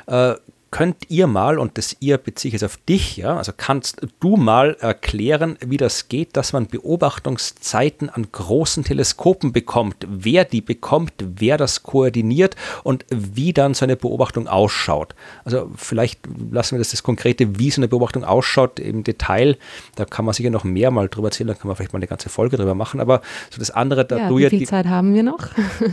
äh, 0.07 0.35
könnt 0.71 1.09
ihr 1.09 1.27
mal, 1.27 1.59
und 1.59 1.77
das 1.77 1.97
ihr 1.99 2.17
beziehe 2.17 2.49
ich 2.49 2.53
jetzt 2.53 2.63
auf 2.63 2.77
dich, 2.77 3.17
ja, 3.17 3.35
also 3.35 3.51
kannst 3.55 4.07
du 4.21 4.37
mal 4.37 4.77
erklären, 4.79 5.57
wie 5.59 5.75
das 5.75 6.07
geht, 6.07 6.37
dass 6.37 6.53
man 6.53 6.67
Beobachtungszeiten 6.67 8.09
an 8.09 8.27
großen 8.31 8.85
Teleskopen 8.85 9.51
bekommt, 9.51 10.07
wer 10.07 10.45
die 10.45 10.61
bekommt, 10.61 11.11
wer 11.19 11.57
das 11.57 11.83
koordiniert 11.83 12.55
und 12.83 13.05
wie 13.09 13.51
dann 13.51 13.73
so 13.73 13.83
eine 13.83 13.97
Beobachtung 13.97 14.47
ausschaut. 14.47 15.13
Also 15.43 15.69
vielleicht 15.75 16.21
lassen 16.51 16.75
wir 16.75 16.79
das, 16.79 16.91
das 16.91 17.03
konkrete, 17.03 17.59
wie 17.59 17.69
so 17.69 17.81
eine 17.81 17.89
Beobachtung 17.89 18.23
ausschaut 18.23 18.79
im 18.79 19.03
Detail, 19.03 19.57
da 19.95 20.05
kann 20.05 20.23
man 20.23 20.33
sicher 20.33 20.51
noch 20.51 20.63
mehr 20.63 20.89
mal 20.89 21.09
drüber 21.09 21.27
erzählen, 21.27 21.49
da 21.49 21.53
kann 21.53 21.67
man 21.67 21.75
vielleicht 21.75 21.91
mal 21.91 21.99
eine 21.99 22.07
ganze 22.07 22.29
Folge 22.29 22.55
drüber 22.55 22.75
machen, 22.75 23.01
aber 23.01 23.21
so 23.49 23.59
das 23.59 23.71
andere, 23.71 24.05
da 24.05 24.17
ja, 24.17 24.29
du 24.29 24.37
wie 24.37 24.43
ja 24.43 24.49
viel 24.49 24.59
die, 24.59 24.65
Zeit 24.65 24.87
haben 24.87 25.13
wir 25.13 25.23
noch? 25.23 25.49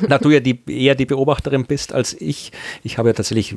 da 0.08 0.18
du 0.18 0.30
ja 0.30 0.38
die, 0.38 0.60
eher 0.68 0.94
die 0.94 1.06
Beobachterin 1.06 1.64
bist 1.64 1.92
als 1.92 2.14
ich, 2.14 2.52
ich 2.84 2.96
habe 2.96 3.08
ja 3.08 3.12
tatsächlich 3.12 3.56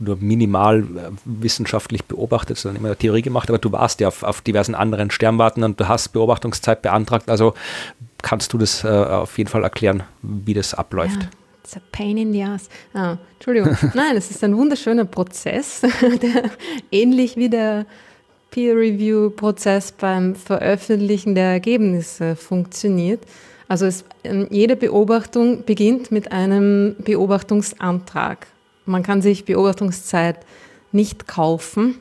nur 0.00 0.16
minimal 0.16 0.53
minimal 0.54 0.80
äh, 0.80 1.10
wissenschaftlich 1.24 2.04
beobachtet, 2.04 2.58
sondern 2.58 2.82
immer 2.82 2.96
Theorie 2.96 3.22
gemacht, 3.22 3.48
aber 3.48 3.58
du 3.58 3.72
warst 3.72 4.00
ja 4.00 4.08
auf, 4.08 4.22
auf 4.22 4.40
diversen 4.40 4.74
anderen 4.74 5.10
Sternwarten 5.10 5.62
und 5.64 5.80
du 5.80 5.88
hast 5.88 6.08
Beobachtungszeit 6.08 6.82
beantragt. 6.82 7.28
Also 7.28 7.54
kannst 8.22 8.52
du 8.52 8.58
das 8.58 8.84
äh, 8.84 8.88
auf 8.88 9.36
jeden 9.36 9.50
Fall 9.50 9.62
erklären, 9.62 10.04
wie 10.22 10.54
das 10.54 10.74
abläuft. 10.74 11.22
Ja. 11.22 11.28
It's 11.62 11.76
a 11.76 11.80
pain 11.92 12.18
in 12.18 12.32
the 12.32 12.44
ass. 12.44 12.68
Ah, 12.92 13.16
Entschuldigung. 13.34 13.76
Nein, 13.94 14.16
es 14.16 14.30
ist 14.30 14.44
ein 14.44 14.56
wunderschöner 14.56 15.06
Prozess, 15.06 15.80
der 16.22 16.50
ähnlich 16.92 17.36
wie 17.36 17.48
der 17.48 17.86
Peer-Review-Prozess 18.50 19.92
beim 19.92 20.36
Veröffentlichen 20.36 21.34
der 21.34 21.46
Ergebnisse 21.46 22.36
funktioniert. 22.36 23.22
Also 23.66 23.86
es, 23.86 24.04
ähm, 24.24 24.46
jede 24.50 24.76
Beobachtung 24.76 25.64
beginnt 25.64 26.12
mit 26.12 26.32
einem 26.32 26.96
Beobachtungsantrag. 26.98 28.46
Man 28.86 29.02
kann 29.02 29.22
sich 29.22 29.44
Beobachtungszeit 29.44 30.38
nicht 30.92 31.26
kaufen 31.26 31.96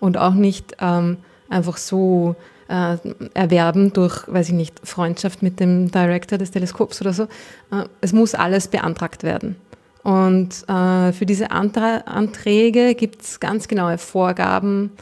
und 0.00 0.18
auch 0.18 0.34
nicht 0.34 0.76
ähm, 0.80 1.18
einfach 1.48 1.76
so 1.76 2.36
äh, 2.68 2.96
erwerben 3.34 3.92
durch, 3.92 4.26
weiß 4.26 4.48
ich 4.48 4.54
nicht, 4.54 4.80
Freundschaft 4.86 5.42
mit 5.42 5.60
dem 5.60 5.90
Director 5.90 6.38
des 6.38 6.50
Teleskops 6.50 7.00
oder 7.00 7.12
so. 7.12 7.24
Äh, 7.24 7.86
es 8.00 8.12
muss 8.12 8.34
alles 8.34 8.68
beantragt 8.68 9.22
werden. 9.22 9.56
Und 10.02 10.68
äh, 10.68 11.12
für 11.12 11.26
diese 11.26 11.50
Antra 11.50 11.98
Anträge 12.06 12.94
gibt 12.94 13.22
es 13.22 13.40
ganz 13.40 13.66
genaue 13.66 13.98
Vorgaben, 13.98 14.92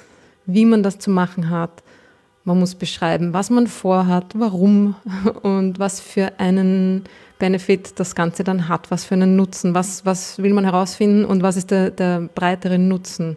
wie 0.46 0.64
man 0.64 0.82
das 0.82 0.98
zu 0.98 1.10
machen 1.10 1.50
hat. 1.50 1.82
Man 2.44 2.58
muss 2.58 2.74
beschreiben, 2.74 3.32
was 3.32 3.50
man 3.50 3.66
vorhat, 3.66 4.32
warum 4.34 4.96
und 5.42 5.78
was 5.78 6.00
für 6.00 6.38
einen 6.38 7.04
Benefit 7.38 7.98
das 7.98 8.14
Ganze 8.14 8.44
dann 8.44 8.68
hat, 8.68 8.90
was 8.90 9.04
für 9.04 9.14
einen 9.14 9.36
Nutzen, 9.36 9.74
was, 9.74 10.04
was 10.06 10.38
will 10.38 10.52
man 10.52 10.64
herausfinden 10.64 11.24
und 11.24 11.42
was 11.42 11.56
ist 11.56 11.70
der, 11.70 11.90
der 11.90 12.28
breitere 12.34 12.78
Nutzen 12.78 13.36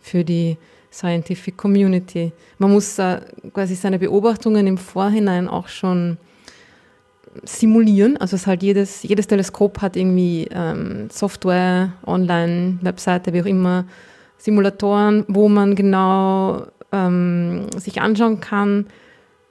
für 0.00 0.24
die 0.24 0.56
Scientific 0.92 1.56
Community. 1.56 2.32
Man 2.58 2.72
muss 2.72 2.98
äh, 2.98 3.20
quasi 3.52 3.74
seine 3.74 3.98
Beobachtungen 3.98 4.66
im 4.66 4.78
Vorhinein 4.78 5.48
auch 5.48 5.68
schon 5.68 6.16
simulieren. 7.44 8.16
Also 8.16 8.36
es 8.36 8.46
halt 8.46 8.62
jedes, 8.62 9.02
jedes 9.02 9.26
Teleskop 9.26 9.82
hat 9.82 9.96
irgendwie 9.96 10.48
ähm, 10.50 11.08
Software, 11.10 11.92
Online, 12.06 12.78
Webseite, 12.80 13.32
wie 13.32 13.42
auch 13.42 13.46
immer, 13.46 13.84
Simulatoren, 14.38 15.24
wo 15.28 15.48
man 15.48 15.74
genau 15.74 16.66
ähm, 16.92 17.66
sich 17.76 18.00
anschauen 18.00 18.40
kann, 18.40 18.86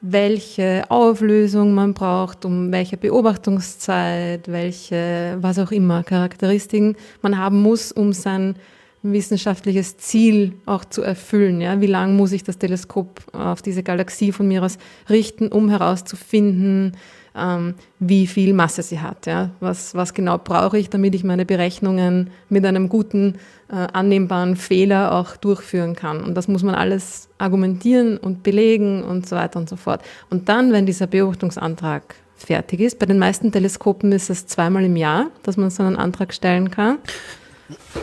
welche 0.08 0.84
Auflösung 0.90 1.74
man 1.74 1.94
braucht, 1.94 2.46
um 2.46 2.72
welche 2.72 2.96
Beobachtungszeit, 2.98 4.48
welche, 4.48 5.38
was 5.42 5.58
auch 5.58 5.72
immer, 5.72 6.04
Charakteristiken 6.04 6.96
man 7.22 7.38
haben 7.38 7.62
muss, 7.62 7.92
um 7.92 8.14
sein 8.14 8.56
wissenschaftliches 9.02 9.98
Ziel 9.98 10.54
auch 10.66 10.86
zu 10.86 11.02
erfüllen. 11.02 11.62
Ja? 11.62 11.82
Wie 11.82 11.88
lang 11.88 12.16
muss 12.16 12.32
ich 12.32 12.44
das 12.44 12.58
Teleskop 12.58 13.22
auf 13.34 13.62
diese 13.62 13.84
Galaxie 13.84 14.32
von 14.32 14.48
mir 14.48 14.64
aus 14.64 14.78
richten, 15.10 15.48
um 15.48 15.70
herauszufinden, 15.70 16.94
ähm, 17.36 17.76
wie 18.00 18.28
viel 18.28 18.54
Masse 18.54 18.82
sie 18.82 19.00
hat. 19.00 19.26
Ja? 19.26 19.52
Was, 19.60 19.96
was 19.96 20.14
genau 20.14 20.38
brauche 20.38 20.78
ich, 20.78 20.90
damit 20.90 21.16
ich 21.16 21.24
meine 21.24 21.46
Berechnungen 21.46 22.30
mit 22.50 22.66
einem 22.66 22.90
guten, 22.90 23.36
äh, 23.70 23.88
annehmbaren 23.94 24.56
Fehler 24.56 25.14
auch 25.14 25.38
durchführen 25.38 25.96
kann. 25.96 26.24
Und 26.24 26.36
das 26.36 26.48
muss 26.48 26.64
man 26.64 26.76
alles 26.76 27.30
argumentieren 27.38 28.18
und 28.18 28.44
belegen 28.44 29.04
und 29.04 29.28
so 29.28 29.36
weiter 29.36 29.60
und 29.60 29.70
so 29.70 29.76
fort. 29.76 30.02
Und 30.30 30.50
dann, 30.50 30.72
wenn 30.72 30.86
dieser 30.86 31.08
Beobachtungsantrag 31.08 32.16
fertig 32.36 32.82
ist, 32.82 33.00
bei 33.00 33.06
den 33.06 33.18
meisten 33.18 33.52
Teleskopen 33.52 34.12
ist 34.12 34.30
es 34.30 34.46
zweimal 34.46 34.84
im 34.84 34.96
Jahr, 34.96 35.28
dass 35.44 35.58
man 35.58 35.70
so 35.70 35.84
einen 35.84 35.96
Antrag 35.96 36.34
stellen 36.34 36.70
kann. 36.70 37.00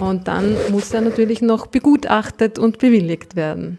Und 0.00 0.26
dann 0.26 0.56
muss 0.70 0.92
er 0.92 1.02
natürlich 1.02 1.40
noch 1.40 1.66
begutachtet 1.68 2.58
und 2.58 2.78
bewilligt 2.78 3.36
werden 3.36 3.78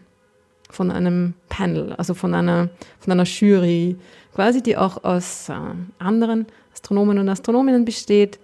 von 0.70 0.90
einem 0.90 1.34
Panel, 1.50 1.94
also 1.94 2.14
von 2.14 2.34
einer, 2.34 2.70
von 3.00 3.12
einer 3.12 3.26
Jury, 3.26 3.98
quasi, 4.34 4.62
die 4.62 4.78
auch 4.78 5.04
aus 5.04 5.50
äh, 5.50 5.54
anderen 6.00 6.46
Astronomen 6.74 7.20
und 7.20 7.30
Astronominnen 7.30 7.86
besteht. 7.86 8.40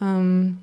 Ähm, 0.00 0.58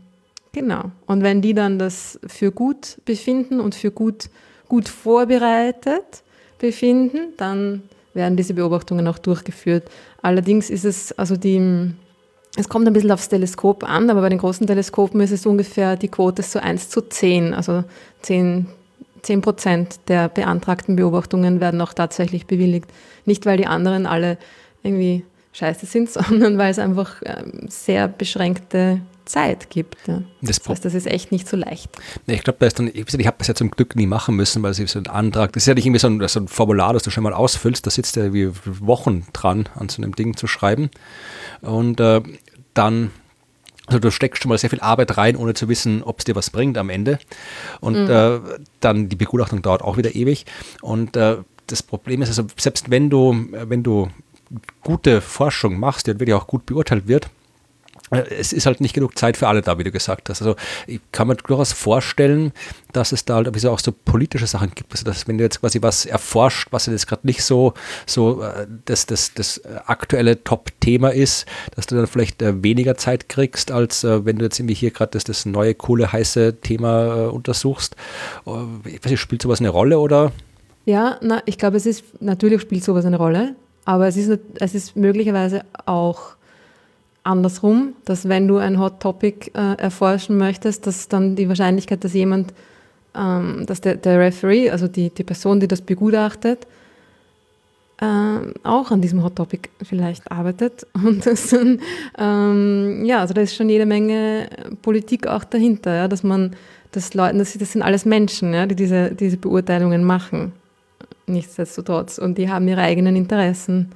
genau. 0.52 0.92
Und 1.06 1.24
wenn 1.24 1.42
die 1.42 1.54
dann 1.54 1.80
das 1.80 2.20
für 2.28 2.52
gut 2.52 2.98
befinden 3.06 3.60
und 3.60 3.76
für 3.76 3.92
gut, 3.92 4.30
gut 4.68 4.88
vorbereitet 4.88 6.24
befinden, 6.60 7.34
dann 7.38 7.84
werden 8.14 8.38
diese 8.38 8.54
Beobachtungen 8.54 9.08
auch 9.08 9.20
durchgeführt. 9.20 9.90
Allerdings 10.22 10.70
ist 10.70 10.86
es, 10.86 11.12
also 11.20 11.36
die, 11.36 11.92
es 12.56 12.70
kommt 12.70 12.88
ein 12.88 12.94
bisschen 12.94 13.12
aufs 13.12 13.30
Teleskop 13.30 13.84
an, 13.84 14.10
aber 14.10 14.22
bei 14.22 14.30
den 14.30 14.40
großen 14.40 14.66
Teleskopen 14.66 15.20
ist 15.22 15.32
es 15.32 15.46
ungefähr 15.46 15.98
die 15.98 16.08
Quote 16.08 16.42
so 16.42 16.60
1 16.60 16.90
zu 16.90 17.02
10, 17.02 17.54
also 17.54 17.84
10, 18.22 18.68
10 19.26 19.42
Prozent 19.42 20.00
der 20.08 20.30
beantragten 20.30 20.96
Beobachtungen 20.96 21.60
werden 21.60 21.82
auch 21.82 21.94
tatsächlich 21.94 22.46
bewilligt. 22.46 22.88
Nicht, 23.26 23.46
weil 23.46 23.58
die 23.58 23.68
anderen 23.68 24.06
alle 24.06 24.38
irgendwie 24.84 25.26
scheiße 25.54 25.86
sind, 25.86 26.10
sondern 26.12 26.58
weil 26.58 26.72
es 26.72 26.80
einfach 26.80 27.22
ähm, 27.26 27.68
sehr 27.68 28.08
beschränkte 28.08 29.02
Zeit 29.26 29.72
gibt. 29.72 30.08
Ja. 30.08 30.22
Das, 30.42 30.60
das, 30.60 30.70
heißt, 30.70 30.86
das 30.86 30.94
ist 30.94 31.08
echt 31.08 31.32
nicht 31.32 31.50
so 31.50 31.58
leicht. 31.58 31.90
Ich 32.28 32.44
glaube, 32.44 32.58
da 32.60 32.68
ist 32.68 32.78
dann, 32.78 32.88
ich, 32.88 33.12
ich 33.12 33.28
habe 33.28 33.38
das 33.40 33.48
ja 33.48 33.56
zum 33.56 33.72
Glück 33.72 33.96
nie 33.96 34.06
machen 34.06 34.36
müssen, 34.36 34.62
weil 34.62 34.72
es 34.72 34.80
ist 34.80 34.92
so 34.92 35.00
ein 35.00 35.08
Antrag, 35.08 35.54
das 35.54 35.64
ist 35.64 35.68
ja 35.68 35.74
nicht 35.74 35.88
irgendwie 35.88 36.00
so 36.00 36.08
ein, 36.08 36.28
so 36.28 36.40
ein 36.40 36.48
Formular, 36.48 36.94
das 36.94 37.02
du 37.02 37.10
schon 37.10 37.24
mal 37.24 37.34
ausfüllst, 37.34 37.88
da 37.88 37.90
sitzt 37.90 38.16
ja 38.18 38.32
wie 38.34 38.52
Wochen 38.66 39.26
dran, 39.34 39.68
an 39.74 39.90
so 39.90 40.04
einem 40.04 40.14
Ding 40.16 40.38
zu 40.38 40.46
schreiben. 40.46 40.92
Und 41.62 42.00
äh, 42.00 42.22
dann 42.76 43.10
also 43.88 44.00
du 44.00 44.12
steckst 44.12 44.42
schon 44.42 44.50
mal 44.50 44.58
sehr 44.58 44.70
viel 44.70 44.80
Arbeit 44.80 45.18
rein, 45.18 45.36
ohne 45.36 45.54
zu 45.54 45.70
wissen, 45.70 46.04
ob 46.04 46.20
es 46.20 46.26
dir 46.26 46.36
was 46.36 46.50
bringt 46.50 46.78
am 46.78 46.90
Ende. 46.90 47.20
Und 47.82 48.06
mhm. 48.06 48.10
äh, 48.10 48.40
dann 48.80 49.10
die 49.10 49.16
Begutachtung 49.16 49.62
dauert 49.62 49.82
auch 49.82 49.98
wieder 49.98 50.16
ewig. 50.16 50.46
Und 50.82 51.16
äh, 51.16 51.38
das 51.68 51.84
Problem 51.84 52.22
ist 52.22 52.30
also, 52.30 52.46
selbst 52.58 52.90
wenn 52.90 53.10
du, 53.10 53.48
wenn 53.52 53.84
du 53.84 54.10
gute 54.82 55.22
Forschung 55.22 55.80
machst, 55.80 56.08
die 56.08 56.20
wirklich 56.20 56.34
auch 56.34 56.48
gut 56.48 56.66
beurteilt 56.66 57.08
wird, 57.08 57.30
es 58.12 58.54
ist 58.54 58.68
halt 58.68 58.82
nicht 58.82 58.94
genug 58.94 59.18
Zeit 59.18 59.36
für 59.36 59.48
alle 59.48 59.62
da, 59.62 59.80
wie 59.80 59.84
du 59.84 59.92
gesagt 59.92 60.30
hast. 60.30 60.42
Also 60.42 60.56
ich 60.86 61.00
kann 61.12 61.28
mir 61.28 61.36
durchaus 61.36 61.74
vorstellen, 61.74 62.52
dass 62.94 63.12
es 63.12 63.26
da 63.26 63.36
halt 63.36 63.66
auch 63.66 63.80
so 63.80 63.92
politische 63.92 64.46
Sachen 64.46 64.72
gibt. 64.76 64.92
Also 64.92 65.06
dass 65.06 65.28
wenn 65.28 65.38
du 65.40 65.44
jetzt 65.44 65.60
quasi 65.60 65.82
was 65.82 66.06
erforscht, 66.06 66.68
was 66.72 66.86
jetzt 66.86 67.08
gerade 67.08 67.26
nicht 67.26 67.44
so, 67.44 67.74
so 68.06 68.44
äh, 68.44 68.68
das, 68.86 69.08
das, 69.08 69.34
das 69.34 69.62
aktuelle 69.88 70.44
Top-Thema 70.44 71.10
ist, 71.10 71.48
dass 71.76 71.88
du 71.88 71.96
dann 71.96 72.06
vielleicht 72.06 72.42
äh, 72.44 72.62
weniger 72.62 72.96
Zeit 72.96 73.28
kriegst, 73.28 73.72
als 73.72 74.04
wenn 74.04 74.38
du 74.38 74.46
jetzt 74.46 74.60
irgendwie 74.60 74.76
hier 74.76 74.92
gerade 74.92 75.12
das, 75.12 75.24
das 75.24 75.46
neue, 75.46 75.74
coole, 75.74 76.12
heiße 76.12 76.62
Thema 76.62 77.28
untersuchst. 77.32 77.96
Ich 78.86 79.04
weiß 79.04 79.12
nicht, 79.12 79.20
spielt 79.20 79.42
sowas 79.42 79.60
eine 79.60 79.70
Rolle 79.70 80.00
oder? 80.00 80.32
Ja, 80.86 81.18
na, 81.22 81.42
ich 81.46 81.58
glaube, 81.58 81.78
es 81.78 81.86
ist, 81.86 82.04
natürlich 82.22 82.62
spielt 82.62 82.84
sowas 82.84 83.06
eine 83.06 83.18
Rolle, 83.18 83.56
aber 83.86 84.08
es 84.08 84.18
ist, 84.18 84.40
es 84.60 84.76
ist 84.76 84.96
möglicherweise 84.96 85.64
auch 85.86 86.35
andersrum, 87.26 87.94
dass 88.06 88.30
wenn 88.30 88.48
du 88.48 88.58
ein 88.58 88.80
Hot 88.80 89.00
Topic 89.00 89.52
äh, 89.54 89.78
erforschen 89.78 90.38
möchtest, 90.38 90.88
dass 90.88 91.08
dann 91.08 91.36
die 91.36 91.50
Wahrscheinlichkeit, 91.50 92.04
dass 92.04 92.14
jemand, 92.14 92.54
ähm, 93.16 93.66
dass 93.66 93.82
der, 93.82 93.96
der 93.96 94.20
Referee, 94.20 94.70
also 94.70 94.88
die, 94.88 95.10
die 95.10 95.24
Person, 95.24 95.60
die 95.60 95.68
das 95.68 95.82
begutachtet, 95.82 96.68
äh, 98.00 98.06
auch 98.64 98.92
an 98.92 99.02
diesem 99.02 99.24
Hot 99.24 99.36
Topic 99.36 99.70
vielleicht 99.82 100.32
arbeitet. 100.32 100.86
Und 100.94 101.26
das 101.26 101.50
dann, 101.50 101.80
ähm, 102.18 103.04
ja, 103.06 103.22
also 103.22 103.34
da 103.34 103.42
ist 103.42 103.56
schon 103.56 103.70
jede 103.70 103.86
Menge 103.86 104.50
Politik 104.82 105.28
auch 105.28 105.44
dahinter, 105.44 105.96
ja, 105.96 106.08
dass 106.08 106.24
man, 106.24 106.56
dass 106.92 107.14
Leute, 107.14 107.38
das, 107.38 107.58
das 107.58 107.72
sind 107.72 107.82
alles 107.82 108.06
Menschen, 108.06 108.54
ja, 108.54 108.66
die 108.66 108.76
diese, 108.76 109.12
diese 109.12 109.38
Beurteilungen 109.38 110.04
machen. 110.04 110.54
Nichtsdestotrotz. 111.28 112.20
Und 112.20 112.38
die 112.38 112.50
haben 112.50 112.68
ihre 112.68 112.82
eigenen 112.82 113.16
Interessen. 113.16 113.90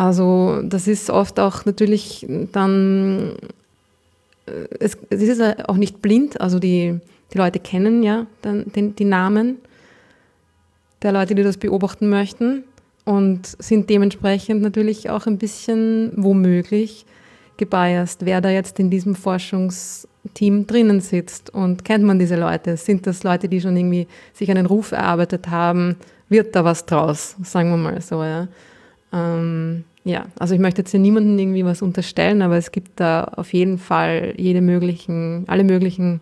Also 0.00 0.62
das 0.62 0.88
ist 0.88 1.10
oft 1.10 1.38
auch 1.38 1.66
natürlich 1.66 2.26
dann, 2.52 3.34
äh, 4.46 4.52
es, 4.78 4.96
es 5.10 5.20
ist 5.20 5.42
auch 5.68 5.76
nicht 5.76 6.00
blind, 6.00 6.40
also 6.40 6.58
die, 6.58 6.98
die 7.34 7.38
Leute 7.38 7.58
kennen 7.58 8.02
ja 8.02 8.26
dann 8.40 8.72
den, 8.72 8.96
die 8.96 9.04
Namen 9.04 9.58
der 11.02 11.12
Leute, 11.12 11.34
die 11.34 11.42
das 11.42 11.58
beobachten 11.58 12.08
möchten 12.08 12.64
und 13.04 13.46
sind 13.62 13.90
dementsprechend 13.90 14.62
natürlich 14.62 15.10
auch 15.10 15.26
ein 15.26 15.36
bisschen 15.36 16.12
womöglich 16.16 17.04
gebiased, 17.58 18.24
wer 18.24 18.40
da 18.40 18.48
jetzt 18.48 18.80
in 18.80 18.88
diesem 18.88 19.14
Forschungsteam 19.14 20.66
drinnen 20.66 21.02
sitzt 21.02 21.50
und 21.50 21.84
kennt 21.84 22.04
man 22.04 22.18
diese 22.18 22.36
Leute? 22.36 22.78
Sind 22.78 23.06
das 23.06 23.22
Leute, 23.22 23.50
die 23.50 23.60
schon 23.60 23.76
irgendwie 23.76 24.06
sich 24.32 24.50
einen 24.50 24.64
Ruf 24.64 24.92
erarbeitet 24.92 25.50
haben? 25.50 25.96
Wird 26.30 26.56
da 26.56 26.64
was 26.64 26.86
draus, 26.86 27.36
sagen 27.42 27.68
wir 27.68 27.76
mal 27.76 28.00
so, 28.00 28.24
ja? 28.24 28.48
Ähm, 29.12 29.84
ja, 30.04 30.26
also 30.38 30.54
ich 30.54 30.60
möchte 30.60 30.80
jetzt 30.80 30.92
hier 30.92 31.00
niemandem 31.00 31.38
irgendwie 31.38 31.64
was 31.64 31.82
unterstellen, 31.82 32.42
aber 32.42 32.56
es 32.56 32.72
gibt 32.72 33.00
da 33.00 33.24
auf 33.24 33.52
jeden 33.52 33.78
Fall 33.78 34.34
jede 34.36 34.60
möglichen, 34.60 35.44
alle 35.46 35.64
möglichen 35.64 36.20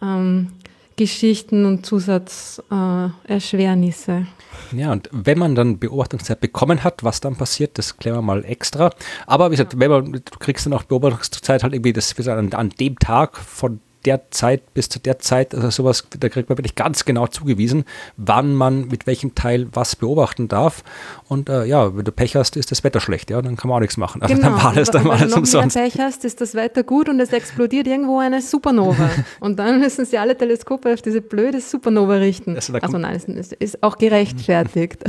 ähm, 0.00 0.48
Geschichten 0.96 1.66
und 1.66 1.84
Zusatzerschwernisse. 1.84 4.26
Äh, 4.72 4.76
ja, 4.76 4.92
und 4.92 5.10
wenn 5.12 5.38
man 5.38 5.54
dann 5.54 5.78
Beobachtungszeit 5.78 6.40
bekommen 6.40 6.82
hat, 6.84 7.04
was 7.04 7.20
dann 7.20 7.36
passiert, 7.36 7.78
das 7.78 7.96
klären 7.96 8.18
wir 8.18 8.22
mal 8.22 8.44
extra. 8.44 8.90
Aber 9.26 9.50
wie 9.50 9.56
gesagt, 9.56 9.78
wenn 9.78 9.90
man, 9.90 10.12
du 10.12 10.20
kriegst 10.38 10.66
dann 10.66 10.72
auch 10.72 10.84
Beobachtungszeit 10.84 11.62
halt 11.62 11.74
irgendwie, 11.74 11.92
das 11.92 12.16
an, 12.28 12.52
an 12.52 12.70
dem 12.70 12.98
Tag 12.98 13.36
von 13.36 13.80
der 14.04 14.30
Zeit 14.30 14.74
bis 14.74 14.88
zu 14.88 14.98
der 14.98 15.18
Zeit, 15.18 15.54
also 15.54 15.70
sowas, 15.70 16.06
da 16.18 16.28
kriegt 16.28 16.48
man 16.48 16.58
wirklich 16.58 16.74
ganz 16.74 17.04
genau 17.04 17.26
zugewiesen, 17.26 17.84
wann 18.16 18.54
man 18.54 18.88
mit 18.88 19.06
welchem 19.06 19.34
Teil 19.34 19.68
was 19.72 19.96
beobachten 19.96 20.48
darf. 20.48 20.84
Und 21.28 21.48
äh, 21.48 21.64
ja, 21.64 21.96
wenn 21.96 22.04
du 22.04 22.12
Pech 22.12 22.36
hast, 22.36 22.56
ist 22.56 22.70
das 22.70 22.84
Wetter 22.84 23.00
schlecht, 23.00 23.30
ja, 23.30 23.40
dann 23.40 23.56
kann 23.56 23.68
man 23.68 23.76
auch 23.76 23.80
nichts 23.80 23.96
machen. 23.96 24.22
Also 24.22 24.34
genau. 24.34 24.48
dann 24.48 24.56
war 24.56 24.70
alles 24.70 24.90
dann 24.90 25.04
mal 25.04 25.22
umsonst. 25.22 25.54
Wenn 25.54 25.84
du 25.84 25.90
Pech 25.90 26.00
hast, 26.00 26.24
ist 26.24 26.40
das 26.40 26.54
Wetter 26.54 26.82
gut 26.82 27.08
und 27.08 27.20
es 27.20 27.32
explodiert 27.32 27.86
irgendwo 27.86 28.18
eine 28.18 28.40
Supernova. 28.42 29.10
und 29.40 29.58
dann 29.58 29.80
müssen 29.80 30.04
sie 30.04 30.18
alle 30.18 30.36
Teleskope 30.36 30.92
auf 30.92 31.02
diese 31.02 31.20
blöde 31.20 31.60
Supernova 31.60 32.14
richten. 32.14 32.54
Also, 32.56 32.74
also 32.74 32.98
nein, 32.98 33.16
es 33.16 33.52
ist 33.52 33.82
auch 33.82 33.98
gerechtfertigt. 33.98 35.04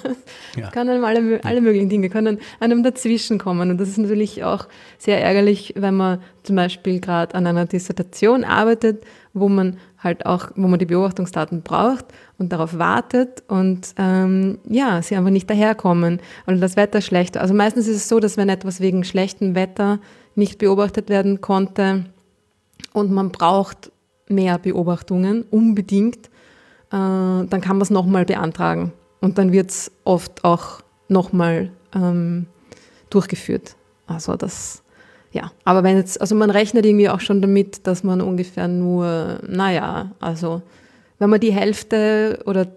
ja. 0.56 0.70
kann 0.70 0.88
einem 0.88 1.04
alle, 1.04 1.40
alle 1.44 1.60
möglichen 1.60 1.88
Dinge 1.88 2.10
können 2.10 2.38
einem 2.60 2.82
dazwischen 2.82 3.38
kommen. 3.38 3.70
Und 3.70 3.78
das 3.78 3.88
ist 3.88 3.98
natürlich 3.98 4.44
auch 4.44 4.66
sehr 4.98 5.22
ärgerlich, 5.22 5.74
wenn 5.76 5.94
man 5.94 6.20
zum 6.42 6.56
Beispiel 6.56 7.00
gerade 7.00 7.34
an 7.34 7.46
einer 7.46 7.64
Dissertation 7.64 8.33
arbeitet, 8.42 9.04
wo 9.34 9.48
man 9.48 9.76
halt 9.98 10.26
auch, 10.26 10.50
wo 10.56 10.66
man 10.66 10.78
die 10.78 10.86
Beobachtungsdaten 10.86 11.62
braucht 11.62 12.06
und 12.38 12.52
darauf 12.52 12.78
wartet 12.78 13.42
und 13.48 13.94
ähm, 13.98 14.58
ja, 14.68 15.02
sie 15.02 15.16
einfach 15.16 15.30
nicht 15.30 15.48
daherkommen 15.48 16.20
oder 16.46 16.56
das 16.56 16.76
Wetter 16.76 17.00
schlecht. 17.00 17.36
Also 17.36 17.54
meistens 17.54 17.86
ist 17.86 17.96
es 17.96 18.08
so, 18.08 18.18
dass 18.18 18.36
wenn 18.36 18.48
etwas 18.48 18.80
wegen 18.80 19.04
schlechtem 19.04 19.54
Wetter 19.54 20.00
nicht 20.34 20.58
beobachtet 20.58 21.08
werden 21.08 21.40
konnte 21.40 22.06
und 22.92 23.10
man 23.10 23.30
braucht 23.30 23.92
mehr 24.28 24.58
Beobachtungen 24.58 25.44
unbedingt, 25.50 26.26
äh, 26.26 26.90
dann 26.90 27.60
kann 27.60 27.76
man 27.76 27.82
es 27.82 27.90
nochmal 27.90 28.24
beantragen 28.24 28.92
und 29.20 29.38
dann 29.38 29.52
wird 29.52 29.70
es 29.70 29.92
oft 30.04 30.44
auch 30.44 30.80
nochmal 31.08 31.70
ähm, 31.94 32.46
durchgeführt. 33.10 33.76
Also 34.06 34.36
das 34.36 34.83
ja, 35.34 35.50
aber 35.64 35.82
wenn 35.82 35.96
jetzt, 35.96 36.20
also 36.20 36.36
man 36.36 36.48
rechnet 36.48 36.86
irgendwie 36.86 37.08
auch 37.08 37.18
schon 37.18 37.42
damit, 37.42 37.88
dass 37.88 38.04
man 38.04 38.20
ungefähr 38.20 38.68
nur, 38.68 39.40
naja, 39.44 40.12
also 40.20 40.62
wenn 41.18 41.28
man 41.28 41.40
die 41.40 41.52
Hälfte 41.52 42.40
oder 42.46 42.68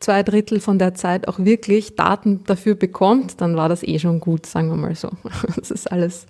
zwei 0.00 0.22
Drittel 0.22 0.60
von 0.60 0.78
der 0.78 0.94
Zeit 0.94 1.28
auch 1.28 1.38
wirklich 1.38 1.94
Daten 1.94 2.42
dafür 2.44 2.74
bekommt, 2.74 3.42
dann 3.42 3.54
war 3.56 3.68
das 3.68 3.82
eh 3.82 3.98
schon 3.98 4.20
gut, 4.20 4.46
sagen 4.46 4.70
wir 4.70 4.76
mal 4.76 4.94
so. 4.94 5.10
Das 5.56 5.70
ist 5.70 5.92
alles, 5.92 6.26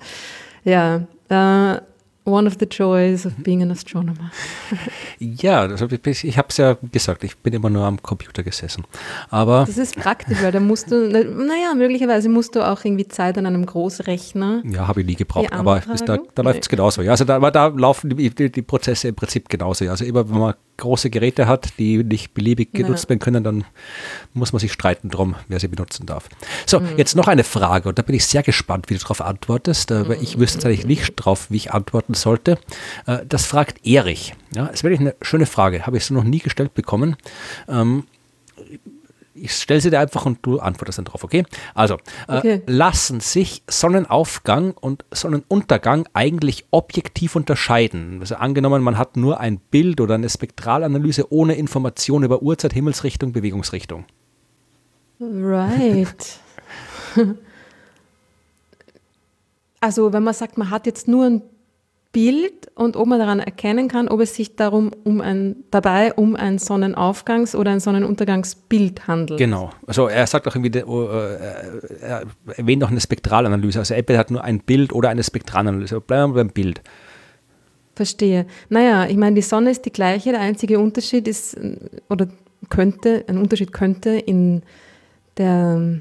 ja. 0.64 1.06
Äh, 1.28 1.80
One 2.28 2.48
of 2.48 2.56
the 2.58 2.66
joys 2.66 3.24
of 3.24 3.34
being 3.36 3.62
an 3.62 3.70
astronomer. 3.70 4.32
ja, 5.20 5.60
also 5.60 5.86
ich 5.86 6.38
habe 6.38 6.48
es 6.48 6.56
ja 6.56 6.76
gesagt, 6.90 7.22
ich 7.22 7.36
bin 7.36 7.54
immer 7.54 7.70
nur 7.70 7.84
am 7.84 8.02
Computer 8.02 8.42
gesessen. 8.42 8.84
Aber 9.30 9.64
das 9.64 9.78
ist 9.78 9.94
praktisch, 9.94 10.42
weil 10.42 10.50
da 10.50 10.58
musst 10.58 10.90
du, 10.90 11.08
naja, 11.08 11.72
möglicherweise 11.76 12.28
musst 12.28 12.56
du 12.56 12.66
auch 12.66 12.84
irgendwie 12.84 13.06
Zeit 13.06 13.38
an 13.38 13.46
einem 13.46 13.64
Großrechner. 13.64 14.62
Ja, 14.64 14.88
habe 14.88 15.02
ich 15.02 15.06
nie 15.06 15.14
gebraucht, 15.14 15.52
aber 15.52 15.80
da, 16.04 16.18
da 16.34 16.42
läuft 16.42 16.62
es 16.62 16.68
genauso. 16.68 17.02
Ja, 17.02 17.12
also 17.12 17.24
da, 17.24 17.38
da 17.50 17.68
laufen 17.68 18.10
die, 18.10 18.30
die, 18.30 18.50
die, 18.50 18.62
Prozesse 18.62 19.06
im 19.06 19.14
Prinzip 19.14 19.48
genauso. 19.48 19.88
Also 19.88 20.04
immer, 20.04 20.28
wenn 20.28 20.38
man 20.38 20.54
große 20.78 21.10
Geräte 21.10 21.46
hat, 21.46 21.78
die 21.78 22.02
nicht 22.02 22.34
beliebig 22.34 22.72
genutzt 22.72 23.04
ja. 23.04 23.10
werden 23.10 23.20
können, 23.20 23.44
dann 23.44 23.64
muss 24.34 24.52
man 24.52 24.60
sich 24.60 24.72
streiten 24.72 25.10
drum, 25.10 25.36
wer 25.48 25.60
sie 25.60 25.68
benutzen 25.68 26.06
darf. 26.06 26.28
So, 26.66 26.80
mhm. 26.80 26.88
jetzt 26.96 27.14
noch 27.14 27.28
eine 27.28 27.44
Frage 27.44 27.88
und 27.88 27.98
da 27.98 28.02
bin 28.02 28.14
ich 28.14 28.26
sehr 28.26 28.42
gespannt, 28.42 28.90
wie 28.90 28.94
du 28.94 29.00
darauf 29.00 29.20
antwortest, 29.20 29.90
weil 29.90 30.22
ich 30.22 30.38
wüsste 30.38 30.58
tatsächlich 30.58 30.86
nicht 30.86 31.12
drauf, 31.16 31.50
wie 31.50 31.56
ich 31.56 31.72
antworten 31.72 32.14
sollte. 32.16 32.58
Äh, 33.06 33.18
das 33.26 33.46
fragt 33.46 33.86
Erich. 33.86 34.34
Ja, 34.54 34.66
ist 34.66 34.84
wirklich 34.84 35.00
eine 35.00 35.14
schöne 35.22 35.46
Frage, 35.46 35.86
habe 35.86 35.96
ich 35.96 36.04
so 36.04 36.14
noch 36.14 36.24
nie 36.24 36.40
gestellt 36.40 36.74
bekommen. 36.74 37.16
Ähm, 37.68 38.04
ich 39.36 39.52
stelle 39.52 39.80
sie 39.80 39.90
dir 39.90 40.00
einfach 40.00 40.26
und 40.26 40.38
du 40.42 40.58
antwortest 40.58 40.98
dann 40.98 41.04
drauf, 41.04 41.22
okay? 41.22 41.44
Also, 41.74 41.96
äh, 42.28 42.38
okay. 42.38 42.62
lassen 42.66 43.20
sich 43.20 43.62
Sonnenaufgang 43.68 44.72
und 44.72 45.04
Sonnenuntergang 45.12 46.08
eigentlich 46.14 46.66
objektiv 46.70 47.36
unterscheiden? 47.36 48.18
Also 48.20 48.36
angenommen, 48.36 48.82
man 48.82 48.98
hat 48.98 49.16
nur 49.16 49.40
ein 49.40 49.58
Bild 49.58 50.00
oder 50.00 50.14
eine 50.14 50.28
Spektralanalyse 50.28 51.32
ohne 51.32 51.54
Information 51.54 52.22
über 52.22 52.42
Uhrzeit, 52.42 52.72
Himmelsrichtung, 52.72 53.32
Bewegungsrichtung. 53.32 54.04
Right. 55.20 56.40
also, 59.80 60.12
wenn 60.12 60.22
man 60.22 60.34
sagt, 60.34 60.58
man 60.58 60.70
hat 60.70 60.86
jetzt 60.86 61.08
nur 61.08 61.26
ein 61.26 61.42
Bild 62.16 62.70
und 62.74 62.96
ob 62.96 63.08
man 63.08 63.18
daran 63.18 63.40
erkennen 63.40 63.88
kann, 63.88 64.08
ob 64.08 64.20
es 64.20 64.34
sich 64.34 64.56
darum 64.56 64.90
um 65.04 65.20
ein, 65.20 65.56
dabei 65.70 66.14
um 66.14 66.34
ein 66.34 66.56
Sonnenaufgangs- 66.56 67.54
oder 67.54 67.72
ein 67.72 67.80
Sonnenuntergangsbild 67.80 69.06
handelt. 69.06 69.38
Genau. 69.38 69.68
Also 69.86 70.08
er 70.08 70.26
sagt 70.26 70.48
auch 70.48 70.54
irgendwie, 70.56 70.82
oh, 70.82 71.08
äh, 71.10 71.36
er 72.00 72.22
erwähnt 72.56 72.82
auch 72.84 72.90
eine 72.90 73.02
Spektralanalyse. 73.02 73.80
Also 73.80 73.92
Apple 73.92 74.16
hat 74.16 74.30
nur 74.30 74.42
ein 74.42 74.60
Bild 74.60 74.94
oder 74.94 75.10
eine 75.10 75.22
Spektralanalyse. 75.22 76.00
Bleiben 76.00 76.32
wir 76.32 76.42
beim 76.42 76.48
Bild. 76.48 76.80
Verstehe. 77.94 78.46
Naja, 78.70 79.04
ich 79.04 79.18
meine, 79.18 79.36
die 79.36 79.42
Sonne 79.42 79.72
ist 79.72 79.84
die 79.84 79.92
gleiche. 79.92 80.30
Der 80.30 80.40
einzige 80.40 80.80
Unterschied 80.80 81.28
ist, 81.28 81.54
oder 82.08 82.28
könnte, 82.70 83.26
ein 83.28 83.36
Unterschied 83.36 83.74
könnte 83.74 84.12
in 84.12 84.62
der 85.36 86.00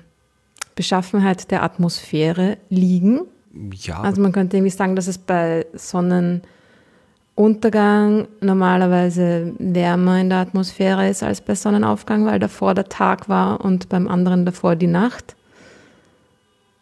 Beschaffenheit 0.75 1.51
der 1.51 1.61
Atmosphäre 1.61 2.57
liegen. 2.69 3.23
Ja. 3.55 4.01
Also 4.01 4.21
man 4.21 4.31
könnte 4.31 4.57
irgendwie 4.57 4.71
sagen, 4.71 4.95
dass 4.95 5.07
es 5.07 5.17
bei 5.17 5.65
Sonnenuntergang 5.73 8.27
normalerweise 8.41 9.53
wärmer 9.57 10.19
in 10.19 10.29
der 10.29 10.37
Atmosphäre 10.39 11.09
ist 11.09 11.23
als 11.23 11.41
bei 11.41 11.55
Sonnenaufgang, 11.55 12.25
weil 12.25 12.39
davor 12.39 12.73
der 12.73 12.89
Tag 12.89 13.29
war 13.29 13.63
und 13.63 13.89
beim 13.89 14.07
anderen 14.07 14.45
davor 14.45 14.75
die 14.75 14.87
Nacht. 14.87 15.35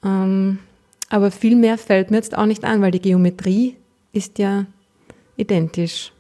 Ähm, 0.04 0.60
aber 1.10 1.32
viel 1.32 1.56
mehr 1.56 1.78
fällt 1.78 2.12
mir 2.12 2.18
jetzt 2.18 2.38
auch 2.38 2.48
nicht 2.48 2.64
ein, 2.64 2.82
weil 2.82 2.92
die 2.92 3.02
Geometrie 3.02 3.78
ist 4.12 4.40
ja 4.40 4.66
identisch. 5.38 6.12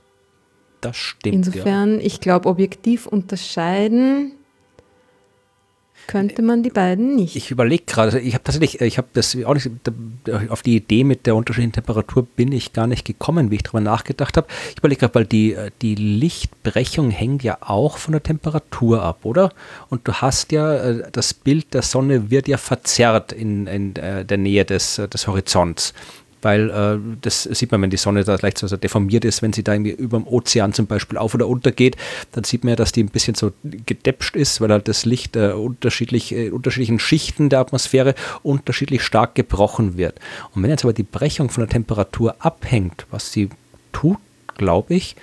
Das 0.82 0.98
stimmt. 0.98 1.36
Insofern, 1.36 2.00
ja. 2.00 2.06
ich 2.06 2.20
glaube, 2.20 2.50
objektiv 2.50 3.08
unterscheiden 3.08 4.34
könnte 6.08 6.42
man 6.42 6.64
die 6.64 6.70
beiden 6.70 7.16
nicht. 7.16 7.36
Ich 7.36 7.52
überlege 7.52 7.84
gerade, 7.86 8.14
also 8.14 8.18
ich 8.18 8.34
habe 8.34 8.44
tatsächlich, 8.44 8.82
ich 8.82 8.98
habe 8.98 9.08
das 9.14 9.38
auch 9.46 9.54
nicht, 9.54 9.70
auf 10.50 10.62
die 10.62 10.76
Idee 10.76 11.04
mit 11.04 11.26
der 11.26 11.36
unterschiedlichen 11.36 11.74
Temperatur 11.74 12.26
bin 12.36 12.52
ich 12.52 12.74
gar 12.74 12.88
nicht 12.88 13.06
gekommen, 13.06 13.52
wie 13.52 13.56
ich 13.56 13.64
darüber 13.64 13.82
nachgedacht 13.82 14.38
habe. 14.38 14.48
Ich 14.72 14.80
überlege 14.80 15.00
gerade, 15.00 15.16
weil 15.16 15.26
die, 15.26 15.56
die 15.82 15.96
Lichtbrechung 15.96 17.10
hängt 17.10 17.44
ja 17.44 17.58
auch 17.62 17.98
von 17.98 18.12
der 18.12 18.24
Temperatur 18.24 19.02
ab, 19.02 19.20
oder? 19.24 19.52
Und 19.90 20.08
du 20.08 20.14
hast 20.14 20.52
ja, 20.52 20.76
äh, 20.76 21.12
das 21.12 21.34
Bild 21.34 21.74
der 21.74 21.82
Sonne 21.82 22.30
wird 22.30 22.48
ja 22.48 22.58
verzerrt 22.58 23.32
in, 23.32 23.68
in 23.68 23.96
äh, 23.96 24.26
der 24.26 24.38
Nähe 24.38 24.66
des, 24.66 24.96
des 24.96 25.28
Horizonts 25.28 25.94
weil 26.44 26.70
äh, 26.70 27.00
das 27.22 27.44
sieht 27.44 27.72
man, 27.72 27.82
wenn 27.82 27.90
die 27.90 27.98
Sonne 27.98 28.24
da 28.24 28.36
leicht 28.42 28.58
so 28.58 28.76
deformiert 28.76 29.26
ist, 29.26 29.42
wenn 29.42 29.54
sie 29.54 29.64
da 29.64 29.74
irgendwie 29.74 29.92
über 29.92 30.18
dem 30.18 30.28
Ozean 30.28 30.74
zum 30.74 30.88
Beispiel 30.88 31.18
auf 31.18 31.34
oder 31.34 31.48
unter 31.48 31.72
geht, 31.72 31.96
dann 32.32 32.44
sieht 32.44 32.64
man 32.64 32.72
ja, 32.72 32.76
dass 32.76 32.92
die 32.92 33.04
ein 33.04 33.10
bisschen 33.10 33.36
so 33.36 33.52
gedäpscht 33.64 34.36
ist, 34.36 34.62
weil 34.62 34.72
halt 34.72 34.88
das 34.88 35.06
Licht 35.06 35.36
äh, 35.36 35.52
unterschiedlich, 35.52 36.34
äh, 36.34 36.50
unterschiedlichen 36.50 37.00
Schichten 37.00 37.50
der 37.50 37.60
Atmosphäre 37.60 38.16
unterschiedlich 38.44 39.04
stark 39.04 39.36
gebrochen 39.36 39.98
wird. 39.98 40.20
Und 40.54 40.64
wenn 40.64 40.70
jetzt 40.70 40.84
aber 40.84 40.94
die 40.94 41.04
Brechung 41.04 41.50
von 41.50 41.64
der 41.64 41.70
Temperatur 41.70 42.36
abhängt, 42.40 43.06
was 43.12 43.32
sie 43.32 43.50
tut, 43.92 44.18
glaube 44.58 44.94
ich, 44.94 45.16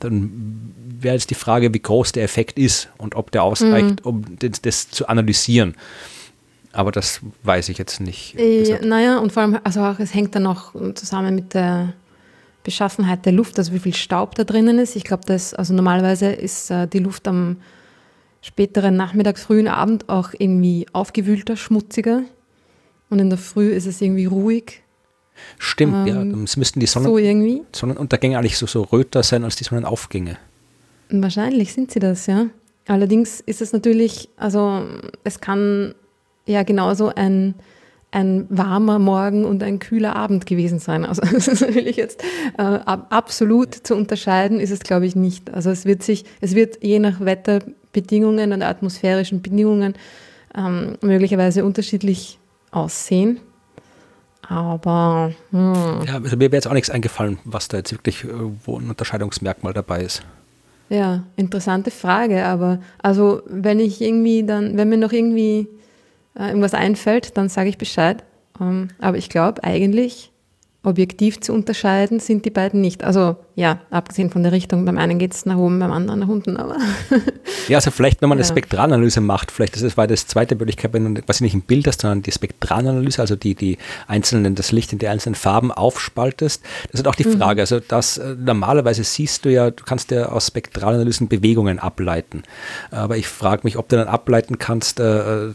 dann 0.00 0.74
wäre 1.00 1.14
jetzt 1.14 1.30
die 1.30 1.34
Frage, 1.34 1.72
wie 1.72 1.80
groß 1.80 2.12
der 2.12 2.24
Effekt 2.24 2.58
ist 2.58 2.88
und 2.98 3.14
ob 3.14 3.30
der 3.30 3.42
ausreicht, 3.42 4.04
mhm. 4.04 4.08
um 4.08 4.24
das, 4.38 4.60
das 4.60 4.90
zu 4.90 5.08
analysieren. 5.08 5.74
Aber 6.74 6.90
das 6.90 7.20
weiß 7.44 7.68
ich 7.68 7.78
jetzt 7.78 8.00
nicht. 8.00 8.38
Äh, 8.38 8.80
naja, 8.84 9.18
und 9.18 9.32
vor 9.32 9.42
allem, 9.42 9.58
also 9.62 9.80
auch, 9.80 9.98
es 10.00 10.12
hängt 10.12 10.34
dann 10.34 10.46
auch 10.46 10.74
zusammen 10.94 11.34
mit 11.34 11.54
der 11.54 11.94
Beschaffenheit 12.64 13.24
der 13.26 13.32
Luft, 13.32 13.58
also 13.58 13.72
wie 13.72 13.78
viel 13.78 13.94
Staub 13.94 14.34
da 14.34 14.44
drinnen 14.44 14.78
ist. 14.78 14.96
Ich 14.96 15.04
glaube, 15.04 15.24
dass, 15.26 15.54
also 15.54 15.72
normalerweise 15.72 16.32
ist 16.32 16.70
äh, 16.70 16.88
die 16.88 16.98
Luft 16.98 17.28
am 17.28 17.58
späteren 18.40 18.96
Nachmittag, 18.96 19.38
frühen 19.38 19.68
Abend 19.68 20.08
auch 20.08 20.30
irgendwie 20.36 20.86
aufgewühlter, 20.92 21.56
schmutziger. 21.56 22.22
Und 23.08 23.18
in 23.20 23.30
der 23.30 23.38
Früh 23.38 23.70
ist 23.70 23.86
es 23.86 24.00
irgendwie 24.00 24.26
ruhig. 24.26 24.82
Stimmt, 25.58 26.08
ähm, 26.08 26.32
ja. 26.32 26.42
Es 26.42 26.56
müssten 26.56 26.80
die 26.80 26.86
Sonnen 26.86 27.06
so 27.06 27.18
irgendwie. 27.18 27.62
Sonnenuntergänge 27.72 28.38
eigentlich 28.38 28.58
so, 28.58 28.66
so 28.66 28.82
röter 28.82 29.22
sein 29.22 29.44
als 29.44 29.56
die 29.56 29.64
Sonnenaufgänge. 29.64 30.38
Wahrscheinlich 31.10 31.72
sind 31.72 31.90
sie 31.90 32.00
das, 32.00 32.26
ja. 32.26 32.46
Allerdings 32.86 33.40
ist 33.40 33.62
es 33.62 33.72
natürlich, 33.72 34.28
also 34.36 34.84
es 35.22 35.40
kann 35.40 35.94
ja 36.46 36.62
genauso 36.62 37.12
ein, 37.14 37.54
ein 38.10 38.46
warmer 38.48 38.98
Morgen 38.98 39.44
und 39.44 39.62
ein 39.62 39.78
kühler 39.78 40.16
Abend 40.16 40.46
gewesen 40.46 40.78
sein. 40.78 41.04
Also 41.04 41.22
das 41.32 41.48
ist 41.48 41.60
natürlich 41.60 41.96
jetzt 41.96 42.22
äh, 42.58 42.62
absolut 42.62 43.74
zu 43.74 43.94
unterscheiden 43.94 44.60
ist 44.60 44.70
es, 44.70 44.80
glaube 44.80 45.06
ich, 45.06 45.16
nicht. 45.16 45.52
Also 45.52 45.70
es 45.70 45.84
wird 45.84 46.02
sich, 46.02 46.24
es 46.40 46.54
wird 46.54 46.82
je 46.82 46.98
nach 46.98 47.20
Wetterbedingungen 47.20 48.52
und 48.52 48.62
atmosphärischen 48.62 49.42
Bedingungen 49.42 49.94
ähm, 50.56 50.96
möglicherweise 51.00 51.64
unterschiedlich 51.64 52.38
aussehen. 52.70 53.40
Aber 54.48 55.32
hm. 55.50 56.02
ja, 56.06 56.16
also 56.16 56.36
mir 56.36 56.52
wäre 56.52 56.56
jetzt 56.56 56.68
auch 56.68 56.74
nichts 56.74 56.90
eingefallen, 56.90 57.38
was 57.44 57.68
da 57.68 57.78
jetzt 57.78 57.92
wirklich 57.92 58.26
wo 58.64 58.78
ein 58.78 58.90
Unterscheidungsmerkmal 58.90 59.72
dabei 59.72 60.02
ist. 60.02 60.22
Ja, 60.90 61.24
interessante 61.36 61.90
Frage, 61.90 62.44
aber 62.44 62.78
also 63.02 63.42
wenn 63.46 63.80
ich 63.80 64.02
irgendwie 64.02 64.44
dann, 64.44 64.76
wenn 64.76 64.90
mir 64.90 64.98
noch 64.98 65.12
irgendwie 65.12 65.66
äh, 66.38 66.48
irgendwas 66.48 66.74
einfällt, 66.74 67.36
dann 67.36 67.48
sage 67.48 67.68
ich 67.68 67.78
Bescheid. 67.78 68.24
Ähm, 68.60 68.88
aber 68.98 69.16
ich 69.16 69.28
glaube, 69.28 69.64
eigentlich 69.64 70.32
objektiv 70.84 71.40
zu 71.40 71.52
unterscheiden 71.52 72.20
sind 72.20 72.44
die 72.44 72.50
beiden 72.50 72.80
nicht. 72.80 73.04
Also 73.04 73.36
ja, 73.54 73.80
abgesehen 73.90 74.30
von 74.30 74.42
der 74.42 74.52
Richtung, 74.52 74.84
beim 74.84 74.98
einen 74.98 75.18
geht 75.18 75.32
es 75.32 75.46
nach 75.46 75.56
oben, 75.56 75.78
beim 75.78 75.92
anderen 75.92 76.20
nach 76.20 76.28
unten, 76.28 76.56
aber. 76.56 76.76
ja, 77.68 77.78
also 77.78 77.90
vielleicht, 77.90 78.20
wenn 78.20 78.28
man 78.28 78.38
ja. 78.38 78.44
eine 78.44 78.48
Spektralanalyse 78.48 79.20
macht, 79.20 79.50
vielleicht 79.50 79.74
das 79.76 79.82
ist 79.82 79.96
weil 79.96 80.06
das 80.06 80.26
zweite 80.26 80.56
Möglichkeit, 80.56 80.92
wenn 80.92 81.14
du 81.14 81.22
quasi 81.22 81.42
nicht 81.42 81.54
ein 81.54 81.62
Bild 81.62 81.86
hast, 81.86 82.02
sondern 82.02 82.22
die 82.22 82.32
Spektralanalyse, 82.32 83.20
also 83.20 83.36
die, 83.36 83.54
die 83.54 83.78
einzelnen, 84.06 84.54
das 84.54 84.72
Licht 84.72 84.92
in 84.92 84.98
die 84.98 85.08
einzelnen 85.08 85.36
Farben 85.36 85.72
aufspaltest. 85.72 86.62
Das 86.90 87.00
ist 87.00 87.08
auch 87.08 87.14
die 87.14 87.26
mhm. 87.26 87.38
Frage. 87.38 87.62
Also 87.62 87.80
das 87.80 88.18
äh, 88.18 88.36
normalerweise 88.38 89.04
siehst 89.04 89.44
du 89.44 89.50
ja, 89.50 89.70
du 89.70 89.84
kannst 89.84 90.10
ja 90.10 90.26
aus 90.26 90.48
Spektralanalysen 90.48 91.28
Bewegungen 91.28 91.78
ableiten. 91.78 92.42
Aber 92.90 93.16
ich 93.16 93.26
frage 93.26 93.62
mich, 93.64 93.78
ob 93.78 93.88
du 93.88 93.96
dann 93.96 94.08
ableiten 94.08 94.58
kannst, 94.58 95.00
äh, 95.00 95.46
äh, 95.48 95.54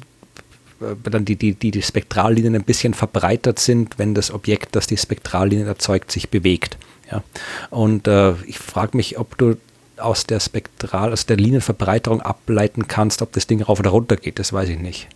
dann 1.04 1.26
die, 1.26 1.36
die, 1.36 1.54
die, 1.54 1.72
die 1.72 1.82
Spektrallinien 1.82 2.56
ein 2.56 2.64
bisschen 2.64 2.94
verbreitert 2.94 3.60
sind, 3.60 3.98
wenn 3.98 4.14
das 4.16 4.32
Objekt, 4.32 4.76
das 4.76 4.88
die 4.88 4.98
Spektrallinien 4.98 5.68
erzeugt, 5.68 6.12
sich 6.12 6.30
bewegt. 6.30 6.78
Ja? 7.12 7.24
Und 7.70 8.08
äh, 8.08 8.34
ich 8.46 8.60
frage 8.60 8.96
mich, 8.96 9.18
ob 9.18 9.38
du 9.38 9.58
aus 9.98 10.26
der 10.26 10.40
Spektral, 10.40 11.12
aus 11.12 11.26
der 11.26 11.38
Linienverbreiterung 11.38 12.22
ableiten 12.22 12.88
kannst, 12.88 13.22
ob 13.22 13.34
das 13.34 13.48
Ding 13.48 13.62
rauf 13.62 13.80
oder 13.80 13.90
runter 13.90 14.16
geht. 14.16 14.40
Das 14.40 14.54
weiß 14.54 14.70
ich 14.70 14.80
nicht. 14.80 15.08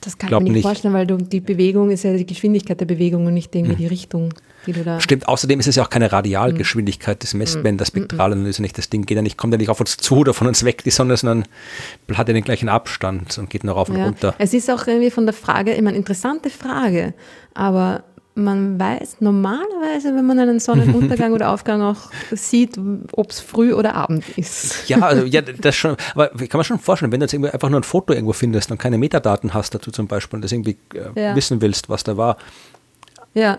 Das 0.00 0.16
kann 0.16 0.28
ich 0.28 0.38
mir 0.38 0.44
nicht, 0.44 0.52
nicht 0.52 0.62
vorstellen, 0.62 0.94
weil 0.94 1.06
du, 1.06 1.16
die 1.16 1.40
Bewegung 1.40 1.90
ist 1.90 2.04
ja 2.04 2.14
die 2.14 2.26
Geschwindigkeit 2.26 2.80
der 2.80 2.86
Bewegung 2.86 3.26
und 3.26 3.34
nicht 3.34 3.54
irgendwie 3.54 3.72
hm. 3.72 3.78
die 3.78 3.86
Richtung, 3.86 4.34
die 4.66 4.72
du 4.72 4.82
da. 4.82 5.00
Stimmt, 5.00 5.28
außerdem 5.28 5.60
ist 5.60 5.66
es 5.66 5.76
ja 5.76 5.82
auch 5.82 5.90
keine 5.90 6.10
Radialgeschwindigkeit 6.10 7.22
des 7.22 7.34
Messt, 7.34 7.56
hm. 7.56 7.64
wenn 7.64 7.78
das 7.78 7.88
Spektralanalyse 7.88 8.62
nicht. 8.62 8.78
Das 8.78 8.88
Ding 8.88 9.04
geht 9.04 9.16
ja 9.16 9.22
nicht, 9.22 9.36
kommt 9.36 9.52
ja 9.52 9.58
nicht 9.58 9.68
auf 9.68 9.80
uns 9.80 9.96
zu 9.96 10.16
oder 10.18 10.34
von 10.34 10.46
uns 10.46 10.64
weg, 10.64 10.82
die 10.84 10.90
Sonne, 10.90 11.16
sondern 11.16 11.46
hat 12.12 12.28
ja 12.28 12.34
den 12.34 12.44
gleichen 12.44 12.68
Abstand 12.68 13.36
und 13.38 13.50
geht 13.50 13.64
noch 13.64 13.76
rauf 13.76 13.88
und 13.88 13.96
ja. 13.96 14.04
runter. 14.06 14.34
Es 14.38 14.54
ist 14.54 14.70
auch 14.70 14.86
irgendwie 14.86 15.10
von 15.10 15.26
der 15.26 15.34
Frage, 15.34 15.72
immer 15.72 15.90
eine 15.90 15.98
interessante 15.98 16.50
Frage, 16.50 17.14
aber 17.54 18.04
man 18.34 18.78
weiß 18.78 19.16
normalerweise, 19.20 20.14
wenn 20.14 20.24
man 20.24 20.38
einen 20.38 20.60
Sonnenuntergang 20.60 21.32
oder 21.34 21.50
Aufgang 21.50 21.82
auch 21.82 22.10
sieht, 22.30 22.78
ob 23.12 23.30
es 23.30 23.40
früh 23.40 23.72
oder 23.72 23.94
Abend 23.94 24.24
ist. 24.36 24.88
Ja, 24.88 25.00
also 25.00 25.26
ja, 25.26 25.42
das 25.42 25.76
schon, 25.76 25.96
aber 26.14 26.28
kann 26.28 26.58
mir 26.58 26.64
schon 26.64 26.78
vorstellen, 26.78 27.12
wenn 27.12 27.20
du 27.20 27.24
jetzt 27.24 27.34
irgendwie 27.34 27.50
einfach 27.50 27.68
nur 27.68 27.80
ein 27.80 27.84
Foto 27.84 28.12
irgendwo 28.12 28.32
findest 28.32 28.70
und 28.70 28.78
keine 28.78 28.98
Metadaten 28.98 29.52
hast 29.52 29.74
dazu 29.74 29.90
zum 29.90 30.06
Beispiel 30.06 30.36
und 30.36 30.42
das 30.42 30.52
irgendwie 30.52 30.76
äh, 30.94 31.20
ja. 31.20 31.36
wissen 31.36 31.60
willst, 31.60 31.88
was 31.88 32.04
da 32.04 32.16
war. 32.16 32.36
Ja. 33.34 33.58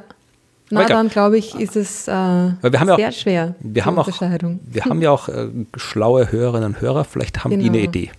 Na, 0.73 0.85
dann 0.85 1.09
glaube 1.09 1.37
ich, 1.37 1.53
ist 1.55 1.75
es 1.75 2.07
äh, 2.07 2.11
sehr 2.11 2.49
auch, 2.63 3.11
schwer. 3.11 3.55
Wir 3.59 3.85
haben, 3.85 3.99
auch, 3.99 4.07
wir 4.21 4.85
haben 4.85 5.01
ja 5.01 5.11
auch 5.11 5.27
äh, 5.27 5.49
schlaue 5.75 6.31
Hörerinnen 6.31 6.75
und 6.75 6.81
Hörer, 6.81 7.03
vielleicht 7.03 7.43
haben 7.43 7.51
genau. 7.51 7.63
die 7.63 7.69
eine 7.69 7.79
Idee. 7.81 8.11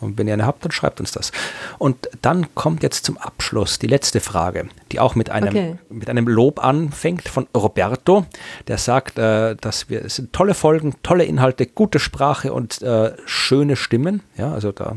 Und 0.00 0.18
wenn 0.18 0.26
ihr 0.26 0.34
eine 0.34 0.46
habt, 0.46 0.64
dann 0.64 0.72
schreibt 0.72 1.00
uns 1.00 1.12
das. 1.12 1.32
Und 1.78 2.08
dann 2.22 2.54
kommt 2.54 2.82
jetzt 2.82 3.04
zum 3.04 3.18
Abschluss 3.18 3.78
die 3.78 3.86
letzte 3.86 4.20
Frage, 4.20 4.68
die 4.92 5.00
auch 5.00 5.14
mit 5.14 5.30
einem, 5.30 5.48
okay. 5.48 5.78
mit 5.88 6.08
einem 6.08 6.26
Lob 6.26 6.62
anfängt 6.64 7.28
von 7.28 7.46
Roberto. 7.56 8.26
Der 8.68 8.78
sagt, 8.78 9.18
äh, 9.18 9.56
dass 9.56 9.90
wir, 9.90 10.04
es 10.04 10.16
sind 10.16 10.32
tolle 10.32 10.54
Folgen, 10.54 10.94
tolle 11.02 11.24
Inhalte, 11.24 11.66
gute 11.66 11.98
Sprache 11.98 12.52
und 12.52 12.82
äh, 12.82 13.12
schöne 13.26 13.76
Stimmen. 13.76 14.22
Ja, 14.36 14.52
also 14.52 14.72
da 14.72 14.96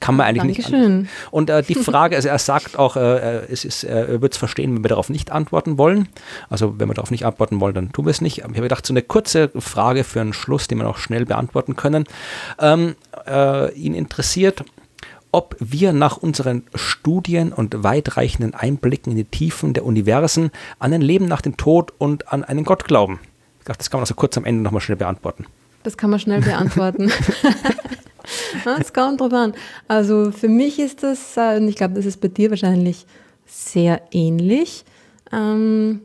kann 0.00 0.16
man 0.16 0.26
eigentlich 0.26 0.64
Dankeschön. 0.64 1.02
nicht. 1.02 1.10
Und 1.30 1.50
äh, 1.50 1.62
die 1.62 1.74
Frage, 1.74 2.16
also 2.16 2.28
er 2.28 2.38
sagt 2.38 2.78
auch, 2.78 2.96
äh, 2.96 3.46
es 3.50 3.64
ist, 3.64 3.84
er 3.84 4.20
wird 4.20 4.32
es 4.32 4.38
verstehen, 4.38 4.74
wenn 4.74 4.84
wir 4.84 4.88
darauf 4.88 5.08
nicht 5.08 5.32
antworten 5.32 5.78
wollen. 5.78 6.08
Also 6.48 6.78
wenn 6.78 6.88
wir 6.88 6.94
darauf 6.94 7.10
nicht 7.10 7.26
antworten 7.26 7.60
wollen, 7.60 7.74
dann 7.74 7.92
tun 7.92 8.06
wir 8.06 8.10
es 8.10 8.20
nicht. 8.20 8.38
Ich 8.38 8.44
habe 8.44 8.54
gedacht, 8.54 8.86
so 8.86 8.92
eine 8.92 9.02
kurze 9.02 9.50
Frage 9.56 10.04
für 10.04 10.20
einen 10.20 10.32
Schluss, 10.32 10.68
die 10.68 10.74
wir 10.76 10.88
auch 10.88 10.98
schnell 10.98 11.26
beantworten 11.26 11.76
können. 11.76 12.04
Ähm, 12.60 12.96
äh, 13.26 13.72
ihn 13.74 13.94
interessiert, 13.94 14.64
ob 15.32 15.56
wir 15.58 15.92
nach 15.92 16.16
unseren 16.16 16.64
Studien 16.74 17.52
und 17.52 17.82
weitreichenden 17.82 18.54
Einblicken 18.54 19.12
in 19.12 19.18
die 19.18 19.24
Tiefen 19.24 19.74
der 19.74 19.84
Universen 19.84 20.50
an 20.78 20.92
ein 20.92 21.02
Leben 21.02 21.26
nach 21.26 21.42
dem 21.42 21.56
Tod 21.56 21.92
und 21.98 22.32
an 22.32 22.44
einen 22.44 22.64
Gott 22.64 22.84
glauben. 22.84 23.20
Ich 23.60 23.66
dachte, 23.66 23.78
das 23.78 23.90
kann 23.90 23.98
man 23.98 24.04
also 24.04 24.14
kurz 24.14 24.36
am 24.38 24.44
Ende 24.44 24.62
nochmal 24.62 24.80
schnell 24.80 24.96
beantworten. 24.96 25.46
Das 25.82 25.96
kann 25.96 26.10
man 26.10 26.20
schnell 26.20 26.40
beantworten. 26.40 27.10
Es 28.80 28.92
kommt 28.92 29.20
drauf 29.20 29.32
an. 29.32 29.54
Also 29.88 30.32
für 30.32 30.48
mich 30.48 30.78
ist 30.78 31.02
das, 31.02 31.36
äh, 31.36 31.58
und 31.58 31.68
ich 31.68 31.76
glaube, 31.76 31.94
das 31.94 32.06
ist 32.06 32.20
bei 32.20 32.28
dir 32.28 32.50
wahrscheinlich 32.50 33.06
sehr 33.46 34.02
ähnlich. 34.10 34.84
Ähm, 35.32 36.00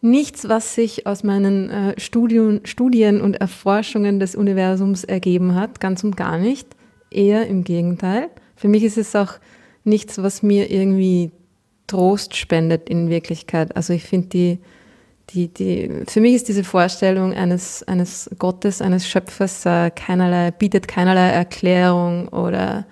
nichts, 0.00 0.48
was 0.48 0.74
sich 0.74 1.06
aus 1.06 1.24
meinen 1.24 1.70
äh, 1.70 2.00
Studien, 2.00 2.60
Studien 2.64 3.20
und 3.20 3.34
Erforschungen 3.34 4.20
des 4.20 4.34
Universums 4.34 5.04
ergeben 5.04 5.54
hat, 5.54 5.80
ganz 5.80 6.04
und 6.04 6.16
gar 6.16 6.38
nicht. 6.38 6.68
Eher 7.10 7.46
im 7.46 7.64
Gegenteil. 7.64 8.28
Für 8.56 8.68
mich 8.68 8.84
ist 8.84 8.98
es 8.98 9.14
auch 9.16 9.34
nichts, 9.84 10.22
was 10.22 10.42
mir 10.42 10.70
irgendwie 10.70 11.32
Trost 11.86 12.36
spendet 12.36 12.88
in 12.88 13.10
Wirklichkeit. 13.10 13.74
Also 13.74 13.92
ich 13.92 14.04
finde 14.04 14.28
die, 14.28 14.58
die, 15.30 15.48
die, 15.48 15.90
für 16.06 16.20
mich 16.20 16.34
ist 16.34 16.48
diese 16.48 16.64
Vorstellung 16.64 17.32
eines, 17.32 17.82
eines 17.82 18.30
Gottes, 18.38 18.80
eines 18.80 19.08
Schöpfers 19.08 19.66
äh, 19.66 19.90
keinerlei, 19.90 20.50
bietet 20.50 20.88
keinerlei 20.88 21.28
Erklärung 21.30 22.28
oder 22.28 22.86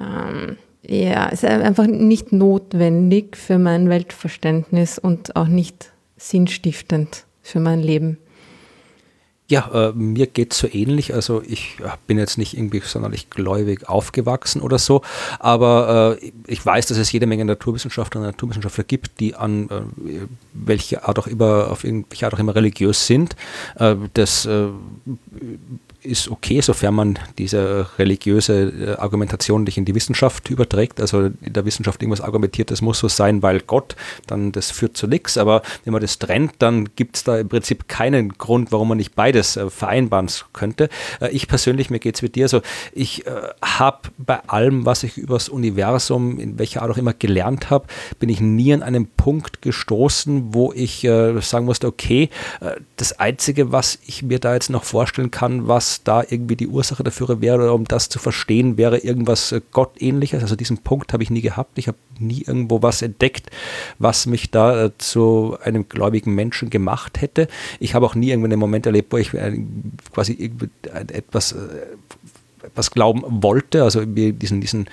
ähm, 0.00 0.56
ja, 0.84 1.26
ist 1.26 1.44
einfach 1.44 1.86
nicht 1.86 2.32
notwendig 2.32 3.36
für 3.36 3.58
mein 3.58 3.88
Weltverständnis 3.88 4.98
und 4.98 5.36
auch 5.36 5.46
nicht 5.46 5.91
sinnstiftend 6.22 7.24
für 7.42 7.60
mein 7.60 7.80
Leben. 7.80 8.18
Ja, 9.48 9.90
äh, 9.90 9.92
mir 9.92 10.28
geht 10.28 10.52
es 10.52 10.60
so 10.60 10.68
ähnlich. 10.72 11.12
Also 11.12 11.42
ich 11.46 11.76
äh, 11.80 11.90
bin 12.06 12.16
jetzt 12.16 12.38
nicht 12.38 12.56
irgendwie 12.56 12.80
sonderlich 12.80 13.28
gläubig 13.28 13.86
aufgewachsen 13.88 14.62
oder 14.62 14.78
so, 14.78 15.02
aber 15.40 16.16
äh, 16.22 16.32
ich 16.46 16.64
weiß, 16.64 16.86
dass 16.86 16.96
es 16.96 17.12
jede 17.12 17.26
Menge 17.26 17.44
Naturwissenschaftler 17.44 18.20
und 18.20 18.28
Naturwissenschaftler 18.28 18.84
gibt, 18.84 19.20
die 19.20 19.34
an 19.34 19.68
äh, 19.68 20.20
welche 20.54 21.06
Art 21.06 21.18
auch 21.18 21.26
immer, 21.26 21.70
auf 21.70 21.84
irgendwelche 21.84 22.24
Art 22.24 22.34
auch 22.34 22.38
immer 22.38 22.54
religiös 22.54 23.06
sind. 23.06 23.36
Äh, 23.76 23.96
das 24.14 24.46
äh, 24.46 24.68
ist 26.04 26.28
okay, 26.30 26.60
sofern 26.60 26.94
man 26.94 27.18
diese 27.38 27.86
religiöse 27.98 28.62
äh, 28.62 28.96
Argumentation 28.96 29.64
nicht 29.64 29.78
in 29.78 29.84
die 29.84 29.94
Wissenschaft 29.94 30.50
überträgt. 30.50 31.00
Also 31.00 31.26
in 31.26 31.52
der 31.52 31.64
Wissenschaft 31.64 32.02
irgendwas 32.02 32.20
argumentiert, 32.20 32.70
das 32.70 32.82
muss 32.82 32.98
so 32.98 33.08
sein, 33.08 33.42
weil 33.42 33.60
Gott, 33.60 33.96
dann 34.26 34.52
das 34.52 34.70
führt 34.70 34.96
zu 34.96 35.06
nichts. 35.06 35.38
Aber 35.38 35.62
wenn 35.84 35.92
man 35.92 36.02
das 36.02 36.18
trennt, 36.18 36.54
dann 36.58 36.88
gibt 36.96 37.16
es 37.16 37.24
da 37.24 37.38
im 37.38 37.48
Prinzip 37.48 37.88
keinen 37.88 38.30
Grund, 38.30 38.72
warum 38.72 38.88
man 38.88 38.98
nicht 38.98 39.14
beides 39.14 39.56
äh, 39.56 39.70
vereinbaren 39.70 40.28
könnte. 40.52 40.88
Äh, 41.20 41.30
ich 41.30 41.48
persönlich, 41.48 41.90
mir 41.90 41.98
geht 41.98 42.16
es 42.16 42.22
mit 42.22 42.34
dir 42.34 42.48
so, 42.48 42.62
ich 42.92 43.24
habe 43.62 44.08
bei 44.18 44.40
allem, 44.48 44.86
was 44.86 45.02
ich 45.02 45.16
über 45.16 45.34
das 45.34 45.48
Universum, 45.48 46.38
in 46.38 46.58
welcher 46.58 46.82
Art 46.82 46.90
auch 46.90 46.96
immer 46.96 47.12
gelernt 47.12 47.70
habe, 47.70 47.86
bin 48.18 48.28
ich 48.28 48.40
nie 48.40 48.72
an 48.72 48.82
einen 48.82 49.06
Punkt 49.06 49.62
gestoßen, 49.62 50.54
wo 50.54 50.72
ich 50.72 51.00
sagen 51.00 51.64
musste, 51.64 51.86
okay, 51.86 52.30
das 52.96 53.18
Einzige, 53.18 53.72
was 53.72 53.98
ich 54.06 54.22
mir 54.22 54.38
da 54.38 54.54
jetzt 54.54 54.70
noch 54.70 54.84
vorstellen 54.84 55.30
kann, 55.30 55.68
was 55.68 55.91
da 56.00 56.22
irgendwie 56.22 56.56
die 56.56 56.68
Ursache 56.68 57.02
dafür 57.02 57.40
wäre, 57.40 57.56
oder 57.56 57.74
um 57.74 57.84
das 57.84 58.08
zu 58.08 58.18
verstehen, 58.18 58.76
wäre 58.76 58.98
irgendwas 58.98 59.52
äh, 59.52 59.60
Gottähnliches. 59.72 60.42
Also 60.42 60.56
diesen 60.56 60.78
Punkt 60.78 61.12
habe 61.12 61.22
ich 61.22 61.30
nie 61.30 61.40
gehabt. 61.42 61.78
Ich 61.78 61.88
habe 61.88 61.98
nie 62.18 62.42
irgendwo 62.42 62.82
was 62.82 63.02
entdeckt, 63.02 63.50
was 63.98 64.26
mich 64.26 64.50
da 64.50 64.86
äh, 64.86 64.90
zu 64.98 65.56
einem 65.62 65.88
gläubigen 65.88 66.34
Menschen 66.34 66.70
gemacht 66.70 67.20
hätte. 67.20 67.48
Ich 67.80 67.94
habe 67.94 68.06
auch 68.06 68.14
nie 68.14 68.30
irgendwo 68.30 68.46
einen 68.46 68.60
Moment 68.60 68.86
erlebt, 68.86 69.12
wo 69.12 69.18
ich 69.18 69.34
äh, 69.34 69.58
quasi 70.12 70.50
etwas 71.12 71.54
etwas 72.62 72.92
glauben 72.92 73.22
wollte, 73.42 73.82
also 73.82 74.04
diesen, 74.04 74.60
diesen 74.60 74.86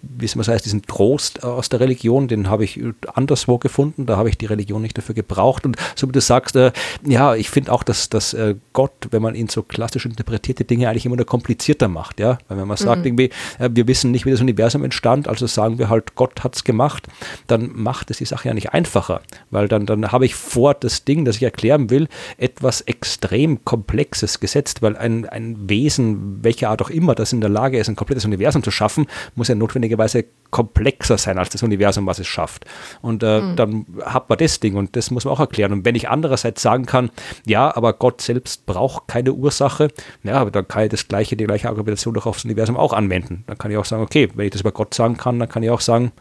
wie 0.00 0.26
es 0.26 0.34
immer 0.34 0.44
heißt, 0.44 0.64
diesen 0.64 0.82
Trost 0.82 1.42
aus 1.42 1.68
der 1.68 1.80
Religion, 1.80 2.28
den 2.28 2.48
habe 2.48 2.64
ich 2.64 2.80
anderswo 3.14 3.58
gefunden, 3.58 4.06
da 4.06 4.16
habe 4.16 4.28
ich 4.28 4.38
die 4.38 4.46
Religion 4.46 4.80
nicht 4.80 4.96
dafür 4.96 5.14
gebraucht. 5.14 5.66
Und 5.66 5.76
so 5.96 6.08
wie 6.08 6.12
du 6.12 6.20
sagst, 6.20 6.54
äh, 6.56 6.72
ja, 7.04 7.34
ich 7.34 7.50
finde 7.50 7.72
auch, 7.72 7.82
dass, 7.82 8.08
dass 8.08 8.32
äh, 8.34 8.54
Gott, 8.72 8.92
wenn 9.10 9.22
man 9.22 9.34
ihn 9.34 9.48
so 9.48 9.62
klassisch 9.62 10.06
interpretiert, 10.06 10.60
die 10.60 10.66
Dinge 10.66 10.88
eigentlich 10.88 11.06
immer 11.06 11.16
nur 11.16 11.26
komplizierter 11.26 11.88
macht. 11.88 12.20
Ja? 12.20 12.38
Weil 12.48 12.58
wenn 12.58 12.68
man 12.68 12.76
sagt, 12.76 13.00
mhm. 13.00 13.06
irgendwie, 13.06 13.30
äh, 13.58 13.70
wir 13.72 13.88
wissen 13.88 14.12
nicht, 14.12 14.24
wie 14.24 14.30
das 14.30 14.40
Universum 14.40 14.84
entstand, 14.84 15.26
also 15.26 15.46
sagen 15.46 15.78
wir 15.78 15.88
halt, 15.88 16.14
Gott 16.14 16.44
hat 16.44 16.54
es 16.54 16.64
gemacht, 16.64 17.08
dann 17.48 17.70
macht 17.74 18.10
es 18.10 18.18
die 18.18 18.24
Sache 18.24 18.48
ja 18.48 18.54
nicht 18.54 18.72
einfacher. 18.72 19.20
Weil 19.50 19.66
dann, 19.66 19.84
dann 19.84 20.12
habe 20.12 20.26
ich 20.26 20.34
vor 20.36 20.74
das 20.74 21.04
Ding, 21.04 21.24
das 21.24 21.36
ich 21.36 21.42
erklären 21.42 21.90
will, 21.90 22.08
etwas 22.36 22.82
extrem 22.82 23.64
Komplexes 23.64 24.38
gesetzt, 24.38 24.80
weil 24.80 24.96
ein, 24.96 25.26
ein 25.28 25.68
Wesen, 25.68 26.42
welcher 26.44 26.70
Art 26.70 26.82
auch 26.82 26.90
immer, 26.90 27.16
das 27.16 27.32
in 27.32 27.40
der 27.40 27.50
Lage 27.50 27.78
ist, 27.78 27.88
ein 27.88 27.96
komplettes 27.96 28.24
Universum 28.24 28.62
zu 28.62 28.70
schaffen, 28.70 29.06
muss 29.34 29.48
ja 29.48 29.54
notwendig 29.54 29.87
notwendigerweise 29.88 30.24
komplexer 30.50 31.18
sein 31.18 31.38
als 31.38 31.50
das 31.50 31.62
Universum, 31.62 32.06
was 32.06 32.18
es 32.18 32.26
schafft. 32.26 32.64
Und 33.02 33.22
äh, 33.22 33.40
mhm. 33.40 33.56
dann 33.56 33.86
hat 34.04 34.30
man 34.30 34.38
das 34.38 34.60
Ding 34.60 34.76
und 34.76 34.96
das 34.96 35.10
muss 35.10 35.26
man 35.26 35.34
auch 35.34 35.40
erklären. 35.40 35.72
Und 35.72 35.84
wenn 35.84 35.94
ich 35.94 36.08
andererseits 36.08 36.62
sagen 36.62 36.86
kann, 36.86 37.10
ja, 37.44 37.74
aber 37.76 37.92
Gott 37.92 38.22
selbst 38.22 38.64
braucht 38.64 39.08
keine 39.08 39.34
Ursache, 39.34 39.88
ja, 40.22 40.44
dann 40.46 40.66
kann 40.66 40.84
ich 40.84 40.90
das 40.90 41.06
gleiche, 41.06 41.36
die 41.36 41.44
gleiche 41.44 41.68
Argumentation 41.68 42.14
doch 42.14 42.26
aufs 42.26 42.44
Universum 42.44 42.76
auch 42.76 42.94
anwenden. 42.94 43.44
Dann 43.46 43.58
kann 43.58 43.70
ich 43.70 43.76
auch 43.76 43.84
sagen, 43.84 44.02
okay, 44.02 44.28
wenn 44.34 44.46
ich 44.46 44.52
das 44.52 44.62
über 44.62 44.72
Gott 44.72 44.94
sagen 44.94 45.18
kann, 45.18 45.38
dann 45.38 45.48
kann 45.48 45.62
ich 45.62 45.70
auch 45.70 45.82
sagen, 45.82 46.12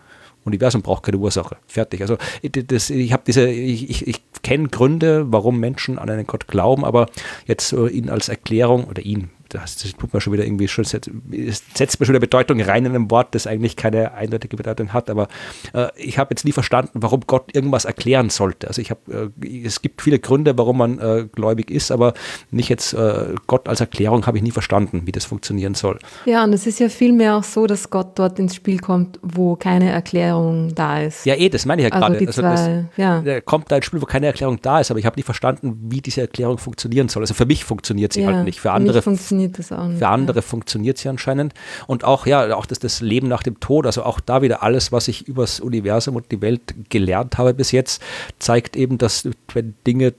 Universum 0.44 0.82
braucht 0.82 1.04
keine 1.04 1.18
Ursache. 1.18 1.58
Fertig. 1.68 2.02
Also 2.02 2.18
das, 2.42 2.90
ich 2.90 3.14
habe 3.14 3.24
diese, 3.28 3.50
ich, 3.50 3.90
ich, 3.90 4.08
ich 4.08 4.22
kenne 4.44 4.70
Gründe, 4.70 5.26
warum 5.30 5.60
Menschen 5.60 6.00
an 6.00 6.10
einen 6.10 6.26
Gott 6.26 6.48
glauben, 6.48 6.84
aber 6.86 7.08
jetzt 7.46 7.68
so 7.70 7.88
ihn 7.88 8.10
als 8.10 8.30
Erklärung 8.30 8.86
oder 8.86 9.02
ihn, 9.02 9.30
das, 9.50 9.78
das 9.78 9.92
tut 9.94 10.14
man 10.14 10.22
schon 10.22 10.34
wieder 10.34 10.46
irgendwie 10.46 10.68
schon, 10.68 10.86
setzt 10.86 11.10
mir 11.10 12.06
schon 12.06 12.16
eine 12.16 12.20
Bedeutung 12.20 12.62
rein 12.62 12.86
in 12.86 12.96
einem 12.96 13.12
Wort, 13.12 13.36
das 13.36 13.48
eigentlich 13.48 13.76
keine 13.76 14.14
eindeutige 14.14 14.58
Bedeutung 14.58 14.94
hat. 14.94 15.10
Aber 15.10 15.28
äh, 15.74 15.88
ich 15.96 16.18
habe 16.18 16.32
jetzt 16.32 16.46
nie 16.46 16.52
verstanden, 16.52 16.92
warum 17.02 17.22
Gott 17.28 17.56
irgendwas 17.56 17.86
erklären 17.86 18.30
sollte. 18.30 18.68
Also 18.68 18.82
ich 18.82 18.92
habe, 18.92 19.32
äh, 19.42 19.66
es 19.66 19.82
gibt 19.82 20.02
viele 20.02 20.20
Gründe, 20.20 20.58
warum 20.58 20.78
man 20.78 21.00
äh, 21.00 21.28
gläubig 21.32 21.72
ist, 21.72 21.92
aber 21.92 22.14
nicht 22.52 22.70
jetzt 22.70 22.94
äh, 22.94 23.36
Gott 23.48 23.68
als 23.68 23.80
Erklärung 23.80 24.26
habe 24.26 24.38
ich 24.38 24.44
nie 24.44 24.52
verstanden, 24.52 25.04
wie 25.06 25.12
das 25.12 25.26
funktionieren 25.26 25.74
soll. 25.74 26.00
Ja, 26.26 26.44
und 26.44 26.54
es 26.54 26.68
ist 26.68 26.80
ja 26.80 26.90
vielmehr 26.90 27.36
auch 27.36 27.44
so, 27.44 27.68
dass 27.68 27.90
Gott 27.90 28.20
dort 28.20 28.40
ins 28.40 28.56
Spiel 28.56 28.80
kommt, 28.80 29.20
wo 29.22 29.56
keine 29.56 29.90
Erklärung 29.90 30.74
da 30.76 31.02
ist. 31.02 31.26
Ja, 31.26 31.36
eh, 31.36 31.50
das 31.50 31.66
meine 31.66 31.82
ich 31.82 31.90
ja 31.90 31.94
also 31.94 32.14
gerade. 32.14 32.28
Also, 32.28 32.42
also 32.44 32.86
ja. 32.98 33.22
Der 33.22 33.42
kommt 33.42 33.72
da 33.72 33.78
ins 33.78 33.86
Spiel, 33.86 34.02
wo 34.02 34.06
keine 34.06 34.28
Erklärung 34.28 34.60
da 34.62 34.80
ist, 34.80 34.92
aber 34.92 35.00
ich 35.00 35.06
habe 35.06 35.18
nie 35.18 35.24
verstanden, 35.24 35.78
wie 35.90 36.02
diese 36.02 36.22
Erklärung 36.22 36.58
funktionieren 36.58 37.10
soll. 37.10 37.24
Also 37.24 37.34
für 37.34 37.46
mich 37.46 37.64
funktioniert 37.64 38.14
sie 38.14 38.22
ja, 38.22 38.34
halt 38.34 38.46
nicht. 38.46 38.60
Für 38.60 38.72
andere 38.72 39.02
funktioniert 39.02 39.37
funktioniert 39.38 39.60
das 39.60 39.72
auch 39.72 39.88
nicht. 39.88 40.00
Für 40.00 40.08
andere 40.08 40.38
ja. 40.38 40.42
funktioniert 40.42 40.98
sie 40.98 41.10
anscheinend. 41.10 41.54
Und 41.88 42.04
auch, 42.04 42.26
ja, 42.26 42.56
auch 42.56 42.66
das, 42.66 42.80
das 42.80 43.02
Leben 43.02 43.28
nach 43.28 43.44
dem 43.44 43.60
Tod, 43.60 43.86
also 43.86 44.04
auch 44.04 44.20
da 44.20 44.42
wieder 44.42 44.64
alles, 44.64 44.92
was 44.92 45.08
ich 45.08 45.28
über 45.28 45.44
das 45.44 45.60
Universum 45.60 46.16
und 46.16 46.32
die 46.32 46.42
Welt 46.42 46.62
gelernt 46.90 47.38
habe 47.38 47.54
bis 47.54 47.72
jetzt, 47.72 48.02
zeigt 48.40 48.76
eben, 48.76 48.98
dass 48.98 49.28
wenn 49.54 49.76
Dinge 49.86 50.14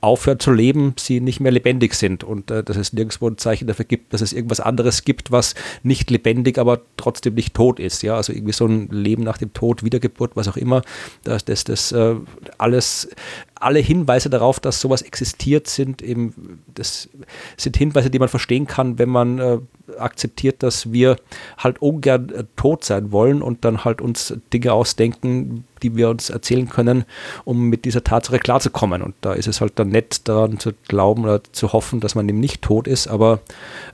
aufhören 0.00 0.40
zu 0.40 0.50
leben, 0.50 0.94
sie 0.98 1.20
nicht 1.20 1.38
mehr 1.38 1.52
lebendig 1.52 1.94
sind 1.94 2.24
und 2.24 2.50
äh, 2.50 2.64
dass 2.64 2.76
es 2.76 2.92
nirgendwo 2.92 3.28
ein 3.28 3.38
Zeichen 3.38 3.68
dafür 3.68 3.84
gibt, 3.84 4.12
dass 4.12 4.20
es 4.20 4.32
irgendwas 4.32 4.58
anderes 4.58 5.04
gibt, 5.04 5.30
was 5.30 5.54
nicht 5.84 6.10
lebendig, 6.10 6.58
aber 6.58 6.80
trotzdem 6.96 7.34
nicht 7.34 7.54
tot 7.54 7.78
ist. 7.78 8.02
Ja, 8.02 8.16
also 8.16 8.32
irgendwie 8.32 8.52
so 8.52 8.66
ein 8.66 8.88
Leben 8.88 9.22
nach 9.22 9.38
dem 9.38 9.52
Tod, 9.52 9.84
Wiedergeburt, 9.84 10.34
was 10.34 10.48
auch 10.48 10.56
immer, 10.56 10.82
dass 11.22 11.44
das, 11.44 11.62
das 11.62 11.92
äh, 11.92 12.16
alles 12.58 13.10
alle 13.62 13.78
Hinweise 13.78 14.30
darauf, 14.30 14.60
dass 14.60 14.80
sowas 14.80 15.02
existiert, 15.02 15.66
sind 15.66 16.02
eben, 16.02 16.60
das 16.74 17.08
sind 17.56 17.76
Hinweise, 17.76 18.10
die 18.10 18.18
man 18.18 18.28
verstehen 18.28 18.66
kann, 18.66 18.98
wenn 18.98 19.08
man 19.08 19.38
äh, 19.38 19.58
akzeptiert, 19.98 20.62
dass 20.62 20.92
wir 20.92 21.16
halt 21.58 21.80
ungern 21.80 22.30
äh, 22.30 22.44
tot 22.56 22.84
sein 22.84 23.12
wollen 23.12 23.42
und 23.42 23.64
dann 23.64 23.84
halt 23.84 24.00
uns 24.00 24.34
Dinge 24.52 24.72
ausdenken, 24.72 25.64
die 25.82 25.96
wir 25.96 26.10
uns 26.10 26.30
erzählen 26.30 26.68
können, 26.68 27.04
um 27.44 27.68
mit 27.68 27.84
dieser 27.84 28.04
Tatsache 28.04 28.38
klarzukommen. 28.38 29.02
Und 29.02 29.14
da 29.20 29.32
ist 29.32 29.48
es 29.48 29.60
halt 29.60 29.72
dann 29.76 29.88
nett 29.88 30.28
daran 30.28 30.58
zu 30.58 30.72
glauben 30.88 31.24
oder 31.24 31.42
zu 31.52 31.72
hoffen, 31.72 32.00
dass 32.00 32.14
man 32.14 32.28
eben 32.28 32.40
nicht 32.40 32.62
tot 32.62 32.86
ist, 32.86 33.08
aber 33.08 33.40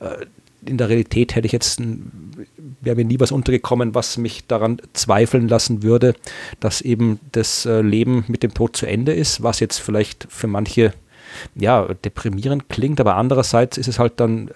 äh, 0.01 0.27
in 0.65 0.79
der 0.79 0.89
Realität 0.89 1.35
hätte 1.35 1.47
ich 1.47 1.53
jetzt, 1.53 1.81
wäre 2.81 2.97
mir 2.97 3.05
nie 3.05 3.21
was 3.21 3.33
untergekommen, 3.33 3.95
was 3.95 4.19
mich 4.19 4.47
daran 4.47 4.81
zweifeln 4.93 5.49
lassen 5.49 5.83
würde, 5.83 6.15
dass 6.61 6.81
eben 6.81 7.21
das 7.33 7.67
äh, 7.67 7.81
Leben 7.81 8.25
mit 8.29 8.43
dem 8.43 8.55
Tod 8.55 8.77
zu 8.77 8.87
Ende 8.87 9.13
ist, 9.13 9.43
was 9.43 9.61
jetzt 9.61 9.79
vielleicht 9.79 10.27
für 10.29 10.47
manche 10.47 10.93
ja, 11.55 11.87
deprimierend 12.05 12.69
klingt, 12.69 13.01
aber 13.01 13.17
andererseits 13.17 13.77
ist 13.79 13.89
es 13.89 13.99
halt 13.99 14.15
dann 14.17 14.51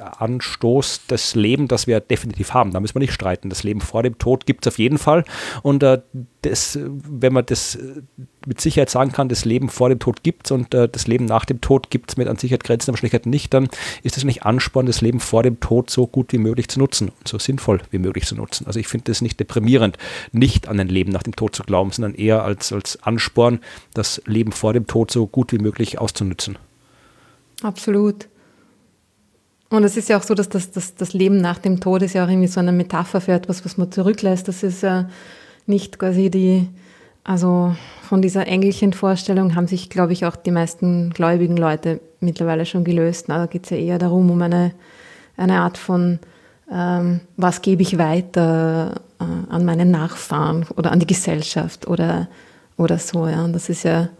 Anstoß 0.00 1.06
des 1.06 1.34
Lebens, 1.34 1.68
das 1.68 1.86
wir 1.86 2.00
definitiv 2.00 2.54
haben. 2.54 2.72
Da 2.72 2.80
müssen 2.80 2.94
wir 2.94 3.00
nicht 3.00 3.12
streiten. 3.12 3.48
Das 3.48 3.62
Leben 3.62 3.80
vor 3.80 4.02
dem 4.02 4.18
Tod 4.18 4.46
gibt 4.46 4.66
es 4.66 4.72
auf 4.72 4.78
jeden 4.78 4.98
Fall. 4.98 5.24
Und 5.62 5.82
äh, 5.82 6.00
das, 6.42 6.78
wenn 6.80 7.32
man 7.32 7.44
das 7.46 7.74
äh, 7.74 8.02
mit 8.46 8.60
Sicherheit 8.60 8.90
sagen 8.90 9.12
kann, 9.12 9.28
das 9.28 9.44
Leben 9.44 9.68
vor 9.68 9.88
dem 9.88 9.98
Tod 9.98 10.22
gibt 10.22 10.46
es 10.46 10.52
und 10.52 10.72
äh, 10.74 10.88
das 10.88 11.06
Leben 11.06 11.24
nach 11.24 11.44
dem 11.44 11.60
Tod 11.60 11.90
gibt 11.90 12.10
es 12.10 12.16
mit 12.16 12.28
an 12.28 12.36
Sicherheit 12.36 12.64
Grenzen, 12.64 12.90
aber 12.90 12.94
Wahrscheinlichkeit 12.94 13.26
nicht, 13.26 13.52
dann 13.52 13.68
ist 14.02 14.16
es 14.16 14.24
nicht 14.24 14.44
Ansporn, 14.44 14.86
das 14.86 15.00
Leben 15.00 15.20
vor 15.20 15.42
dem 15.42 15.60
Tod 15.60 15.90
so 15.90 16.06
gut 16.06 16.32
wie 16.32 16.38
möglich 16.38 16.68
zu 16.68 16.78
nutzen 16.78 17.08
und 17.08 17.28
so 17.28 17.38
sinnvoll 17.38 17.80
wie 17.90 17.98
möglich 17.98 18.26
zu 18.26 18.36
nutzen. 18.36 18.66
Also 18.66 18.78
ich 18.78 18.88
finde 18.88 19.10
es 19.10 19.20
nicht 19.20 19.40
deprimierend, 19.40 19.98
nicht 20.32 20.68
an 20.68 20.78
ein 20.78 20.88
Leben 20.88 21.10
nach 21.10 21.24
dem 21.24 21.34
Tod 21.34 21.56
zu 21.56 21.64
glauben, 21.64 21.90
sondern 21.90 22.14
eher 22.14 22.44
als, 22.44 22.72
als 22.72 23.02
Ansporn, 23.02 23.60
das 23.94 24.22
Leben 24.26 24.52
vor 24.52 24.72
dem 24.72 24.86
Tod 24.86 25.10
so 25.10 25.26
gut 25.26 25.52
wie 25.52 25.58
möglich 25.58 25.98
auszunutzen. 25.98 26.58
Absolut. 27.62 28.28
Und 29.68 29.82
es 29.84 29.96
ist 29.96 30.08
ja 30.08 30.16
auch 30.16 30.22
so, 30.22 30.34
dass 30.34 30.48
das, 30.48 30.70
das, 30.70 30.94
das 30.94 31.12
Leben 31.12 31.40
nach 31.40 31.58
dem 31.58 31.80
Tod 31.80 32.02
ist 32.02 32.14
ja 32.14 32.24
auch 32.24 32.28
irgendwie 32.28 32.46
so 32.48 32.60
eine 32.60 32.72
Metapher 32.72 33.20
für 33.20 33.32
etwas, 33.32 33.64
was 33.64 33.76
man 33.76 33.90
zurücklässt. 33.90 34.46
Das 34.46 34.62
ist 34.62 34.82
ja 34.82 35.08
nicht 35.66 35.98
quasi 35.98 36.30
die, 36.30 36.68
also 37.24 37.74
von 38.02 38.22
dieser 38.22 38.46
Engelchenvorstellung 38.46 39.56
haben 39.56 39.66
sich, 39.66 39.90
glaube 39.90 40.12
ich, 40.12 40.24
auch 40.24 40.36
die 40.36 40.52
meisten 40.52 41.10
gläubigen 41.10 41.56
Leute 41.56 42.00
mittlerweile 42.20 42.64
schon 42.64 42.84
gelöst. 42.84 43.28
Da 43.28 43.46
geht 43.46 43.64
es 43.64 43.70
ja 43.70 43.76
eher 43.76 43.98
darum, 43.98 44.30
um 44.30 44.40
eine, 44.40 44.72
eine 45.36 45.60
Art 45.60 45.78
von, 45.78 46.20
ähm, 46.70 47.20
was 47.36 47.62
gebe 47.62 47.82
ich 47.82 47.98
weiter 47.98 49.00
äh, 49.18 49.52
an 49.52 49.64
meine 49.64 49.84
Nachfahren 49.84 50.66
oder 50.76 50.92
an 50.92 51.00
die 51.00 51.06
Gesellschaft 51.06 51.88
oder, 51.88 52.28
oder 52.76 52.98
so. 52.98 53.26
Ja. 53.26 53.44
Und 53.44 53.52
das 53.52 53.68
ist 53.68 53.82
ja, 53.82 54.10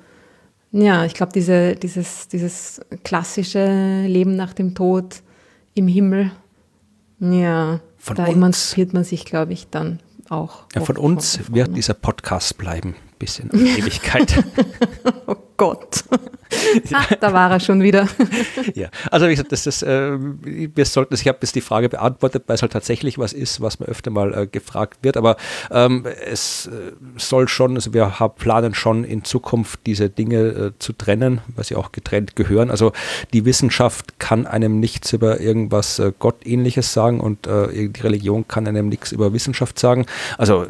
ja, 0.72 1.04
ich 1.04 1.14
glaube, 1.14 1.32
diese, 1.32 1.76
dieses, 1.76 2.26
dieses 2.26 2.80
klassische 3.04 4.02
Leben 4.06 4.34
nach 4.34 4.52
dem 4.52 4.74
Tod 4.74 5.22
im 5.76 5.86
Himmel, 5.86 6.32
ja, 7.20 7.80
von 7.98 8.16
da 8.16 8.24
uns, 8.24 8.32
emanzipiert 8.34 8.92
man 8.92 9.04
sich, 9.04 9.24
glaube 9.24 9.52
ich, 9.52 9.68
dann 9.68 10.00
auch. 10.28 10.64
Ja, 10.74 10.80
von 10.80 10.96
uns 10.96 11.36
von 11.36 11.54
wird 11.54 11.76
dieser 11.76 11.94
Podcast 11.94 12.58
bleiben, 12.58 12.96
bis 13.18 13.38
in 13.38 13.50
Ewigkeit. 13.50 14.44
oh 15.26 15.36
Gott. 15.56 16.04
Ach, 16.92 17.12
da 17.20 17.32
war 17.32 17.50
er 17.50 17.60
schon 17.60 17.82
wieder. 17.82 18.08
ja, 18.74 18.88
also 19.10 19.26
wie 19.26 19.30
gesagt, 19.30 19.52
das 19.52 19.66
ist, 19.66 19.82
äh, 19.82 20.16
wir 20.18 20.84
sollten, 20.84 21.14
ich 21.14 21.26
habe 21.26 21.38
jetzt 21.42 21.54
die 21.54 21.60
Frage 21.60 21.88
beantwortet, 21.88 22.44
weil 22.46 22.54
es 22.54 22.62
halt 22.62 22.72
tatsächlich 22.72 23.18
was 23.18 23.32
ist, 23.32 23.60
was 23.60 23.80
mir 23.80 23.86
öfter 23.86 24.10
mal 24.10 24.34
äh, 24.34 24.46
gefragt 24.46 24.98
wird, 25.02 25.16
aber 25.16 25.36
ähm, 25.70 26.04
es 26.26 26.66
äh, 26.66 26.92
soll 27.16 27.48
schon, 27.48 27.74
also 27.74 27.94
wir 27.94 28.20
haben, 28.20 28.34
planen 28.36 28.74
schon 28.74 29.04
in 29.04 29.24
Zukunft 29.24 29.80
diese 29.86 30.08
Dinge 30.08 30.36
äh, 30.36 30.72
zu 30.78 30.92
trennen, 30.92 31.40
weil 31.54 31.64
sie 31.64 31.76
auch 31.76 31.92
getrennt 31.92 32.36
gehören. 32.36 32.70
Also 32.70 32.92
die 33.32 33.44
Wissenschaft 33.44 34.18
kann 34.18 34.46
einem 34.46 34.80
nichts 34.80 35.12
über 35.12 35.40
irgendwas 35.40 35.98
äh, 35.98 36.12
Gottähnliches 36.18 36.92
sagen 36.92 37.20
und 37.20 37.46
äh, 37.46 37.88
die 37.88 38.00
Religion 38.00 38.46
kann 38.48 38.66
einem 38.66 38.88
nichts 38.88 39.12
über 39.12 39.32
Wissenschaft 39.32 39.78
sagen. 39.78 40.06
Also 40.38 40.66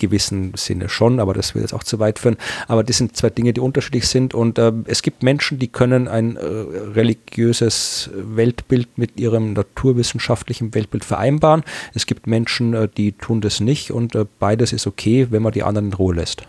gewissen 0.00 0.52
Sinne 0.56 0.88
schon, 0.88 1.20
aber 1.20 1.34
das 1.34 1.54
wird 1.54 1.62
jetzt 1.62 1.74
auch 1.74 1.84
zu 1.84 2.00
weit 2.00 2.18
führen. 2.18 2.36
Aber 2.66 2.82
das 2.82 2.96
sind 2.96 3.16
zwei 3.16 3.30
Dinge, 3.30 3.52
die 3.52 3.60
unterschiedlich 3.60 4.08
sind 4.08 4.34
und 4.34 4.58
äh, 4.58 4.72
es 4.86 5.02
gibt 5.02 5.22
Menschen, 5.22 5.60
die 5.60 5.68
können 5.68 6.08
ein 6.08 6.36
äh, 6.36 6.40
religiöses 6.44 8.10
Weltbild 8.14 8.88
mit 8.96 9.20
ihrem 9.20 9.52
naturwissenschaftlichen 9.52 10.74
Weltbild 10.74 11.04
vereinbaren. 11.04 11.62
Es 11.94 12.06
gibt 12.06 12.26
Menschen, 12.26 12.74
äh, 12.74 12.88
die 12.88 13.12
tun 13.12 13.40
das 13.40 13.60
nicht 13.60 13.92
und 13.92 14.14
äh, 14.14 14.24
beides 14.40 14.72
ist 14.72 14.86
okay, 14.86 15.28
wenn 15.30 15.42
man 15.42 15.52
die 15.52 15.62
anderen 15.62 15.88
in 15.88 15.92
Ruhe 15.94 16.14
lässt. 16.14 16.42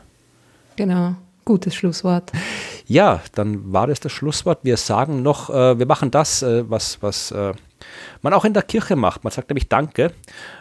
Genau. 0.78 1.16
Gutes 1.44 1.74
Schlusswort. 1.76 2.32
Ja, 2.88 3.22
dann 3.34 3.74
war 3.74 3.88
das 3.88 4.00
das 4.00 4.12
Schlusswort. 4.12 4.60
Wir 4.64 4.78
sagen 4.78 5.24
noch, 5.24 5.50
äh, 5.50 5.78
wir 5.78 5.86
machen 5.86 6.12
das, 6.12 6.44
äh, 6.44 6.70
was, 6.70 7.02
was 7.02 7.34
man 8.22 8.34
auch 8.34 8.46
in 8.46 8.54
der 8.54 8.64
Kirche 8.64 8.96
macht. 8.96 9.24
Man 9.24 9.32
sagt 9.32 9.50
nämlich 9.50 9.68
Danke. 9.70 10.12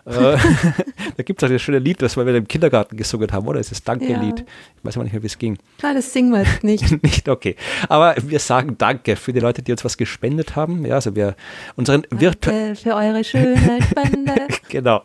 Äh, 0.05 0.13
da 1.17 1.23
gibt 1.25 1.43
es 1.43 1.47
auch 1.47 1.53
das 1.53 1.63
schöne 1.63 1.79
Lied, 1.79 2.03
das 2.03 2.17
wir 2.17 2.27
im 2.27 2.49
Kindergarten 2.49 2.97
gesungen 2.97 3.31
haben, 3.33 3.47
oder? 3.47 3.61
Es 3.61 3.73
ist 3.73 3.87
Danke-Lied. 3.87 4.41
Ja. 4.41 4.45
Ich 4.79 4.85
weiß 4.85 4.97
aber 4.97 5.05
nicht 5.05 5.13
mehr, 5.13 5.23
wie 5.23 5.27
es 5.27 5.39
ging. 5.39 5.59
Nein, 5.83 5.95
das 5.95 6.13
singen 6.13 6.33
wir 6.33 6.43
jetzt 6.43 6.65
nicht. 6.65 7.03
nicht, 7.03 7.29
okay. 7.29 7.57
Aber 7.89 8.15
wir 8.21 8.39
sagen 8.39 8.77
Danke 8.79 9.17
für 9.17 9.33
die 9.33 9.41
Leute, 9.41 9.63
die 9.63 9.73
uns 9.73 9.85
was 9.85 9.97
gespendet 9.97 10.57
haben. 10.57 10.85
Ja, 10.85 10.97
also 10.97 11.15
wir 11.15 11.35
unseren 11.77 12.07
virtuellen. 12.11 12.77
für 12.77 12.95
eure 12.95 13.25
schöne 13.25 13.81
Spende. 13.83 14.49
genau. 14.69 15.03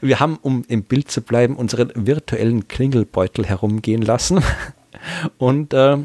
Wir 0.00 0.18
haben, 0.18 0.38
um 0.42 0.64
im 0.66 0.82
Bild 0.82 1.10
zu 1.10 1.22
bleiben, 1.22 1.56
unseren 1.56 1.92
virtuellen 1.94 2.66
Klingelbeutel 2.66 3.46
herumgehen 3.46 4.02
lassen. 4.02 4.42
Und 5.38 5.74
äh, 5.74 5.98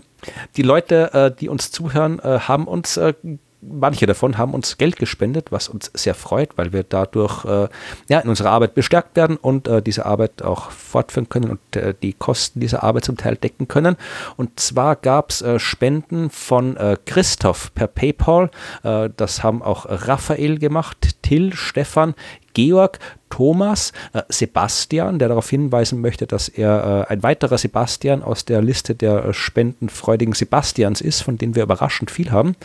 die 0.56 0.62
Leute, 0.62 1.14
äh, 1.14 1.32
die 1.36 1.50
uns 1.50 1.72
zuhören, 1.72 2.20
äh, 2.20 2.40
haben 2.40 2.68
uns 2.68 2.98
äh, 2.98 3.14
manche 3.62 4.06
davon 4.06 4.38
haben 4.38 4.54
uns 4.54 4.78
Geld 4.78 4.98
gespendet, 4.98 5.52
was 5.52 5.70
uns 5.70 5.92
sehr 5.94 6.16
freut, 6.16 6.58
weil 6.58 6.74
wir 6.74 6.84
dadurch 6.84 7.46
äh, 7.46 7.68
ja, 8.08 8.20
in 8.20 8.30
unserer 8.30 8.52
Arbeit 8.52 8.74
bestärkt 8.74 9.16
werden 9.16 9.38
und 9.38 9.68
äh, 9.68 9.82
diese 9.82 10.06
Arbeit 10.06 10.42
auch 10.42 10.72
fortführen 10.72 11.30
können 11.30 11.52
und 11.52 11.76
äh, 11.76 11.94
die 12.02 12.14
Kosten 12.14 12.60
dieser 12.60 12.84
Arbeit 12.84 13.06
zum 13.06 13.18
Teil 13.18 13.36
decken 13.36 13.68
können. 13.68 13.96
Und 14.38 14.60
zwar 14.60 14.96
gab 14.96 15.32
es 15.32 15.42
äh, 15.42 15.60
Spenden 15.60 16.30
von 16.30 16.78
äh, 16.78 16.98
Christoph 17.06 17.74
per 17.74 17.88
PayPal. 17.88 18.50
Äh, 18.84 19.10
das 19.16 19.44
haben 19.44 19.62
auch 19.62 19.86
Raphael 19.88 20.58
gemacht, 20.60 21.22
Till, 21.22 21.54
Stefan, 21.54 22.16
Georg, 22.54 23.00
Thomas, 23.30 23.94
äh, 24.14 24.24
Sebastian, 24.30 25.20
der 25.20 25.30
darauf 25.30 25.50
hinweisen 25.50 26.02
möchte, 26.02 26.28
dass 26.28 26.50
er 26.50 27.06
äh, 27.10 27.14
ein 27.14 27.24
weiterer 27.24 27.58
Sebastian 27.58 28.24
aus 28.24 28.46
der 28.46 28.62
Liste 28.62 28.96
der 28.96 29.26
äh, 29.26 29.34
spendenfreudigen 29.34 30.34
Sebastians 30.34 31.02
ist, 31.02 31.22
von 31.22 31.38
denen 31.38 31.56
wir 31.56 31.64
überraschend 31.64 32.12
viel 32.12 32.32
haben. 32.32 32.56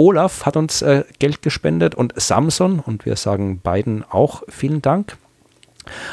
Olaf 0.00 0.46
hat 0.46 0.56
uns 0.56 0.80
äh, 0.80 1.04
Geld 1.18 1.42
gespendet 1.42 1.94
und 1.94 2.18
Samson 2.18 2.80
und 2.80 3.04
wir 3.04 3.16
sagen 3.16 3.60
beiden 3.60 4.02
auch 4.02 4.42
vielen 4.48 4.80
Dank. 4.80 5.18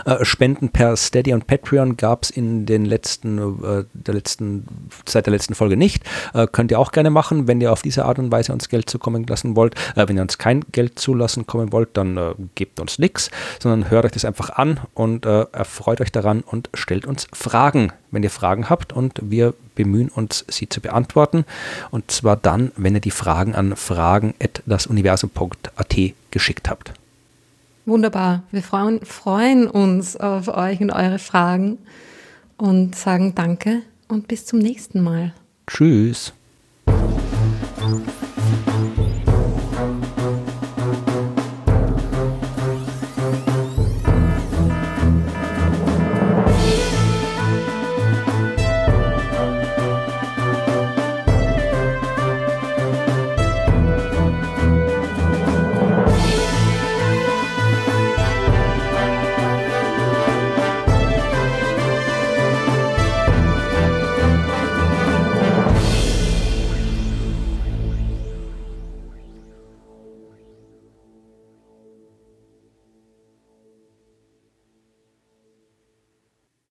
Äh, 0.06 0.24
Spenden 0.24 0.70
per 0.70 0.96
Steady 0.98 1.34
und 1.34 1.48
Patreon 1.48 1.98
gab 1.98 2.24
es 2.24 2.30
in 2.30 2.66
den 2.66 2.86
letzten, 2.86 3.38
äh, 3.64 3.84
der 3.94 4.14
letzten, 4.14 4.68
seit 5.06 5.26
der 5.26 5.34
letzten 5.34 5.56
Folge 5.56 5.76
nicht. 5.78 6.04
Äh, 6.34 6.48
könnt 6.52 6.72
ihr 6.72 6.80
auch 6.80 6.92
gerne 6.92 7.10
machen, 7.10 7.48
wenn 7.48 7.62
ihr 7.62 7.72
auf 7.72 7.82
diese 7.82 8.04
Art 8.06 8.20
und 8.20 8.32
Weise 8.32 8.54
uns 8.54 8.70
Geld 8.70 8.88
zukommen 8.90 9.26
lassen 9.28 9.56
wollt. 9.56 9.76
Wenn 9.96 10.18
ihr 10.18 10.22
uns 10.22 10.38
kein 10.38 10.64
Geld 10.72 11.00
zulassen 11.00 11.48
kommen 11.48 11.72
wollt, 11.72 11.98
dann 11.98 12.50
gebt 12.56 12.80
uns 12.80 13.00
nichts, 13.00 13.32
sondern 13.60 13.90
hört 13.90 14.06
euch 14.06 14.12
das 14.12 14.26
einfach 14.26 14.52
an 14.52 14.80
und 14.94 15.26
erfreut 15.26 16.02
euch 16.02 16.12
daran 16.12 16.42
und 16.42 16.70
stellt 16.74 17.06
uns 17.06 17.28
Fragen, 17.34 17.94
wenn 18.12 18.24
ihr 18.24 18.30
Fragen 18.30 18.70
habt 18.70 18.94
und 18.94 19.20
wir 19.22 19.54
bemühen 19.76 20.10
uns, 20.10 20.46
sie 20.48 20.70
zu 20.70 20.80
beantworten. 20.82 21.46
Und 21.92 22.12
zwar 22.12 22.38
dann, 22.38 22.72
wenn 22.76 22.96
ihr 22.96 23.02
die 23.02 23.12
Fragen 23.12 23.54
an 23.56 23.76
fragen.dasuniversum.at 23.76 25.96
geschickt 26.32 26.70
habt. 26.70 26.94
Wunderbar. 27.88 28.44
Wir 28.52 28.64
freuen, 28.64 29.00
freuen 29.06 29.66
uns 29.66 30.18
auf 30.18 30.50
euch 30.50 30.82
und 30.82 30.92
eure 30.92 31.20
Fragen 31.20 31.78
und 32.58 32.96
sagen 32.96 33.34
Danke 33.34 33.82
und 34.10 34.28
bis 34.28 34.46
zum 34.46 34.60
nächsten 34.60 35.02
Mal. 35.02 35.34
Tschüss. 35.68 36.34